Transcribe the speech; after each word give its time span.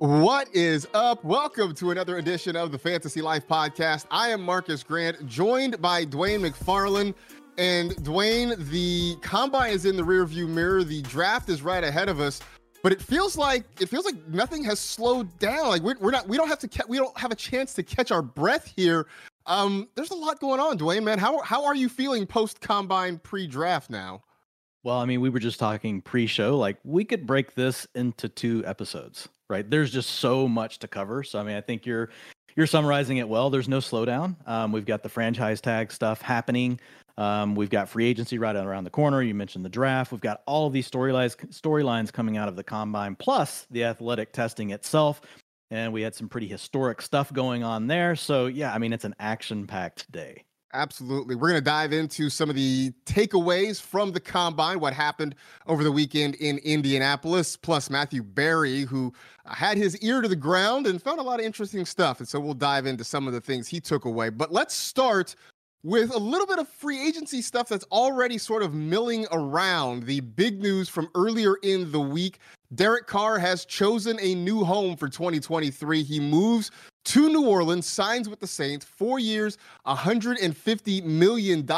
What 0.00 0.48
is 0.54 0.88
up? 0.94 1.22
Welcome 1.22 1.74
to 1.74 1.90
another 1.90 2.16
edition 2.16 2.56
of 2.56 2.72
the 2.72 2.78
Fantasy 2.78 3.20
Life 3.20 3.46
Podcast. 3.46 4.06
I 4.10 4.30
am 4.30 4.40
Marcas 4.40 4.82
Grant, 4.82 5.26
joined 5.26 5.78
by 5.82 6.06
Dwain 6.06 6.40
McFarland. 6.40 7.12
And 7.58 7.90
Dwain, 7.96 8.56
the 8.70 9.16
combine 9.20 9.72
is 9.72 9.84
in 9.84 9.98
the 9.98 10.02
rearview 10.02 10.48
mirror. 10.48 10.84
The 10.84 11.02
draft 11.02 11.50
is 11.50 11.60
right 11.60 11.84
ahead 11.84 12.08
of 12.08 12.18
us, 12.18 12.40
but 12.82 12.92
it 12.92 13.02
feels 13.02 13.36
like 13.36 13.66
it 13.78 13.90
feels 13.90 14.06
like 14.06 14.26
nothing 14.28 14.64
has 14.64 14.80
slowed 14.80 15.38
down. 15.38 15.68
Like 15.68 15.82
we're, 15.82 15.98
we're 16.00 16.12
not, 16.12 16.26
we 16.26 16.38
don't 16.38 16.48
have 16.48 16.60
to, 16.60 16.68
ca- 16.68 16.86
we 16.88 16.96
don't 16.96 17.18
have 17.18 17.30
a 17.30 17.36
chance 17.36 17.74
to 17.74 17.82
catch 17.82 18.10
our 18.10 18.22
breath 18.22 18.72
here. 18.74 19.06
Um, 19.44 19.86
there's 19.96 20.12
a 20.12 20.16
lot 20.16 20.40
going 20.40 20.60
on, 20.60 20.78
Dwain. 20.78 21.02
Man, 21.02 21.18
how 21.18 21.42
how 21.42 21.66
are 21.66 21.74
you 21.74 21.90
feeling 21.90 22.24
post 22.24 22.62
combine 22.62 23.18
pre 23.18 23.46
draft 23.46 23.90
now? 23.90 24.22
Well, 24.82 24.96
I 24.96 25.04
mean, 25.04 25.20
we 25.20 25.28
were 25.28 25.40
just 25.40 25.58
talking 25.58 26.00
pre-show. 26.00 26.56
Like 26.56 26.78
we 26.84 27.04
could 27.04 27.26
break 27.26 27.54
this 27.54 27.86
into 27.94 28.28
two 28.28 28.62
episodes, 28.64 29.28
right? 29.50 29.68
There's 29.68 29.92
just 29.92 30.10
so 30.10 30.48
much 30.48 30.78
to 30.78 30.88
cover. 30.88 31.22
So 31.22 31.38
I 31.38 31.42
mean, 31.42 31.56
I 31.56 31.60
think 31.60 31.84
you're 31.84 32.08
you're 32.56 32.66
summarizing 32.66 33.18
it 33.18 33.28
well. 33.28 33.50
There's 33.50 33.68
no 33.68 33.78
slowdown. 33.78 34.36
Um, 34.48 34.72
we've 34.72 34.86
got 34.86 35.02
the 35.02 35.08
franchise 35.08 35.60
tag 35.60 35.92
stuff 35.92 36.22
happening. 36.22 36.80
Um, 37.18 37.54
we've 37.54 37.70
got 37.70 37.88
free 37.88 38.06
agency 38.06 38.38
right 38.38 38.56
around 38.56 38.84
the 38.84 38.90
corner. 38.90 39.22
You 39.22 39.34
mentioned 39.34 39.64
the 39.64 39.68
draft. 39.70 40.12
We've 40.12 40.20
got 40.20 40.42
all 40.46 40.66
of 40.66 40.72
these 40.72 40.90
storylines 40.90 41.36
storylines 41.50 42.10
coming 42.12 42.38
out 42.38 42.48
of 42.48 42.56
the 42.56 42.64
combine, 42.64 43.16
plus 43.16 43.66
the 43.70 43.84
athletic 43.84 44.32
testing 44.32 44.70
itself. 44.70 45.20
And 45.70 45.92
we 45.92 46.02
had 46.02 46.14
some 46.14 46.28
pretty 46.28 46.48
historic 46.48 47.02
stuff 47.02 47.32
going 47.32 47.62
on 47.62 47.86
there. 47.86 48.16
So 48.16 48.46
yeah, 48.46 48.74
I 48.74 48.78
mean, 48.78 48.92
it's 48.92 49.04
an 49.04 49.14
action-packed 49.20 50.10
day. 50.10 50.44
Absolutely. 50.72 51.34
We're 51.34 51.48
going 51.48 51.60
to 51.60 51.64
dive 51.64 51.92
into 51.92 52.30
some 52.30 52.48
of 52.48 52.54
the 52.54 52.92
takeaways 53.04 53.80
from 53.80 54.12
the 54.12 54.20
combine, 54.20 54.78
what 54.78 54.92
happened 54.92 55.34
over 55.66 55.82
the 55.82 55.90
weekend 55.90 56.36
in 56.36 56.58
Indianapolis, 56.58 57.56
plus 57.56 57.90
Matthew 57.90 58.22
Berry, 58.22 58.82
who 58.82 59.12
had 59.46 59.76
his 59.76 59.96
ear 59.98 60.20
to 60.20 60.28
the 60.28 60.36
ground 60.36 60.86
and 60.86 61.02
found 61.02 61.18
a 61.18 61.24
lot 61.24 61.40
of 61.40 61.46
interesting 61.46 61.84
stuff. 61.84 62.20
And 62.20 62.28
so 62.28 62.38
we'll 62.38 62.54
dive 62.54 62.86
into 62.86 63.02
some 63.02 63.26
of 63.26 63.32
the 63.32 63.40
things 63.40 63.66
he 63.66 63.80
took 63.80 64.04
away. 64.04 64.28
But 64.28 64.52
let's 64.52 64.74
start 64.74 65.34
with 65.82 66.14
a 66.14 66.18
little 66.18 66.46
bit 66.46 66.60
of 66.60 66.68
free 66.68 67.04
agency 67.04 67.42
stuff 67.42 67.68
that's 67.68 67.86
already 67.90 68.38
sort 68.38 68.62
of 68.62 68.72
milling 68.72 69.26
around. 69.32 70.04
The 70.04 70.20
big 70.20 70.60
news 70.60 70.88
from 70.88 71.08
earlier 71.16 71.56
in 71.64 71.90
the 71.90 72.00
week 72.00 72.38
Derek 72.72 73.08
Carr 73.08 73.38
has 73.38 73.64
chosen 73.64 74.18
a 74.20 74.34
new 74.36 74.64
home 74.64 74.96
for 74.96 75.08
2023. 75.08 76.04
He 76.04 76.20
moves 76.20 76.70
to 77.06 77.28
New 77.28 77.46
Orleans, 77.46 77.86
signs 77.86 78.28
with 78.28 78.38
the 78.38 78.46
Saints, 78.46 78.84
four 78.84 79.18
years, 79.18 79.58
$150 79.86 81.02
million. 81.02 81.68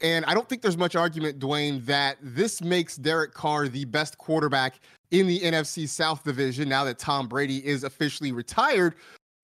And 0.00 0.24
I 0.24 0.34
don't 0.34 0.48
think 0.48 0.62
there's 0.62 0.78
much 0.78 0.96
argument, 0.96 1.38
Dwain, 1.38 1.84
that 1.84 2.16
this 2.22 2.62
makes 2.62 2.96
Derek 2.96 3.34
Carr 3.34 3.68
the 3.68 3.84
best 3.84 4.16
quarterback 4.16 4.80
in 5.10 5.26
the 5.26 5.40
NFC 5.40 5.86
South 5.86 6.24
division 6.24 6.68
now 6.68 6.84
that 6.84 6.98
Tom 6.98 7.28
Brady 7.28 7.64
is 7.66 7.84
officially 7.84 8.32
retired. 8.32 8.94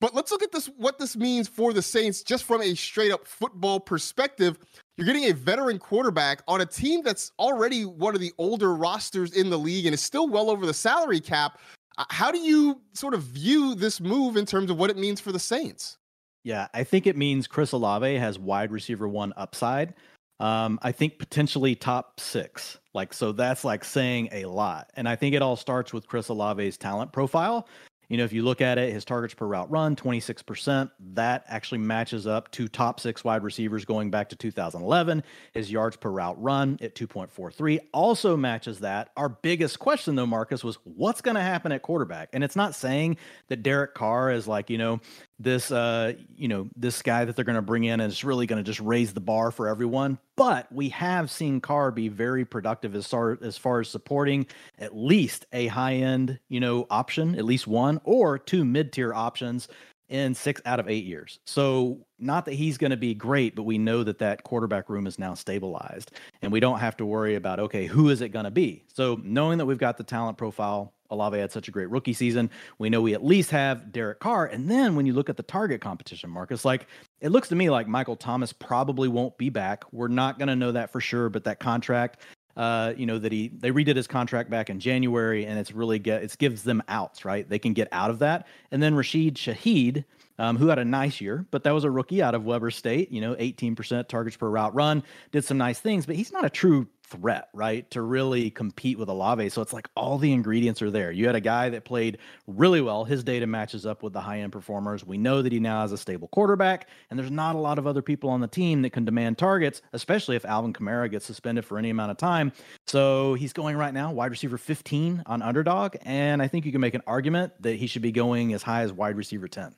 But 0.00 0.14
let's 0.14 0.30
look 0.30 0.42
at 0.42 0.52
this 0.52 0.66
what 0.76 0.98
this 0.98 1.16
means 1.16 1.48
for 1.48 1.72
the 1.72 1.82
Saints 1.82 2.22
just 2.22 2.44
from 2.44 2.62
a 2.62 2.74
straight 2.74 3.12
up 3.12 3.26
football 3.26 3.80
perspective. 3.80 4.58
You're 4.96 5.06
getting 5.06 5.24
a 5.24 5.32
veteran 5.32 5.78
quarterback 5.78 6.42
on 6.46 6.60
a 6.60 6.66
team 6.66 7.02
that's 7.02 7.32
already 7.38 7.84
one 7.84 8.14
of 8.14 8.20
the 8.20 8.32
older 8.38 8.74
rosters 8.74 9.32
in 9.32 9.50
the 9.50 9.58
league 9.58 9.86
and 9.86 9.94
is 9.94 10.00
still 10.00 10.28
well 10.28 10.48
over 10.50 10.66
the 10.66 10.74
salary 10.74 11.20
cap. 11.20 11.58
Uh, 11.98 12.04
how 12.10 12.30
do 12.30 12.38
you 12.38 12.80
sort 12.92 13.14
of 13.14 13.22
view 13.22 13.74
this 13.74 14.00
move 14.00 14.36
in 14.36 14.46
terms 14.46 14.70
of 14.70 14.78
what 14.78 14.90
it 14.90 14.96
means 14.96 15.20
for 15.20 15.32
the 15.32 15.38
Saints? 15.38 15.98
Yeah, 16.44 16.68
I 16.74 16.84
think 16.84 17.06
it 17.06 17.16
means 17.16 17.46
Chris 17.46 17.72
Olave 17.72 18.16
has 18.16 18.38
wide 18.38 18.70
receiver 18.70 19.08
one 19.08 19.32
upside. 19.36 19.94
Um, 20.38 20.78
I 20.82 20.92
think 20.92 21.18
potentially 21.18 21.74
top 21.74 22.20
six. 22.20 22.78
Like, 22.92 23.12
so 23.12 23.32
that's 23.32 23.64
like 23.64 23.84
saying 23.84 24.28
a 24.30 24.44
lot. 24.44 24.90
And 24.94 25.08
I 25.08 25.16
think 25.16 25.34
it 25.34 25.42
all 25.42 25.56
starts 25.56 25.92
with 25.92 26.06
Chris 26.06 26.30
Olave's 26.30 26.76
talent 26.76 27.12
profile. 27.12 27.66
You 28.08 28.18
know, 28.18 28.24
if 28.24 28.32
you 28.32 28.42
look 28.42 28.60
at 28.60 28.78
it, 28.78 28.92
his 28.92 29.04
targets 29.04 29.34
per 29.34 29.46
route 29.46 29.70
run, 29.70 29.96
26%. 29.96 30.90
That 31.14 31.44
actually 31.48 31.78
matches 31.78 32.26
up 32.26 32.50
to 32.52 32.68
top 32.68 33.00
six 33.00 33.24
wide 33.24 33.42
receivers 33.42 33.84
going 33.84 34.10
back 34.10 34.30
to 34.30 34.36
2011. 34.36 35.22
His 35.52 35.70
yards 35.70 35.96
per 35.96 36.10
route 36.10 36.40
run 36.42 36.78
at 36.82 36.94
2.43 36.94 37.80
also 37.92 38.36
matches 38.36 38.80
that. 38.80 39.10
Our 39.16 39.28
biggest 39.28 39.78
question, 39.78 40.14
though, 40.14 40.26
Marcas, 40.26 40.62
was 40.62 40.78
what's 40.84 41.20
going 41.20 41.36
to 41.36 41.42
happen 41.42 41.72
at 41.72 41.82
quarterback? 41.82 42.30
And 42.32 42.44
it's 42.44 42.56
not 42.56 42.74
saying 42.74 43.16
that 43.48 43.62
Derek 43.62 43.94
Carr 43.94 44.30
is 44.30 44.46
like, 44.46 44.70
you 44.70 44.78
know, 44.78 45.00
this 45.40 45.72
uh 45.72 46.12
you 46.36 46.46
know 46.46 46.68
this 46.76 47.02
guy 47.02 47.24
that 47.24 47.34
they're 47.34 47.44
going 47.44 47.56
to 47.56 47.62
bring 47.62 47.84
in 47.84 48.00
it's 48.00 48.22
really 48.22 48.46
going 48.46 48.62
to 48.62 48.66
just 48.66 48.80
raise 48.80 49.12
the 49.12 49.20
bar 49.20 49.50
for 49.50 49.68
everyone. 49.68 50.18
But 50.36 50.70
we 50.72 50.88
have 50.90 51.30
seen 51.30 51.60
Carr 51.60 51.90
be 51.90 52.08
very 52.08 52.44
productive 52.44 52.94
as 52.94 53.06
far 53.06 53.38
as 53.42 53.56
far 53.56 53.80
as 53.80 53.88
supporting 53.88 54.46
at 54.78 54.96
least 54.96 55.46
a 55.52 55.66
high 55.66 55.94
end 55.94 56.38
you 56.48 56.60
know 56.60 56.86
option 56.90 57.36
at 57.36 57.44
least 57.44 57.66
one 57.66 58.00
or 58.04 58.38
two 58.38 58.64
mid 58.64 58.92
tier 58.92 59.12
options 59.12 59.68
in 60.08 60.34
six 60.34 60.60
out 60.66 60.78
of 60.78 60.88
eight 60.88 61.04
years 61.04 61.38
so 61.46 61.98
not 62.18 62.44
that 62.44 62.54
he's 62.54 62.78
going 62.78 62.90
to 62.90 62.96
be 62.96 63.14
great 63.14 63.54
but 63.54 63.62
we 63.62 63.78
know 63.78 64.02
that 64.02 64.18
that 64.18 64.42
quarterback 64.44 64.88
room 64.88 65.06
is 65.06 65.18
now 65.18 65.34
stabilized 65.34 66.12
and 66.42 66.52
we 66.52 66.60
don't 66.60 66.78
have 66.78 66.96
to 66.96 67.06
worry 67.06 67.34
about 67.34 67.58
okay 67.58 67.86
who 67.86 68.10
is 68.10 68.20
it 68.20 68.28
going 68.28 68.44
to 68.44 68.50
be 68.50 68.84
so 68.92 69.18
knowing 69.22 69.58
that 69.58 69.66
we've 69.66 69.78
got 69.78 69.96
the 69.96 70.04
talent 70.04 70.36
profile 70.36 70.92
Olave 71.10 71.38
had 71.38 71.52
such 71.52 71.68
a 71.68 71.70
great 71.70 71.90
rookie 71.90 72.12
season. 72.12 72.50
We 72.78 72.90
know 72.90 73.00
we 73.00 73.14
at 73.14 73.24
least 73.24 73.50
have 73.50 73.92
Derek 73.92 74.20
Carr. 74.20 74.46
And 74.46 74.70
then 74.70 74.96
when 74.96 75.06
you 75.06 75.12
look 75.12 75.28
at 75.28 75.36
the 75.36 75.42
target 75.42 75.80
competition, 75.80 76.30
Marcas, 76.30 76.64
like 76.64 76.86
it 77.20 77.30
looks 77.30 77.48
to 77.48 77.54
me 77.54 77.70
like 77.70 77.88
Michael 77.88 78.16
Thomas 78.16 78.52
probably 78.52 79.08
won't 79.08 79.36
be 79.38 79.48
back. 79.48 79.84
We're 79.92 80.08
not 80.08 80.38
going 80.38 80.48
to 80.48 80.56
know 80.56 80.72
that 80.72 80.90
for 80.90 81.00
sure, 81.00 81.28
but 81.28 81.44
that 81.44 81.60
contract, 81.60 82.20
uh, 82.56 82.94
you 82.96 83.06
know, 83.06 83.18
that 83.18 83.32
he 83.32 83.48
they 83.48 83.70
redid 83.70 83.96
his 83.96 84.06
contract 84.06 84.50
back 84.50 84.70
in 84.70 84.80
January, 84.80 85.44
and 85.46 85.58
it's 85.58 85.72
really 85.72 85.98
get 85.98 86.22
it 86.22 86.36
gives 86.38 86.62
them 86.62 86.82
outs, 86.88 87.24
right? 87.24 87.48
They 87.48 87.58
can 87.58 87.72
get 87.72 87.88
out 87.92 88.10
of 88.10 88.20
that. 88.20 88.46
And 88.70 88.82
then 88.82 88.94
Rashid 88.94 89.34
Shaheed, 89.34 90.04
um, 90.38 90.56
who 90.56 90.68
had 90.68 90.78
a 90.78 90.84
nice 90.84 91.20
year, 91.20 91.46
but 91.50 91.64
that 91.64 91.72
was 91.72 91.84
a 91.84 91.90
rookie 91.90 92.22
out 92.22 92.34
of 92.34 92.44
Weber 92.44 92.70
State, 92.70 93.12
you 93.12 93.20
know, 93.20 93.34
18% 93.34 94.08
targets 94.08 94.36
per 94.36 94.48
route 94.48 94.74
run, 94.74 95.02
did 95.32 95.44
some 95.44 95.58
nice 95.58 95.80
things, 95.80 96.06
but 96.06 96.16
he's 96.16 96.32
not 96.32 96.44
a 96.44 96.50
true 96.50 96.88
threat, 97.06 97.48
right? 97.52 97.88
To 97.90 98.02
really 98.02 98.50
compete 98.50 98.98
with 98.98 99.08
Olave. 99.08 99.48
So 99.50 99.62
it's 99.62 99.72
like 99.72 99.88
all 99.96 100.18
the 100.18 100.32
ingredients 100.32 100.82
are 100.82 100.90
there. 100.90 101.12
You 101.12 101.26
had 101.26 101.34
a 101.34 101.40
guy 101.40 101.68
that 101.70 101.84
played 101.84 102.18
really 102.46 102.80
well. 102.80 103.04
His 103.04 103.22
data 103.22 103.46
matches 103.46 103.86
up 103.86 104.02
with 104.02 104.12
the 104.12 104.20
high 104.20 104.40
end 104.40 104.52
performers. 104.52 105.04
We 105.04 105.18
know 105.18 105.42
that 105.42 105.52
he 105.52 105.60
now 105.60 105.82
has 105.82 105.92
a 105.92 105.98
stable 105.98 106.28
quarterback, 106.28 106.88
and 107.10 107.18
there's 107.18 107.30
not 107.30 107.54
a 107.54 107.58
lot 107.58 107.78
of 107.78 107.86
other 107.86 108.02
people 108.02 108.30
on 108.30 108.40
the 108.40 108.48
team 108.48 108.82
that 108.82 108.90
can 108.90 109.04
demand 109.04 109.38
targets, 109.38 109.82
especially 109.92 110.36
if 110.36 110.44
Alvin 110.44 110.72
Kamara 110.72 111.10
gets 111.10 111.24
suspended 111.24 111.64
for 111.64 111.78
any 111.78 111.90
amount 111.90 112.10
of 112.10 112.16
time. 112.16 112.52
So 112.86 113.34
he's 113.34 113.52
going 113.52 113.76
right 113.76 113.94
now, 113.94 114.12
wide 114.12 114.30
receiver 114.30 114.58
15 114.58 115.22
on 115.26 115.42
underdog. 115.42 115.96
And 116.02 116.42
I 116.42 116.48
think 116.48 116.64
you 116.64 116.72
can 116.72 116.80
make 116.80 116.94
an 116.94 117.02
argument 117.06 117.52
that 117.60 117.76
he 117.76 117.86
should 117.86 118.02
be 118.02 118.12
going 118.12 118.52
as 118.52 118.62
high 118.62 118.82
as 118.82 118.92
wide 118.92 119.16
receiver 119.16 119.48
10. 119.48 119.74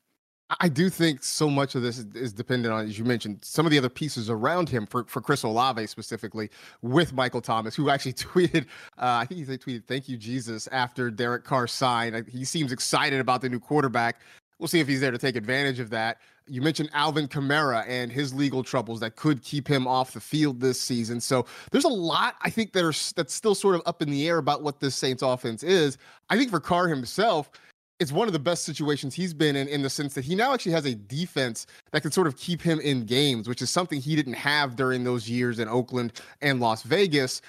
I 0.61 0.69
do 0.69 0.89
think 0.89 1.25
so 1.25 1.51
much 1.51 1.75
of 1.75 1.83
this 1.83 1.99
is, 1.99 2.33
dependent 2.33 2.73
on, 2.73 2.85
as 2.87 2.99
you 2.99 3.05
mentioned, 3.05 3.39
some 3.43 3.67
of 3.67 3.73
the 3.73 3.79
other 3.79 3.89
pieces 3.89 4.31
around 4.31 4.69
him 4.69 4.87
for, 4.87 5.05
for 5.05 5.21
Chris 5.21 5.43
Olave 5.43 5.85
specifically 5.89 6.51
with 6.83 7.13
Michael 7.13 7.41
Thomas, 7.41 7.75
who 7.75 7.91
actually 7.91 8.13
tweeted, 8.13 8.63
uh, 8.99 9.19
I 9.21 9.27
think 9.27 9.47
he 9.47 9.57
tweeted, 9.57 9.85
thank 9.87 10.09
you, 10.09 10.17
Jesus, 10.17 10.69
after 10.69 11.11
Derek 11.11 11.43
Carr 11.45 11.67
signed. 11.67 12.29
He 12.29 12.45
seems 12.45 12.71
excited 12.71 13.19
about 13.19 13.41
the 13.41 13.49
new 13.49 13.59
quarterback. 13.59 14.21
We'll 14.59 14.69
see 14.69 14.79
if 14.81 14.87
he's 14.87 15.01
there 15.01 15.11
to 15.11 15.19
take 15.19 15.35
advantage 15.35 15.81
of 15.81 15.91
that. 15.91 16.19
You 16.47 16.63
mentioned 16.63 16.91
Alvin 16.93 17.27
Kamara 17.27 17.85
and 17.89 18.11
his 18.13 18.33
legal 18.33 18.63
troubles 18.63 19.01
that 19.01 19.17
could 19.17 19.43
keep 19.43 19.67
him 19.67 19.89
off 19.89 20.13
the 20.13 20.21
field 20.21 20.61
this 20.61 20.81
season. 20.81 21.21
So 21.21 21.45
there's 21.73 21.85
a 21.85 21.89
lot 21.89 22.37
I 22.41 22.51
think 22.51 22.73
that 22.73 22.85
are 22.85 22.95
that's 23.17 23.35
still 23.35 23.57
sort 23.57 23.75
of 23.75 23.83
up 23.85 24.01
in 24.01 24.11
the 24.11 24.29
air 24.29 24.39
about 24.39 24.63
what 24.63 24.79
this 24.79 24.95
Saints 24.95 25.23
offense 25.23 25.65
is. 25.65 25.99
I 26.31 26.39
think 26.39 26.51
for 26.51 26.61
Carr 26.61 26.87
himself, 26.87 27.51
it's 27.99 28.13
one 28.13 28.27
of 28.27 28.33
the 28.33 28.39
best 28.39 28.65
situations 28.65 29.15
he's 29.15 29.33
been 29.33 29.57
in 29.57 29.69
in 29.69 29.83
the 29.83 29.91
sense 29.91 30.15
that 30.15 30.25
he 30.25 30.35
now 30.35 30.53
actually 30.53 30.73
has 30.73 30.85
a 30.85 30.95
defense 30.95 31.67
that 31.93 32.03
can 32.03 32.11
sort 32.11 32.27
of 32.27 32.37
keep 32.37 32.61
him 32.61 32.79
in 32.81 33.05
games, 33.05 33.49
which 33.49 33.63
is 33.63 33.71
something 33.71 34.01
he 34.01 34.15
didn't 34.15 34.35
have 34.35 34.77
during 34.77 35.05
those 35.05 35.29
years 35.29 35.59
in 35.59 35.69
Oakland 35.69 36.21
and 36.43 36.61
Las 36.61 36.83
Vegas. 36.83 37.41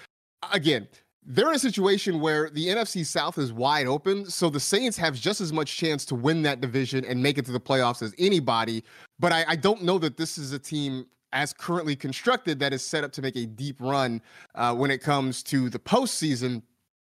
Again, 0.53 0.88
they're 1.25 1.50
in 1.50 1.56
a 1.56 1.59
situation 1.59 2.22
where 2.22 2.50
the 2.50 2.68
NFC 2.68 3.06
South 3.06 3.38
is 3.38 3.52
wide 3.52 3.86
open, 3.86 4.25
so 4.25 4.50
the 4.50 4.59
Saints 4.59 4.96
have 4.97 5.16
just 5.16 5.41
as 5.41 5.52
much 5.52 5.75
chance 5.75 6.06
to 6.06 6.16
win 6.16 6.41
that 6.44 6.62
division 6.62 7.04
and 7.04 7.21
make 7.21 7.38
it 7.38 7.45
to 7.45 7.51
the 7.51 7.60
playoffs 7.60 8.01
as 8.01 8.16
anybody. 8.18 8.83
But 9.19 9.33
I, 9.33 9.45
I 9.50 9.56
don't 9.57 9.83
know 9.83 9.98
that 10.00 10.16
this 10.16 10.38
is 10.38 10.54
a 10.54 10.60
team 10.60 11.06
as 11.33 11.51
currently 11.51 11.98
constructed 11.98 12.60
that 12.60 12.71
is 12.71 12.86
set 12.86 13.04
up 13.04 13.12
to 13.12 13.21
make 13.21 13.36
a 13.36 13.45
deep 13.45 13.81
run 13.81 14.21
uh, 14.56 14.74
when 14.74 14.89
it 14.89 15.01
comes 15.01 15.44
to 15.44 15.69
the 15.69 15.80
postseason 15.80 16.62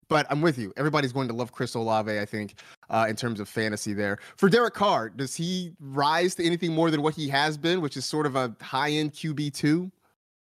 but 0.10 0.26
I'm 0.30 0.42
with 0.42 0.58
you. 0.58 0.74
Everybody's 0.78 1.12
going 1.12 1.28
to 1.28 1.34
love 1.34 1.52
Chris 1.52 1.74
Olave, 1.74 2.20
I 2.20 2.26
think, 2.26 2.56
uh, 2.90 3.08
in 3.10 3.16
terms 3.16 3.40
of 3.40 3.50
fantasy 3.50 3.94
there. 3.94 4.20
For 4.38 4.50
Derek 4.50 4.74
Carr, 4.74 5.10
does 5.10 5.36
he 5.36 5.74
rise 5.80 6.36
to 6.36 6.46
anything 6.46 6.74
more 6.74 6.92
than 6.92 7.02
what 7.02 7.14
he 7.14 7.28
has 7.30 7.58
been, 7.58 7.82
which 7.82 7.98
is 7.98 8.06
sort 8.06 8.26
of 8.26 8.36
a 8.36 8.56
high 8.62 8.92
end 8.92 9.14
QB2? 9.14 9.92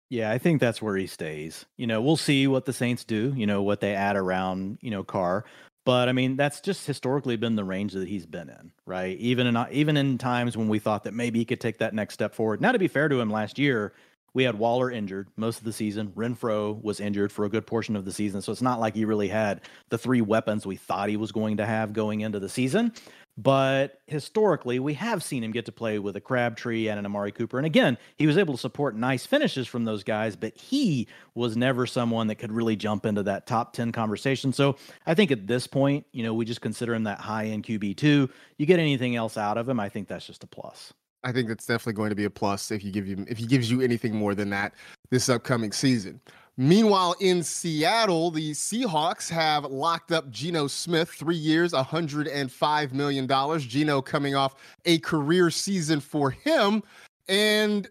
Yeah, 0.08 0.32
I 0.32 0.38
think 0.38 0.60
that's 0.60 0.82
where 0.82 0.96
he 0.96 1.06
stays. 1.06 1.66
You 1.76 1.86
know, 1.86 2.00
we'll 2.00 2.16
see 2.16 2.48
what 2.48 2.64
the 2.64 2.72
Saints 2.72 3.04
do, 3.04 3.32
you 3.36 3.46
know, 3.46 3.62
what 3.62 3.80
they 3.80 3.94
add 3.94 4.16
around, 4.16 4.78
you 4.80 4.90
know, 4.90 5.04
Carr. 5.04 5.44
But 5.86 6.08
I 6.08 6.12
mean, 6.12 6.36
that's 6.36 6.60
just 6.60 6.86
historically 6.86 7.36
been 7.36 7.56
the 7.56 7.64
range 7.64 7.92
that 7.94 8.06
he's 8.06 8.26
been 8.26 8.50
in, 8.50 8.72
right? 8.86 9.16
Even 9.18 9.46
in 9.46 9.66
even 9.70 9.96
in 9.96 10.18
times 10.18 10.56
when 10.56 10.68
we 10.68 10.78
thought 10.78 11.04
that 11.04 11.14
maybe 11.14 11.38
he 11.38 11.44
could 11.44 11.60
take 11.60 11.78
that 11.78 11.94
next 11.94 12.14
step 12.14 12.34
forward. 12.34 12.60
Now, 12.60 12.72
to 12.72 12.78
be 12.78 12.88
fair 12.88 13.08
to 13.08 13.20
him, 13.20 13.30
last 13.30 13.58
year 13.58 13.94
we 14.34 14.44
had 14.44 14.58
Waller 14.58 14.90
injured 14.90 15.28
most 15.36 15.58
of 15.58 15.64
the 15.64 15.72
season. 15.72 16.12
Renfrow 16.16 16.80
was 16.82 17.00
injured 17.00 17.32
for 17.32 17.44
a 17.44 17.48
good 17.48 17.66
portion 17.66 17.96
of 17.96 18.04
the 18.04 18.12
season. 18.12 18.42
So 18.42 18.52
it's 18.52 18.62
not 18.62 18.80
like 18.80 18.94
he 18.94 19.04
really 19.04 19.28
had 19.28 19.60
the 19.88 19.98
three 19.98 20.20
weapons 20.20 20.66
we 20.66 20.76
thought 20.76 21.08
he 21.08 21.16
was 21.16 21.32
going 21.32 21.56
to 21.58 21.66
have 21.66 21.92
going 21.92 22.20
into 22.20 22.38
the 22.38 22.48
season. 22.48 22.92
But 23.36 24.00
historically, 24.06 24.80
we 24.80 24.94
have 24.94 25.22
seen 25.22 25.42
him 25.42 25.50
get 25.50 25.64
to 25.66 25.72
play 25.72 25.98
with 25.98 26.14
a 26.14 26.20
Crabtree 26.20 26.88
and 26.88 26.98
an 26.98 27.06
Amari 27.06 27.32
Cooper. 27.32 27.56
And 27.56 27.64
again, 27.64 27.96
he 28.18 28.26
was 28.26 28.36
able 28.36 28.52
to 28.54 28.60
support 28.60 28.94
nice 28.96 29.24
finishes 29.24 29.66
from 29.66 29.84
those 29.84 30.04
guys, 30.04 30.36
but 30.36 30.54
he 30.56 31.08
was 31.34 31.56
never 31.56 31.86
someone 31.86 32.26
that 32.26 32.34
could 32.34 32.52
really 32.52 32.76
jump 32.76 33.06
into 33.06 33.22
that 33.22 33.46
top 33.46 33.72
10 33.72 33.92
conversation. 33.92 34.52
So 34.52 34.76
I 35.06 35.14
think 35.14 35.30
at 35.30 35.46
this 35.46 35.66
point, 35.66 36.04
you 36.12 36.22
know, 36.22 36.34
we 36.34 36.44
just 36.44 36.60
consider 36.60 36.94
him 36.94 37.04
that 37.04 37.18
high 37.18 37.46
end 37.46 37.64
QB2. 37.64 38.30
You 38.58 38.66
get 38.66 38.78
anything 38.78 39.16
else 39.16 39.38
out 39.38 39.56
of 39.56 39.66
him, 39.66 39.80
I 39.80 39.88
think 39.88 40.08
that's 40.08 40.26
just 40.26 40.44
a 40.44 40.46
plus. 40.46 40.92
I 41.22 41.32
think 41.32 41.48
that's 41.48 41.66
definitely 41.66 41.94
going 41.94 42.10
to 42.10 42.16
be 42.16 42.24
a 42.24 42.30
plus 42.30 42.70
if 42.70 42.82
you 42.82 42.90
give 42.90 43.06
you 43.06 43.24
if 43.28 43.38
he 43.38 43.46
gives 43.46 43.70
you 43.70 43.80
anything 43.80 44.14
more 44.14 44.34
than 44.34 44.50
that 44.50 44.72
this 45.10 45.28
upcoming 45.28 45.72
season. 45.72 46.20
Meanwhile, 46.56 47.14
in 47.20 47.42
Seattle, 47.42 48.30
the 48.30 48.50
Seahawks 48.50 49.30
have 49.30 49.64
locked 49.64 50.12
up 50.12 50.28
Geno 50.30 50.66
Smith, 50.66 51.08
three 51.08 51.36
years, 51.36 51.72
$105 51.72 52.92
million. 52.92 53.58
Geno 53.60 54.02
coming 54.02 54.34
off 54.34 54.56
a 54.84 54.98
career 54.98 55.50
season 55.50 56.00
for 56.00 56.30
him. 56.30 56.82
And 57.28 57.88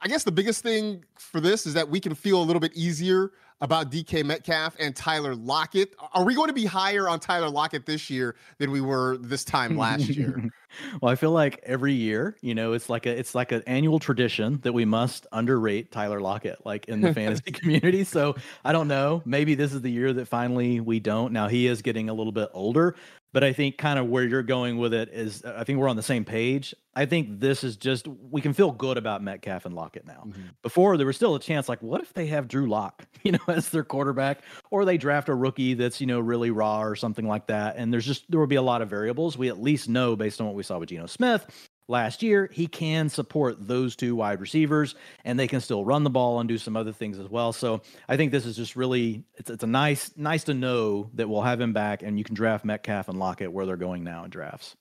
I 0.00 0.08
guess 0.08 0.24
the 0.24 0.32
biggest 0.32 0.62
thing 0.62 1.04
for 1.16 1.40
this 1.40 1.66
is 1.66 1.74
that 1.74 1.88
we 1.88 2.00
can 2.00 2.14
feel 2.14 2.40
a 2.40 2.44
little 2.44 2.60
bit 2.60 2.72
easier 2.74 3.32
about 3.60 3.90
DK 3.90 4.24
Metcalf 4.24 4.76
and 4.78 4.94
Tyler 4.94 5.34
Lockett. 5.34 5.94
Are 6.12 6.24
we 6.24 6.34
going 6.34 6.48
to 6.48 6.54
be 6.54 6.66
higher 6.66 7.08
on 7.08 7.20
Tyler 7.20 7.48
Lockett 7.48 7.86
this 7.86 8.10
year 8.10 8.36
than 8.58 8.70
we 8.70 8.80
were 8.80 9.16
this 9.18 9.44
time 9.44 9.78
last 9.78 10.08
year? 10.08 10.50
well, 11.00 11.10
I 11.10 11.14
feel 11.14 11.30
like 11.30 11.60
every 11.62 11.94
year, 11.94 12.36
you 12.42 12.54
know, 12.54 12.74
it's 12.74 12.90
like 12.90 13.06
a 13.06 13.18
it's 13.18 13.34
like 13.34 13.52
an 13.52 13.62
annual 13.66 13.98
tradition 13.98 14.60
that 14.62 14.72
we 14.72 14.84
must 14.84 15.26
underrate 15.32 15.90
Tyler 15.90 16.20
Lockett, 16.20 16.64
like 16.66 16.86
in 16.86 17.00
the 17.00 17.14
fantasy 17.14 17.50
community. 17.50 18.04
So 18.04 18.36
I 18.64 18.72
don't 18.72 18.88
know. 18.88 19.22
Maybe 19.24 19.54
this 19.54 19.72
is 19.72 19.80
the 19.80 19.90
year 19.90 20.12
that 20.12 20.28
finally 20.28 20.80
we 20.80 21.00
don't. 21.00 21.32
Now 21.32 21.48
he 21.48 21.66
is 21.66 21.80
getting 21.80 22.10
a 22.10 22.14
little 22.14 22.32
bit 22.32 22.50
older, 22.52 22.94
but 23.36 23.44
I 23.44 23.52
think 23.52 23.76
kind 23.76 23.98
of 23.98 24.06
where 24.06 24.24
you're 24.24 24.42
going 24.42 24.78
with 24.78 24.94
it 24.94 25.10
is 25.12 25.44
I 25.44 25.62
think 25.62 25.78
we're 25.78 25.90
on 25.90 25.96
the 25.96 26.02
same 26.02 26.24
page. 26.24 26.74
I 26.94 27.04
think 27.04 27.38
this 27.38 27.64
is 27.64 27.76
just 27.76 28.08
we 28.08 28.40
can 28.40 28.54
feel 28.54 28.72
good 28.72 28.96
about 28.96 29.22
Metcalf 29.22 29.66
and 29.66 29.74
Lockett 29.74 30.06
now. 30.06 30.24
Mm-hmm. 30.26 30.40
Before 30.62 30.96
there 30.96 31.06
was 31.06 31.16
still 31.16 31.34
a 31.34 31.38
chance 31.38 31.68
like 31.68 31.82
what 31.82 32.00
if 32.00 32.14
they 32.14 32.28
have 32.28 32.48
Drew 32.48 32.66
Lock, 32.66 33.06
you 33.24 33.32
know, 33.32 33.38
as 33.46 33.68
their 33.68 33.84
quarterback 33.84 34.40
or 34.70 34.86
they 34.86 34.96
draft 34.96 35.28
a 35.28 35.34
rookie 35.34 35.74
that's, 35.74 36.00
you 36.00 36.06
know, 36.06 36.18
really 36.18 36.50
raw 36.50 36.82
or 36.82 36.96
something 36.96 37.28
like 37.28 37.48
that 37.48 37.76
and 37.76 37.92
there's 37.92 38.06
just 38.06 38.24
there 38.30 38.40
will 38.40 38.46
be 38.46 38.56
a 38.56 38.62
lot 38.62 38.80
of 38.80 38.88
variables. 38.88 39.36
We 39.36 39.50
at 39.50 39.60
least 39.60 39.86
know 39.86 40.16
based 40.16 40.40
on 40.40 40.46
what 40.46 40.56
we 40.56 40.62
saw 40.62 40.78
with 40.78 40.88
Geno 40.88 41.04
Smith 41.04 41.46
last 41.88 42.22
year, 42.22 42.48
he 42.52 42.66
can 42.66 43.08
support 43.08 43.66
those 43.66 43.96
two 43.96 44.16
wide 44.16 44.40
receivers 44.40 44.94
and 45.24 45.38
they 45.38 45.46
can 45.46 45.60
still 45.60 45.84
run 45.84 46.04
the 46.04 46.10
ball 46.10 46.40
and 46.40 46.48
do 46.48 46.58
some 46.58 46.76
other 46.76 46.92
things 46.92 47.18
as 47.18 47.28
well. 47.28 47.52
So 47.52 47.82
I 48.08 48.16
think 48.16 48.32
this 48.32 48.46
is 48.46 48.56
just 48.56 48.76
really 48.76 49.24
it's 49.36 49.50
it's 49.50 49.64
a 49.64 49.68
nice 49.68 50.12
nice 50.16 50.44
to 50.44 50.54
know 50.54 51.10
that 51.14 51.28
we'll 51.28 51.42
have 51.42 51.60
him 51.60 51.72
back 51.72 52.02
and 52.02 52.18
you 52.18 52.24
can 52.24 52.34
draft 52.34 52.64
Metcalf 52.64 53.08
and 53.08 53.18
Lockett 53.18 53.52
where 53.52 53.66
they're 53.66 53.76
going 53.76 54.04
now 54.04 54.24
in 54.24 54.30
drafts. 54.30 54.76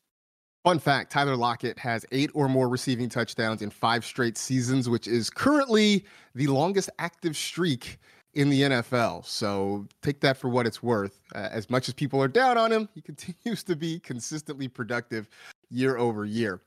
Fun 0.64 0.80
fact 0.80 1.12
Tyler 1.12 1.36
Lockett 1.36 1.78
has 1.78 2.06
eight 2.12 2.32
or 2.34 2.50
more 2.50 2.68
receiving 2.68 3.08
touchdowns 3.08 3.62
in 3.62 3.70
five 3.70 4.04
straight 4.04 4.38
seasons, 4.38 4.90
which 4.90 5.08
is 5.08 5.30
currently 5.30 6.06
the 6.34 6.48
longest 6.48 6.90
active 6.98 7.38
streak 7.38 8.00
in 8.36 8.50
the 8.50 8.62
NFL. 8.64 9.26
So 9.26 9.88
take 10.02 10.20
that 10.20 10.38
for 10.38 10.50
what 10.50 10.68
it's 10.68 10.84
worth. 10.84 11.22
Uh, 11.34 11.48
as 11.52 11.70
much 11.70 11.88
as 11.88 11.94
people 11.94 12.22
are 12.22 12.28
down 12.28 12.58
on 12.58 12.72
him, 12.72 12.90
he 12.94 13.02
continues 13.02 13.64
to 13.64 13.76
be 13.76 14.00
consistently 14.00 14.68
productive 14.68 15.30
year 15.70 15.98
over 15.98 16.26
year. 16.26 16.62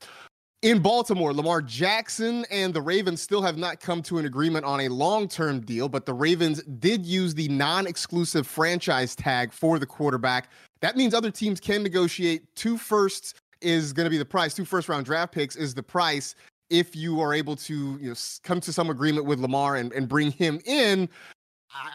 In 0.61 0.79
Baltimore, 0.79 1.33
Lamar 1.33 1.61
Jackson 1.61 2.43
and 2.51 2.73
the 2.73 2.81
Ravens 2.81 3.21
still 3.21 3.41
have 3.41 3.57
not 3.57 3.79
come 3.79 4.01
to 4.03 4.17
an 4.17 4.25
agreement 4.25 4.65
on 4.65 4.81
a 4.81 4.89
long 4.89 5.29
term 5.29 5.61
deal, 5.61 5.87
but 5.87 6.05
the 6.05 6.13
Ravens 6.13 6.61
did 6.63 7.05
use 7.05 7.33
the 7.33 7.47
non 7.47 7.87
exclusive 7.87 8.45
franchise 8.45 9.15
tag 9.15 9.53
for 9.53 9.79
the 9.79 9.85
quarterback. 9.85 10.49
That 10.81 10.97
means 10.97 11.13
other 11.13 11.31
teams 11.31 11.61
can 11.61 11.81
negotiate. 11.81 12.53
Two 12.55 12.77
firsts 12.77 13.35
is 13.61 13.93
going 13.93 14.05
to 14.05 14.09
be 14.09 14.17
the 14.17 14.25
price, 14.25 14.53
two 14.53 14.65
first 14.65 14.89
round 14.89 15.05
draft 15.05 15.31
picks 15.33 15.55
is 15.55 15.73
the 15.73 15.83
price 15.83 16.35
if 16.69 16.93
you 16.93 17.21
are 17.21 17.33
able 17.33 17.55
to 17.55 17.97
you 18.01 18.09
know, 18.09 18.15
come 18.43 18.59
to 18.59 18.73
some 18.73 18.89
agreement 18.89 19.25
with 19.25 19.39
Lamar 19.39 19.77
and, 19.77 19.93
and 19.93 20.09
bring 20.09 20.29
him 20.29 20.59
in. 20.65 21.07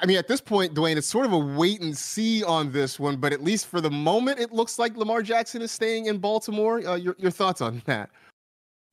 I 0.01 0.07
mean, 0.07 0.17
at 0.17 0.27
this 0.27 0.41
point, 0.41 0.73
Dwain, 0.73 0.97
it's 0.97 1.07
sort 1.07 1.27
of 1.27 1.35
a 1.35 1.39
wait 1.39 1.83
and 1.83 1.95
see 1.95 2.43
on 2.43 2.73
this 2.73 2.99
one, 2.99 3.17
but 3.17 3.35
at 3.35 3.45
least 3.45 3.67
for 3.67 3.83
the 3.83 3.91
moment, 3.91 4.41
it 4.41 4.53
looks 4.53 4.79
like 4.79 4.97
Lamar 4.97 5.23
Jackson 5.23 5.61
is 5.61 5.71
staying 5.71 6.07
in 6.07 6.17
Baltimore. 6.17 6.79
Uh, 6.87 6.95
your, 6.95 7.15
your 7.19 7.31
thoughts 7.31 7.61
on 7.61 7.83
that? 7.85 8.09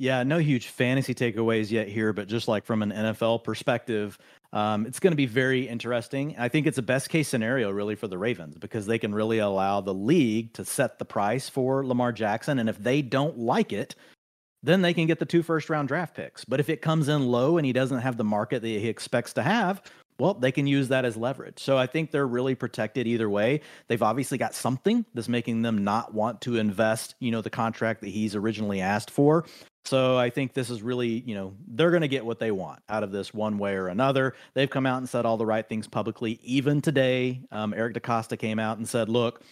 Yeah, 0.01 0.23
no 0.23 0.39
huge 0.39 0.69
fantasy 0.69 1.13
takeaways 1.13 1.69
yet 1.69 1.87
here, 1.87 2.11
but 2.11 2.27
just 2.27 2.47
like 2.47 2.65
from 2.65 2.81
an 2.81 2.91
NFL 2.91 3.43
perspective, 3.43 4.17
um, 4.51 4.87
it's 4.87 4.99
going 4.99 5.11
to 5.11 5.15
be 5.15 5.27
very 5.27 5.67
interesting. 5.67 6.33
I 6.39 6.47
think 6.47 6.65
it's 6.65 6.79
a 6.79 6.81
best 6.81 7.09
case 7.09 7.27
scenario 7.27 7.69
really 7.69 7.93
for 7.93 8.07
the 8.07 8.17
Ravens 8.17 8.57
because 8.57 8.87
they 8.87 8.97
can 8.97 9.13
really 9.13 9.37
allow 9.37 9.79
the 9.79 9.93
league 9.93 10.53
to 10.53 10.65
set 10.65 10.97
the 10.97 11.05
price 11.05 11.49
for 11.49 11.85
Lamar 11.85 12.11
Jackson. 12.11 12.57
And 12.57 12.67
if 12.67 12.79
they 12.79 13.03
don't 13.03 13.37
like 13.37 13.71
it, 13.71 13.93
then 14.63 14.81
they 14.81 14.95
can 14.95 15.05
get 15.05 15.19
the 15.19 15.25
two 15.27 15.43
first 15.43 15.69
round 15.69 15.87
draft 15.87 16.15
picks. 16.15 16.45
But 16.45 16.59
if 16.59 16.67
it 16.67 16.81
comes 16.81 17.07
in 17.07 17.27
low 17.27 17.57
and 17.57 17.65
he 17.67 17.71
doesn't 17.71 17.99
have 17.99 18.17
the 18.17 18.23
market 18.23 18.63
that 18.63 18.67
he 18.67 18.87
expects 18.87 19.33
to 19.33 19.43
have, 19.43 19.83
well, 20.17 20.33
they 20.33 20.51
can 20.51 20.65
use 20.65 20.87
that 20.87 21.05
as 21.05 21.15
leverage. 21.15 21.59
So 21.59 21.77
I 21.77 21.85
think 21.85 22.09
they're 22.09 22.27
really 22.27 22.55
protected 22.55 23.05
either 23.05 23.29
way. 23.29 23.61
They've 23.87 24.01
obviously 24.01 24.39
got 24.39 24.55
something 24.55 25.05
that's 25.13 25.29
making 25.29 25.61
them 25.61 25.83
not 25.83 26.13
want 26.13 26.41
to 26.41 26.57
invest, 26.57 27.13
you 27.19 27.29
know, 27.29 27.41
the 27.41 27.49
contract 27.51 28.01
that 28.01 28.09
he's 28.09 28.35
originally 28.35 28.81
asked 28.81 29.11
for. 29.11 29.45
So 29.85 30.17
I 30.17 30.29
think 30.29 30.53
this 30.53 30.69
is 30.69 30.81
really, 30.81 31.21
you 31.25 31.35
know, 31.35 31.53
they're 31.67 31.89
going 31.89 32.01
to 32.01 32.07
get 32.07 32.25
what 32.25 32.39
they 32.39 32.51
want 32.51 32.81
out 32.87 33.03
of 33.03 33.11
this 33.11 33.33
one 33.33 33.57
way 33.57 33.73
or 33.73 33.87
another. 33.87 34.35
They've 34.53 34.69
come 34.69 34.85
out 34.85 34.97
and 34.97 35.09
said 35.09 35.25
all 35.25 35.37
the 35.37 35.45
right 35.45 35.67
things 35.67 35.87
publicly. 35.87 36.39
Even 36.43 36.81
today, 36.81 37.41
um, 37.51 37.73
Eric 37.73 37.95
DeCosta 37.95 38.37
came 38.37 38.59
out 38.59 38.77
and 38.77 38.87
said, 38.87 39.09
look, 39.09 39.43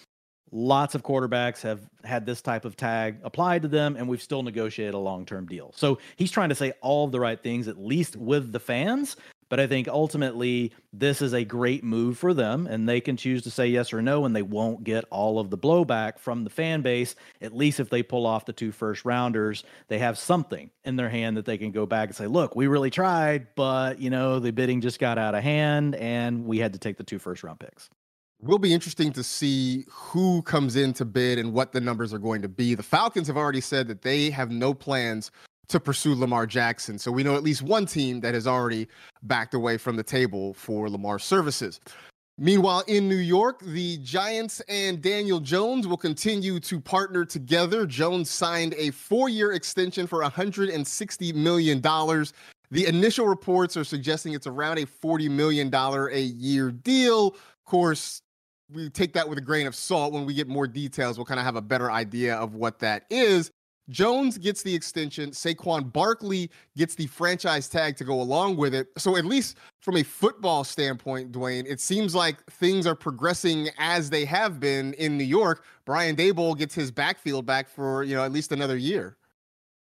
lots 0.51 0.95
of 0.95 1.03
quarterbacks 1.03 1.61
have 1.61 1.81
had 2.03 2.25
this 2.25 2.41
type 2.41 2.65
of 2.65 2.75
tag 2.75 3.17
applied 3.23 3.61
to 3.63 3.67
them, 3.67 3.95
and 3.95 4.07
we've 4.07 4.21
still 4.21 4.43
negotiated 4.43 4.93
a 4.93 4.99
long 4.99 5.25
term 5.25 5.45
deal. 5.45 5.73
So 5.75 5.99
he's 6.15 6.31
trying 6.31 6.49
to 6.49 6.55
say 6.55 6.73
all 6.81 7.07
the 7.07 7.19
right 7.19 7.41
things, 7.41 7.67
at 7.67 7.77
least 7.77 8.15
with 8.15 8.51
the 8.51 8.59
fans. 8.59 9.15
But 9.49 9.59
I 9.59 9.67
think 9.67 9.87
ultimately 9.87 10.71
this 10.93 11.21
is 11.21 11.33
a 11.33 11.43
great 11.43 11.83
move 11.83 12.17
for 12.17 12.33
them, 12.33 12.67
and 12.67 12.87
they 12.87 13.01
can 13.01 13.17
choose 13.17 13.41
to 13.43 13.51
say 13.51 13.67
yes 13.67 13.91
or 13.91 14.01
no, 14.01 14.25
and 14.25 14.35
they 14.35 14.43
won't 14.43 14.83
get 14.83 15.05
all 15.09 15.39
of 15.39 15.49
the 15.49 15.57
blowback 15.57 16.19
from 16.19 16.43
the 16.43 16.49
fan 16.49 16.81
base. 16.81 17.15
At 17.41 17.55
least 17.55 17.79
if 17.79 17.89
they 17.89 18.03
pull 18.03 18.25
off 18.25 18.45
the 18.45 18.53
two 18.53 18.71
first 18.71 19.05
rounders, 19.05 19.63
they 19.87 19.99
have 19.99 20.17
something 20.17 20.69
in 20.85 20.95
their 20.95 21.09
hand 21.09 21.37
that 21.37 21.45
they 21.45 21.57
can 21.57 21.71
go 21.71 21.85
back 21.85 22.09
and 22.09 22.15
say, 22.15 22.27
look, 22.27 22.55
we 22.55 22.67
really 22.67 22.91
tried, 22.91 23.47
but 23.55 23.99
you 23.99 24.09
know, 24.09 24.39
the 24.39 24.51
bidding 24.51 24.81
just 24.81 24.99
got 24.99 25.17
out 25.17 25.35
of 25.35 25.43
hand 25.43 25.95
and 25.95 26.45
we 26.45 26.59
had 26.59 26.73
to 26.73 26.79
take 26.79 26.97
the 26.97 27.03
two 27.03 27.19
first 27.19 27.43
round 27.43 27.59
picks 27.59 27.89
will 28.41 28.59
be 28.59 28.73
interesting 28.73 29.11
to 29.11 29.23
see 29.23 29.85
who 29.89 30.41
comes 30.43 30.75
in 30.75 30.93
to 30.93 31.05
bid 31.05 31.37
and 31.37 31.53
what 31.53 31.71
the 31.71 31.81
numbers 31.81 32.13
are 32.13 32.19
going 32.19 32.41
to 32.41 32.47
be. 32.47 32.73
The 32.73 32.83
Falcons 32.83 33.27
have 33.27 33.37
already 33.37 33.61
said 33.61 33.87
that 33.89 34.01
they 34.01 34.29
have 34.29 34.49
no 34.49 34.73
plans 34.73 35.31
to 35.69 35.79
pursue 35.79 36.15
Lamar 36.15 36.45
Jackson. 36.45 36.99
So 36.99 37.11
we 37.11 37.23
know 37.23 37.35
at 37.35 37.43
least 37.43 37.61
one 37.61 37.85
team 37.85 38.19
that 38.21 38.33
has 38.33 38.47
already 38.47 38.87
backed 39.23 39.53
away 39.53 39.77
from 39.77 39.95
the 39.95 40.03
table 40.03 40.53
for 40.53 40.89
Lamar's 40.89 41.23
services. 41.23 41.79
Meanwhile, 42.41 42.85
in 42.87 43.09
New 43.09 43.17
York, 43.17 43.59
the 43.59 43.97
Giants 43.97 44.61
and 44.69 45.01
Daniel 45.01 45.41
Jones 45.41 45.87
will 45.87 45.97
continue 45.97 46.59
to 46.61 46.79
partner 46.79 47.25
together. 47.25 47.85
Jones 47.85 48.29
signed 48.29 48.73
a 48.77 48.91
four 48.91 49.27
year 49.27 49.51
extension 49.51 50.07
for 50.07 50.23
$160 50.23 51.35
million. 51.35 51.81
The 51.81 52.85
initial 52.87 53.27
reports 53.27 53.75
are 53.75 53.83
suggesting 53.83 54.33
it's 54.33 54.47
around 54.47 54.77
a 54.77 54.85
$40 54.85 55.29
million 55.29 55.73
a 55.73 56.21
year 56.21 56.71
deal. 56.71 57.27
Of 57.27 57.65
course, 57.65 58.21
we 58.71 58.89
take 58.89 59.13
that 59.13 59.27
with 59.27 59.37
a 59.37 59.41
grain 59.41 59.67
of 59.67 59.75
salt. 59.75 60.13
When 60.13 60.25
we 60.25 60.33
get 60.33 60.47
more 60.47 60.67
details, 60.67 61.17
we'll 61.17 61.25
kind 61.25 61.39
of 61.39 61.45
have 61.45 61.55
a 61.57 61.61
better 61.61 61.91
idea 61.91 62.35
of 62.35 62.55
what 62.55 62.79
that 62.79 63.03
is. 63.09 63.51
Jones 63.89 64.37
gets 64.37 64.63
the 64.63 64.73
extension. 64.73 65.31
Saquon 65.31 65.91
Barkley 65.91 66.49
gets 66.77 66.95
the 66.95 67.07
franchise 67.07 67.67
tag 67.67 67.97
to 67.97 68.03
go 68.03 68.21
along 68.21 68.57
with 68.57 68.73
it. 68.73 68.87
So, 68.97 69.17
at 69.17 69.25
least 69.25 69.57
from 69.79 69.97
a 69.97 70.03
football 70.03 70.63
standpoint, 70.63 71.31
Dwain, 71.31 71.65
it 71.67 71.79
seems 71.79 72.15
like 72.15 72.43
things 72.45 72.85
are 72.85 72.95
progressing 72.95 73.69
as 73.77 74.09
they 74.09 74.25
have 74.25 74.59
been 74.59 74.93
in 74.93 75.17
New 75.17 75.23
York. 75.23 75.65
Brian 75.85 76.15
Daboll 76.15 76.57
gets 76.57 76.75
his 76.75 76.91
backfield 76.91 77.45
back 77.45 77.67
for, 77.67 78.03
you 78.03 78.15
know, 78.15 78.23
at 78.23 78.31
least 78.31 78.51
another 78.51 78.77
year. 78.77 79.17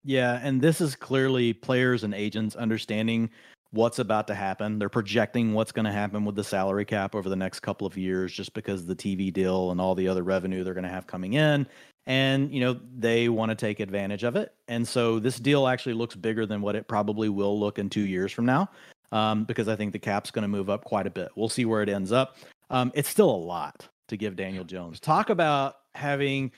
Yeah. 0.04 0.38
And 0.40 0.62
this 0.62 0.80
is 0.80 0.94
clearly 0.94 1.52
players 1.52 2.04
and 2.04 2.14
agents 2.14 2.54
understanding 2.54 3.28
what's 3.72 3.98
about 3.98 4.26
to 4.28 4.34
happen. 4.34 4.78
They're 4.78 4.88
projecting 4.88 5.52
what's 5.52 5.72
going 5.72 5.84
to 5.84 5.92
happen 5.92 6.24
with 6.24 6.34
the 6.34 6.44
salary 6.44 6.84
cap 6.84 7.14
over 7.14 7.28
the 7.28 7.36
next 7.36 7.60
couple 7.60 7.86
of 7.86 7.96
years 7.96 8.32
just 8.32 8.54
because 8.54 8.82
of 8.82 8.86
the 8.86 8.96
TV 8.96 9.32
deal 9.32 9.70
and 9.70 9.80
all 9.80 9.94
the 9.94 10.08
other 10.08 10.22
revenue 10.22 10.64
they're 10.64 10.74
going 10.74 10.84
to 10.84 10.90
have 10.90 11.06
coming 11.06 11.34
in. 11.34 11.66
And 12.08 12.52
you 12.54 12.60
know 12.60 12.78
they 12.96 13.28
want 13.28 13.50
to 13.50 13.56
take 13.56 13.80
advantage 13.80 14.22
of 14.22 14.36
it. 14.36 14.54
And 14.68 14.86
so 14.86 15.18
this 15.18 15.38
deal 15.38 15.66
actually 15.66 15.94
looks 15.94 16.14
bigger 16.14 16.46
than 16.46 16.60
what 16.60 16.76
it 16.76 16.86
probably 16.86 17.28
will 17.28 17.58
look 17.58 17.78
in 17.78 17.90
two 17.90 18.06
years 18.06 18.30
from 18.30 18.46
now 18.46 18.70
um, 19.12 19.44
because 19.44 19.68
i 19.68 19.76
think 19.76 19.92
the 19.92 19.98
cap's 19.98 20.30
going 20.30 20.42
to 20.42 20.48
move 20.48 20.70
up 20.70 20.84
quite 20.84 21.06
a 21.06 21.10
bit. 21.10 21.30
We'll 21.36 21.48
see 21.48 21.64
where 21.64 21.82
it 21.82 21.88
ends 21.88 22.12
up. 22.12 22.36
Um, 22.70 22.92
it's 22.94 23.08
still 23.08 23.30
a 23.30 23.36
lot 23.36 23.88
to 24.08 24.16
give 24.16 24.36
daniel 24.36 24.64
jones. 24.64 25.00
Talk 25.00 25.30
about 25.30 25.76
having 25.94 26.52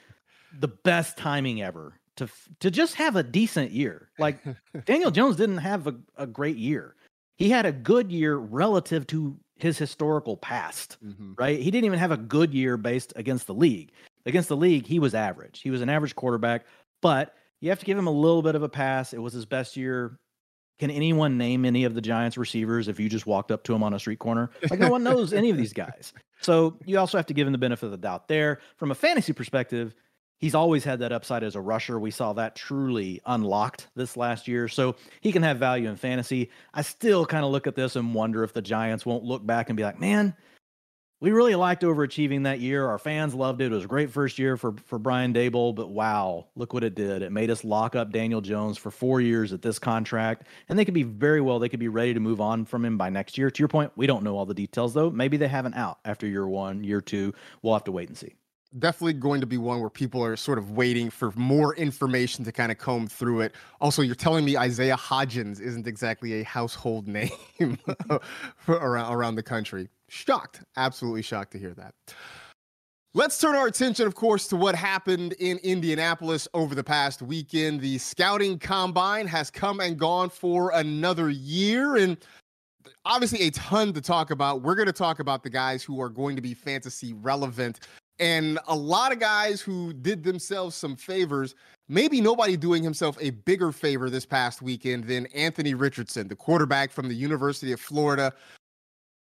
the 0.58 0.68
best 0.68 1.16
timing 1.16 1.62
ever 1.62 1.94
to 2.16 2.28
to 2.60 2.70
just 2.70 2.94
have 2.94 3.16
a 3.16 3.22
decent 3.22 3.70
year. 3.70 4.08
Like 4.18 4.38
daniel 4.84 5.10
jones 5.10 5.36
didn't 5.36 5.58
have 5.58 5.86
a, 5.86 5.94
a 6.16 6.26
great 6.26 6.56
year 6.56 6.94
he 7.38 7.48
had 7.50 7.64
a 7.64 7.72
good 7.72 8.10
year 8.10 8.36
relative 8.36 9.06
to 9.06 9.38
his 9.56 9.78
historical 9.78 10.36
past, 10.36 10.98
mm-hmm. 11.04 11.32
right? 11.36 11.58
He 11.58 11.70
didn't 11.70 11.86
even 11.86 11.98
have 11.98 12.10
a 12.10 12.16
good 12.16 12.52
year 12.52 12.76
based 12.76 13.12
against 13.16 13.46
the 13.46 13.54
league. 13.54 13.92
Against 14.26 14.48
the 14.48 14.56
league, 14.56 14.86
he 14.86 14.98
was 14.98 15.14
average. 15.14 15.60
He 15.62 15.70
was 15.70 15.80
an 15.80 15.88
average 15.88 16.14
quarterback, 16.14 16.66
but 17.00 17.34
you 17.60 17.70
have 17.70 17.78
to 17.78 17.86
give 17.86 17.96
him 17.96 18.08
a 18.08 18.12
little 18.12 18.42
bit 18.42 18.56
of 18.56 18.62
a 18.62 18.68
pass. 18.68 19.12
It 19.12 19.18
was 19.18 19.32
his 19.32 19.46
best 19.46 19.76
year. 19.76 20.18
Can 20.78 20.90
anyone 20.90 21.38
name 21.38 21.64
any 21.64 21.84
of 21.84 21.94
the 21.94 22.00
Giants 22.00 22.36
receivers 22.36 22.86
if 22.86 23.00
you 23.00 23.08
just 23.08 23.26
walked 23.26 23.50
up 23.50 23.64
to 23.64 23.74
him 23.74 23.82
on 23.82 23.94
a 23.94 23.98
street 23.98 24.18
corner? 24.18 24.50
Like 24.68 24.78
no 24.78 24.90
one 24.90 25.02
knows 25.02 25.32
any 25.32 25.50
of 25.50 25.56
these 25.56 25.72
guys. 25.72 26.12
So 26.40 26.78
you 26.86 27.00
also 27.00 27.18
have 27.18 27.26
to 27.26 27.34
give 27.34 27.48
him 27.48 27.52
the 27.52 27.58
benefit 27.58 27.86
of 27.86 27.90
the 27.90 27.98
doubt 27.98 28.28
there. 28.28 28.60
From 28.76 28.92
a 28.92 28.94
fantasy 28.94 29.32
perspective, 29.32 29.92
he's 30.38 30.54
always 30.54 30.84
had 30.84 31.00
that 31.00 31.12
upside 31.12 31.42
as 31.44 31.56
a 31.56 31.60
rusher. 31.60 31.98
We 31.98 32.10
saw 32.10 32.32
that 32.34 32.56
truly 32.56 33.20
unlocked 33.26 33.88
this 33.94 34.16
last 34.16 34.48
year. 34.48 34.68
So 34.68 34.96
he 35.20 35.32
can 35.32 35.42
have 35.42 35.58
value 35.58 35.88
in 35.88 35.96
fantasy. 35.96 36.50
I 36.72 36.82
still 36.82 37.26
kind 37.26 37.44
of 37.44 37.50
look 37.50 37.66
at 37.66 37.74
this 37.74 37.96
and 37.96 38.14
wonder 38.14 38.42
if 38.44 38.52
the 38.52 38.62
Giants 38.62 39.04
won't 39.04 39.24
look 39.24 39.44
back 39.44 39.68
and 39.68 39.76
be 39.76 39.82
like, 39.82 40.00
man, 40.00 40.34
we 41.20 41.32
really 41.32 41.56
liked 41.56 41.82
overachieving 41.82 42.44
that 42.44 42.60
year. 42.60 42.86
Our 42.86 42.98
fans 42.98 43.34
loved 43.34 43.60
it. 43.60 43.72
It 43.72 43.74
was 43.74 43.84
a 43.84 43.88
great 43.88 44.10
first 44.10 44.38
year 44.38 44.56
for, 44.56 44.74
for 44.86 45.00
Brian 45.00 45.34
Daboll, 45.34 45.74
but 45.74 45.90
wow, 45.90 46.46
look 46.54 46.72
what 46.72 46.84
it 46.84 46.94
did. 46.94 47.22
It 47.22 47.32
made 47.32 47.50
us 47.50 47.64
lock 47.64 47.96
up 47.96 48.12
Daniel 48.12 48.40
Jones 48.40 48.78
for 48.78 48.92
four 48.92 49.20
years 49.20 49.52
at 49.52 49.60
this 49.60 49.80
contract. 49.80 50.46
And 50.68 50.78
they 50.78 50.84
could 50.84 50.94
be 50.94 51.02
very 51.02 51.40
well, 51.40 51.58
they 51.58 51.68
could 51.68 51.80
be 51.80 51.88
ready 51.88 52.14
to 52.14 52.20
move 52.20 52.40
on 52.40 52.64
from 52.64 52.84
him 52.84 52.96
by 52.96 53.10
next 53.10 53.36
year. 53.36 53.50
To 53.50 53.58
your 53.58 53.68
point, 53.68 53.90
we 53.96 54.06
don't 54.06 54.22
know 54.22 54.36
all 54.36 54.46
the 54.46 54.54
details 54.54 54.94
though. 54.94 55.10
Maybe 55.10 55.36
they 55.36 55.48
have 55.48 55.66
an 55.66 55.74
out 55.74 55.98
after 56.04 56.24
year 56.28 56.46
one, 56.46 56.84
year 56.84 57.00
two. 57.00 57.34
We'll 57.62 57.74
have 57.74 57.84
to 57.84 57.92
wait 57.92 58.08
and 58.08 58.16
see 58.16 58.36
definitely 58.78 59.14
going 59.14 59.40
to 59.40 59.46
be 59.46 59.58
one 59.58 59.80
where 59.80 59.90
people 59.90 60.24
are 60.24 60.36
sort 60.36 60.58
of 60.58 60.72
waiting 60.72 61.10
for 61.10 61.32
more 61.36 61.74
information 61.76 62.44
to 62.44 62.52
kind 62.52 62.72
of 62.72 62.78
comb 62.78 63.06
through 63.06 63.40
it. 63.40 63.54
Also, 63.80 64.02
you're 64.02 64.14
telling 64.14 64.44
me 64.44 64.56
Isaiah 64.56 64.96
Hodgins 64.96 65.60
isn't 65.60 65.86
exactly 65.86 66.40
a 66.40 66.44
household 66.44 67.08
name 67.58 67.78
around 68.68 69.12
around 69.12 69.34
the 69.34 69.42
country. 69.42 69.88
Shocked, 70.08 70.62
absolutely 70.76 71.22
shocked 71.22 71.52
to 71.52 71.58
hear 71.58 71.74
that. 71.74 71.94
Let's 73.14 73.38
turn 73.38 73.56
our 73.56 73.66
attention, 73.66 74.06
of 74.06 74.14
course, 74.14 74.48
to 74.48 74.56
what 74.56 74.74
happened 74.74 75.32
in 75.34 75.58
Indianapolis 75.58 76.46
over 76.52 76.74
the 76.74 76.84
past 76.84 77.22
weekend. 77.22 77.80
The 77.80 77.98
scouting 77.98 78.58
combine 78.58 79.26
has 79.26 79.50
come 79.50 79.80
and 79.80 79.98
gone 79.98 80.28
for 80.28 80.70
another 80.72 81.30
year, 81.30 81.96
and 81.96 82.18
obviously 83.06 83.46
a 83.46 83.50
ton 83.50 83.92
to 83.94 84.00
talk 84.02 84.30
about. 84.30 84.62
We're 84.62 84.74
going 84.74 84.86
to 84.86 84.92
talk 84.92 85.20
about 85.20 85.42
the 85.42 85.50
guys 85.50 85.82
who 85.82 86.00
are 86.00 86.10
going 86.10 86.36
to 86.36 86.42
be 86.42 86.52
fantasy 86.54 87.14
relevant 87.14 87.80
and 88.18 88.58
a 88.66 88.74
lot 88.74 89.12
of 89.12 89.20
guys 89.20 89.60
who 89.60 89.92
did 89.92 90.24
themselves 90.24 90.74
some 90.74 90.96
favors, 90.96 91.54
maybe 91.88 92.20
nobody 92.20 92.56
doing 92.56 92.82
himself 92.82 93.16
a 93.20 93.30
bigger 93.30 93.72
favor 93.72 94.10
this 94.10 94.26
past 94.26 94.60
weekend 94.60 95.04
than 95.04 95.26
Anthony 95.26 95.74
Richardson, 95.74 96.28
the 96.28 96.36
quarterback 96.36 96.90
from 96.90 97.08
the 97.08 97.14
University 97.14 97.72
of 97.72 97.80
Florida. 97.80 98.32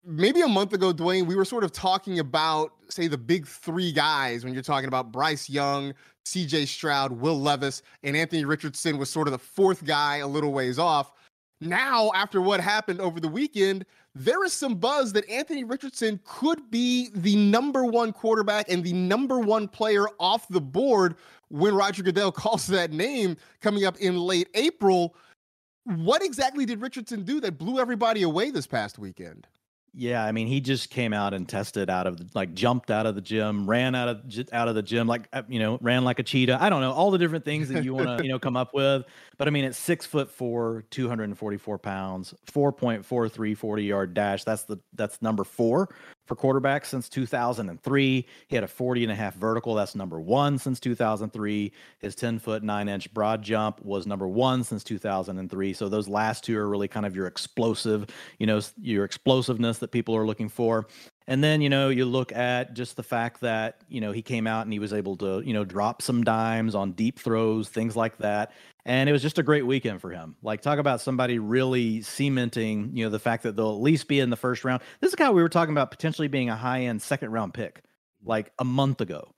Maybe 0.04 0.42
a 0.42 0.48
month 0.48 0.72
ago, 0.72 0.92
Dwain, 0.92 1.26
we 1.26 1.36
were 1.36 1.44
sort 1.44 1.64
of 1.64 1.72
talking 1.72 2.18
about, 2.18 2.72
say, 2.88 3.06
the 3.06 3.18
big 3.18 3.46
three 3.46 3.92
guys 3.92 4.44
when 4.44 4.52
you're 4.52 4.62
talking 4.62 4.88
about 4.88 5.12
Bryce 5.12 5.48
Young, 5.48 5.94
CJ 6.24 6.66
Stroud, 6.66 7.12
Will 7.12 7.40
Levis, 7.40 7.82
and 8.02 8.16
Anthony 8.16 8.44
Richardson 8.44 8.98
was 8.98 9.08
sort 9.10 9.28
of 9.28 9.32
the 9.32 9.38
fourth 9.38 9.84
guy 9.84 10.18
a 10.18 10.26
little 10.26 10.52
ways 10.52 10.78
off. 10.78 11.12
Now, 11.62 12.10
after 12.14 12.40
what 12.40 12.60
happened 12.60 13.00
over 13.00 13.20
the 13.20 13.28
weekend, 13.28 13.86
there 14.14 14.44
is 14.44 14.52
some 14.52 14.74
buzz 14.74 15.12
that 15.12 15.28
Anthony 15.28 15.62
Richardson 15.62 16.18
could 16.24 16.70
be 16.70 17.10
the 17.14 17.36
number 17.36 17.84
one 17.84 18.12
quarterback 18.12 18.68
and 18.68 18.82
the 18.82 18.92
number 18.92 19.38
one 19.38 19.68
player 19.68 20.06
off 20.18 20.48
the 20.48 20.60
board 20.60 21.14
when 21.48 21.74
Roger 21.74 22.02
Goodell 22.02 22.32
calls 22.32 22.66
that 22.66 22.92
name 22.92 23.36
coming 23.60 23.84
up 23.84 23.96
in 23.98 24.18
late 24.18 24.48
April. 24.54 25.14
What 25.84 26.22
exactly 26.22 26.66
did 26.66 26.80
Richardson 26.80 27.22
do 27.22 27.40
that 27.40 27.58
blew 27.58 27.78
everybody 27.80 28.22
away 28.22 28.50
this 28.50 28.66
past 28.66 28.98
weekend? 28.98 29.46
Yeah, 29.94 30.24
I 30.24 30.32
mean, 30.32 30.46
he 30.46 30.60
just 30.60 30.88
came 30.88 31.12
out 31.12 31.34
and 31.34 31.46
tested 31.46 31.90
out 31.90 32.06
of 32.06 32.16
the, 32.16 32.26
like 32.34 32.54
jumped 32.54 32.90
out 32.90 33.04
of 33.04 33.14
the 33.14 33.20
gym, 33.20 33.68
ran 33.68 33.94
out 33.94 34.08
of 34.08 34.22
out 34.52 34.66
of 34.66 34.74
the 34.74 34.82
gym, 34.82 35.06
like 35.06 35.28
uh, 35.34 35.42
you 35.48 35.58
know, 35.58 35.78
ran 35.82 36.02
like 36.02 36.18
a 36.18 36.22
cheetah. 36.22 36.56
I 36.62 36.70
don't 36.70 36.80
know 36.80 36.92
all 36.92 37.10
the 37.10 37.18
different 37.18 37.44
things 37.44 37.68
that 37.68 37.84
you 37.84 37.92
want 37.92 38.18
to 38.18 38.22
you 38.24 38.30
know 38.30 38.38
come 38.38 38.56
up 38.56 38.72
with. 38.72 39.04
But 39.42 39.48
I 39.48 39.50
mean, 39.50 39.64
it's 39.64 39.76
six 39.76 40.06
foot 40.06 40.30
four, 40.30 40.84
two 40.90 41.08
hundred 41.08 41.24
and 41.24 41.36
forty 41.36 41.56
four 41.56 41.76
pounds, 41.76 42.32
four 42.44 42.70
point 42.70 43.04
four 43.04 43.28
three 43.28 43.56
40 43.56 43.82
yard 43.82 44.14
dash. 44.14 44.44
That's 44.44 44.62
the 44.62 44.78
that's 44.94 45.20
number 45.20 45.42
four 45.42 45.88
for 46.26 46.36
quarterbacks 46.36 46.86
since 46.86 47.08
2003. 47.08 48.24
He 48.46 48.54
had 48.54 48.62
a 48.64 48.68
40 48.68 49.02
and 49.02 49.10
a 49.10 49.14
half 49.16 49.34
vertical. 49.34 49.74
That's 49.74 49.96
number 49.96 50.20
one 50.20 50.58
since 50.58 50.78
2003. 50.78 51.72
His 51.98 52.14
10 52.14 52.38
foot 52.38 52.62
nine 52.62 52.88
inch 52.88 53.12
broad 53.12 53.42
jump 53.42 53.84
was 53.84 54.06
number 54.06 54.28
one 54.28 54.62
since 54.62 54.84
2003. 54.84 55.72
So 55.72 55.88
those 55.88 56.08
last 56.08 56.44
two 56.44 56.56
are 56.56 56.68
really 56.68 56.86
kind 56.86 57.04
of 57.04 57.16
your 57.16 57.26
explosive, 57.26 58.06
you 58.38 58.46
know, 58.46 58.60
your 58.80 59.04
explosiveness 59.04 59.78
that 59.78 59.90
people 59.90 60.14
are 60.14 60.24
looking 60.24 60.48
for. 60.48 60.86
And 61.28 61.42
then, 61.42 61.60
you 61.60 61.68
know, 61.68 61.88
you 61.88 62.04
look 62.04 62.32
at 62.32 62.74
just 62.74 62.96
the 62.96 63.02
fact 63.02 63.40
that, 63.42 63.82
you 63.88 64.00
know, 64.00 64.12
he 64.12 64.22
came 64.22 64.46
out 64.46 64.66
and 64.66 64.72
he 64.72 64.78
was 64.78 64.92
able 64.92 65.16
to, 65.18 65.40
you 65.40 65.52
know, 65.52 65.64
drop 65.64 66.02
some 66.02 66.24
dimes 66.24 66.74
on 66.74 66.92
deep 66.92 67.18
throws, 67.18 67.68
things 67.68 67.96
like 67.96 68.18
that. 68.18 68.52
And 68.84 69.08
it 69.08 69.12
was 69.12 69.22
just 69.22 69.38
a 69.38 69.44
great 69.44 69.64
weekend 69.64 70.00
for 70.00 70.10
him. 70.10 70.34
Like, 70.42 70.60
talk 70.60 70.78
about 70.78 71.00
somebody 71.00 71.38
really 71.38 72.02
cementing, 72.02 72.96
you 72.96 73.04
know, 73.04 73.10
the 73.10 73.20
fact 73.20 73.44
that 73.44 73.54
they'll 73.54 73.74
at 73.74 73.80
least 73.80 74.08
be 74.08 74.18
in 74.18 74.30
the 74.30 74.36
first 74.36 74.64
round. 74.64 74.82
This 75.00 75.08
is 75.08 75.14
a 75.14 75.16
guy 75.16 75.30
we 75.30 75.42
were 75.42 75.48
talking 75.48 75.72
about 75.72 75.92
potentially 75.92 76.28
being 76.28 76.50
a 76.50 76.56
high 76.56 76.82
end 76.82 77.00
second 77.00 77.30
round 77.30 77.54
pick 77.54 77.82
like 78.24 78.52
a 78.58 78.64
month 78.64 79.00
ago. 79.00 79.34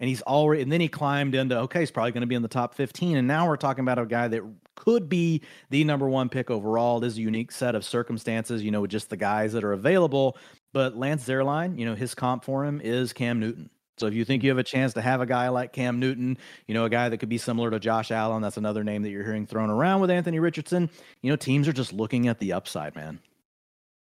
And 0.00 0.08
he's 0.08 0.22
already, 0.22 0.62
and 0.62 0.70
then 0.70 0.80
he 0.80 0.88
climbed 0.88 1.34
into, 1.34 1.58
okay, 1.58 1.80
he's 1.80 1.90
probably 1.90 2.12
going 2.12 2.20
to 2.20 2.28
be 2.28 2.36
in 2.36 2.42
the 2.42 2.48
top 2.48 2.74
15. 2.74 3.16
And 3.16 3.26
now 3.26 3.48
we're 3.48 3.56
talking 3.56 3.82
about 3.82 3.98
a 3.98 4.06
guy 4.06 4.28
that 4.28 4.42
could 4.76 5.08
be 5.08 5.42
the 5.70 5.82
number 5.82 6.08
one 6.08 6.28
pick 6.28 6.50
overall. 6.50 7.00
This 7.00 7.16
unique 7.16 7.50
set 7.50 7.74
of 7.74 7.84
circumstances, 7.84 8.62
you 8.62 8.70
know, 8.70 8.82
with 8.82 8.92
just 8.92 9.10
the 9.10 9.16
guys 9.16 9.52
that 9.54 9.64
are 9.64 9.72
available. 9.72 10.36
But 10.72 10.96
Lance 10.96 11.26
Zierlein, 11.26 11.78
you 11.78 11.84
know, 11.84 11.96
his 11.96 12.14
comp 12.14 12.44
for 12.44 12.64
him 12.64 12.80
is 12.80 13.12
Cam 13.12 13.40
Newton. 13.40 13.70
So 14.00 14.06
if 14.06 14.14
you 14.14 14.24
think 14.24 14.42
you 14.42 14.50
have 14.50 14.58
a 14.58 14.64
chance 14.64 14.94
to 14.94 15.00
have 15.00 15.20
a 15.20 15.26
guy 15.26 15.48
like 15.48 15.72
Cam 15.72 15.98
Newton, 15.98 16.38
you 16.66 16.74
know, 16.74 16.84
a 16.84 16.90
guy 16.90 17.08
that 17.08 17.18
could 17.18 17.28
be 17.28 17.38
similar 17.38 17.70
to 17.70 17.78
Josh 17.78 18.10
Allen, 18.10 18.42
that's 18.42 18.56
another 18.56 18.84
name 18.84 19.02
that 19.02 19.10
you're 19.10 19.24
hearing 19.24 19.46
thrown 19.46 19.70
around 19.70 20.00
with 20.00 20.10
Anthony 20.10 20.38
Richardson. 20.38 20.90
You 21.22 21.30
know, 21.30 21.36
teams 21.36 21.68
are 21.68 21.72
just 21.72 21.92
looking 21.92 22.28
at 22.28 22.38
the 22.38 22.52
upside, 22.52 22.94
man. 22.96 23.18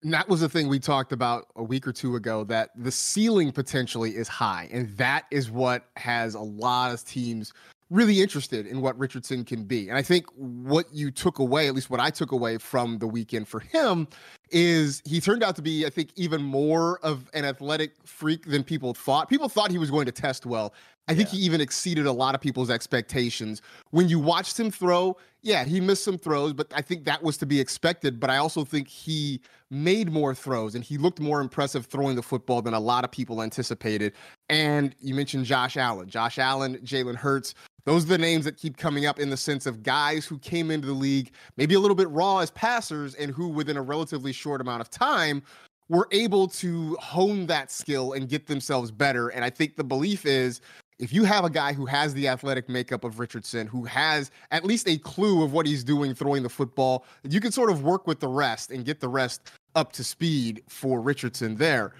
And 0.02 0.14
that 0.14 0.28
was 0.28 0.40
the 0.40 0.48
thing 0.48 0.68
we 0.68 0.78
talked 0.78 1.12
about 1.12 1.46
a 1.56 1.62
week 1.62 1.86
or 1.86 1.92
two 1.92 2.14
ago 2.14 2.44
that 2.44 2.70
the 2.76 2.92
ceiling 2.92 3.50
potentially 3.50 4.16
is 4.16 4.28
high. 4.28 4.68
And 4.72 4.96
that 4.96 5.24
is 5.30 5.50
what 5.50 5.86
has 5.96 6.34
a 6.34 6.40
lot 6.40 6.92
of 6.92 7.04
teams 7.04 7.52
really 7.90 8.20
interested 8.20 8.66
in 8.66 8.80
what 8.80 8.98
Richardson 8.98 9.44
can 9.44 9.64
be. 9.64 9.88
And 9.88 9.96
I 9.96 10.02
think 10.02 10.26
what 10.36 10.86
you 10.92 11.10
took 11.10 11.38
away, 11.38 11.68
at 11.68 11.74
least 11.74 11.90
what 11.90 12.00
I 12.00 12.10
took 12.10 12.32
away 12.32 12.58
from 12.58 12.98
the 12.98 13.08
weekend 13.08 13.48
for 13.48 13.60
him, 13.60 14.06
is 14.50 15.02
he 15.04 15.20
turned 15.20 15.42
out 15.42 15.56
to 15.56 15.62
be, 15.62 15.86
I 15.86 15.90
think, 15.90 16.10
even 16.16 16.42
more 16.42 16.98
of 17.02 17.30
an 17.34 17.44
athletic 17.44 17.92
freak 18.04 18.46
than 18.46 18.64
people 18.64 18.94
thought. 18.94 19.28
People 19.28 19.48
thought 19.48 19.70
he 19.70 19.78
was 19.78 19.90
going 19.90 20.06
to 20.06 20.12
test 20.12 20.46
well. 20.46 20.72
I 21.08 21.14
think 21.14 21.32
yeah. 21.32 21.38
he 21.38 21.44
even 21.46 21.60
exceeded 21.60 22.06
a 22.06 22.12
lot 22.12 22.34
of 22.34 22.40
people's 22.40 22.70
expectations. 22.70 23.62
When 23.90 24.08
you 24.08 24.18
watched 24.18 24.60
him 24.60 24.70
throw, 24.70 25.16
yeah, 25.42 25.64
he 25.64 25.80
missed 25.80 26.04
some 26.04 26.18
throws, 26.18 26.52
but 26.52 26.70
I 26.74 26.82
think 26.82 27.04
that 27.04 27.22
was 27.22 27.38
to 27.38 27.46
be 27.46 27.58
expected. 27.58 28.20
But 28.20 28.28
I 28.28 28.36
also 28.36 28.64
think 28.64 28.88
he 28.88 29.40
made 29.70 30.12
more 30.12 30.34
throws 30.34 30.74
and 30.74 30.84
he 30.84 30.98
looked 30.98 31.20
more 31.20 31.40
impressive 31.40 31.86
throwing 31.86 32.16
the 32.16 32.22
football 32.22 32.60
than 32.60 32.74
a 32.74 32.80
lot 32.80 33.04
of 33.04 33.10
people 33.10 33.42
anticipated. 33.42 34.12
And 34.48 34.94
you 35.00 35.14
mentioned 35.14 35.46
Josh 35.46 35.76
Allen. 35.76 36.08
Josh 36.08 36.38
Allen, 36.38 36.78
Jalen 36.78 37.16
Hurts, 37.16 37.54
those 37.84 38.04
are 38.04 38.08
the 38.08 38.18
names 38.18 38.44
that 38.44 38.58
keep 38.58 38.76
coming 38.76 39.06
up 39.06 39.18
in 39.18 39.30
the 39.30 39.36
sense 39.36 39.64
of 39.64 39.82
guys 39.82 40.26
who 40.26 40.38
came 40.38 40.70
into 40.70 40.86
the 40.86 40.92
league 40.92 41.30
maybe 41.56 41.74
a 41.74 41.80
little 41.80 41.94
bit 41.94 42.10
raw 42.10 42.38
as 42.38 42.50
passers 42.50 43.14
and 43.14 43.30
who, 43.30 43.48
within 43.48 43.78
a 43.78 43.82
relatively 43.82 44.32
short 44.32 44.60
amount 44.60 44.82
of 44.82 44.90
time, 44.90 45.42
were 45.88 46.06
able 46.10 46.48
to 46.48 46.96
hone 47.00 47.46
that 47.46 47.70
skill 47.70 48.12
and 48.12 48.28
get 48.28 48.46
themselves 48.46 48.90
better. 48.90 49.28
And 49.28 49.42
I 49.42 49.48
think 49.48 49.76
the 49.76 49.84
belief 49.84 50.26
is 50.26 50.60
if 50.98 51.12
you 51.12 51.24
have 51.24 51.44
a 51.44 51.50
guy 51.50 51.72
who 51.72 51.86
has 51.86 52.12
the 52.12 52.26
athletic 52.28 52.68
makeup 52.68 53.04
of 53.04 53.20
Richardson, 53.20 53.66
who 53.66 53.84
has 53.84 54.30
at 54.50 54.64
least 54.64 54.88
a 54.88 54.98
clue 54.98 55.44
of 55.44 55.52
what 55.52 55.66
he's 55.66 55.84
doing 55.84 56.14
throwing 56.14 56.42
the 56.42 56.48
football, 56.48 57.04
you 57.22 57.40
can 57.40 57.52
sort 57.52 57.70
of 57.70 57.82
work 57.82 58.06
with 58.06 58.20
the 58.20 58.28
rest 58.28 58.70
and 58.70 58.84
get 58.84 59.00
the 59.00 59.08
rest 59.08 59.52
up 59.74 59.92
to 59.92 60.04
speed 60.04 60.62
for 60.68 61.00
Richardson 61.00 61.54
there. 61.54 61.94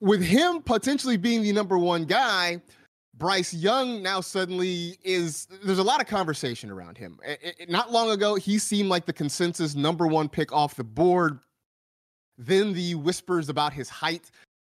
With 0.00 0.22
him 0.22 0.62
potentially 0.62 1.16
being 1.16 1.42
the 1.42 1.52
number 1.52 1.76
one 1.76 2.04
guy, 2.04 2.62
Bryce 3.14 3.52
Young 3.52 4.02
now 4.02 4.20
suddenly 4.20 4.96
is 5.02 5.46
there's 5.62 5.78
a 5.78 5.82
lot 5.82 6.00
of 6.00 6.06
conversation 6.06 6.70
around 6.70 6.96
him. 6.96 7.18
It, 7.24 7.56
it, 7.58 7.70
not 7.70 7.92
long 7.92 8.10
ago, 8.10 8.36
he 8.36 8.58
seemed 8.58 8.88
like 8.88 9.04
the 9.04 9.12
consensus 9.12 9.74
number 9.74 10.06
one 10.06 10.28
pick 10.28 10.52
off 10.52 10.76
the 10.76 10.84
board. 10.84 11.40
Then 12.38 12.72
the 12.72 12.94
whispers 12.94 13.50
about 13.50 13.74
his 13.74 13.90
height 13.90 14.30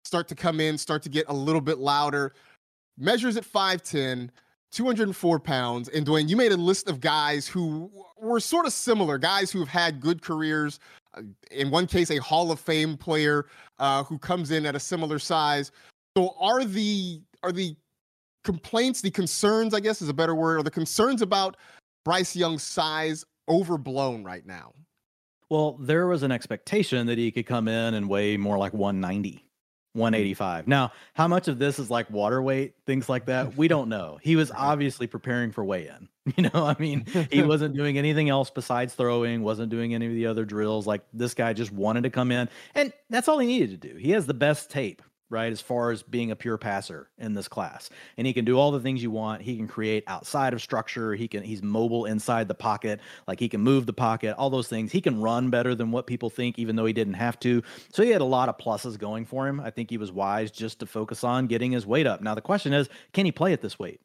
start 0.04 0.28
to 0.28 0.34
come 0.34 0.60
in, 0.60 0.76
start 0.76 1.02
to 1.04 1.08
get 1.08 1.24
a 1.28 1.32
little 1.32 1.62
bit 1.62 1.78
louder. 1.78 2.34
Measures 2.96 3.36
at 3.36 3.44
5'10, 3.44 4.30
204 4.70 5.40
pounds. 5.40 5.88
And 5.88 6.06
Dwain, 6.06 6.28
you 6.28 6.36
made 6.36 6.52
a 6.52 6.56
list 6.56 6.88
of 6.88 7.00
guys 7.00 7.46
who 7.46 7.90
were 8.16 8.40
sort 8.40 8.66
of 8.66 8.72
similar, 8.72 9.18
guys 9.18 9.50
who 9.50 9.58
have 9.58 9.68
had 9.68 10.00
good 10.00 10.22
careers. 10.22 10.80
Uh, 11.16 11.22
in 11.50 11.70
one 11.70 11.86
case, 11.86 12.10
a 12.10 12.18
Hall 12.18 12.50
of 12.50 12.60
Fame 12.60 12.96
player 12.96 13.46
uh, 13.78 14.02
who 14.04 14.18
comes 14.18 14.50
in 14.50 14.66
at 14.66 14.74
a 14.74 14.80
similar 14.80 15.18
size. 15.18 15.70
So 16.16 16.34
are 16.38 16.64
the 16.64 17.20
are 17.42 17.52
the 17.52 17.76
complaints, 18.44 19.00
the 19.00 19.10
concerns, 19.10 19.74
I 19.74 19.80
guess 19.80 20.00
is 20.00 20.08
a 20.08 20.14
better 20.14 20.34
word, 20.34 20.60
or 20.60 20.62
the 20.62 20.70
concerns 20.70 21.22
about 21.22 21.56
Bryce 22.04 22.36
Young's 22.36 22.62
size 22.62 23.24
overblown 23.48 24.22
right 24.22 24.46
now? 24.46 24.72
Well, 25.50 25.76
there 25.78 26.06
was 26.06 26.22
an 26.22 26.32
expectation 26.32 27.06
that 27.06 27.18
he 27.18 27.30
could 27.30 27.46
come 27.46 27.68
in 27.68 27.94
and 27.94 28.08
weigh 28.08 28.36
more 28.36 28.58
like 28.58 28.72
190, 28.72 29.43
185. 29.94 30.66
Now, 30.66 30.92
how 31.14 31.28
much 31.28 31.48
of 31.48 31.58
this 31.58 31.78
is 31.78 31.90
like 31.90 32.10
water 32.10 32.42
weight, 32.42 32.74
things 32.84 33.08
like 33.08 33.26
that, 33.26 33.56
we 33.56 33.68
don't 33.68 33.88
know. 33.88 34.18
He 34.22 34.36
was 34.36 34.50
obviously 34.56 35.06
preparing 35.06 35.52
for 35.52 35.64
weigh 35.64 35.88
in. 35.88 36.08
You 36.38 36.44
know, 36.44 36.64
I 36.64 36.74
mean, 36.78 37.04
he 37.30 37.42
wasn't 37.46 37.76
doing 37.76 37.98
anything 37.98 38.30
else 38.30 38.48
besides 38.48 38.94
throwing, 38.94 39.42
wasn't 39.42 39.68
doing 39.68 39.94
any 39.94 40.06
of 40.06 40.12
the 40.14 40.24
other 40.24 40.46
drills. 40.46 40.86
Like 40.86 41.02
this 41.12 41.34
guy 41.34 41.52
just 41.52 41.70
wanted 41.70 42.04
to 42.04 42.10
come 42.10 42.32
in, 42.32 42.48
and 42.74 42.94
that's 43.10 43.28
all 43.28 43.38
he 43.38 43.46
needed 43.46 43.78
to 43.78 43.88
do. 43.88 43.96
He 43.96 44.12
has 44.12 44.24
the 44.24 44.32
best 44.32 44.70
tape 44.70 45.02
right? 45.30 45.52
As 45.52 45.60
far 45.60 45.90
as 45.90 46.02
being 46.02 46.30
a 46.30 46.36
pure 46.36 46.58
passer 46.58 47.08
in 47.18 47.34
this 47.34 47.48
class. 47.48 47.90
And 48.16 48.26
he 48.26 48.32
can 48.32 48.44
do 48.44 48.58
all 48.58 48.70
the 48.70 48.80
things 48.80 49.02
you 49.02 49.10
want. 49.10 49.42
He 49.42 49.56
can 49.56 49.66
create 49.66 50.04
outside 50.06 50.52
of 50.52 50.62
structure. 50.62 51.14
He 51.14 51.28
can 51.28 51.42
he's 51.42 51.62
mobile 51.62 52.04
inside 52.04 52.48
the 52.48 52.54
pocket. 52.54 53.00
Like 53.26 53.40
he 53.40 53.48
can 53.48 53.60
move 53.60 53.86
the 53.86 53.92
pocket, 53.92 54.36
all 54.36 54.50
those 54.50 54.68
things. 54.68 54.92
He 54.92 55.00
can 55.00 55.20
run 55.20 55.50
better 55.50 55.74
than 55.74 55.90
what 55.90 56.06
people 56.06 56.30
think, 56.30 56.58
even 56.58 56.76
though 56.76 56.86
he 56.86 56.92
didn't 56.92 57.14
have 57.14 57.38
to. 57.40 57.62
So 57.92 58.02
he 58.02 58.10
had 58.10 58.20
a 58.20 58.24
lot 58.24 58.48
of 58.48 58.58
pluses 58.58 58.98
going 58.98 59.24
for 59.24 59.48
him. 59.48 59.60
I 59.60 59.70
think 59.70 59.90
he 59.90 59.98
was 59.98 60.12
wise 60.12 60.50
just 60.50 60.80
to 60.80 60.86
focus 60.86 61.24
on 61.24 61.46
getting 61.46 61.72
his 61.72 61.86
weight 61.86 62.06
up. 62.06 62.20
Now 62.20 62.34
the 62.34 62.40
question 62.40 62.72
is, 62.72 62.88
can 63.12 63.24
he 63.24 63.32
play 63.32 63.52
at 63.52 63.62
this 63.62 63.78
weight? 63.78 64.00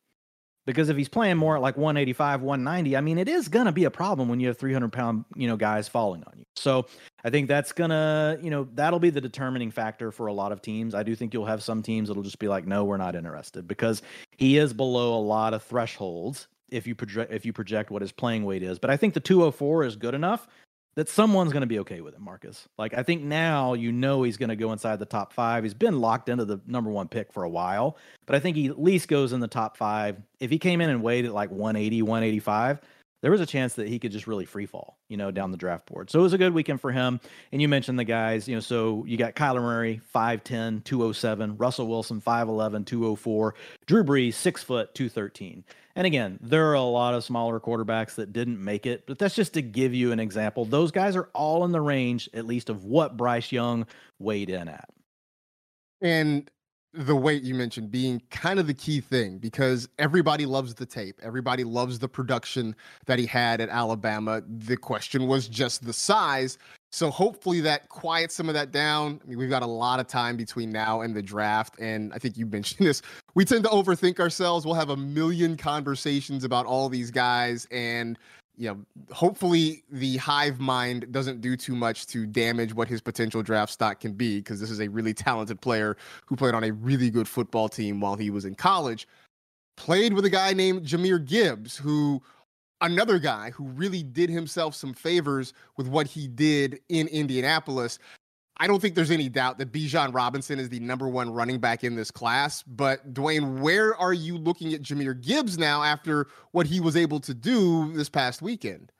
Because 0.65 0.89
if 0.89 0.97
he's 0.97 1.09
playing 1.09 1.37
more 1.37 1.55
at 1.55 1.63
like 1.63 1.77
185, 1.77 2.41
190, 2.41 2.95
I 2.95 3.01
mean, 3.01 3.17
it 3.17 3.27
is 3.27 3.47
going 3.47 3.65
to 3.65 3.71
be 3.71 3.85
a 3.85 3.91
problem 3.91 4.29
when 4.29 4.39
you 4.39 4.47
have 4.49 4.57
300 4.59 4.91
pound, 4.91 5.25
you 5.35 5.47
know, 5.47 5.57
guys 5.57 5.87
falling 5.87 6.23
on 6.27 6.33
you. 6.37 6.45
So 6.55 6.85
I 7.23 7.29
think 7.29 7.47
that's 7.47 7.71
to, 7.89 8.39
you 8.41 8.49
know, 8.49 8.67
that'll 8.73 8.99
be 8.99 9.09
the 9.09 9.21
determining 9.21 9.71
factor 9.71 10.11
for 10.11 10.27
a 10.27 10.33
lot 10.33 10.51
of 10.51 10.61
teams. 10.61 10.95
I 10.95 11.03
do 11.03 11.15
think 11.15 11.33
you'll 11.33 11.45
have 11.45 11.63
some 11.63 11.83
teams 11.83 12.07
that'll 12.07 12.23
just 12.23 12.39
be 12.39 12.47
like, 12.47 12.65
no, 12.65 12.85
we're 12.85 12.97
not 12.97 13.15
interested 13.15 13.67
because 13.67 14.01
he 14.37 14.57
is 14.57 14.73
below 14.73 15.17
a 15.17 15.21
lot 15.21 15.53
of 15.53 15.63
thresholds 15.63 16.47
if 16.69 16.87
you 16.87 16.95
project 16.95 17.31
if 17.31 17.45
you 17.45 17.53
project 17.53 17.91
what 17.91 18.01
his 18.01 18.11
playing 18.11 18.45
weight 18.45 18.63
is. 18.63 18.79
But 18.79 18.89
I 18.89 18.97
think 18.97 19.13
the 19.13 19.19
204 19.19 19.85
is 19.85 19.95
good 19.95 20.13
enough 20.13 20.47
that 20.95 21.07
someone's 21.07 21.51
to 21.61 21.67
be 21.67 21.79
okay 21.79 22.01
with 22.01 22.13
it, 22.13 22.19
Marcas. 22.19 22.67
Like 22.77 22.93
I 22.93 23.03
think 23.03 23.23
now 23.23 23.73
you 23.73 23.91
know 23.91 24.23
he's 24.23 24.37
to 24.49 24.55
go 24.55 24.71
inside 24.71 24.99
the 24.99 25.05
top 25.05 25.33
5. 25.33 25.63
He's 25.63 25.73
been 25.73 25.99
locked 25.99 26.29
into 26.29 26.45
the 26.45 26.59
number 26.67 26.89
1 26.89 27.07
pick 27.07 27.31
for 27.31 27.43
a 27.43 27.49
while, 27.49 27.97
but 28.25 28.35
I 28.35 28.39
think 28.39 28.57
he 28.57 28.67
at 28.67 28.81
least 28.81 29.07
goes 29.07 29.33
in 29.33 29.39
the 29.39 29.47
top 29.47 29.77
5. 29.77 30.17
If 30.39 30.49
he 30.49 30.59
came 30.59 30.81
in 30.81 30.89
and 30.89 31.01
weighed 31.01 31.25
at 31.25 31.33
like 31.33 31.51
180, 31.51 32.01
185, 32.01 32.81
there 33.21 33.31
was 33.31 33.41
a 33.41 33.45
chance 33.45 33.73
that 33.75 33.87
he 33.87 33.99
could 33.99 34.11
just 34.11 34.27
really 34.27 34.45
free 34.45 34.65
fall, 34.65 34.97
you 35.09 35.17
know, 35.17 35.31
down 35.31 35.51
the 35.51 35.57
draft 35.57 35.85
board. 35.85 36.09
So 36.09 36.19
it 36.19 36.23
was 36.23 36.33
a 36.33 36.37
good 36.37 36.53
weekend 36.53 36.79
for 36.79 36.91
him. 36.91 37.19
And 37.51 37.61
you 37.61 37.67
mentioned 37.67 37.99
the 37.99 38.05
guys, 38.05 38.47
you 38.47 38.55
know, 38.55 38.61
so 38.61 39.03
you 39.05 39.17
got 39.17 39.35
Kyler 39.35 39.61
Murray, 39.61 40.01
5'10, 40.15 40.83
207, 40.83 41.57
Russell 41.57 41.87
Wilson, 41.87 42.21
5'11, 42.21 42.85
204, 42.85 43.55
Drew 43.85 44.03
Brees, 44.03 44.35
6 44.35 44.63
foot, 44.63 44.93
213. 44.95 45.63
And 45.95 46.07
again, 46.07 46.39
there 46.41 46.69
are 46.69 46.75
a 46.75 46.81
lot 46.81 47.13
of 47.13 47.25
smaller 47.25 47.59
quarterbacks 47.59 48.15
that 48.15 48.31
didn't 48.31 48.63
make 48.63 48.85
it, 48.85 49.05
but 49.05 49.19
that's 49.19 49.35
just 49.35 49.53
to 49.55 49.61
give 49.61 49.93
you 49.93 50.13
an 50.13 50.19
example. 50.19 50.63
Those 50.63 50.91
guys 50.91 51.15
are 51.17 51.29
all 51.33 51.65
in 51.65 51.73
the 51.73 51.81
range, 51.81 52.29
at 52.33 52.45
least, 52.45 52.69
of 52.69 52.85
what 52.85 53.17
Bryce 53.17 53.51
Young 53.51 53.85
weighed 54.17 54.49
in 54.49 54.69
at. 54.69 54.89
And 56.01 56.49
the 56.93 57.15
weight 57.15 57.43
you 57.43 57.53
mentioned 57.53 57.91
being 57.91 58.21
kind 58.31 58.59
of 58.59 58.65
the 58.65 58.73
key 58.73 58.99
thing 58.99 59.37
because 59.37 59.87
everybody 59.99 60.45
loves 60.45 60.73
the 60.73 60.85
tape. 60.85 61.19
Everybody 61.21 61.63
loves 61.63 61.99
the 61.99 62.07
production 62.07 62.75
that 63.05 63.19
he 63.19 63.27
had 63.27 63.61
at 63.61 63.69
Alabama. 63.69 64.41
The 64.47 64.75
question 64.75 65.27
was 65.27 65.47
just 65.47 65.85
the 65.85 65.93
size. 65.93 66.57
So 66.91 67.11
hopefully 67.11 67.61
that 67.61 67.89
quiets 67.89 68.33
some 68.33 68.47
of 68.47 68.55
that 68.55 68.71
down. 68.71 69.21
I 69.23 69.27
mean, 69.27 69.37
we've 69.37 69.49
got 69.49 69.61
a 69.61 69.67
lot 69.67 69.99
of 69.99 70.07
time 70.07 70.35
between 70.35 70.71
now 70.71 71.01
and 71.01 71.15
the 71.15 71.21
draft. 71.21 71.79
And 71.79 72.11
I 72.13 72.17
think 72.17 72.37
you 72.37 72.45
mentioned 72.47 72.87
this. 72.87 73.03
We 73.35 73.45
tend 73.45 73.63
to 73.65 73.69
overthink 73.69 74.19
ourselves. 74.19 74.65
We'll 74.65 74.75
have 74.75 74.89
a 74.89 74.97
million 74.97 75.57
conversations 75.57 76.43
about 76.43 76.65
all 76.65 76.89
these 76.89 77.11
guys. 77.11 77.67
And 77.69 78.17
you 78.59 78.67
know, 78.67 78.77
hopefully 79.13 79.83
the 79.89 80.17
hive 80.17 80.59
mind 80.59 81.09
doesn't 81.13 81.39
do 81.39 81.55
too 81.55 81.75
much 81.75 82.05
to 82.07 82.25
damage 82.25 82.73
what 82.73 82.89
his 82.89 82.99
potential 82.99 83.41
draft 83.41 83.71
stock 83.71 84.01
can 84.01 84.11
be 84.11 84.39
because 84.39 84.59
this 84.59 84.69
is 84.69 84.81
a 84.81 84.89
really 84.89 85.13
talented 85.13 85.61
player 85.61 85.95
who 86.25 86.35
played 86.35 86.53
on 86.53 86.65
a 86.65 86.73
really 86.73 87.09
good 87.09 87.27
football 87.27 87.69
team 87.69 88.01
while 88.01 88.17
he 88.17 88.29
was 88.29 88.43
in 88.43 88.55
college. 88.55 89.07
Played 89.77 90.11
with 90.11 90.25
a 90.25 90.29
guy 90.29 90.51
named 90.51 90.85
Jahmyr 90.85 91.25
Gibbs, 91.25 91.77
who 91.77 92.21
another 92.81 93.17
guy 93.17 93.51
who 93.51 93.63
really 93.69 94.03
did 94.03 94.29
himself 94.29 94.75
some 94.75 94.93
favors 94.93 95.53
with 95.77 95.87
what 95.87 96.05
he 96.05 96.27
did 96.27 96.81
in 96.89 97.07
Indianapolis. 97.07 97.97
I 98.61 98.67
don't 98.67 98.81
think 98.81 98.95
there's 98.95 99.11
any 99.11 99.29
doubt 99.29 99.57
that 99.59 99.71
Bijan 99.71 100.13
Robinson 100.13 100.59
is 100.59 100.67
the 100.67 100.81
number 100.81 101.07
one 101.07 101.31
running 101.31 101.59
back 101.59 101.85
in 101.85 101.95
this 101.95 102.11
class. 102.11 102.61
But 102.63 103.13
Dwain, 103.13 103.59
where 103.59 103.95
are 103.95 104.13
you 104.13 104.37
looking 104.37 104.73
at 104.73 104.81
Jahmyr 104.81 105.19
Gibbs 105.19 105.57
now 105.57 105.81
after 105.81 106.27
what 106.51 106.67
he 106.67 106.81
was 106.81 106.97
able 106.97 107.21
to 107.21 107.33
do 107.33 107.93
this 107.93 108.09
past 108.09 108.41
weekend? 108.41 108.91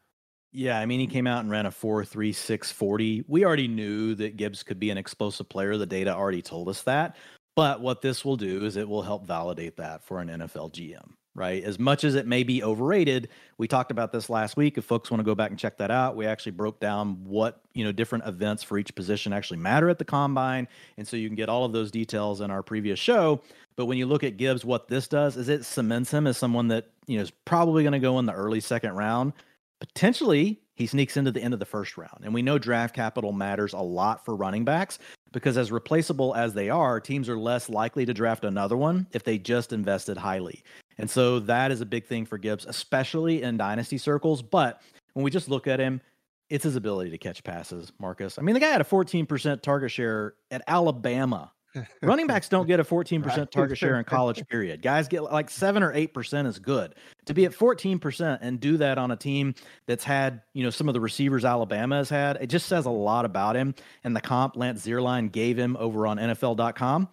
Yeah, 0.52 0.80
I 0.80 0.86
mean, 0.86 1.00
he 1.00 1.08
came 1.08 1.28
out 1.28 1.41
and 1.41 1.52
ran 1.52 1.65
a 1.65 1.72
4 1.72 2.06
3 2.06 2.32
6 2.32 2.72
40. 2.72 3.26
We 3.28 3.45
already 3.45 3.67
knew 3.67 4.15
that 4.15 4.38
Gibbs 4.38 4.63
could 4.63 4.80
be 4.80 4.89
an 4.89 4.98
explosive 4.98 5.50
player. 5.50 5.78
The 5.78 5.86
data 5.86 6.15
already 6.15 6.41
told 6.41 6.69
us 6.69 6.82
that. 6.84 7.17
But 7.56 7.82
what 7.82 8.02
this 8.02 8.24
will 8.24 8.38
do 8.38 8.65
is 8.65 8.78
it 8.78 8.88
will 8.88 9.02
help 9.02 9.28
validate 9.28 9.76
that 9.78 10.04
for 10.04 10.22
an 10.22 10.30
NFL 10.30 10.72
GM 10.72 11.12
right? 11.36 11.63
As 11.63 11.80
much 11.80 12.04
as 12.04 12.15
it 12.15 12.28
may 12.28 12.44
be 12.44 12.63
overrated, 12.63 13.30
we 13.58 13.68
talked 13.68 13.92
about 13.92 14.12
this 14.12 14.30
last 14.30 14.58
week. 14.58 14.78
If 14.78 14.86
folks 14.86 15.10
want 15.10 15.20
to 15.20 15.26
go 15.26 15.36
back 15.36 15.52
and 15.52 15.60
check 15.60 15.78
that 15.78 15.92
out, 15.92 16.15
we 16.15 16.26
actually 16.26 16.52
broke 16.54 16.80
down 16.80 17.24
what, 17.24 17.62
you 17.74 17.84
know, 17.84 17.92
different 17.92 18.26
events 18.28 18.63
for 18.63 18.78
each 18.78 18.94
position 18.96 19.32
actually 19.32 19.58
matter 19.58 19.89
at 19.89 20.00
the 20.00 20.06
combine. 20.06 20.68
And 20.98 21.08
so 21.08 21.18
you 21.18 21.30
can 21.30 21.36
get 21.36 21.50
all 21.50 21.65
of 21.65 21.72
those 21.72 21.92
details 21.92 22.42
in 22.42 22.52
our 22.52 22.63
previous 22.63 23.00
show. 23.00 23.42
But 23.76 23.86
when 23.86 23.98
you 23.98 24.06
look 24.06 24.24
at 24.24 24.38
Gibbs, 24.38 24.65
what 24.65 24.88
this 24.88 25.08
does 25.08 25.38
is 25.38 25.50
it 25.50 25.63
cements 25.63 26.12
him 26.12 26.28
as 26.28 26.38
someone 26.38 26.68
that, 26.70 26.88
you 27.08 27.18
know, 27.18 27.24
is 27.24 27.32
probably 27.46 27.84
going 27.84 27.94
to 27.94 28.00
go 28.00 28.20
in 28.20 28.26
the 28.26 28.34
early 28.34 28.60
second 28.60 28.96
round. 28.96 29.34
Potentially, 29.80 30.60
he 30.76 30.88
sneaks 30.88 31.18
into 31.18 31.32
the 31.32 31.42
end 31.42 31.54
of 31.54 31.60
the 31.60 31.65
first 31.65 31.98
round. 31.98 32.22
And 32.24 32.34
we 32.34 32.42
know 32.42 32.58
draft 32.58 32.96
capital 32.96 33.32
matters 33.32 33.74
a 33.74 33.80
lot 33.80 34.26
for 34.26 34.36
running 34.36 34.65
backs 34.65 35.00
because 35.32 35.58
as 35.58 35.72
replaceable 35.72 36.36
as 36.36 36.54
they 36.54 36.70
are, 36.70 37.00
teams 37.00 37.30
are 37.30 37.38
less 37.38 37.70
likely 37.70 38.06
to 38.06 38.13
draft 38.13 38.46
another 38.46 38.78
one 38.78 39.08
if 39.13 39.24
they 39.24 39.38
just 39.38 39.74
invested 39.74 40.18
highly. 40.18 40.63
And 40.98 41.10
so 41.10 41.39
that 41.39 41.72
is 41.72 41.82
a 41.82 41.86
big 41.86 42.06
thing 42.06 42.26
for 42.26 42.38
Gibbs, 42.38 42.65
especially 42.65 43.44
in 43.44 43.58
dynasty 43.58 43.98
circles. 43.98 44.42
But 44.42 44.82
when 45.13 45.24
we 45.24 45.32
just 45.32 45.50
look 45.50 45.68
at 45.68 45.80
him, 45.80 46.02
it's 46.50 46.63
his 46.63 46.76
ability 46.76 47.12
to 47.12 47.18
catch 47.18 47.44
passes, 47.44 47.92
Marcas. 48.02 48.39
I 48.39 48.42
mean, 48.42 48.54
the 48.54 48.60
guy 48.60 48.70
had 48.70 48.82
a 48.82 48.86
14% 48.86 49.62
target 49.62 49.92
share 49.92 50.34
at 50.52 50.63
Alabama. 50.68 51.52
Running 52.01 52.27
backs 52.27 52.49
don't 52.49 52.67
get 52.67 52.79
a 52.79 52.84
14% 52.84 53.25
right. 53.25 53.51
target 53.51 53.77
share 53.77 53.97
in 53.97 54.03
college, 54.05 54.45
period. 54.47 54.82
Guys 54.82 55.08
get 55.08 55.23
like 55.23 55.49
7 55.49 55.84
or 55.84 55.93
8% 55.93 56.47
is 56.47 56.60
good. 56.60 56.95
To 57.25 57.34
be 57.34 57.45
at 57.45 57.51
14% 57.51 58.39
and 58.41 58.60
do 58.60 58.77
that 58.77 58.97
on 58.97 59.12
a 59.12 59.15
team 59.15 59.53
that's 59.86 60.03
had, 60.03 60.41
you 60.53 60.63
know, 60.63 60.69
some 60.69 60.88
of 60.88 60.93
the 60.93 61.01
receivers 61.01 61.45
Alabama 61.45 61.97
has 61.97 62.10
had, 62.10 62.38
it 62.41 62.47
just 62.47 62.67
says 62.67 62.86
a 62.86 62.91
lot 62.91 63.25
about 63.25 63.55
him. 63.55 63.75
And 64.03 64.15
the 64.15 64.21
comp 64.21 64.55
Lance 64.55 64.86
Zierlein 64.86 65.32
gave 65.32 65.58
him 65.58 65.77
over 65.77 66.08
on 66.08 66.17
NFL.com 66.17 67.10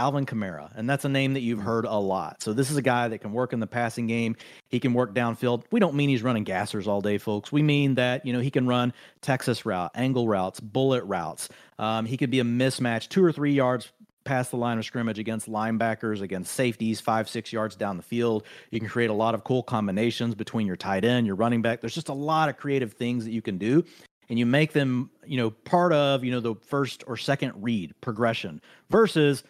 Alvin 0.00 0.24
Kamara, 0.24 0.72
and 0.76 0.88
that's 0.88 1.04
a 1.04 1.10
name 1.10 1.34
that 1.34 1.40
you've 1.40 1.60
heard 1.60 1.84
a 1.84 1.98
lot. 1.98 2.42
So 2.42 2.54
this 2.54 2.70
is 2.70 2.78
a 2.78 2.82
guy 2.82 3.08
that 3.08 3.18
can 3.18 3.34
work 3.34 3.52
in 3.52 3.60
the 3.60 3.66
passing 3.66 4.06
game. 4.06 4.34
He 4.70 4.80
can 4.80 4.94
work 4.94 5.14
downfield. 5.14 5.64
We 5.70 5.78
don't 5.78 5.94
mean 5.94 6.08
he's 6.08 6.22
running 6.22 6.46
gassers 6.46 6.86
all 6.86 7.02
day, 7.02 7.18
folks. 7.18 7.52
We 7.52 7.62
mean 7.62 7.96
that 7.96 8.24
you 8.24 8.32
know 8.32 8.40
he 8.40 8.50
can 8.50 8.66
run 8.66 8.94
Texas 9.20 9.66
route, 9.66 9.90
angle 9.94 10.26
routes, 10.26 10.58
bullet 10.58 11.04
routes. 11.04 11.50
Um, 11.78 12.06
he 12.06 12.16
could 12.16 12.30
be 12.30 12.40
a 12.40 12.44
mismatch, 12.44 13.10
two 13.10 13.22
or 13.22 13.30
three 13.30 13.52
yards 13.52 13.92
past 14.24 14.50
the 14.50 14.56
line 14.56 14.78
of 14.78 14.84
scrimmage 14.84 15.18
against 15.18 15.48
linebackers, 15.48 16.20
against 16.20 16.52
safeties, 16.54 17.00
five, 17.00 17.28
six 17.28 17.52
yards 17.52 17.76
down 17.76 17.96
the 17.96 18.02
field. 18.02 18.44
You 18.70 18.80
can 18.80 18.88
create 18.88 19.10
a 19.10 19.14
lot 19.14 19.34
of 19.34 19.44
cool 19.44 19.62
combinations 19.62 20.34
between 20.34 20.66
your 20.66 20.76
tight 20.76 21.04
end, 21.04 21.26
your 21.26 21.36
running 21.36 21.62
back. 21.62 21.80
There's 21.80 21.94
just 21.94 22.08
a 22.08 22.14
lot 22.14 22.48
of 22.48 22.56
creative 22.56 22.92
things 22.92 23.24
that 23.24 23.32
you 23.32 23.42
can 23.42 23.58
do. 23.58 23.84
And 24.28 24.38
you 24.38 24.46
make 24.46 24.72
them, 24.72 25.10
you 25.26 25.36
know, 25.36 25.50
part 25.50 25.92
of, 25.92 26.22
you 26.22 26.30
know, 26.30 26.40
the 26.40 26.54
first 26.54 27.02
or 27.06 27.16
second 27.16 27.52
read 27.56 27.92
progression 28.00 28.60
versus 28.88 29.42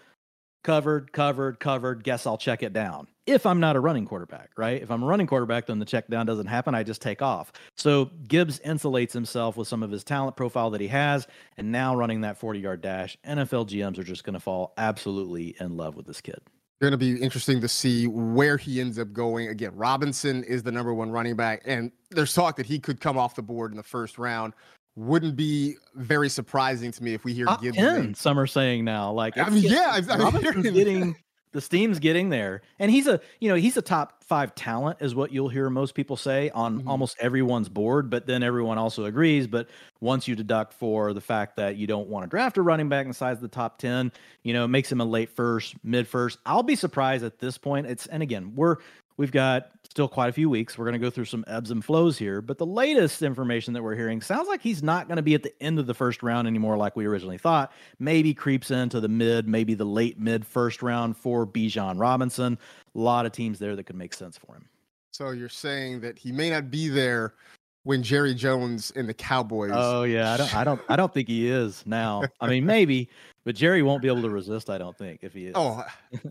covered, 0.62 1.12
covered, 1.12 1.60
covered. 1.60 2.04
Guess 2.04 2.26
I'll 2.26 2.38
check 2.38 2.62
it 2.62 2.72
down. 2.72 3.08
If 3.26 3.46
I'm 3.46 3.60
not 3.60 3.76
a 3.76 3.80
running 3.80 4.06
quarterback, 4.06 4.50
right? 4.56 4.82
If 4.82 4.90
I'm 4.90 5.02
a 5.02 5.06
running 5.06 5.26
quarterback, 5.26 5.66
then 5.66 5.78
the 5.78 5.84
check 5.84 6.08
down 6.08 6.26
doesn't 6.26 6.46
happen. 6.46 6.74
I 6.74 6.82
just 6.82 7.00
take 7.00 7.22
off. 7.22 7.52
So 7.76 8.10
Gibbs 8.26 8.58
insulates 8.60 9.12
himself 9.12 9.56
with 9.56 9.68
some 9.68 9.82
of 9.82 9.90
his 9.90 10.02
talent 10.02 10.36
profile 10.36 10.70
that 10.70 10.80
he 10.80 10.88
has. 10.88 11.26
And 11.56 11.70
now 11.70 11.94
running 11.94 12.22
that 12.22 12.38
40 12.38 12.58
yard 12.58 12.80
dash, 12.80 13.16
NFL 13.26 13.68
GMs 13.68 13.98
are 13.98 14.04
just 14.04 14.24
going 14.24 14.34
to 14.34 14.40
fall 14.40 14.72
absolutely 14.76 15.54
in 15.60 15.76
love 15.76 15.96
with 15.96 16.06
this 16.06 16.20
kid. 16.20 16.40
Going 16.80 16.92
to 16.92 16.96
be 16.96 17.20
interesting 17.20 17.60
to 17.60 17.68
see 17.68 18.06
where 18.06 18.56
he 18.56 18.80
ends 18.80 18.98
up 18.98 19.12
going. 19.12 19.48
Again, 19.48 19.76
Robinson 19.76 20.42
is 20.44 20.62
the 20.62 20.72
number 20.72 20.94
one 20.94 21.10
running 21.10 21.36
back, 21.36 21.60
and 21.66 21.92
there's 22.10 22.32
talk 22.32 22.56
that 22.56 22.64
he 22.64 22.78
could 22.78 23.02
come 23.02 23.18
off 23.18 23.34
the 23.34 23.42
board 23.42 23.70
in 23.70 23.76
the 23.76 23.82
first 23.82 24.16
round 24.18 24.54
wouldn't 24.96 25.36
be 25.36 25.76
very 25.94 26.28
surprising 26.28 26.92
to 26.92 27.02
me 27.02 27.14
if 27.14 27.24
we 27.24 27.32
hear 27.32 27.46
Top 27.46 27.62
Gibbs. 27.62 27.76
10, 27.76 28.14
some 28.14 28.38
are 28.38 28.46
saying 28.46 28.84
now. 28.84 29.12
Like, 29.12 29.38
I 29.38 29.48
mean, 29.48 29.62
yeah, 29.62 30.00
I 30.08 30.30
mean, 30.30 30.62
getting 30.62 31.16
the 31.52 31.60
steam's 31.60 31.98
getting 31.98 32.28
there, 32.28 32.62
and 32.78 32.90
he's 32.90 33.06
a 33.06 33.20
you 33.40 33.48
know 33.48 33.54
he's 33.54 33.76
a 33.76 33.82
top 33.82 34.22
five 34.22 34.54
talent 34.54 34.98
is 35.00 35.14
what 35.14 35.32
you'll 35.32 35.48
hear 35.48 35.68
most 35.68 35.94
people 35.94 36.16
say 36.16 36.50
on 36.50 36.80
mm-hmm. 36.80 36.88
almost 36.88 37.16
everyone's 37.18 37.68
board. 37.68 38.10
But 38.10 38.26
then 38.26 38.42
everyone 38.42 38.78
also 38.78 39.04
agrees. 39.04 39.46
But 39.46 39.68
once 40.00 40.28
you 40.28 40.36
deduct 40.36 40.74
for 40.74 41.12
the 41.12 41.20
fact 41.20 41.56
that 41.56 41.76
you 41.76 41.86
don't 41.86 42.08
want 42.08 42.24
to 42.24 42.28
draft 42.28 42.56
a 42.56 42.62
running 42.62 42.88
back 42.88 43.02
in 43.02 43.08
the 43.08 43.14
size 43.14 43.36
of 43.36 43.42
the 43.42 43.48
top 43.48 43.78
ten, 43.78 44.12
you 44.42 44.52
know, 44.52 44.64
it 44.64 44.68
makes 44.68 44.90
him 44.90 45.00
a 45.00 45.04
late 45.04 45.30
first, 45.30 45.74
mid 45.82 46.06
first. 46.06 46.38
I'll 46.46 46.62
be 46.62 46.76
surprised 46.76 47.24
at 47.24 47.38
this 47.38 47.58
point. 47.58 47.86
It's 47.86 48.06
and 48.06 48.22
again 48.22 48.52
we're 48.54 48.76
we've 49.16 49.32
got 49.32 49.70
Still 49.90 50.06
quite 50.06 50.28
a 50.28 50.32
few 50.32 50.48
weeks. 50.48 50.78
We're 50.78 50.84
going 50.84 50.92
to 50.92 51.00
go 51.00 51.10
through 51.10 51.24
some 51.24 51.44
ebbs 51.48 51.72
and 51.72 51.84
flows 51.84 52.16
here, 52.16 52.40
but 52.40 52.58
the 52.58 52.66
latest 52.66 53.22
information 53.22 53.74
that 53.74 53.82
we're 53.82 53.96
hearing 53.96 54.20
sounds 54.20 54.46
like 54.46 54.62
he's 54.62 54.84
not 54.84 55.08
going 55.08 55.16
to 55.16 55.22
be 55.22 55.34
at 55.34 55.42
the 55.42 55.52
end 55.60 55.80
of 55.80 55.88
the 55.88 55.94
first 55.94 56.22
round 56.22 56.46
anymore, 56.46 56.76
like 56.76 56.94
we 56.94 57.06
originally 57.06 57.38
thought. 57.38 57.72
Maybe 57.98 58.32
creeps 58.32 58.70
into 58.70 59.00
the 59.00 59.08
mid, 59.08 59.48
maybe 59.48 59.74
the 59.74 59.84
late 59.84 60.16
mid 60.16 60.46
first 60.46 60.80
round 60.80 61.16
for 61.16 61.44
Bijan 61.44 61.98
Robinson. 61.98 62.56
A 62.94 62.98
lot 62.98 63.26
of 63.26 63.32
teams 63.32 63.58
there 63.58 63.74
that 63.74 63.82
could 63.82 63.96
make 63.96 64.14
sense 64.14 64.38
for 64.38 64.54
him. 64.54 64.68
So 65.10 65.30
you're 65.30 65.48
saying 65.48 66.02
that 66.02 66.18
he 66.18 66.30
may 66.30 66.50
not 66.50 66.70
be 66.70 66.88
there 66.88 67.34
when 67.84 68.02
Jerry 68.02 68.34
Jones 68.34 68.92
and 68.94 69.08
the 69.08 69.14
Cowboys. 69.14 69.70
Oh 69.72 70.02
yeah, 70.02 70.32
I 70.32 70.36
don't, 70.36 70.56
I 70.56 70.64
don't, 70.64 70.80
I 70.88 70.96
don't 70.96 71.12
think 71.12 71.28
he 71.28 71.48
is 71.48 71.82
now. 71.86 72.22
I 72.40 72.48
mean, 72.48 72.66
maybe, 72.66 73.08
but 73.44 73.54
Jerry 73.54 73.82
won't 73.82 74.02
be 74.02 74.08
able 74.08 74.22
to 74.22 74.30
resist. 74.30 74.68
I 74.68 74.78
don't 74.78 74.96
think 74.96 75.20
if 75.22 75.32
he 75.32 75.46
is. 75.46 75.52
Oh, 75.54 75.82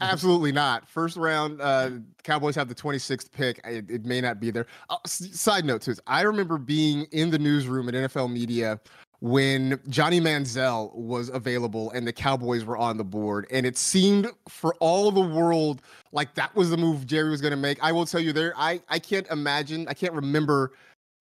absolutely 0.01 0.51
not. 0.51 0.87
First 0.87 1.17
round, 1.17 1.61
uh, 1.61 1.91
Cowboys 2.23 2.55
have 2.55 2.67
the 2.67 2.75
26th 2.75 3.31
pick. 3.31 3.59
It, 3.65 3.89
it 3.89 4.05
may 4.05 4.21
not 4.21 4.39
be 4.39 4.51
there. 4.51 4.67
Uh, 4.89 4.97
side 5.05 5.65
note 5.65 5.81
too, 5.81 5.95
I 6.05 6.21
remember 6.21 6.57
being 6.57 7.05
in 7.11 7.29
the 7.31 7.39
newsroom 7.39 7.89
at 7.89 7.95
NFL 7.95 8.31
Media 8.31 8.79
when 9.21 9.79
Johnny 9.89 10.21
Manziel 10.21 10.95
was 10.95 11.29
available 11.29 11.91
and 11.91 12.07
the 12.07 12.13
Cowboys 12.13 12.63
were 12.63 12.77
on 12.77 12.97
the 12.97 13.03
board. 13.03 13.47
And 13.51 13.65
it 13.65 13.77
seemed 13.77 14.27
for 14.47 14.75
all 14.75 15.11
the 15.11 15.19
world 15.19 15.81
like 16.11 16.35
that 16.35 16.55
was 16.55 16.69
the 16.69 16.77
move 16.77 17.05
Jerry 17.05 17.29
was 17.29 17.41
going 17.41 17.51
to 17.51 17.57
make. 17.57 17.83
I 17.83 17.91
will 17.91 18.05
tell 18.05 18.21
you 18.21 18.31
there, 18.31 18.53
I, 18.55 18.81
I 18.87 18.99
can't 18.99 19.27
imagine, 19.27 19.87
I 19.89 19.93
can't 19.93 20.13
remember 20.13 20.71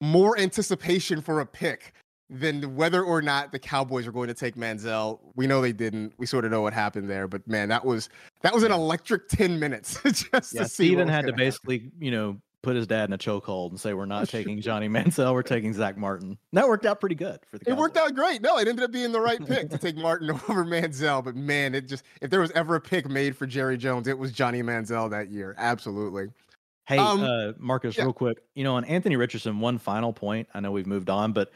more 0.00 0.38
anticipation 0.38 1.20
for 1.20 1.40
a 1.40 1.46
pick 1.46 1.92
than 2.30 2.76
whether 2.76 3.02
or 3.02 3.22
not 3.22 3.52
the 3.52 3.58
Cowboys 3.58 4.06
are 4.06 4.12
going 4.12 4.28
to 4.28 4.34
take 4.34 4.54
Manziel. 4.54 5.20
We 5.34 5.46
know 5.46 5.61
they 5.61 5.72
didn't. 5.72 6.12
We 6.18 6.26
sort 6.26 6.44
of 6.44 6.50
know 6.50 6.62
what 6.62 6.72
happened 6.72 7.08
there, 7.08 7.26
but 7.26 7.46
man, 7.48 7.68
that 7.70 7.84
was 7.84 8.08
that 8.42 8.54
was 8.54 8.62
an 8.62 8.72
electric 8.72 9.28
ten 9.28 9.58
minutes 9.58 10.00
just 10.04 10.26
yeah, 10.32 10.40
to 10.40 10.68
see. 10.68 10.68
Stephen 10.68 11.08
had 11.08 11.26
to 11.26 11.32
basically, 11.32 11.90
you 11.98 12.11
know, 12.11 12.38
put 12.62 12.76
his 12.76 12.87
dad 12.87 13.08
in 13.08 13.12
a 13.14 13.18
chokehold 13.18 13.70
and 13.70 13.80
say, 13.80 13.94
"We're 13.94 14.04
not 14.04 14.28
taking 14.28 14.61
Johnny 14.61 14.88
Manziel. 14.88 15.32
We're 15.32 15.42
taking 15.42 15.72
Zack 15.72 15.96
Martin." 15.96 16.38
that 16.52 16.68
worked 16.68 16.84
out 16.84 17.00
pretty 17.00 17.14
good 17.14 17.38
for 17.50 17.58
the. 17.58 17.64
Cowboys. 17.64 17.78
It 17.78 17.80
worked 17.80 17.96
out 17.96 18.14
great. 18.14 18.42
No, 18.42 18.58
it 18.58 18.68
ended 18.68 18.84
up 18.84 18.92
being 18.92 19.12
the 19.12 19.20
right 19.20 19.44
pick 19.44 19.70
to 19.70 19.78
take 19.78 19.96
Martin 19.96 20.30
over 20.48 20.64
Manziel. 20.64 21.24
But 21.24 21.37
man, 21.37 21.74
it 21.74 21.88
just 21.88 22.04
if 22.20 22.30
there 22.30 22.40
was 22.40 22.50
ever 22.52 22.74
a 22.74 22.80
pick 22.80 23.08
made 23.08 23.37
for 23.37 23.46
Jerry 23.46 23.78
Jones, 23.78 24.06
it 24.06 24.18
was 24.18 24.32
Johnny 24.32 24.62
Manziel 24.62 25.11
that 25.11 25.30
year. 25.30 25.54
Absolutely. 25.58 26.28
Hey, 26.88 26.96
um, 26.96 27.22
uh, 27.22 27.53
Marcas, 27.59 27.98
yeah. 27.98 28.05
real 28.05 28.14
quick. 28.14 28.38
You 28.55 28.64
know, 28.64 28.77
on 28.77 28.85
Anthony 28.87 29.16
Richardson, 29.16 29.61
one 29.61 29.77
final 29.77 30.14
point. 30.14 30.48
I 30.55 30.61
know 30.61 30.72
we've 30.72 30.87
moved 30.87 31.11
on, 31.11 31.33
but 31.33 31.51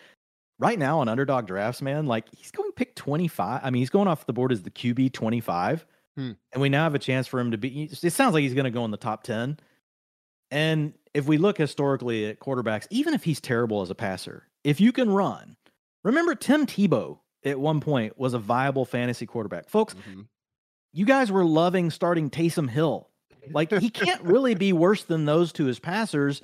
right 0.59 0.79
now 0.79 0.99
on 0.99 1.09
underdog 1.09 1.47
drafts, 1.47 1.81
man, 1.81 2.05
like 2.05 2.27
he's 2.37 2.51
going 2.51 2.71
pick 2.73 2.95
25. 2.97 3.61
I 3.65 3.71
mean, 3.71 3.81
he's 3.81 3.89
going 3.89 4.09
off 4.09 4.27
the 4.27 4.35
board 4.35 4.53
as 4.53 4.63
the 4.63 4.71
QB 4.71 5.15
25. 5.15 5.87
Hmm. 6.17 6.33
And 6.53 6.61
we 6.61 6.69
now 6.69 6.83
have 6.83 6.95
a 6.95 6.99
chance 6.99 7.27
for 7.27 7.41
him 7.41 7.51
to 7.51 7.57
be. 7.57 7.85
It 7.85 8.13
sounds 8.13 8.35
like 8.35 8.43
he's 8.43 8.53
going 8.53 8.65
to 8.65 8.71
go 8.71 8.85
in 8.85 8.91
the 8.91 8.99
top 8.99 9.23
10. 9.23 9.59
And 10.51 10.93
if 11.15 11.25
we 11.25 11.39
look 11.39 11.57
historically 11.57 12.27
at 12.27 12.39
quarterbacks, 12.39 12.87
even 12.91 13.15
if 13.15 13.25
he's 13.25 13.41
terrible 13.41 13.81
as 13.81 13.89
a 13.89 13.95
passer, 13.95 14.49
if 14.65 14.83
you 14.83 14.93
can 14.93 15.09
run, 15.09 15.57
remember 16.05 16.35
Tim 16.35 16.67
Tebow 16.67 17.21
at 17.43 17.59
one 17.59 17.81
point 17.81 18.19
was 18.19 18.35
a 18.35 18.39
viable 18.39 18.85
fantasy 18.85 19.25
quarterback. 19.25 19.71
Folks, 19.71 19.95
mm-hmm. 19.95 20.23
you 20.93 21.07
guys 21.07 21.33
were 21.33 21.47
loving 21.47 21.91
starting 21.91 22.29
Taysom 22.29 22.69
Hill 22.69 23.09
like 23.53 23.73
he 23.73 23.91
can't 23.91 24.23
really 24.25 24.55
be 24.55 24.73
worse 24.73 25.05
than 25.05 25.25
those 25.25 25.53
two 25.53 25.69
as 25.69 25.79
passers. 25.79 26.43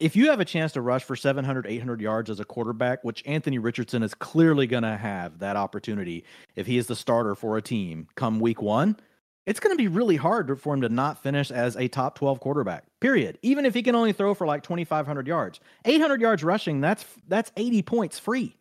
If 0.00 0.14
you 0.14 0.30
have 0.30 0.38
a 0.38 0.44
chance 0.44 0.72
to 0.72 0.80
rush 0.80 1.02
for 1.02 1.16
700, 1.16 1.66
800 1.66 2.00
yards 2.00 2.30
as 2.30 2.38
a 2.38 2.44
quarterback, 2.44 3.02
which 3.02 3.22
Anthony 3.26 3.58
Richardson 3.58 4.04
is 4.04 4.14
clearly 4.14 4.68
going 4.68 4.84
to 4.84 4.96
have 4.96 5.40
that 5.40 5.56
opportunity 5.56 6.24
if 6.54 6.68
he 6.68 6.78
is 6.78 6.86
the 6.86 6.94
starter 6.94 7.34
for 7.34 7.56
a 7.56 7.62
team 7.62 8.06
come 8.14 8.38
week 8.38 8.62
one, 8.62 8.96
it's 9.44 9.60
going 9.60 9.74
to 9.74 9.82
be 9.82 9.88
really 9.88 10.16
hard 10.16 10.60
for 10.60 10.74
him 10.74 10.82
to 10.82 10.88
not 10.88 11.22
finish 11.22 11.50
as 11.50 11.74
a 11.76 11.88
top 11.88 12.16
12 12.16 12.38
quarterback. 12.38 12.84
Period. 13.00 13.38
Even 13.42 13.64
if 13.64 13.74
he 13.74 13.82
can 13.82 13.94
only 13.94 14.12
throw 14.12 14.34
for 14.34 14.46
like 14.46 14.62
2500 14.62 15.26
yards. 15.26 15.58
800 15.84 16.20
yards 16.20 16.44
rushing, 16.44 16.80
that's 16.80 17.04
that's 17.26 17.50
80 17.56 17.82
points 17.82 18.18
free. 18.18 18.54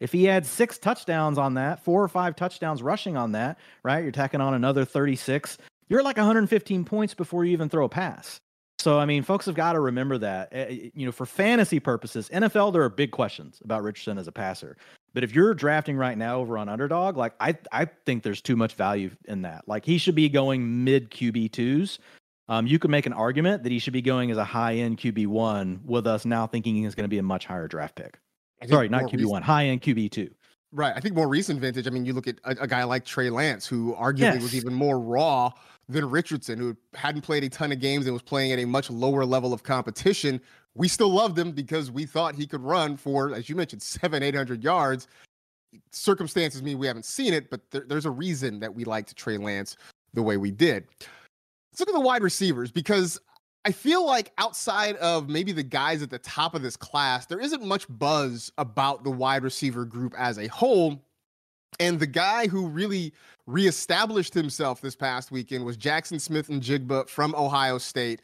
If 0.00 0.12
he 0.12 0.24
had 0.24 0.46
6 0.46 0.78
touchdowns 0.78 1.38
on 1.38 1.54
that, 1.54 1.82
4 1.82 2.04
or 2.04 2.08
5 2.08 2.36
touchdowns 2.36 2.82
rushing 2.82 3.16
on 3.16 3.32
that, 3.32 3.58
right? 3.82 4.02
You're 4.02 4.12
tacking 4.12 4.40
on 4.40 4.54
another 4.54 4.84
36 4.84 5.58
you're 5.88 6.02
like 6.02 6.16
115 6.16 6.84
points 6.84 7.14
before 7.14 7.44
you 7.44 7.52
even 7.52 7.68
throw 7.68 7.84
a 7.84 7.88
pass. 7.88 8.40
So 8.78 8.98
I 8.98 9.06
mean, 9.06 9.22
folks 9.22 9.46
have 9.46 9.54
got 9.54 9.72
to 9.72 9.80
remember 9.80 10.18
that. 10.18 10.48
Eh, 10.52 10.66
eh, 10.68 10.90
you 10.94 11.04
know, 11.04 11.12
for 11.12 11.26
fantasy 11.26 11.80
purposes, 11.80 12.28
NFL 12.32 12.72
there 12.72 12.82
are 12.82 12.88
big 12.88 13.10
questions 13.10 13.60
about 13.64 13.82
Richardson 13.82 14.18
as 14.18 14.28
a 14.28 14.32
passer. 14.32 14.76
But 15.14 15.24
if 15.24 15.34
you're 15.34 15.54
drafting 15.54 15.96
right 15.96 16.16
now 16.16 16.38
over 16.38 16.56
on 16.58 16.68
underdog, 16.68 17.16
like 17.16 17.34
I 17.40 17.56
I 17.72 17.86
think 18.06 18.22
there's 18.22 18.40
too 18.40 18.56
much 18.56 18.74
value 18.74 19.10
in 19.24 19.42
that. 19.42 19.66
Like 19.66 19.84
he 19.84 19.98
should 19.98 20.14
be 20.14 20.28
going 20.28 20.84
mid 20.84 21.10
QB 21.10 21.52
twos. 21.52 21.98
Um, 22.48 22.66
you 22.66 22.78
could 22.78 22.90
make 22.90 23.04
an 23.04 23.12
argument 23.12 23.62
that 23.64 23.72
he 23.72 23.78
should 23.78 23.92
be 23.92 24.00
going 24.00 24.30
as 24.30 24.38
a 24.38 24.44
high 24.44 24.76
end 24.76 24.98
QB 24.98 25.26
one, 25.26 25.80
with 25.84 26.06
us 26.06 26.24
now 26.24 26.46
thinking 26.46 26.76
he's 26.76 26.94
going 26.94 27.04
to 27.04 27.08
be 27.08 27.18
a 27.18 27.22
much 27.22 27.46
higher 27.46 27.68
draft 27.68 27.96
pick. 27.96 28.18
Sorry, 28.66 28.88
not 28.88 29.04
QB 29.04 29.26
one, 29.26 29.42
high 29.42 29.66
end 29.66 29.82
QB 29.82 30.10
two. 30.12 30.30
Right. 30.72 30.92
I 30.94 31.00
think 31.00 31.14
more 31.14 31.28
recent 31.28 31.60
vintage. 31.60 31.86
I 31.86 31.90
mean, 31.90 32.04
you 32.04 32.12
look 32.12 32.26
at 32.26 32.38
a, 32.44 32.50
a 32.62 32.66
guy 32.66 32.84
like 32.84 33.04
Trey 33.04 33.30
Lance, 33.30 33.66
who 33.66 33.94
arguably 33.94 34.34
yes. 34.34 34.42
was 34.42 34.54
even 34.54 34.74
more 34.74 35.00
raw 35.00 35.50
than 35.88 36.08
Richardson, 36.10 36.58
who 36.58 36.76
hadn't 36.94 37.22
played 37.22 37.44
a 37.44 37.48
ton 37.48 37.72
of 37.72 37.80
games 37.80 38.04
and 38.04 38.12
was 38.12 38.22
playing 38.22 38.52
at 38.52 38.58
a 38.58 38.66
much 38.66 38.90
lower 38.90 39.24
level 39.24 39.54
of 39.54 39.62
competition. 39.62 40.40
We 40.74 40.86
still 40.86 41.08
loved 41.08 41.38
him 41.38 41.52
because 41.52 41.90
we 41.90 42.04
thought 42.04 42.34
he 42.34 42.46
could 42.46 42.60
run 42.60 42.96
for, 42.96 43.34
as 43.34 43.48
you 43.48 43.56
mentioned, 43.56 43.82
seven, 43.82 44.22
800 44.22 44.62
yards. 44.62 45.08
Circumstances 45.90 46.62
mean 46.62 46.78
we 46.78 46.86
haven't 46.86 47.06
seen 47.06 47.32
it, 47.32 47.48
but 47.50 47.62
there, 47.70 47.84
there's 47.86 48.06
a 48.06 48.10
reason 48.10 48.60
that 48.60 48.74
we 48.74 48.84
liked 48.84 49.16
Trey 49.16 49.38
Lance 49.38 49.76
the 50.12 50.22
way 50.22 50.36
we 50.36 50.50
did. 50.50 50.86
Let's 51.72 51.80
look 51.80 51.88
at 51.88 51.94
the 51.94 52.00
wide 52.00 52.22
receivers 52.22 52.70
because 52.70 53.18
I 53.68 53.70
feel 53.70 54.06
like 54.06 54.32
outside 54.38 54.96
of 54.96 55.28
maybe 55.28 55.52
the 55.52 55.62
guys 55.62 56.00
at 56.00 56.08
the 56.08 56.18
top 56.18 56.54
of 56.54 56.62
this 56.62 56.74
class, 56.74 57.26
there 57.26 57.38
isn't 57.38 57.62
much 57.62 57.84
buzz 57.90 58.50
about 58.56 59.04
the 59.04 59.10
wide 59.10 59.42
receiver 59.42 59.84
group 59.84 60.14
as 60.16 60.38
a 60.38 60.46
whole. 60.46 61.04
And 61.78 62.00
the 62.00 62.06
guy 62.06 62.46
who 62.46 62.66
really 62.66 63.12
reestablished 63.46 64.32
himself 64.32 64.80
this 64.80 64.96
past 64.96 65.30
weekend 65.30 65.66
was 65.66 65.76
Jackson 65.76 66.18
Smith-Njigba 66.18 67.10
from 67.10 67.34
Ohio 67.34 67.76
State. 67.76 68.22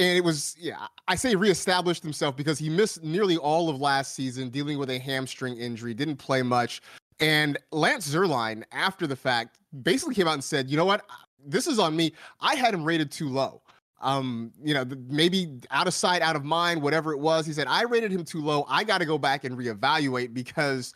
And 0.00 0.18
it 0.18 0.24
was, 0.24 0.56
yeah, 0.58 0.88
I 1.06 1.14
say 1.14 1.36
reestablished 1.36 2.02
himself 2.02 2.36
because 2.36 2.58
he 2.58 2.68
missed 2.68 3.04
nearly 3.04 3.36
all 3.36 3.68
of 3.68 3.80
last 3.80 4.16
season 4.16 4.48
dealing 4.48 4.76
with 4.76 4.90
a 4.90 4.98
hamstring 4.98 5.56
injury, 5.56 5.94
didn't 5.94 6.16
play 6.16 6.42
much. 6.42 6.82
And 7.20 7.56
Lance 7.70 8.12
Zierlein, 8.12 8.64
after 8.72 9.06
the 9.06 9.14
fact, 9.14 9.56
basically 9.84 10.16
came 10.16 10.26
out 10.26 10.34
and 10.34 10.42
said, 10.42 10.68
you 10.68 10.76
know 10.76 10.84
what? 10.84 11.06
This 11.46 11.68
is 11.68 11.78
on 11.78 11.94
me. 11.94 12.12
I 12.40 12.56
had 12.56 12.74
him 12.74 12.82
rated 12.82 13.12
too 13.12 13.28
low. 13.28 13.62
Um, 14.00 14.52
you 14.62 14.72
know, 14.72 14.84
maybe 15.08 15.60
out 15.70 15.86
of 15.86 15.92
sight, 15.92 16.22
out 16.22 16.34
of 16.34 16.44
mind, 16.44 16.80
whatever 16.80 17.12
it 17.12 17.18
was. 17.18 17.44
He 17.44 17.52
said, 17.52 17.66
I 17.66 17.82
rated 17.82 18.10
him 18.10 18.24
too 18.24 18.40
low. 18.40 18.64
I 18.68 18.82
got 18.82 18.98
to 18.98 19.04
go 19.04 19.18
back 19.18 19.44
and 19.44 19.58
reevaluate 19.58 20.32
because 20.32 20.94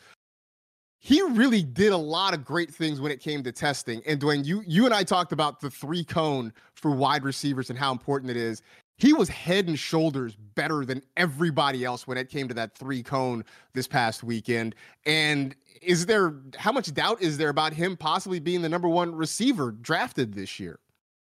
he 1.05 1.21
really 1.21 1.61
did 1.61 1.93
a 1.93 1.97
lot 1.97 2.33
of 2.33 2.43
great 2.43 2.73
things 2.73 2.99
when 2.99 3.11
it 3.11 3.19
came 3.19 3.43
to 3.43 3.51
testing. 3.51 4.01
And 4.07 4.19
Dwain, 4.19 4.43
you 4.43 4.63
you 4.65 4.85
and 4.85 4.93
I 4.93 5.03
talked 5.03 5.31
about 5.31 5.59
the 5.59 5.69
three 5.69 6.03
cone 6.03 6.51
for 6.73 6.89
wide 6.89 7.23
receivers 7.23 7.69
and 7.69 7.77
how 7.77 7.91
important 7.91 8.31
it 8.31 8.37
is. 8.37 8.63
He 8.97 9.13
was 9.13 9.29
head 9.29 9.67
and 9.67 9.77
shoulders 9.77 10.35
better 10.55 10.83
than 10.83 11.03
everybody 11.15 11.85
else 11.85 12.07
when 12.07 12.17
it 12.17 12.29
came 12.29 12.47
to 12.47 12.55
that 12.55 12.75
three 12.75 13.03
cone 13.03 13.45
this 13.73 13.87
past 13.87 14.23
weekend. 14.23 14.73
And 15.05 15.55
is 15.79 16.07
there 16.07 16.33
how 16.57 16.71
much 16.71 16.91
doubt 16.91 17.21
is 17.21 17.37
there 17.37 17.49
about 17.49 17.73
him 17.73 17.97
possibly 17.97 18.39
being 18.39 18.63
the 18.63 18.69
number 18.69 18.87
one 18.87 19.13
receiver 19.13 19.73
drafted 19.73 20.33
this 20.33 20.59
year? 20.59 20.79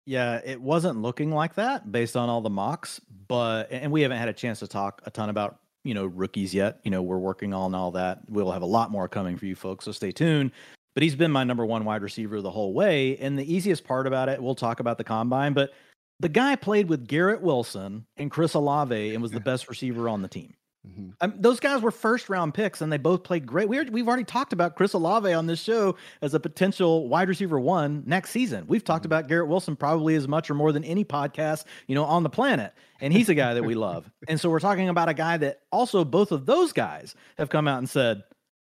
Yeah, 0.05 0.41
it 0.43 0.59
wasn't 0.59 1.01
looking 1.01 1.31
like 1.31 1.55
that 1.55 1.91
based 1.91 2.17
on 2.17 2.29
all 2.29 2.41
the 2.41 2.49
mocks, 2.49 2.99
but 3.27 3.71
and 3.71 3.91
we 3.91 4.01
haven't 4.01 4.17
had 4.17 4.29
a 4.29 4.33
chance 4.33 4.59
to 4.59 4.67
talk 4.67 5.01
a 5.05 5.11
ton 5.11 5.29
about 5.29 5.59
you 5.83 5.93
know 5.93 6.05
rookies 6.05 6.53
yet. 6.53 6.79
You 6.83 6.91
know, 6.91 7.01
we're 7.01 7.17
working 7.17 7.53
on 7.53 7.75
all 7.75 7.91
that. 7.91 8.19
We'll 8.27 8.51
have 8.51 8.61
a 8.61 8.67
lot 8.67 8.91
more 8.91 9.07
coming 9.07 9.37
for 9.37 9.45
you 9.45 9.55
folks, 9.55 9.85
so 9.85 9.91
stay 9.91 10.11
tuned. 10.11 10.51
But 10.93 11.03
he's 11.03 11.15
been 11.15 11.31
my 11.31 11.43
number 11.43 11.65
one 11.65 11.85
wide 11.85 12.01
receiver 12.01 12.41
the 12.41 12.51
whole 12.51 12.73
way. 12.73 13.17
And 13.17 13.37
the 13.37 13.53
easiest 13.53 13.85
part 13.85 14.07
about 14.07 14.27
it, 14.27 14.41
we'll 14.41 14.55
talk 14.55 14.81
about 14.81 14.97
the 14.97 15.05
combine, 15.05 15.53
but 15.53 15.71
the 16.19 16.29
guy 16.29 16.55
played 16.55 16.89
with 16.89 17.07
Garrett 17.07 17.41
Wilson 17.41 18.05
and 18.17 18.29
Chris 18.29 18.53
Olave 18.53 19.13
and 19.13 19.21
was 19.21 19.31
the 19.31 19.39
best 19.51 19.69
receiver 19.69 20.09
on 20.09 20.21
the 20.21 20.27
team. 20.27 20.53
Mm-hmm. 20.87 21.09
Um, 21.21 21.33
those 21.37 21.59
guys 21.59 21.81
were 21.81 21.91
first 21.91 22.27
round 22.27 22.55
picks 22.55 22.81
and 22.81 22.91
they 22.91 22.97
both 22.97 23.23
played 23.23 23.45
great. 23.45 23.69
We 23.69 23.81
we've 23.83 24.07
already 24.07 24.23
talked 24.23 24.51
about 24.51 24.75
Chris 24.75 24.93
Olave 24.93 25.31
on 25.31 25.45
this 25.45 25.61
show 25.61 25.95
as 26.21 26.33
a 26.33 26.39
potential 26.39 27.07
wide 27.07 27.29
receiver 27.29 27.59
one 27.59 28.03
next 28.07 28.31
season. 28.31 28.65
We've 28.67 28.83
talked 28.83 29.03
mm-hmm. 29.03 29.07
about 29.07 29.27
Garrett 29.27 29.47
Wilson 29.47 29.75
probably 29.75 30.15
as 30.15 30.27
much 30.27 30.49
or 30.49 30.55
more 30.55 30.71
than 30.71 30.83
any 30.83 31.05
podcast, 31.05 31.65
you 31.87 31.93
know, 31.93 32.05
on 32.05 32.23
the 32.23 32.29
planet. 32.29 32.73
And 32.99 33.13
he's 33.13 33.29
a 33.29 33.35
guy 33.35 33.53
that 33.53 33.63
we 33.63 33.75
love. 33.75 34.09
And 34.27 34.39
so 34.39 34.49
we're 34.49 34.59
talking 34.59 34.89
about 34.89 35.07
a 35.07 35.13
guy 35.13 35.37
that 35.37 35.61
also 35.71 36.03
both 36.03 36.31
of 36.31 36.45
those 36.45 36.73
guys 36.73 37.15
have 37.37 37.49
come 37.49 37.67
out 37.67 37.77
and 37.77 37.89
said, 37.89 38.23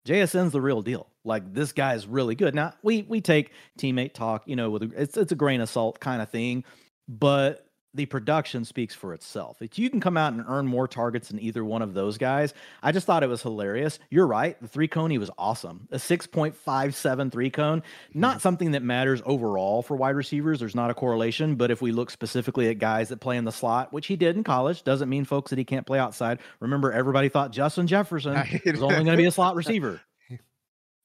JSN's 0.05 0.51
the 0.51 0.61
real 0.61 0.83
deal. 0.83 1.07
Like 1.23 1.53
this 1.53 1.71
guy 1.71 1.95
is 1.95 2.05
really 2.05 2.35
good. 2.35 2.53
Now 2.53 2.73
we 2.83 3.01
we 3.01 3.19
take 3.19 3.51
teammate 3.79 4.13
talk, 4.13 4.43
you 4.45 4.55
know, 4.55 4.69
with 4.69 4.83
a, 4.83 4.91
it's 4.95 5.17
it's 5.17 5.31
a 5.31 5.35
grain 5.35 5.59
of 5.59 5.69
salt 5.69 5.99
kind 5.99 6.21
of 6.21 6.29
thing, 6.29 6.63
but 7.07 7.64
the 7.95 8.05
production 8.05 8.65
speaks 8.65 8.93
for 8.93 9.13
itself. 9.13 9.61
If 9.61 9.79
you 9.79 9.89
can 9.89 9.99
come 9.99 10.17
out 10.17 10.33
and 10.33 10.43
earn 10.47 10.67
more 10.67 10.87
targets 10.87 11.29
than 11.29 11.39
either 11.39 11.63
one 11.63 11.81
of 11.81 11.93
those 11.93 12.17
guys, 12.17 12.53
I 12.83 12.91
just 12.91 13.07
thought 13.07 13.23
it 13.23 13.29
was 13.29 13.41
hilarious. 13.41 13.99
You're 14.09 14.27
right. 14.27 14.59
The 14.61 14.67
three 14.67 14.87
cone, 14.87 15.11
he 15.11 15.17
was 15.17 15.31
awesome. 15.37 15.87
A 15.91 15.97
6.57 15.97 17.31
three 17.31 17.49
cone, 17.49 17.83
not 18.13 18.31
mm-hmm. 18.31 18.39
something 18.41 18.71
that 18.71 18.83
matters 18.83 19.21
overall 19.25 19.81
for 19.81 19.95
wide 19.95 20.15
receivers. 20.15 20.59
There's 20.59 20.75
not 20.75 20.89
a 20.89 20.93
correlation. 20.93 21.55
But 21.55 21.71
if 21.71 21.81
we 21.81 21.91
look 21.91 22.11
specifically 22.11 22.69
at 22.69 22.79
guys 22.79 23.09
that 23.09 23.21
play 23.21 23.37
in 23.37 23.45
the 23.45 23.51
slot, 23.51 23.93
which 23.93 24.07
he 24.07 24.15
did 24.15 24.35
in 24.35 24.43
college, 24.43 24.83
doesn't 24.83 25.09
mean 25.09 25.25
folks 25.25 25.49
that 25.51 25.59
he 25.59 25.65
can't 25.65 25.87
play 25.87 25.99
outside. 25.99 26.39
Remember, 26.59 26.91
everybody 26.91 27.29
thought 27.29 27.51
Justin 27.51 27.87
Jefferson 27.87 28.33
was 28.65 28.81
only 28.81 28.95
going 28.95 29.05
to 29.07 29.17
be 29.17 29.25
a 29.25 29.31
slot 29.31 29.55
receiver. 29.55 30.01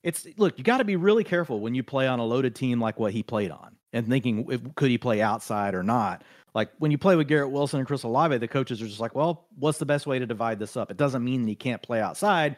It's 0.03 0.26
look, 0.38 0.57
you 0.57 0.64
got 0.64 0.79
to 0.79 0.85
be 0.85 0.96
really 0.96 1.24
careful 1.24 1.61
when 1.61 1.74
you 1.74 1.83
play 1.83 2.07
on 2.07 2.20
a 2.20 2.24
loaded 2.24 2.55
team 2.55 2.81
like 2.81 2.98
what 2.98 3.12
he 3.12 3.22
played 3.22 3.50
on 3.50 3.76
and 3.92 4.09
thinking 4.09 4.46
if, 4.50 4.74
could 4.74 4.90
he 4.90 4.98
play 4.98 5.20
outside 5.20 5.74
or 5.74 5.83
not 5.83 6.22
like 6.55 6.71
when 6.79 6.91
you 6.91 6.99
play 6.99 7.17
with 7.17 7.29
Garrett 7.29 7.51
Wilson 7.51 7.79
and 7.79 7.87
Chris 7.87 8.03
Olave, 8.03 8.37
the 8.39 8.49
coaches 8.49 8.81
are 8.83 8.87
just 8.87 9.01
like, 9.01 9.15
well, 9.15 9.47
what's 9.59 9.79
the 9.79 9.87
best 9.87 10.07
way 10.07 10.19
to 10.19 10.27
divide 10.27 10.59
this 10.59 10.77
up? 10.77 10.91
It 10.91 10.97
doesn't 10.97 11.25
mean 11.25 11.43
that 11.43 11.49
he 11.49 11.57
can't 11.57 11.83
play 11.83 12.01
outside. 12.01 12.57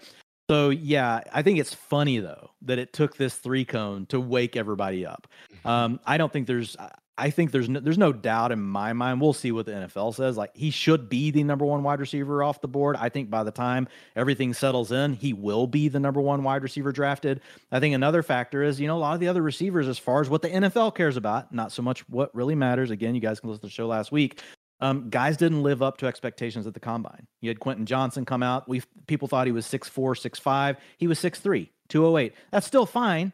So 0.50 0.70
yeah, 0.70 1.22
I 1.32 1.42
think 1.42 1.58
it's 1.58 1.72
funny 1.72 2.18
though 2.18 2.50
that 2.62 2.78
it 2.78 2.92
took 2.92 3.16
this 3.16 3.36
three 3.36 3.64
cone 3.64 4.06
to 4.06 4.20
wake 4.20 4.56
everybody 4.56 5.06
up. 5.06 5.26
Mm-hmm. 5.54 5.68
Um, 5.68 6.00
I 6.04 6.16
don't 6.18 6.32
think 6.32 6.46
there's 6.46 6.76
I 7.18 7.28
think 7.28 7.50
there's 7.50 7.68
no, 7.68 7.78
there's 7.80 7.98
no 7.98 8.12
doubt 8.12 8.52
in 8.52 8.60
my 8.62 8.92
mind. 8.94 9.20
We'll 9.20 9.34
see 9.34 9.52
what 9.52 9.66
the 9.66 9.72
NFL 9.72 10.14
says. 10.14 10.36
Like 10.36 10.50
he 10.54 10.70
should 10.70 11.08
be 11.08 11.30
the 11.30 11.44
number 11.44 11.64
one 11.64 11.82
wide 11.82 12.00
receiver 12.00 12.42
off 12.42 12.62
the 12.62 12.68
board. 12.68 12.96
I 12.98 13.10
think 13.10 13.28
by 13.28 13.44
the 13.44 13.50
time 13.50 13.86
everything 14.16 14.54
settles 14.54 14.92
in, 14.92 15.12
he 15.12 15.32
will 15.32 15.66
be 15.66 15.88
the 15.88 16.00
number 16.00 16.20
one 16.20 16.42
wide 16.42 16.62
receiver 16.62 16.90
drafted. 16.90 17.40
I 17.70 17.80
think 17.80 17.94
another 17.94 18.22
factor 18.22 18.62
is 18.62 18.80
you 18.80 18.86
know 18.86 18.96
a 18.96 18.98
lot 18.98 19.14
of 19.14 19.20
the 19.20 19.28
other 19.28 19.42
receivers, 19.42 19.88
as 19.88 19.98
far 19.98 20.22
as 20.22 20.30
what 20.30 20.42
the 20.42 20.48
NFL 20.48 20.94
cares 20.94 21.16
about, 21.16 21.52
not 21.52 21.70
so 21.70 21.82
much 21.82 22.08
what 22.08 22.34
really 22.34 22.54
matters. 22.54 22.90
Again, 22.90 23.14
you 23.14 23.20
guys 23.20 23.40
can 23.40 23.50
listen 23.50 23.60
to 23.60 23.66
the 23.66 23.72
show 23.72 23.86
last 23.86 24.10
week. 24.10 24.40
Um, 24.80 25.10
guys 25.10 25.36
didn't 25.36 25.62
live 25.62 25.80
up 25.80 25.98
to 25.98 26.06
expectations 26.06 26.66
at 26.66 26.74
the 26.74 26.80
combine. 26.80 27.26
You 27.40 27.50
had 27.50 27.60
Quentin 27.60 27.86
Johnston 27.86 28.24
come 28.24 28.42
out. 28.42 28.68
We 28.68 28.82
people 29.06 29.28
thought 29.28 29.46
he 29.46 29.52
was 29.52 29.64
6'4", 29.66 29.92
6'5". 29.92 30.76
He 30.98 31.06
was 31.06 31.20
6'3", 31.20 31.68
208. 31.88 32.32
That's 32.50 32.66
still 32.66 32.86
fine, 32.86 33.32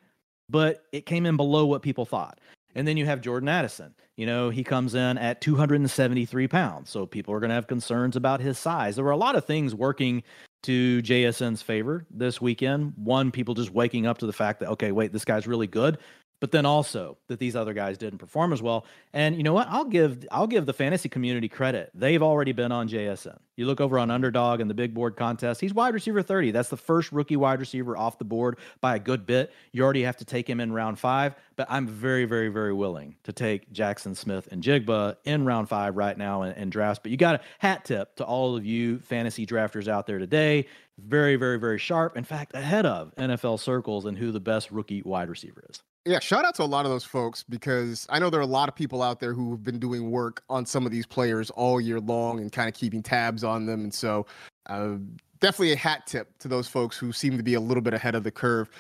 but 0.51 0.85
it 0.93 1.07
came 1.07 1.25
in 1.25 1.37
below 1.37 1.65
what 1.65 1.81
people 1.81 2.05
thought. 2.05 2.39
And 2.75 2.87
then 2.87 2.97
you 2.97 3.07
have 3.07 3.21
Jordan 3.21 3.49
Addison. 3.49 3.95
You 4.17 4.27
know, 4.27 4.51
he 4.51 4.65
comes 4.65 4.95
in 4.95 5.19
at 5.19 5.41
273 5.41 6.49
pounds. 6.49 6.91
So 6.91 7.07
people 7.07 7.35
are 7.35 7.41
going 7.41 7.51
to 7.51 7.55
have 7.55 7.67
concerns 7.67 8.17
about 8.17 8.41
his 8.41 8.59
size. 8.59 8.97
There 8.97 9.05
were 9.05 9.11
a 9.11 9.17
lot 9.17 9.37
of 9.37 9.45
things 9.45 9.75
working 9.75 10.23
to 10.65 11.01
JSN's 11.03 11.63
favor 11.63 12.05
this 12.11 12.41
weekend. 12.41 12.95
One, 12.97 13.31
people 13.31 13.55
just 13.55 13.73
waking 13.73 14.07
up 14.07 14.19
to 14.19 14.27
the 14.27 14.33
fact 14.33 14.61
that, 14.61 14.71
okay, 14.71 14.93
wait, 14.93 15.13
this 15.13 15.25
guy's 15.25 15.47
really 15.47 15.69
good 15.69 15.99
but 16.41 16.53
then 16.53 16.67
also 16.67 17.17
that 17.27 17.39
these 17.39 17.57
other 17.57 17.73
guys 17.73 17.99
didn't 17.99 18.19
perform 18.19 18.53
as 18.53 18.63
well. 18.63 18.87
And 19.13 19.37
you 19.37 19.43
know 19.43 19.53
what? 19.53 19.69
I'll 19.69 19.85
give 19.85 20.27
I'll 20.31 20.47
give 20.47 20.67
the 20.67 20.73
fantasy 20.73 21.09
community 21.09 21.49
credit. 21.49 21.91
They've 21.95 22.23
already 22.23 22.53
been 22.53 22.73
on 22.73 22.89
JSN. 22.89 23.39
You 23.57 23.67
look 23.67 23.81
over 23.81 23.99
on 23.99 24.11
Underdog 24.11 24.61
and 24.61 24.71
the 24.71 24.75
big 24.75 24.95
board 24.95 25.17
contest. 25.17 25.61
He's 25.61 25.75
wide 25.75 25.93
receiver 25.93 26.23
30. 26.23 26.53
That's 26.53 26.69
the 26.69 26.77
first 26.77 27.11
rookie 27.11 27.37
wide 27.37 27.59
receiver 27.59 27.97
off 27.97 28.19
the 28.19 28.25
board 28.25 28.59
by 28.81 28.95
a 28.95 28.99
good 29.01 29.27
bit. 29.27 29.53
You 29.73 29.83
already 29.83 30.03
have 30.05 30.17
to 30.19 30.25
take 30.25 30.49
him 30.49 30.61
in 30.61 30.73
round 30.73 30.99
5, 30.99 31.35
but 31.57 31.67
I'm 31.69 31.87
very 31.89 32.25
very 32.25 32.49
very 32.49 32.73
willing 32.73 33.17
to 33.25 33.33
take 33.33 33.73
Jackson 33.73 34.15
Smith-Njigba 34.15 35.17
in 35.25 35.45
round 35.45 35.69
5 35.69 35.97
right 35.97 36.17
now 36.17 36.43
in, 36.43 36.53
in 36.53 36.71
drafts. 36.71 37.01
But 37.03 37.11
you 37.11 37.17
got 37.17 37.37
a 37.37 37.41
hat 37.59 37.85
tip 37.85 38.15
to 38.17 38.25
all 38.25 38.57
of 38.57 38.65
you 38.65 39.01
fantasy 39.01 39.45
drafters 39.45 39.89
out 39.89 40.07
there 40.07 40.19
today. 40.19 40.67
Very 40.99 41.37
very 41.37 41.59
very 41.59 41.79
sharp. 41.79 42.17
In 42.17 42.25
fact, 42.25 42.55
ahead 42.55 42.87
of 42.87 43.13
NFL 43.17 43.59
circles 43.59 44.05
and 44.05 44.17
who 44.17 44.31
the 44.31 44.41
best 44.41 44.71
rookie 44.71 45.03
wide 45.03 45.29
receiver 45.29 45.65
is. 45.69 45.83
Yeah, 46.09 46.21
shout 46.21 46.47
out 46.47 46.55
to 46.55 46.63
a 46.63 46.65
lot 46.65 46.87
of 46.87 46.91
those 46.91 47.05
folks 47.05 47.43
because 47.43 48.07
I 48.09 48.19
know 48.19 48.31
there 48.31 48.41
are 48.41 48.43
a 48.43 48.47
lot 48.47 48.71
of 48.71 48.75
people 48.75 49.03
out 49.03 49.21
there 49.21 49.35
who 49.35 49.51
have 49.51 49.63
been 49.63 49.79
doing 49.79 50.11
work 50.11 50.43
on 50.49 50.65
some 50.65 50.87
of 50.87 50.91
these 50.91 51.05
players 51.05 51.51
all 51.51 51.83
year 51.83 52.01
long 52.01 52.41
and 52.41 52.51
kind 52.51 52.67
of 52.67 52.75
keeping 52.75 53.03
tabs 53.03 53.45
on 53.45 53.67
them. 53.67 53.83
And 53.83 53.93
so, 53.93 54.25
uh, 54.71 54.95
definitely 55.39 55.73
a 55.73 55.77
hat 55.77 56.07
tip 56.07 56.39
to 56.39 56.49
those 56.49 56.67
folks 56.67 56.97
who 56.97 57.13
seem 57.13 57.37
to 57.37 57.43
be 57.43 57.53
a 57.53 57.61
little 57.61 57.83
bit 57.83 57.93
ahead 57.93 58.15
of 58.15 58.25
the 58.25 58.31
curve. 58.31 58.71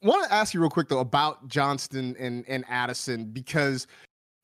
Want 0.00 0.26
to 0.26 0.32
ask 0.32 0.54
you 0.54 0.60
real 0.60 0.70
quick 0.70 0.88
though 0.88 1.00
about 1.00 1.46
Johnston 1.46 2.16
and 2.18 2.42
and 2.48 2.64
Addison 2.70 3.26
because 3.26 3.86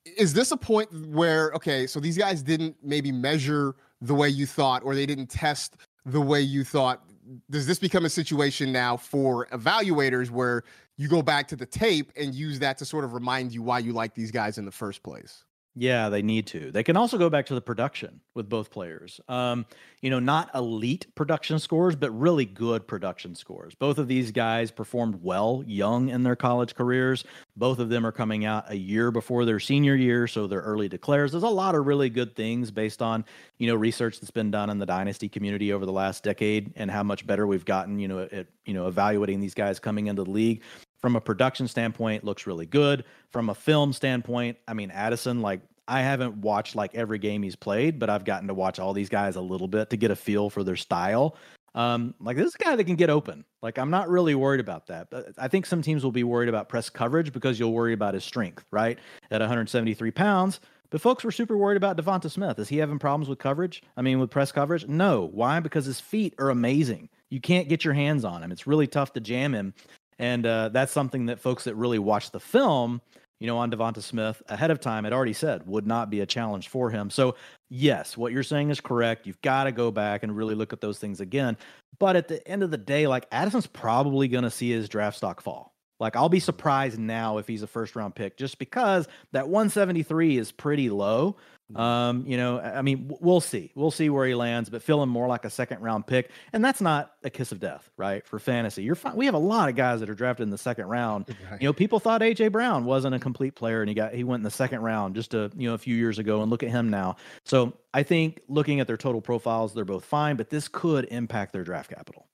is 0.05 0.35
this 0.35 0.51
a 0.51 0.57
point 0.59 0.93
where 1.09 1.51
okay, 1.53 1.87
so 1.87 1.99
these 1.99 2.19
guys 2.19 2.43
didn't 2.43 2.77
maybe 2.83 3.11
measure 3.11 3.75
the 4.03 4.15
way 4.15 4.29
you 4.29 4.45
thought 4.45 4.85
or 4.85 4.95
they 4.95 5.07
didn't 5.07 5.29
test 5.29 5.79
the 6.05 6.21
way 6.21 6.43
you 6.43 6.63
thought? 6.63 7.05
Does 7.49 7.67
this 7.67 7.79
become 7.79 8.05
a 8.05 8.11
situation 8.11 8.71
now 8.71 8.99
for 8.99 9.47
evaluators 9.47 10.29
where 10.29 10.63
you 10.97 11.09
go 11.09 11.23
back 11.23 11.49
to 11.49 11.57
the 11.57 11.67
tape 11.67 12.13
and 12.17 12.35
use 12.35 12.59
that 12.61 12.79
to 12.79 12.85
sort 12.85 13.05
of 13.05 13.13
remind 13.13 13.53
you 13.53 13.63
why 13.63 13.79
you 13.79 13.93
like 13.93 14.15
these 14.15 14.31
guys 14.31 14.59
in 14.59 14.65
the 14.65 14.71
first 14.71 15.03
place. 15.03 15.45
Yeah, 15.77 16.09
they 16.09 16.23
need 16.23 16.47
to. 16.49 16.71
They 16.71 16.85
can 16.85 16.97
also 16.97 17.19
go 17.19 17.29
back 17.29 17.47
to 17.47 17.55
the 17.55 17.61
production 17.61 18.21
with 18.35 18.49
both 18.49 18.71
players. 18.71 19.21
Um, 19.29 19.67
you 20.01 20.09
know, 20.09 20.21
not 20.21 20.55
elite 20.55 21.07
production 21.17 21.59
scores, 21.59 21.97
but 21.97 22.13
really 22.13 22.45
good 22.45 22.87
production 22.87 23.35
scores. 23.35 23.75
Both 23.75 23.99
of 23.99 24.07
these 24.07 24.31
guys 24.31 24.71
performed 24.71 25.21
well 25.21 25.65
young 25.67 26.11
in 26.11 26.23
their 26.23 26.37
college 26.37 26.77
careers. 26.77 27.25
Both 27.57 27.81
of 27.81 27.89
them 27.89 28.07
are 28.07 28.13
coming 28.13 28.45
out 28.45 28.71
a 28.71 28.77
year 28.77 29.11
before 29.11 29.45
their 29.45 29.59
senior 29.59 29.97
year, 29.97 30.29
so 30.29 30.47
they're 30.47 30.61
early 30.61 30.89
declares. 30.89 31.33
There's 31.33 31.43
a 31.43 31.49
lot 31.49 31.75
of 31.75 31.87
really 31.87 32.09
good 32.09 32.37
things 32.37 32.71
based 32.71 33.03
on, 33.03 33.25
you 33.59 33.67
know, 33.67 33.75
research 33.75 34.21
that's 34.21 34.31
been 34.31 34.53
done 34.53 34.71
in 34.71 34.79
the 34.79 34.87
dynasty 34.87 35.29
community 35.29 35.73
over 35.73 35.85
the 35.85 35.93
last 35.93 36.23
decade 36.23 36.73
and 36.77 36.89
how 36.89 37.03
much 37.03 37.27
better 37.27 37.49
we've 37.49 37.65
gotten, 37.65 37.99
you 37.99 38.07
know, 38.07 38.29
at, 38.31 38.47
you 38.65 38.75
know, 38.75 38.87
evaluating 38.87 39.41
these 39.41 39.55
guys 39.55 39.81
coming 39.81 40.07
into 40.07 40.23
the 40.23 40.31
league 40.31 40.63
from 41.05 41.17
a 41.17 41.21
production 41.21 41.69
standpoint 41.69 42.25
looks 42.25 42.47
really 42.47 42.65
good. 42.65 43.05
From 43.31 43.51
a 43.51 43.55
film 43.55 43.93
standpoint 43.93 44.57
i 44.67 44.73
mean 44.73 44.91
addison 44.91 45.43
like 45.43 45.61
i 45.87 46.01
haven't 46.01 46.35
watched 46.39 46.75
like 46.75 46.95
every 46.95 47.19
game 47.19 47.43
he's 47.43 47.57
played 47.57 47.99
but 47.99 48.09
i've 48.09 48.25
gotten 48.25 48.49
to 48.49 48.55
watch 48.55 48.79
all 48.79 48.95
these 48.95 49.11
guys 49.11 49.37
a 49.37 49.41
little 49.43 49.69
bit 49.69 49.91
to 49.91 49.99
get 49.99 50.11
a 50.11 50.17
feel 50.17 50.49
for 50.49 50.65
their 50.65 50.77
style. 50.77 51.37
Um, 51.75 52.15
like 52.21 52.39
this 52.39 52.47
is 52.47 52.55
a 52.55 52.65
guy 52.65 52.77
that 52.77 52.85
can 52.85 52.97
get 52.97 53.11
open. 53.11 53.45
Like 53.61 53.77
i'm 53.77 53.91
not 53.91 54.09
really 54.09 54.35
worried 54.35 54.61
about 54.61 54.87
that 54.87 55.11
but 55.11 55.27
i 55.37 55.47
think 55.47 55.67
some 55.67 55.83
teams 55.83 56.03
will 56.03 56.11
be 56.11 56.25
worried 56.25 56.49
about 56.49 56.71
press 56.71 56.89
coverage 56.89 57.35
because 57.35 57.59
you'll 57.59 57.75
worry 57.75 57.93
about 57.93 58.15
his 58.15 58.25
strength 58.25 58.65
right 58.71 58.99
at 59.31 59.43
173 59.43 60.11
pounds. 60.11 60.61
But 60.89 61.03
folks 61.03 61.23
were 61.23 61.33
super 61.33 61.59
worried 61.59 61.77
about 61.77 61.99
devonta 61.99 62.31
smith. 62.31 62.59
Is 62.59 62.69
he 62.69 62.79
having 62.79 62.99
problems 62.99 63.29
with 63.29 63.39
coverage? 63.39 63.83
I 63.99 64.01
mean 64.01 64.21
with 64.21 64.31
press 64.31 64.53
coverage? 64.53 64.87
No. 64.87 65.29
Why? 65.35 65.61
Because 65.61 65.85
his 65.85 66.01
feet 66.01 66.35
are 66.39 66.49
amazing. 66.49 67.11
You 67.29 67.41
can't 67.41 67.69
get 67.69 67.85
your 67.85 67.95
hands 67.95 68.25
on 68.25 68.43
him. 68.43 68.53
It's 68.53 68.67
really 68.67 68.87
tough 68.87 69.13
to 69.15 69.21
jam 69.21 69.55
him 69.55 69.75
and 70.19 70.47
uh, 70.47 70.69
that's 70.71 70.93
something 70.93 71.27
that 71.27 71.41
folks 71.41 71.65
that 71.65 71.75
really 71.75 71.99
watch 71.99 72.31
the 72.31 72.41
film, 72.41 73.01
you 73.41 73.47
know, 73.47 73.59
on 73.59 73.71
Devonta 73.71 74.03
Smith 74.03 74.43
ahead 74.49 74.71
of 74.71 74.81
time 74.81 75.05
had 75.05 75.13
already 75.13 75.33
said 75.33 75.67
would 75.67 75.87
not 75.87 76.11
be 76.11 76.21
a 76.21 76.27
challenge 76.27 76.69
for 76.69 76.91
him. 76.91 77.11
So, 77.11 77.35
yes, 77.69 78.17
what 78.17 78.33
you're 78.33 78.43
saying 78.43 78.71
is 78.71 78.81
correct. 78.81 79.27
You've 79.27 79.43
got 79.43 79.65
to 79.65 79.73
go 79.73 79.91
back 79.91 80.23
and 80.23 80.37
really 80.37 80.55
look 80.55 80.73
at 80.73 80.81
those 80.81 80.99
things 80.99 81.21
again. 81.21 81.57
But 81.99 82.17
at 82.17 82.29
the 82.29 82.47
end 82.49 82.63
of 82.63 82.71
the 82.71 82.79
day, 82.79 83.07
like 83.07 83.27
Addison's 83.33 83.67
probably 83.67 84.29
going 84.29 84.45
to 84.45 84.51
see 84.51 84.71
his 84.71 84.89
draft 84.89 85.17
stock 85.17 85.41
fall. 85.41 85.74
Like 86.01 86.17
I'll 86.17 86.29
be 86.29 86.41
surprised 86.41 86.99
now 86.99 87.39
if 87.39 87.47
he's 87.47 87.63
a 87.63 87.67
first 87.67 87.97
round 87.97 88.15
pick 88.15 88.37
just 88.37 88.59
because 88.59 89.07
that 89.33 89.49
173 89.49 90.39
is 90.39 90.53
pretty 90.53 90.91
low. 90.91 91.37
Mm-hmm. 91.73 91.81
Um, 91.81 92.25
you 92.27 92.37
know, 92.37 92.61
I 92.61 92.83
mean, 92.83 93.11
we'll 93.21 93.41
see. 93.41 93.73
We'll 93.75 93.91
see 93.91 94.11
where 94.11 94.27
he 94.27 94.35
lands, 94.35 94.69
but 94.69 94.83
feeling 94.83 95.09
more 95.09 95.27
like 95.27 95.47
a 95.47 95.51
second 95.51 95.81
round 95.81 96.07
pick. 96.07 96.31
And 96.53 96.63
that's 96.63 96.83
not 96.83 97.13
a 97.23 97.31
kiss 97.31 97.53
of 97.53 97.61
death, 97.61 97.91
right? 97.97 98.27
For 98.27 98.39
fantasy. 98.39 98.83
You're 98.83 98.97
fine. 98.97 99.17
We 99.17 99.25
have 99.25 99.35
a 99.35 99.39
lot 99.39 99.71
of 99.71 99.75
guys 99.75 100.01
that 100.01 100.11
are 100.11 100.15
drafted 100.15 100.45
in 100.45 100.51
the 100.51 100.59
second 100.59 100.87
round. 100.87 101.27
Right. 101.51 101.61
You 101.61 101.69
know, 101.69 101.73
people 101.75 102.01
thought 102.01 102.23
AJ 102.23 102.53
Brown 102.53 102.85
wasn't 102.87 103.15
a 103.15 103.19
complete 103.19 103.55
player 103.55 103.83
and 103.83 103.89
he 103.89 103.95
got 103.95 104.15
he 104.15 104.25
went 104.25 104.41
in 104.41 104.45
the 104.45 104.51
second 104.51 104.81
round 104.81 105.15
just 105.15 105.35
a 105.35 105.51
you 105.55 105.69
know 105.69 105.75
a 105.75 105.79
few 105.79 105.95
years 105.95 106.19
ago 106.19 106.41
and 106.41 106.51
look 106.51 106.63
at 106.63 106.71
him 106.71 106.89
now. 106.89 107.17
So 107.45 107.75
I 107.93 108.03
think 108.03 108.41
looking 108.49 108.81
at 108.81 108.87
their 108.87 108.97
total 108.97 109.21
profiles, 109.21 109.75
they're 109.75 109.85
both 109.85 110.05
fine, 110.05 110.37
but 110.37 110.49
this 110.49 110.69
could 110.69 111.07
impact 111.11 111.53
their 111.53 111.65
draft 111.65 111.91
capital. 111.91 112.27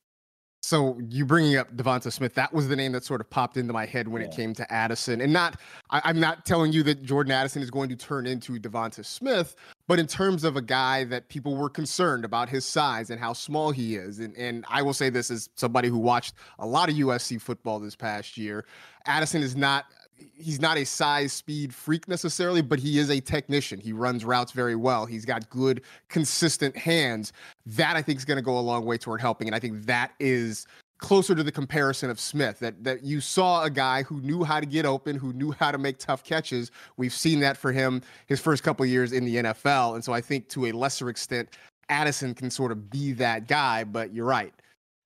So 0.71 1.01
you 1.09 1.27
bringing 1.27 1.57
up 1.57 1.75
Devonta 1.75 2.13
Smith, 2.13 2.35
that 2.35 2.53
was 2.53 2.69
the 2.69 2.77
name 2.77 2.93
that 2.93 3.03
sort 3.03 3.21
of 3.21 3.29
popped 3.29 3.57
into 3.57 3.73
my 3.73 3.87
head 3.87 4.07
when 4.07 4.23
yeah. 4.23 4.29
it 4.29 4.37
came 4.37 4.55
to 4.55 4.73
Addison. 4.73 5.21
And 5.21 5.33
not, 5.33 5.59
I, 5.91 6.09
am 6.09 6.21
not 6.21 6.47
telling 6.47 6.73
you 6.73 6.85
that 6.85 7.03
Jordan 7.03 7.33
Addison 7.33 7.61
is 7.61 7.73
going 7.73 7.89
to 7.89 7.97
turn 7.97 8.25
into 8.25 8.53
Devonta 8.53 9.05
Smith, 9.05 9.57
but 9.89 9.99
in 9.99 10.07
terms 10.07 10.45
of 10.45 10.57
a 10.57 10.63
guy 10.63 11.03
that 11.07 11.29
people 11.29 11.57
were 11.57 11.71
concerned 11.71 12.25
about 12.25 12.49
his 12.49 12.65
size 12.65 13.11
and 13.11 13.19
how 13.19 13.33
small 13.33 13.73
he 13.73 13.97
is, 13.97 14.21
and, 14.21 14.37
and 14.37 14.65
I 14.69 14.83
will 14.83 14.95
say 14.95 15.11
this 15.11 15.29
as 15.33 15.49
somebody 15.57 15.89
who 15.89 15.99
watched 15.99 16.35
a 16.61 16.67
lot 16.69 16.89
of 16.89 16.95
USC 16.95 17.41
football 17.41 17.81
this 17.81 17.97
past 17.97 18.39
year, 18.39 18.65
Addison 19.07 19.43
is 19.43 19.57
not 19.57 19.87
he's 20.35 20.61
not 20.61 20.77
a 20.77 20.85
size 20.85 21.33
speed 21.33 21.75
freak 21.75 22.09
necessarily, 22.09 22.63
but 22.63 22.79
he 22.79 22.99
is 22.99 23.11
a 23.11 23.21
technician. 23.21 23.81
He 23.81 23.93
runs 23.93 24.25
routes 24.25 24.53
very 24.53 24.77
well. 24.77 25.07
He's 25.07 25.25
got 25.25 25.49
good, 25.51 25.83
consistent 26.09 26.77
hands. 26.77 27.33
That 27.67 27.97
I 27.97 28.03
think 28.03 28.19
is 28.19 28.25
going 28.25 28.37
to 28.39 28.43
go 28.43 28.59
a 28.59 28.61
long 28.61 28.85
way 28.85 28.99
toward 28.99 29.21
helping. 29.21 29.49
And 29.49 29.55
I 29.55 29.59
think 29.59 29.87
that 29.87 30.13
is 30.21 30.67
closer 30.99 31.35
to 31.35 31.43
the 31.43 31.53
comparison 31.53 32.11
of 32.11 32.21
Smith 32.21 32.59
that 32.59 32.85
that 32.85 33.03
you 33.03 33.21
saw 33.21 33.65
a 33.65 33.71
guy 33.71 34.03
who 34.03 34.21
knew 34.21 34.45
how 34.45 34.61
to 34.61 34.67
get 34.67 34.85
open, 34.85 35.17
who 35.17 35.33
knew 35.33 35.53
how 35.53 35.71
to 35.71 35.79
make 35.79 35.99
tough 35.99 36.23
catches. 36.25 36.71
We've 36.97 37.13
seen 37.13 37.41
that 37.41 37.57
for 37.57 37.73
him 37.73 38.03
his 38.27 38.41
first 38.41 38.63
couple 38.63 38.85
years 38.87 39.13
in 39.13 39.25
the 39.25 39.37
NFL. 39.37 39.95
And 39.95 40.05
so 40.05 40.13
I 40.13 40.21
think 40.21 40.49
to 40.51 40.67
a 40.67 40.73
lesser 40.73 41.09
extent 41.09 41.57
Addison 41.89 42.35
can 42.35 42.51
sort 42.51 42.73
of 42.73 42.89
be 42.89 43.13
that 43.15 43.49
guy, 43.49 43.85
but 43.85 44.15
you're 44.15 44.27
right. 44.27 44.55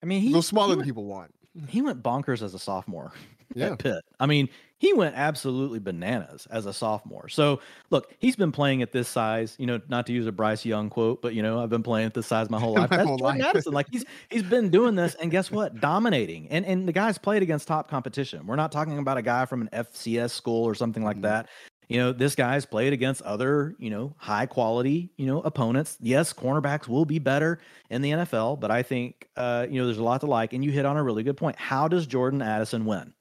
I 0.02 0.06
mean, 0.06 0.20
he's 0.20 0.30
a 0.30 0.32
little 0.32 0.42
smaller 0.42 0.70
he 0.70 0.76
than 0.76 0.84
people 0.84 1.06
want. 1.06 1.32
He 1.68 1.80
went 1.80 2.02
bonkers 2.02 2.42
as 2.42 2.52
a 2.54 2.58
sophomore. 2.58 3.12
Yeah. 3.54 3.72
at 3.72 3.78
Pitt. 3.78 4.02
I 4.20 4.26
mean, 4.26 4.48
he 4.84 4.92
went 4.92 5.14
absolutely 5.16 5.78
bananas 5.78 6.46
as 6.50 6.66
a 6.66 6.72
sophomore. 6.72 7.28
So 7.28 7.60
look, 7.88 8.12
he's 8.18 8.36
been 8.36 8.52
playing 8.52 8.82
at 8.82 8.92
this 8.92 9.08
size, 9.08 9.56
you 9.58 9.66
know, 9.66 9.80
not 9.88 10.06
to 10.06 10.12
use 10.12 10.26
a 10.26 10.32
Bryce 10.32 10.64
Young 10.66 10.90
quote, 10.90 11.22
but 11.22 11.34
you 11.34 11.42
know, 11.42 11.62
I've 11.62 11.70
been 11.70 11.82
playing 11.82 12.06
at 12.06 12.12
this 12.14 12.26
size 12.26 12.50
my 12.50 12.60
whole 12.60 12.74
life. 12.74 12.90
my 12.90 12.98
That's 12.98 13.08
whole 13.08 13.16
Jordan 13.16 13.40
life. 13.40 13.48
Addison. 13.48 13.72
Like 13.72 13.86
he's 13.90 14.04
he's 14.28 14.42
been 14.42 14.68
doing 14.68 14.94
this, 14.94 15.14
and 15.14 15.30
guess 15.30 15.50
what? 15.50 15.80
Dominating. 15.80 16.48
And 16.50 16.66
and 16.66 16.86
the 16.86 16.92
guy's 16.92 17.16
played 17.16 17.42
against 17.42 17.66
top 17.66 17.88
competition. 17.88 18.46
We're 18.46 18.56
not 18.56 18.72
talking 18.72 18.98
about 18.98 19.16
a 19.16 19.22
guy 19.22 19.46
from 19.46 19.62
an 19.62 19.70
FCS 19.72 20.30
school 20.32 20.64
or 20.64 20.74
something 20.74 21.02
like 21.02 21.16
mm-hmm. 21.16 21.22
that. 21.22 21.48
You 21.88 21.98
know, 21.98 22.12
this 22.12 22.34
guy's 22.34 22.66
played 22.66 22.92
against 22.92 23.22
other, 23.22 23.74
you 23.78 23.88
know, 23.88 24.14
high 24.18 24.46
quality, 24.46 25.10
you 25.16 25.26
know, 25.26 25.40
opponents. 25.40 25.96
Yes, 26.00 26.32
cornerbacks 26.32 26.88
will 26.88 27.06
be 27.06 27.18
better 27.18 27.58
in 27.88 28.02
the 28.02 28.10
NFL, 28.10 28.60
but 28.60 28.70
I 28.70 28.82
think, 28.82 29.28
uh, 29.36 29.66
you 29.68 29.78
know, 29.80 29.86
there's 29.86 29.98
a 29.98 30.02
lot 30.02 30.20
to 30.20 30.26
like. 30.26 30.52
And 30.52 30.62
you 30.62 30.70
hit 30.70 30.84
on 30.84 30.96
a 30.96 31.02
really 31.02 31.22
good 31.22 31.36
point. 31.36 31.56
How 31.56 31.88
does 31.88 32.06
Jordan 32.06 32.42
Addison 32.42 32.84
win? 32.84 33.13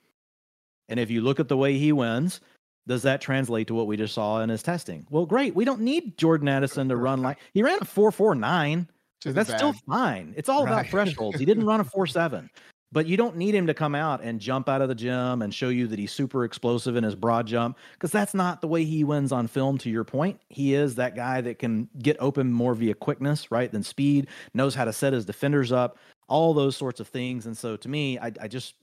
And 0.94 1.00
if 1.00 1.10
you 1.10 1.22
look 1.22 1.40
at 1.40 1.48
the 1.48 1.58
way 1.58 1.76
he 1.76 1.92
wins, 1.92 2.40
does 2.86 3.02
that 3.02 3.20
translate 3.20 3.66
to 3.66 3.74
what 3.74 3.88
we 3.88 3.98
just 3.98 4.14
saw 4.14 4.42
in 4.42 4.50
his 4.50 4.62
testing? 4.62 5.08
Well, 5.10 5.26
great. 5.26 5.56
We 5.56 5.66
don't 5.66 5.82
need 5.82 6.20
Jordan 6.20 6.48
Addison 6.48 6.88
to 6.90 6.96
run 6.98 7.24
like 7.24 7.40
he 7.52 7.64
ran 7.64 7.80
a 7.82 7.86
449. 7.86 8.88
That's 9.26 9.50
bad. 9.50 9.58
still 9.58 9.74
fine. 9.90 10.36
It's 10.38 10.50
all 10.50 10.66
right. 10.66 10.72
about 10.72 10.88
thresholds. 10.92 11.40
He 11.40 11.46
didn't 11.46 11.66
run 11.72 11.80
a 11.80 11.84
4.7 11.84 12.48
but 12.92 13.08
you 13.08 13.18
don't 13.18 13.36
need 13.36 13.56
him 13.56 13.66
to 13.66 13.74
come 13.74 13.96
out 13.96 14.22
and 14.22 14.40
jump 14.40 14.70
out 14.70 14.80
of 14.80 14.88
the 14.88 14.94
gym 14.94 15.42
and 15.42 15.52
show 15.52 15.70
you 15.70 15.88
that 15.88 15.98
he's 15.98 16.12
super 16.12 16.46
explosive 16.46 16.96
in 16.96 17.04
his 17.04 17.16
broad 17.16 17.48
jump 17.48 17.76
because 17.94 18.12
that's 18.12 18.36
not 18.36 18.62
the 18.62 18.68
way 18.68 18.84
he 18.84 19.04
wins 19.04 19.32
on 19.32 19.48
film 19.48 19.80
to 19.80 19.90
your 19.90 20.04
point 20.04 20.40
he 20.50 20.76
is 20.76 20.94
that 20.94 21.16
guy 21.16 21.42
that 21.42 21.58
can 21.58 21.90
get 22.04 22.16
open 22.20 22.54
more 22.54 22.76
via 22.76 22.94
quickness 22.94 23.50
right 23.50 23.72
than 23.72 23.82
speed 23.82 24.28
knows 24.54 24.76
how 24.76 24.86
to 24.86 24.94
set 24.94 25.12
his 25.12 25.26
defenders 25.26 25.72
up 25.72 25.98
all 26.30 26.54
those 26.54 26.78
sorts 26.78 27.00
of 27.00 27.08
things 27.08 27.48
and 27.48 27.58
so 27.58 27.76
to 27.76 27.90
me 27.90 28.20
i, 28.20 28.32
I 28.40 28.48
just 28.48 28.76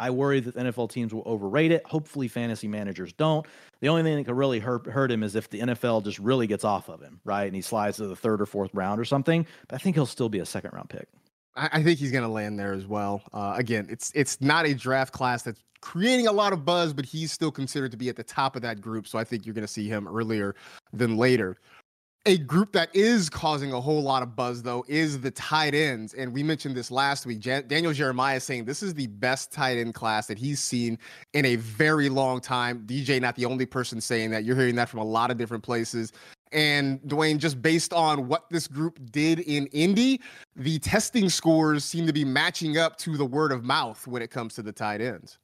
I 0.00 0.10
worry 0.10 0.40
that 0.40 0.56
NFL 0.56 0.90
teams 0.90 1.14
will 1.14 1.22
overrate 1.26 1.70
it. 1.70 1.84
Hopefully, 1.86 2.26
fantasy 2.26 2.66
managers 2.66 3.12
don't. 3.12 3.46
The 3.80 3.88
only 3.88 4.02
thing 4.02 4.16
that 4.16 4.24
could 4.24 4.36
really 4.36 4.58
hurt, 4.58 4.86
hurt 4.86 5.10
him 5.10 5.22
is 5.22 5.36
if 5.36 5.48
the 5.50 5.60
NFL 5.60 6.04
just 6.04 6.18
really 6.18 6.46
gets 6.46 6.64
off 6.64 6.88
of 6.88 7.00
him, 7.00 7.20
right? 7.24 7.44
And 7.44 7.54
he 7.54 7.62
slides 7.62 7.98
to 7.98 8.06
the 8.06 8.16
third 8.16 8.40
or 8.40 8.46
fourth 8.46 8.70
round 8.74 9.00
or 9.00 9.04
something. 9.04 9.46
But 9.68 9.76
I 9.76 9.78
think 9.78 9.96
he'll 9.96 10.06
still 10.06 10.28
be 10.28 10.38
a 10.38 10.46
second 10.46 10.72
round 10.72 10.88
pick. 10.88 11.08
I, 11.56 11.82
think 11.82 11.98
he's 11.98 12.12
going 12.12 12.22
to 12.22 12.30
land 12.30 12.58
there 12.58 12.72
as 12.72 12.86
well. 12.86 13.22
Uh, 13.32 13.54
again, 13.56 13.86
it's 13.90 14.12
it's 14.14 14.40
not 14.40 14.66
a 14.66 14.74
draft 14.74 15.12
class 15.12 15.42
that's 15.42 15.62
creating 15.80 16.26
a 16.26 16.32
lot 16.32 16.52
of 16.52 16.64
buzz, 16.64 16.92
but 16.92 17.04
he's 17.04 17.32
still 17.32 17.50
considered 17.50 17.90
to 17.90 17.96
be 17.96 18.08
at 18.08 18.16
the 18.16 18.22
top 18.22 18.56
of 18.56 18.62
that 18.62 18.80
group. 18.80 19.06
So 19.06 19.18
I 19.18 19.24
think 19.24 19.44
you're 19.44 19.54
going 19.54 19.66
to 19.66 19.72
see 19.72 19.88
him 19.88 20.06
earlier 20.06 20.54
than 20.92 21.16
later. 21.16 21.56
A 22.26 22.36
group 22.36 22.72
that 22.72 22.94
is 22.94 23.30
causing 23.30 23.72
a 23.72 23.80
whole 23.80 24.02
lot 24.02 24.22
of 24.22 24.36
buzz, 24.36 24.62
though, 24.62 24.84
is 24.88 25.22
the 25.22 25.30
tight 25.30 25.74
ends. 25.74 26.12
And 26.12 26.34
we 26.34 26.42
mentioned 26.42 26.76
this 26.76 26.90
last 26.90 27.24
week. 27.24 27.38
Jan- 27.38 27.66
Daniel 27.66 27.94
Jeremiah 27.94 28.40
saying 28.40 28.66
this 28.66 28.82
is 28.82 28.92
the 28.92 29.06
best 29.06 29.50
tight 29.50 29.78
end 29.78 29.94
class 29.94 30.26
that 30.26 30.38
he's 30.38 30.60
seen 30.60 30.98
in 31.32 31.46
a 31.46 31.56
very 31.56 32.10
long 32.10 32.42
time. 32.42 32.84
DJ, 32.86 33.22
not 33.22 33.36
the 33.36 33.46
only 33.46 33.64
person 33.64 34.02
saying 34.02 34.32
that. 34.32 34.44
You're 34.44 34.54
hearing 34.54 34.74
that 34.74 34.90
from 34.90 35.00
a 35.00 35.04
lot 35.04 35.30
of 35.30 35.38
different 35.38 35.64
places. 35.64 36.12
And 36.52 37.00
Dwain, 37.02 37.38
just 37.38 37.62
based 37.62 37.94
on 37.94 38.28
what 38.28 38.50
this 38.50 38.66
group 38.66 38.98
did 39.12 39.38
in 39.40 39.66
Indy, 39.68 40.20
the 40.56 40.78
testing 40.78 41.30
scores 41.30 41.86
seem 41.86 42.06
to 42.06 42.12
be 42.12 42.24
matching 42.26 42.76
up 42.76 42.98
to 42.98 43.16
the 43.16 43.24
word 43.24 43.50
of 43.50 43.64
mouth 43.64 44.06
when 44.06 44.20
it 44.20 44.30
comes 44.30 44.54
to 44.56 44.62
the 44.62 44.72
tight 44.72 45.00
ends. 45.00 45.38